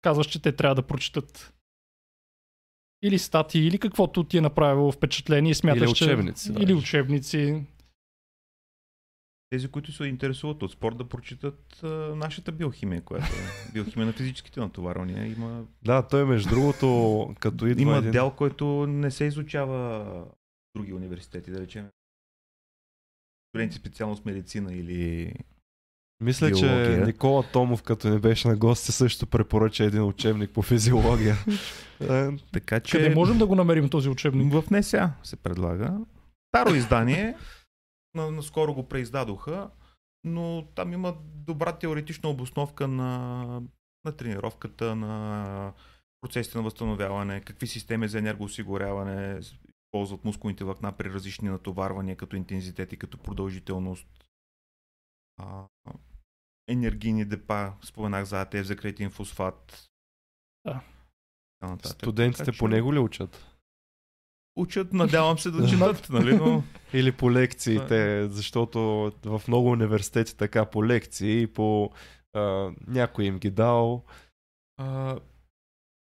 казваш, 0.03 0.27
че 0.27 0.43
те 0.43 0.53
трябва 0.53 0.75
да 0.75 0.83
прочитат. 0.83 1.53
Или 3.03 3.19
статии, 3.19 3.67
или 3.67 3.79
каквото 3.79 4.25
ти 4.25 4.39
е 4.39 4.41
направило 4.41 4.93
впечатление 4.93 5.55
смяташ, 5.55 5.91
Или 5.91 5.95
че... 5.95 6.05
учебници, 6.05 6.53
Или 6.61 6.75
учебници. 6.75 7.63
Тези, 9.51 9.69
които 9.69 9.93
се 9.93 10.05
интересуват 10.05 10.63
от 10.63 10.73
спорт, 10.73 10.97
да 10.97 11.09
прочитат 11.09 11.81
а, 11.83 11.87
нашата 12.17 12.53
биохимия, 12.53 13.03
която 13.03 13.27
е 13.27 13.71
биохимия 13.73 14.07
на 14.07 14.13
физическите 14.13 14.61
натоварвания. 14.61 15.27
Има, 15.27 15.65
Да, 15.85 16.09
той 16.09 16.25
между 16.25 16.49
другото, 16.51 17.35
като 17.41 17.67
идва 17.67 17.83
има 17.83 17.97
един... 17.97 18.11
дял, 18.11 18.31
който 18.31 18.87
не 18.87 19.11
се 19.11 19.25
изучава 19.25 20.05
в 20.05 20.25
други 20.75 20.93
университети, 20.93 21.51
да 21.51 21.61
речем. 21.61 21.87
Студенти 23.51 23.77
специално 23.77 24.17
с 24.17 24.25
медицина 24.25 24.75
или 24.75 25.33
Мисля, 26.21 26.53
че 26.53 26.67
Биология. 26.67 27.07
Никола 27.07 27.43
Томов, 27.53 27.83
като 27.83 28.09
не 28.09 28.19
беше 28.19 28.49
на 28.49 28.57
гости, 28.57 28.93
също 28.93 29.27
препоръча 29.27 29.85
един 29.85 30.03
учебник 30.03 30.51
по 30.51 30.63
физиология. 30.63 31.37
Е, 32.11 32.29
Така 32.53 32.81
че 32.81 32.97
Къде 32.99 33.15
можем 33.15 33.39
да 33.39 33.47
го 33.47 33.55
намерим 33.55 33.89
този 33.89 34.09
учебник? 34.09 34.53
в 34.53 34.71
НСА 34.71 35.11
се 35.23 35.37
предлага. 35.37 35.99
Старо 36.49 36.75
издание, 36.75 37.37
наскоро 38.17 38.75
го 38.75 38.89
преиздадоха, 38.89 39.71
но 40.25 40.69
там 40.75 40.93
има 40.93 41.17
добра 41.23 41.79
теоретична 41.79 42.31
обосновка 42.31 42.89
на, 42.89 43.63
на 44.05 44.13
тренировката, 44.17 44.97
на 44.97 45.73
процесите 46.21 46.59
на 46.59 46.65
възстановяване, 46.65 47.41
какви 47.41 47.67
системи 47.67 48.09
за 48.09 48.19
енергоосигуряване 48.19 49.41
ползват 49.91 50.25
мускулните 50.25 50.65
влакна 50.65 50.93
при 50.93 51.13
различни 51.13 51.49
натоварвания, 51.49 52.17
като 52.17 52.37
интензитет 52.37 52.93
и 52.93 52.97
като 52.97 53.19
продължителност. 53.19 54.09
А, 55.37 55.67
енергийни 56.69 57.25
депа, 57.25 57.73
споменах 57.85 58.25
за 58.25 58.41
АТФ, 58.41 58.63
за 58.63 58.77
кретин 58.77 59.11
фосфат. 59.11 59.91
Да. 60.65 60.83
Студентите 61.85 62.45
Така 62.45 62.53
че 62.53 62.59
по 62.59 62.69
него 62.69 62.95
ли 62.95 62.99
учат? 62.99 63.56
Учат, 64.57 64.93
надявам 64.93 65.39
се 65.39 65.51
да 65.51 65.69
четат, 65.69 66.07
нали, 66.11 66.37
но 66.37 66.63
Или 66.95 67.13
по 67.13 67.33
лекциите, 67.33 68.29
защото 68.29 69.13
в 69.25 69.43
много 69.49 69.71
университети 69.71 70.37
така 70.37 70.65
по 70.65 70.87
лекции 70.87 71.47
по 71.47 71.91
а, 72.33 72.71
някой 72.87 73.25
им 73.25 73.39
ги 73.39 73.51
дал. 73.51 74.05
а, 74.77 75.17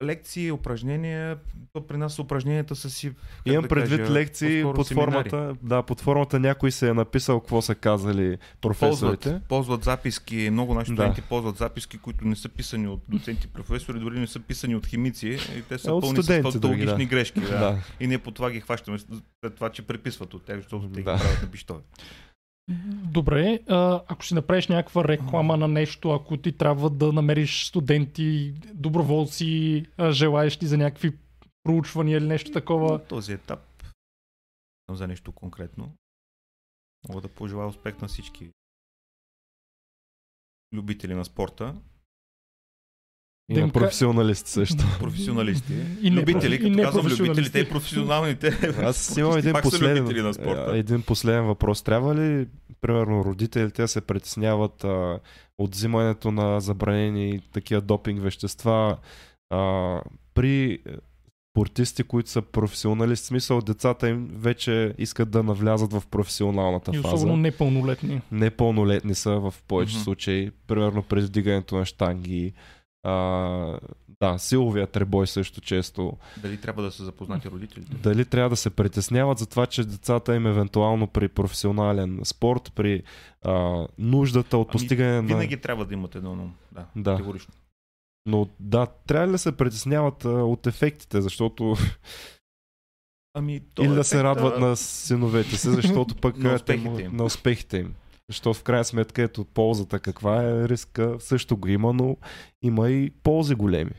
лекции, 0.04 0.52
упражнения, 0.52 1.38
то 1.74 1.88
при 1.88 1.98
нас 1.98 2.20
упражненията 2.20 2.76
са 2.76 2.90
си... 2.90 3.12
Имам 3.46 3.62
да 3.62 3.68
предвид 3.68 4.00
кажа, 4.00 4.14
лекции 4.14 4.64
под 4.64 4.88
семинари. 4.88 5.12
формата, 5.12 5.56
да, 5.62 5.84
под 5.84 6.02
формата 6.02 6.40
някой 6.40 6.72
се 6.72 6.90
е 6.90 6.94
написал 6.94 7.40
какво 7.40 7.62
са 7.62 7.76
казали 7.76 8.38
професорите. 8.62 9.24
Ползват, 9.24 9.44
ползват 9.44 9.84
записки, 9.84 10.50
много 10.52 10.74
наши 10.74 10.92
Да. 10.92 10.96
студенти 10.96 11.22
ползват 11.22 11.58
записки, 11.58 11.98
които 11.98 12.28
не 12.28 12.36
са 12.36 12.50
писани 12.50 12.88
от 12.88 13.02
доценти 13.10 13.48
професори, 13.48 14.00
дори 14.00 14.20
не 14.20 14.28
са 14.28 14.40
писани 14.40 14.76
от 14.76 14.86
химици 14.86 15.28
и 15.58 15.62
те 15.62 15.78
са 15.78 15.94
от 15.94 16.02
пълни 16.02 16.24
с 16.24 16.28
други, 16.28 16.42
фактологични 16.44 16.98
да. 16.98 17.06
грешки. 17.06 17.40
Да. 17.40 17.48
Да. 17.50 17.78
И 18.00 18.08
ние 18.08 18.18
по 18.18 18.32
това 18.32 18.52
ги 18.52 18.62
хващаме, 18.62 18.98
след 19.00 19.56
това, 19.56 19.70
че 19.70 19.82
преписват 19.82 20.34
от 20.34 20.46
тях, 20.46 20.58
защото 20.58 20.90
те 20.90 21.00
ги 21.00 21.04
Да. 21.04 21.18
правят 21.18 21.42
на 21.42 21.48
пищове. 21.48 21.80
Добре, 23.12 23.60
а, 23.70 24.04
ако 24.08 24.26
си 24.26 24.34
направиш 24.34 24.68
някаква 24.68 25.04
реклама 25.04 25.58
на 25.58 25.68
нещо, 25.68 26.12
ако 26.12 26.38
ти 26.38 26.58
трябва 26.58 26.90
да 26.90 27.14
намериш 27.14 27.68
студенти, 27.68 28.54
доброволци, 28.74 29.86
желаещи 30.12 30.66
за 30.68 30.78
някакви 30.78 31.18
проучвания 31.64 32.18
или 32.18 32.28
нещо 32.28 32.52
такова, 32.52 32.92
На 32.92 33.06
този 33.06 33.34
етап 33.34 33.84
съм 34.90 34.96
за 34.96 35.08
нещо 35.08 35.32
конкретно. 35.32 35.92
Мога 37.10 37.22
да 37.22 37.28
пожелая 37.28 37.68
успех 37.68 38.02
на 38.02 38.08
всички 38.08 38.50
любители 40.74 41.14
на 41.14 41.26
спорта, 41.26 41.76
И 43.50 43.54
на 43.54 43.70
професионалисти 43.70 44.52
също. 44.52 44.84
професионалисти, 45.00 45.74
И 46.02 46.10
не- 46.10 46.16
любители, 46.16 46.56
и 46.56 46.58
като 46.58 46.70
не 46.70 46.84
казвам 46.84 47.06
любителите 47.08 47.60
и 47.60 47.70
професионалните. 47.70 48.48
Аз 48.82 49.18
имам 49.18 49.38
един 49.38 49.54
последен, 49.64 49.98
любители 49.98 50.22
на 50.22 50.34
спорта. 50.34 50.72
един 50.74 51.02
последен 51.02 51.44
въпрос. 51.44 51.82
Трябва 51.82 52.16
ли, 52.16 52.48
примерно, 52.82 53.26
родителите 53.26 53.88
се 53.88 54.02
притесняват 54.02 54.84
а, 54.84 55.20
от 55.58 55.76
взимането 55.76 56.32
на 56.32 56.60
забранени 56.60 57.40
такива 57.54 57.82
допинг 57.82 58.22
вещества 58.22 58.98
а, 59.50 60.02
при 60.34 60.72
е, 60.72 60.80
спортисти, 61.52 62.04
които 62.04 62.30
са 62.30 62.42
професионалисти, 62.42 63.24
в 63.24 63.28
смисъл 63.28 63.62
децата 63.62 64.10
им 64.10 64.30
вече 64.34 64.94
искат 64.98 65.32
да 65.32 65.44
навлязат 65.44 65.94
в 65.94 66.04
професионалната 66.08 66.92
и 66.94 66.98
фаза. 66.98 67.16
особено 67.16 67.38
непълнолетни. 67.38 68.22
Непълнолетни 68.32 69.16
са 69.16 69.32
в 69.32 69.54
повече 69.68 69.96
Мгм. 69.96 70.04
случаи, 70.04 70.52
примерно 70.68 71.04
през 71.04 71.26
вдигането 71.26 71.76
на 71.76 71.86
штанги. 71.86 72.54
А, 73.04 73.80
да, 74.22 74.38
силовия 74.38 74.88
требой 74.88 75.28
също 75.28 75.62
често. 75.62 76.18
Дали 76.38 76.58
трябва 76.62 76.84
да 76.84 76.92
са 76.92 77.04
запознати 77.06 77.50
родителите? 77.50 77.96
Дали 77.96 78.26
трябва 78.26 78.50
да 78.50 78.56
се 78.56 78.70
притесняват 78.70 79.38
за 79.38 79.46
това, 79.46 79.66
че 79.66 79.84
децата 79.84 80.36
им 80.36 80.48
евентуално 80.48 81.08
при 81.08 81.28
професионален 81.28 82.20
спорт, 82.24 82.72
при 82.76 83.04
а, 83.42 83.88
нуждата 83.98 84.58
от 84.58 84.68
Ами, 84.68 84.72
постигане 84.72 85.16
на... 85.16 85.28
Винаги 85.28 85.62
трябва 85.62 85.86
да 85.86 85.94
имате 85.94 86.18
едно 86.18 86.32
ум. 86.32 86.54
Да, 86.72 86.86
Да. 86.96 87.12
категорично. 87.12 87.54
Но 88.26 88.48
да, 88.60 88.86
трябва 88.86 89.28
ли 89.28 89.32
да 89.32 89.38
се 89.38 89.58
притесняват 89.58 90.26
а, 90.26 90.30
от 90.30 90.68
ефектите, 90.68 91.22
защото... 91.22 91.76
Ами, 93.34 93.62
Или 93.80 93.88
да 93.96 94.04
се 94.04 94.24
радват 94.24 94.60
на 94.60 94.76
синовете 94.78 95.58
си, 95.58 95.70
защото 95.70 96.16
пък 96.16 96.38
На 96.38 96.54
успехите 96.54 97.02
им. 97.02 97.16
на 97.18 97.24
успехите 97.24 97.78
им. 97.78 97.94
Защото 98.34 98.54
в 98.54 98.64
крайна 98.64 98.86
сметка 98.86 99.22
ето 99.22 99.46
ползата 99.46 100.00
каква 100.00 100.44
е, 100.44 100.70
риска 100.70 101.20
също 101.20 101.58
го 101.58 101.68
има, 101.68 101.94
но 101.94 102.18
има 102.62 102.90
и 102.90 103.10
ползи 103.10 103.56
големи. 103.56 103.96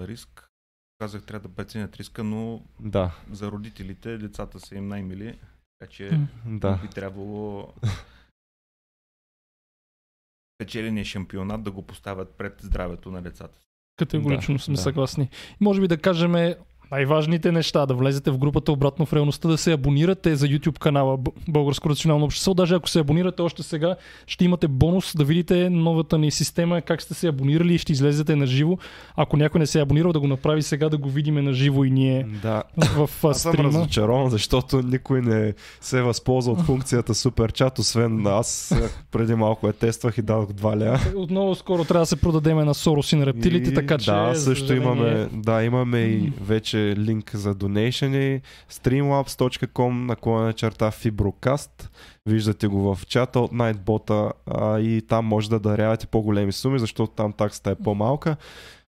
риск. 0.00 0.50
Казах, 0.98 1.26
трябва 1.26 1.48
да 1.48 1.54
преценят 1.54 1.96
риска, 1.96 2.24
но 2.24 2.62
Да, 2.80 3.16
за 3.30 3.50
родителите 3.50 4.18
децата 4.18 4.60
са 4.60 4.74
им 4.74 4.88
най-мили, 4.88 5.38
така 5.78 5.92
че 5.92 6.20
да. 6.46 6.76
би 6.76 6.88
трябвало 6.88 7.74
печеления 10.58 11.04
шампионат 11.04 11.62
да 11.62 11.70
го 11.70 11.82
поставят 11.82 12.34
пред 12.34 12.60
здравето 12.62 13.10
на 13.10 13.22
децата. 13.22 13.58
Категорично 13.96 14.54
Да, 14.54 14.62
сме 14.62 14.74
да. 14.74 14.80
съгласни. 14.80 15.30
Може 15.60 15.80
би 15.80 15.88
да 15.88 16.00
кажем 16.00 16.54
най-важните 16.92 17.52
неща, 17.52 17.86
да 17.86 17.94
влезете 17.94 18.30
в 18.30 18.38
групата 18.38 18.72
обратно 18.72 19.06
в 19.06 19.12
реалността, 19.12 19.48
да 19.48 19.58
се 19.58 19.72
абонирате 19.72 20.36
за 20.36 20.46
YouTube 20.46 20.78
канала 20.78 21.18
Българско 21.48 21.90
рационално 21.90 22.24
общество. 22.24 22.54
Даже 22.54 22.74
ако 22.74 22.88
се 22.88 22.98
абонирате 23.00 23.42
още 23.42 23.62
сега, 23.62 23.96
ще 24.26 24.44
имате 24.44 24.68
бонус 24.68 25.16
да 25.16 25.24
видите 25.24 25.70
новата 25.70 26.18
ни 26.18 26.30
система, 26.30 26.80
как 26.82 27.02
сте 27.02 27.14
се 27.14 27.28
абонирали 27.28 27.74
и 27.74 27.78
ще 27.78 27.92
излезете 27.92 28.36
на 28.36 28.46
живо. 28.46 28.78
Ако 29.16 29.36
някой 29.36 29.58
не 29.58 29.66
се 29.66 29.78
е 29.78 29.82
абонирал, 29.82 30.12
да 30.12 30.20
го 30.20 30.26
направи 30.26 30.62
сега, 30.62 30.88
да 30.88 30.98
го 30.98 31.08
видиме 31.08 31.42
на 31.42 31.52
живо 31.52 31.84
и 31.84 31.90
ние 31.90 32.26
Да, 32.42 32.62
в 32.96 33.10
а, 33.24 33.28
Аз 33.28 33.42
съм 33.42 33.52
стрима. 33.52 33.68
разочарован, 33.68 34.30
защото 34.30 34.82
никой 34.82 35.22
не 35.22 35.54
се 35.80 36.02
възползва 36.02 36.52
от 36.52 36.60
функцията 36.62 37.14
супер 37.14 37.52
чат, 37.52 37.78
освен 37.78 38.26
аз 38.26 38.70
е, 38.70 38.90
преди 39.12 39.34
малко 39.34 39.66
я 39.66 39.72
тествах 39.72 40.18
и 40.18 40.22
дадох 40.22 40.48
2 40.48 40.80
ля. 40.80 41.00
Отново 41.16 41.54
скоро 41.54 41.84
трябва 41.84 42.02
да 42.02 42.06
се 42.06 42.16
продадеме 42.16 42.64
на 42.64 42.74
Сорос 42.74 43.12
и 43.12 43.16
на 43.16 43.26
рептилите, 43.26 43.70
И 43.70 43.74
така 43.74 43.98
че... 43.98 44.10
Да, 44.10 44.34
също 44.34 44.74
имаме, 44.74 45.28
да, 45.32 45.62
имаме 45.62 45.98
и 45.98 46.32
вече 46.40 46.77
линк 46.78 47.36
за 47.36 47.54
донейшени. 47.54 48.42
streamlabs.com 48.70 49.90
наклона 49.90 50.52
черта 50.52 50.90
Fibrocast. 50.90 51.88
Виждате 52.26 52.66
го 52.66 52.94
в 52.94 53.06
чата 53.06 53.40
от 53.40 53.52
Nightbot 53.52 54.32
и 54.80 55.02
там 55.08 55.24
може 55.24 55.50
да 55.50 55.60
дарявате 55.60 56.06
по-големи 56.06 56.52
суми, 56.52 56.78
защото 56.78 57.12
там 57.12 57.32
таксата 57.32 57.70
е 57.70 57.74
по-малка. 57.74 58.36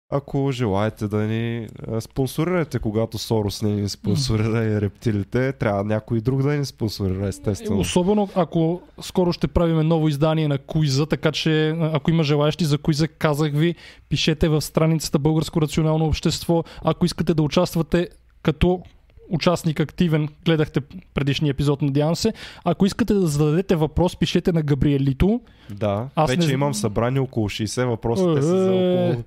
Ако 0.10 0.52
желаете 0.52 1.08
да 1.08 1.18
ни 1.18 1.68
спонсорирате, 2.00 2.80
когато 2.80 3.18
Сорос 3.18 3.62
не 3.62 3.70
ни 3.72 3.90
спонсорира 3.90 4.64
и 4.64 4.82
рептилите, 4.82 5.52
трябва 5.52 5.84
някой 5.84 6.22
друг 6.22 6.42
да 6.42 6.54
ни 6.54 6.66
спонсорира, 6.66 7.28
естествено. 7.28 7.80
Особено 7.80 8.30
ако 8.36 8.82
скоро 9.02 9.34
ще 9.34 9.48
правим 9.48 9.88
ново 9.88 10.08
издание 10.08 10.48
на 10.48 10.58
Куиза, 10.58 11.06
така 11.06 11.32
че 11.32 11.70
ако 11.82 12.12
има 12.12 12.24
желаящи 12.24 12.66
за 12.66 12.78
Куиза, 12.78 13.08
казах 13.08 13.52
ви, 13.54 13.76
пишете 14.10 14.50
в 14.50 14.62
страницата 14.62 15.20
Българско 15.20 15.62
рационално 15.62 16.06
общество. 16.06 16.64
Ако 16.84 17.06
искате 17.06 17.34
да 17.34 17.44
участвате 17.44 18.10
като 18.44 18.82
участник 19.30 19.80
активен, 19.80 20.30
гледахте 20.46 20.82
предишния 21.14 21.52
епизод, 21.52 21.82
надявам 21.82 22.16
се. 22.16 22.34
Ако 22.64 22.86
искате 22.86 23.14
да 23.14 23.28
зададете 23.28 23.76
въпрос, 23.76 24.16
пишете 24.16 24.52
на 24.52 24.62
Габриелито. 24.62 25.42
Да, 25.70 26.08
Аз 26.16 26.30
вече 26.30 26.48
не- 26.48 26.54
имам 26.54 26.74
събрани 26.74 27.20
около 27.20 27.50
60 27.50 27.86
въпроса. 27.86 28.36
Те 28.36 28.42
са 28.42 28.64
за 28.64 28.72
около... 28.72 29.24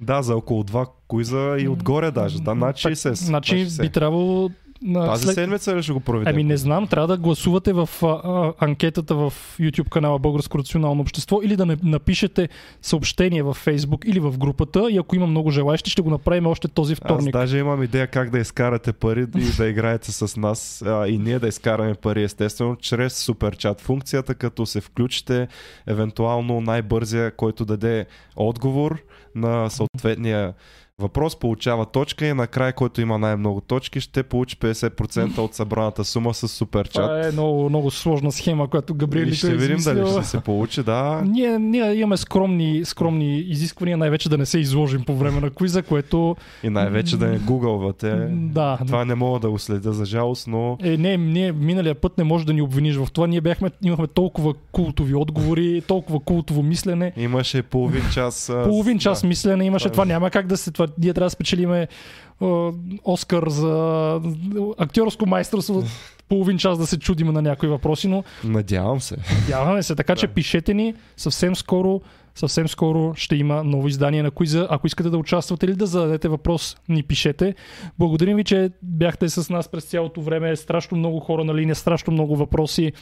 Да, 0.00 0.22
за 0.22 0.36
около 0.36 0.64
два 0.64 0.86
куиза 1.06 1.56
и 1.60 1.68
отгоре 1.68 2.10
даже. 2.10 2.42
Да, 2.42 2.54
над 2.54 2.76
60. 2.76 2.94
са. 2.94 3.14
Значи 3.14 3.54
Над 3.54 3.68
60. 3.70 3.80
би 3.82 3.92
трябвало... 3.92 4.50
на 4.82 5.06
Тази 5.06 5.24
след- 5.24 5.34
седмица 5.34 5.76
ли 5.76 5.82
ще 5.82 5.92
го 5.92 6.00
проведем? 6.00 6.34
Ами 6.34 6.44
не 6.44 6.56
знам, 6.56 6.86
трябва 6.86 7.06
да 7.06 7.16
гласувате 7.16 7.72
в 7.72 7.88
а, 8.02 8.06
а, 8.06 8.52
анкетата 8.58 9.14
в 9.14 9.32
YouTube 9.60 9.88
канала 9.88 10.18
Българско 10.18 10.58
рационално 10.58 11.00
общество 11.00 11.40
или 11.42 11.56
да 11.56 11.66
не, 11.66 11.76
напишете 11.82 12.48
съобщение 12.82 13.42
в 13.42 13.56
Facebook 13.56 14.04
или 14.04 14.20
в 14.20 14.38
групата 14.38 14.86
и 14.90 14.98
ако 14.98 15.16
има 15.16 15.26
много 15.26 15.50
желаящи, 15.50 15.90
ще 15.90 16.02
го 16.02 16.10
направим 16.10 16.46
още 16.46 16.68
този 16.68 16.92
Аз 16.92 16.98
вторник. 16.98 17.32
даже 17.32 17.58
имам 17.58 17.82
идея 17.82 18.06
как 18.06 18.30
да 18.30 18.38
изкарате 18.38 18.92
пари 18.92 19.26
и 19.36 19.56
да 19.56 19.66
играете 19.68 20.12
с 20.12 20.36
нас 20.36 20.82
а, 20.82 21.08
и 21.08 21.18
ние 21.18 21.38
да 21.38 21.48
изкараме 21.48 21.94
пари 21.94 22.22
естествено 22.22 22.76
чрез 22.76 23.16
суперчат 23.16 23.80
функцията, 23.80 24.34
като 24.34 24.66
се 24.66 24.80
включите 24.80 25.48
евентуално 25.86 26.60
най-бързия, 26.60 27.36
който 27.36 27.64
даде 27.64 28.06
отговор 28.36 29.02
на 29.34 29.70
съответния 29.70 30.54
въпрос 30.98 31.36
получава 31.36 31.86
точка 31.86 32.26
и 32.26 32.34
накрая, 32.34 32.72
който 32.72 33.00
има 33.00 33.18
най-много 33.18 33.60
точки, 33.60 34.00
ще 34.00 34.22
получи 34.22 34.56
50% 34.56 35.38
от 35.38 35.54
събраната 35.54 36.04
сума 36.04 36.34
с 36.34 36.48
супер 36.48 36.86
Това 36.86 37.28
е 37.28 37.32
много, 37.32 37.68
много 37.68 37.90
сложна 37.90 38.32
схема, 38.32 38.68
която 38.68 38.94
Габриел 38.94 39.22
И 39.22 39.26
Лито 39.26 39.36
ще 39.36 39.46
е 39.46 39.54
видим 39.54 39.78
дали 39.78 40.06
ще 40.08 40.24
се 40.24 40.40
получи, 40.40 40.82
да. 40.82 41.22
Ние, 41.24 41.58
ние 41.58 41.94
имаме 41.94 42.16
скромни, 42.16 42.84
скромни 42.84 43.38
изисквания, 43.38 43.96
най-вече 43.96 44.28
да 44.28 44.38
не 44.38 44.46
се 44.46 44.58
изложим 44.58 45.02
по 45.02 45.16
време 45.16 45.40
на 45.40 45.50
квиза, 45.50 45.82
което 45.82 46.36
И 46.62 46.70
най-вече 46.70 47.16
да 47.16 47.26
не 47.26 47.38
гугълвате. 47.38 48.10
да, 48.30 48.78
Това 48.78 49.04
не 49.04 49.14
мога 49.14 49.40
да 49.40 49.50
го 49.50 49.58
следя 49.58 49.92
за 49.92 50.04
жалост, 50.04 50.46
но 50.46 50.76
Е, 50.82 50.96
не, 50.96 51.16
ние 51.16 51.52
миналия 51.52 51.94
път 51.94 52.18
не 52.18 52.24
може 52.24 52.46
да 52.46 52.52
ни 52.52 52.62
обвиниш 52.62 52.96
в 52.96 53.08
това. 53.12 53.26
Ние 53.26 53.40
бяхме, 53.40 53.70
имахме 53.82 54.06
толкова 54.06 54.54
култови 54.72 55.14
отговори, 55.14 55.82
толкова 55.82 56.20
култово 56.20 56.62
мислене. 56.62 57.12
имаше 57.16 57.62
половин 57.62 58.02
час. 58.12 58.52
Половин 58.64 58.98
час 58.98 59.22
да. 59.22 59.28
мислене 59.28 59.64
имаше. 59.64 59.84
Това 59.84 59.92
е- 59.92 59.94
Това 59.98 60.04
няма 60.04 60.30
как 60.30 60.46
да 60.46 60.56
се... 60.56 60.70
Това, 60.70 60.87
ние 60.98 61.14
трябва 61.14 61.26
да 61.26 61.30
спечелиме 61.30 61.88
а, 62.42 62.70
Оскар 63.04 63.48
за 63.48 64.20
актьорско 64.78 65.26
майсторство. 65.26 65.82
Половин 66.28 66.58
час 66.58 66.78
да 66.78 66.86
се 66.86 66.98
чудим 66.98 67.26
на 67.26 67.42
някои 67.42 67.68
въпроси, 67.68 68.08
но 68.08 68.24
Надявам 68.44 69.00
се. 69.00 69.16
Надяваме 69.40 69.82
се, 69.82 69.94
така 69.94 70.16
че 70.16 70.26
Да. 70.26 70.32
пишете 70.32 70.74
ни 70.74 70.94
съвсем 71.16 71.56
скоро. 71.56 72.00
Съвсем 72.34 72.68
скоро 72.68 73.12
ще 73.16 73.36
има 73.36 73.64
ново 73.64 73.88
издание 73.88 74.22
на 74.22 74.30
квиза. 74.30 74.66
Ако 74.70 74.86
искате 74.86 75.10
да 75.10 75.18
участвате 75.18 75.66
или 75.66 75.74
да 75.74 75.86
зададете 75.86 76.28
въпрос, 76.28 76.76
ни 76.88 77.02
пишете. 77.02 77.54
Благодарим 77.98 78.36
ви, 78.36 78.44
че 78.44 78.70
бяхте 78.82 79.28
с 79.28 79.50
нас 79.50 79.68
през 79.68 79.84
цялото 79.84 80.20
време. 80.20 80.56
Страшно 80.56 80.98
много 80.98 81.20
хора 81.20 81.44
на 81.44 81.54
линия, 81.54 81.74
страшно 81.74 82.12
много 82.12 82.36
въпроси. 82.36 82.92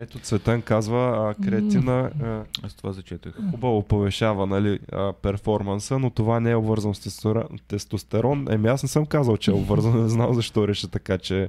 Ето 0.00 0.18
Цветан 0.18 0.62
казва, 0.62 0.98
а, 1.30 1.44
креатина 1.44 2.10
а, 2.22 2.42
Аз 2.62 2.74
това 2.74 2.92
зачетах. 2.92 3.34
хубаво 3.50 3.82
повишава 3.82 4.46
нали, 4.46 4.78
а, 4.92 5.12
перформанса, 5.12 5.98
но 5.98 6.10
това 6.10 6.40
не 6.40 6.50
е 6.50 6.56
обвързано 6.56 6.94
с 6.94 7.34
тестостерон. 7.68 8.46
Еми 8.50 8.68
аз 8.68 8.82
не 8.82 8.88
съм 8.88 9.06
казал, 9.06 9.36
че 9.36 9.50
е 9.50 9.54
обвързано, 9.54 10.02
не 10.02 10.08
знам 10.08 10.34
защо 10.34 10.68
реши 10.68 10.88
така, 10.88 11.18
че 11.18 11.48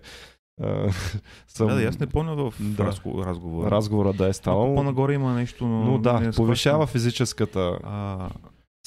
а, 0.61 0.91
съм... 1.47 1.67
Да, 1.67 1.75
да, 1.75 1.83
аз 1.83 1.99
не 1.99 2.07
помня 2.07 2.35
в 2.35 2.53
Да. 2.59 2.83
разго- 2.83 3.25
разговора. 3.25 3.71
разговора 3.71 4.13
да 4.13 4.27
е 4.27 4.33
ставал. 4.33 4.75
по-нагоре 4.75 5.13
има 5.13 5.33
нещо, 5.33 5.67
но, 5.67 5.83
Но 5.83 5.97
да, 5.97 6.13
не 6.13 6.31
повишава 6.31 6.75
схващам. 6.77 6.87
физическата 6.93 7.79
А, 7.83 8.29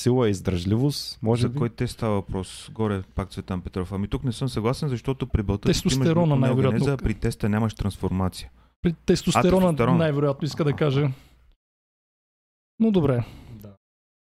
сила 0.01 0.28
и 0.28 0.30
издръжливост, 0.30 1.18
може 1.22 1.43
за 1.43 1.48
би. 1.48 1.59
кой 1.59 1.68
те 1.68 1.86
става 1.86 2.14
въпрос? 2.14 2.70
Горе 2.72 3.02
пак 3.14 3.30
Цветан 3.30 3.60
Петров. 3.60 3.93
Ами 3.93 4.09
тук 4.09 4.24
не 4.24 4.32
съм 4.32 4.48
съгласен, 4.48 4.89
защото 4.89 5.26
при 5.26 5.43
бълта 5.43 5.68
Тестостерона 5.68 6.36
най-вероятно. 6.36 6.97
при 6.97 7.14
теста 7.14 7.48
нямаш 7.48 7.74
трансформация. 7.74 8.51
При 8.82 8.92
тестостерона, 9.06 9.60
тестостерон. 9.60 9.98
най-вероятно 9.98 10.46
иска 10.46 10.64
да 10.64 10.72
каже. 10.72 11.09
Но 12.80 12.90
добре. 12.90 13.24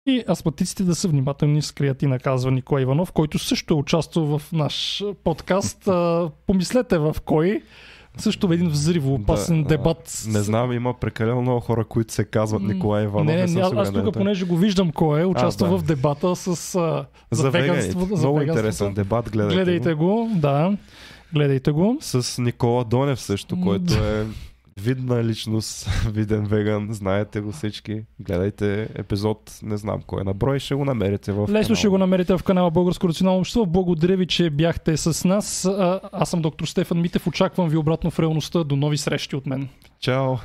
И 0.07 0.23
астматиците 0.30 0.84
да 0.84 0.95
са 0.95 1.07
внимателни 1.07 1.61
с 1.61 1.72
креатина, 1.72 2.19
казва 2.19 2.52
Николай 2.52 2.82
Иванов, 2.82 3.11
който 3.11 3.40
също 3.40 3.73
е 3.73 3.78
участвал 3.78 4.40
в 4.40 4.52
наш 4.52 5.03
подкаст. 5.23 5.88
А, 5.88 6.30
помислете 6.48 6.98
в 6.98 7.15
кой. 7.26 7.61
Също 8.18 8.53
един 8.53 8.69
взриво 8.69 9.14
опасен 9.14 9.64
Да, 9.64 9.68
дебат. 9.68 10.23
Не 10.28 10.40
знам, 10.40 10.72
има 10.72 10.94
прекалено 10.94 11.41
много 11.41 11.60
хора, 11.60 11.86
които 11.86 12.14
се 12.14 12.26
казват 12.26 12.61
Николай 12.64 13.03
Иванов. 13.03 13.26
не, 13.28 13.36
не, 13.36 13.45
не, 13.45 13.61
аз, 13.61 13.73
аз 13.73 13.94
тук, 13.94 14.03
той. 14.03 14.11
понеже 14.11 14.45
го 14.45 14.57
виждам 14.57 14.91
кой 14.91 15.22
е, 15.22 15.26
участва 15.26 15.69
да. 15.69 15.78
в 15.78 15.84
дебата 15.84 16.36
с, 16.36 16.48
а, 16.48 17.06
за, 17.32 17.41
За 17.41 17.49
веганство. 17.52 17.99
За 17.99 18.15
Много 18.15 18.38
веганството. 18.40 18.68
интересен 18.68 18.94
дебат, 18.94 19.30
гледайте, 19.32 19.56
Гледайте 19.56 19.94
го. 19.94 20.06
го, 20.06 20.30
да. 20.36 20.78
Гледайте 21.34 21.72
го. 21.72 21.98
С 21.99 22.41
Никола 22.41 22.84
Донев 22.84 23.22
също, 23.22 23.62
който 23.62 23.94
е 23.94 24.26
видна 24.80 25.24
личност, 25.24 25.90
виден 26.12 26.45
веган, 26.45 26.88
знаете 26.91 27.41
го 27.41 27.52
всички. 27.52 28.02
Гледайте 28.20 28.90
епизод, 28.95 29.60
не 29.64 29.78
знам 29.78 30.02
кой 30.08 30.22
е 30.22 30.24
на 30.24 30.34
брой, 30.34 30.60
ще 30.60 30.76
го 30.76 30.86
намерите 30.86 31.32
в 31.32 31.48
Лесно 31.49 31.76
ще 31.76 31.88
го 31.88 31.98
намерите 31.98 32.38
в 32.38 32.44
канала 32.44 32.72
Българско 32.72 33.08
национално 33.08 33.40
общество. 33.40 33.66
Благодаря 33.66 34.18
ви, 34.18 34.28
че 34.28 34.49
бяхте 34.49 34.98
с 34.98 35.28
нас. 35.28 35.66
А, 35.66 35.99
Аз 36.12 36.30
съм 36.30 36.41
доктор 36.41 36.66
Стефан 36.66 37.02
Митев. 37.02 37.28
Очаквам 37.28 37.70
ви 37.70 37.78
обратно 37.78 38.12
в 38.12 38.20
реалността. 38.20 38.64
До 38.64 38.76
нови 38.76 38.98
срещи 38.98 39.36
от 39.36 39.45
мен. 39.45 39.70
Чао! 39.99 40.36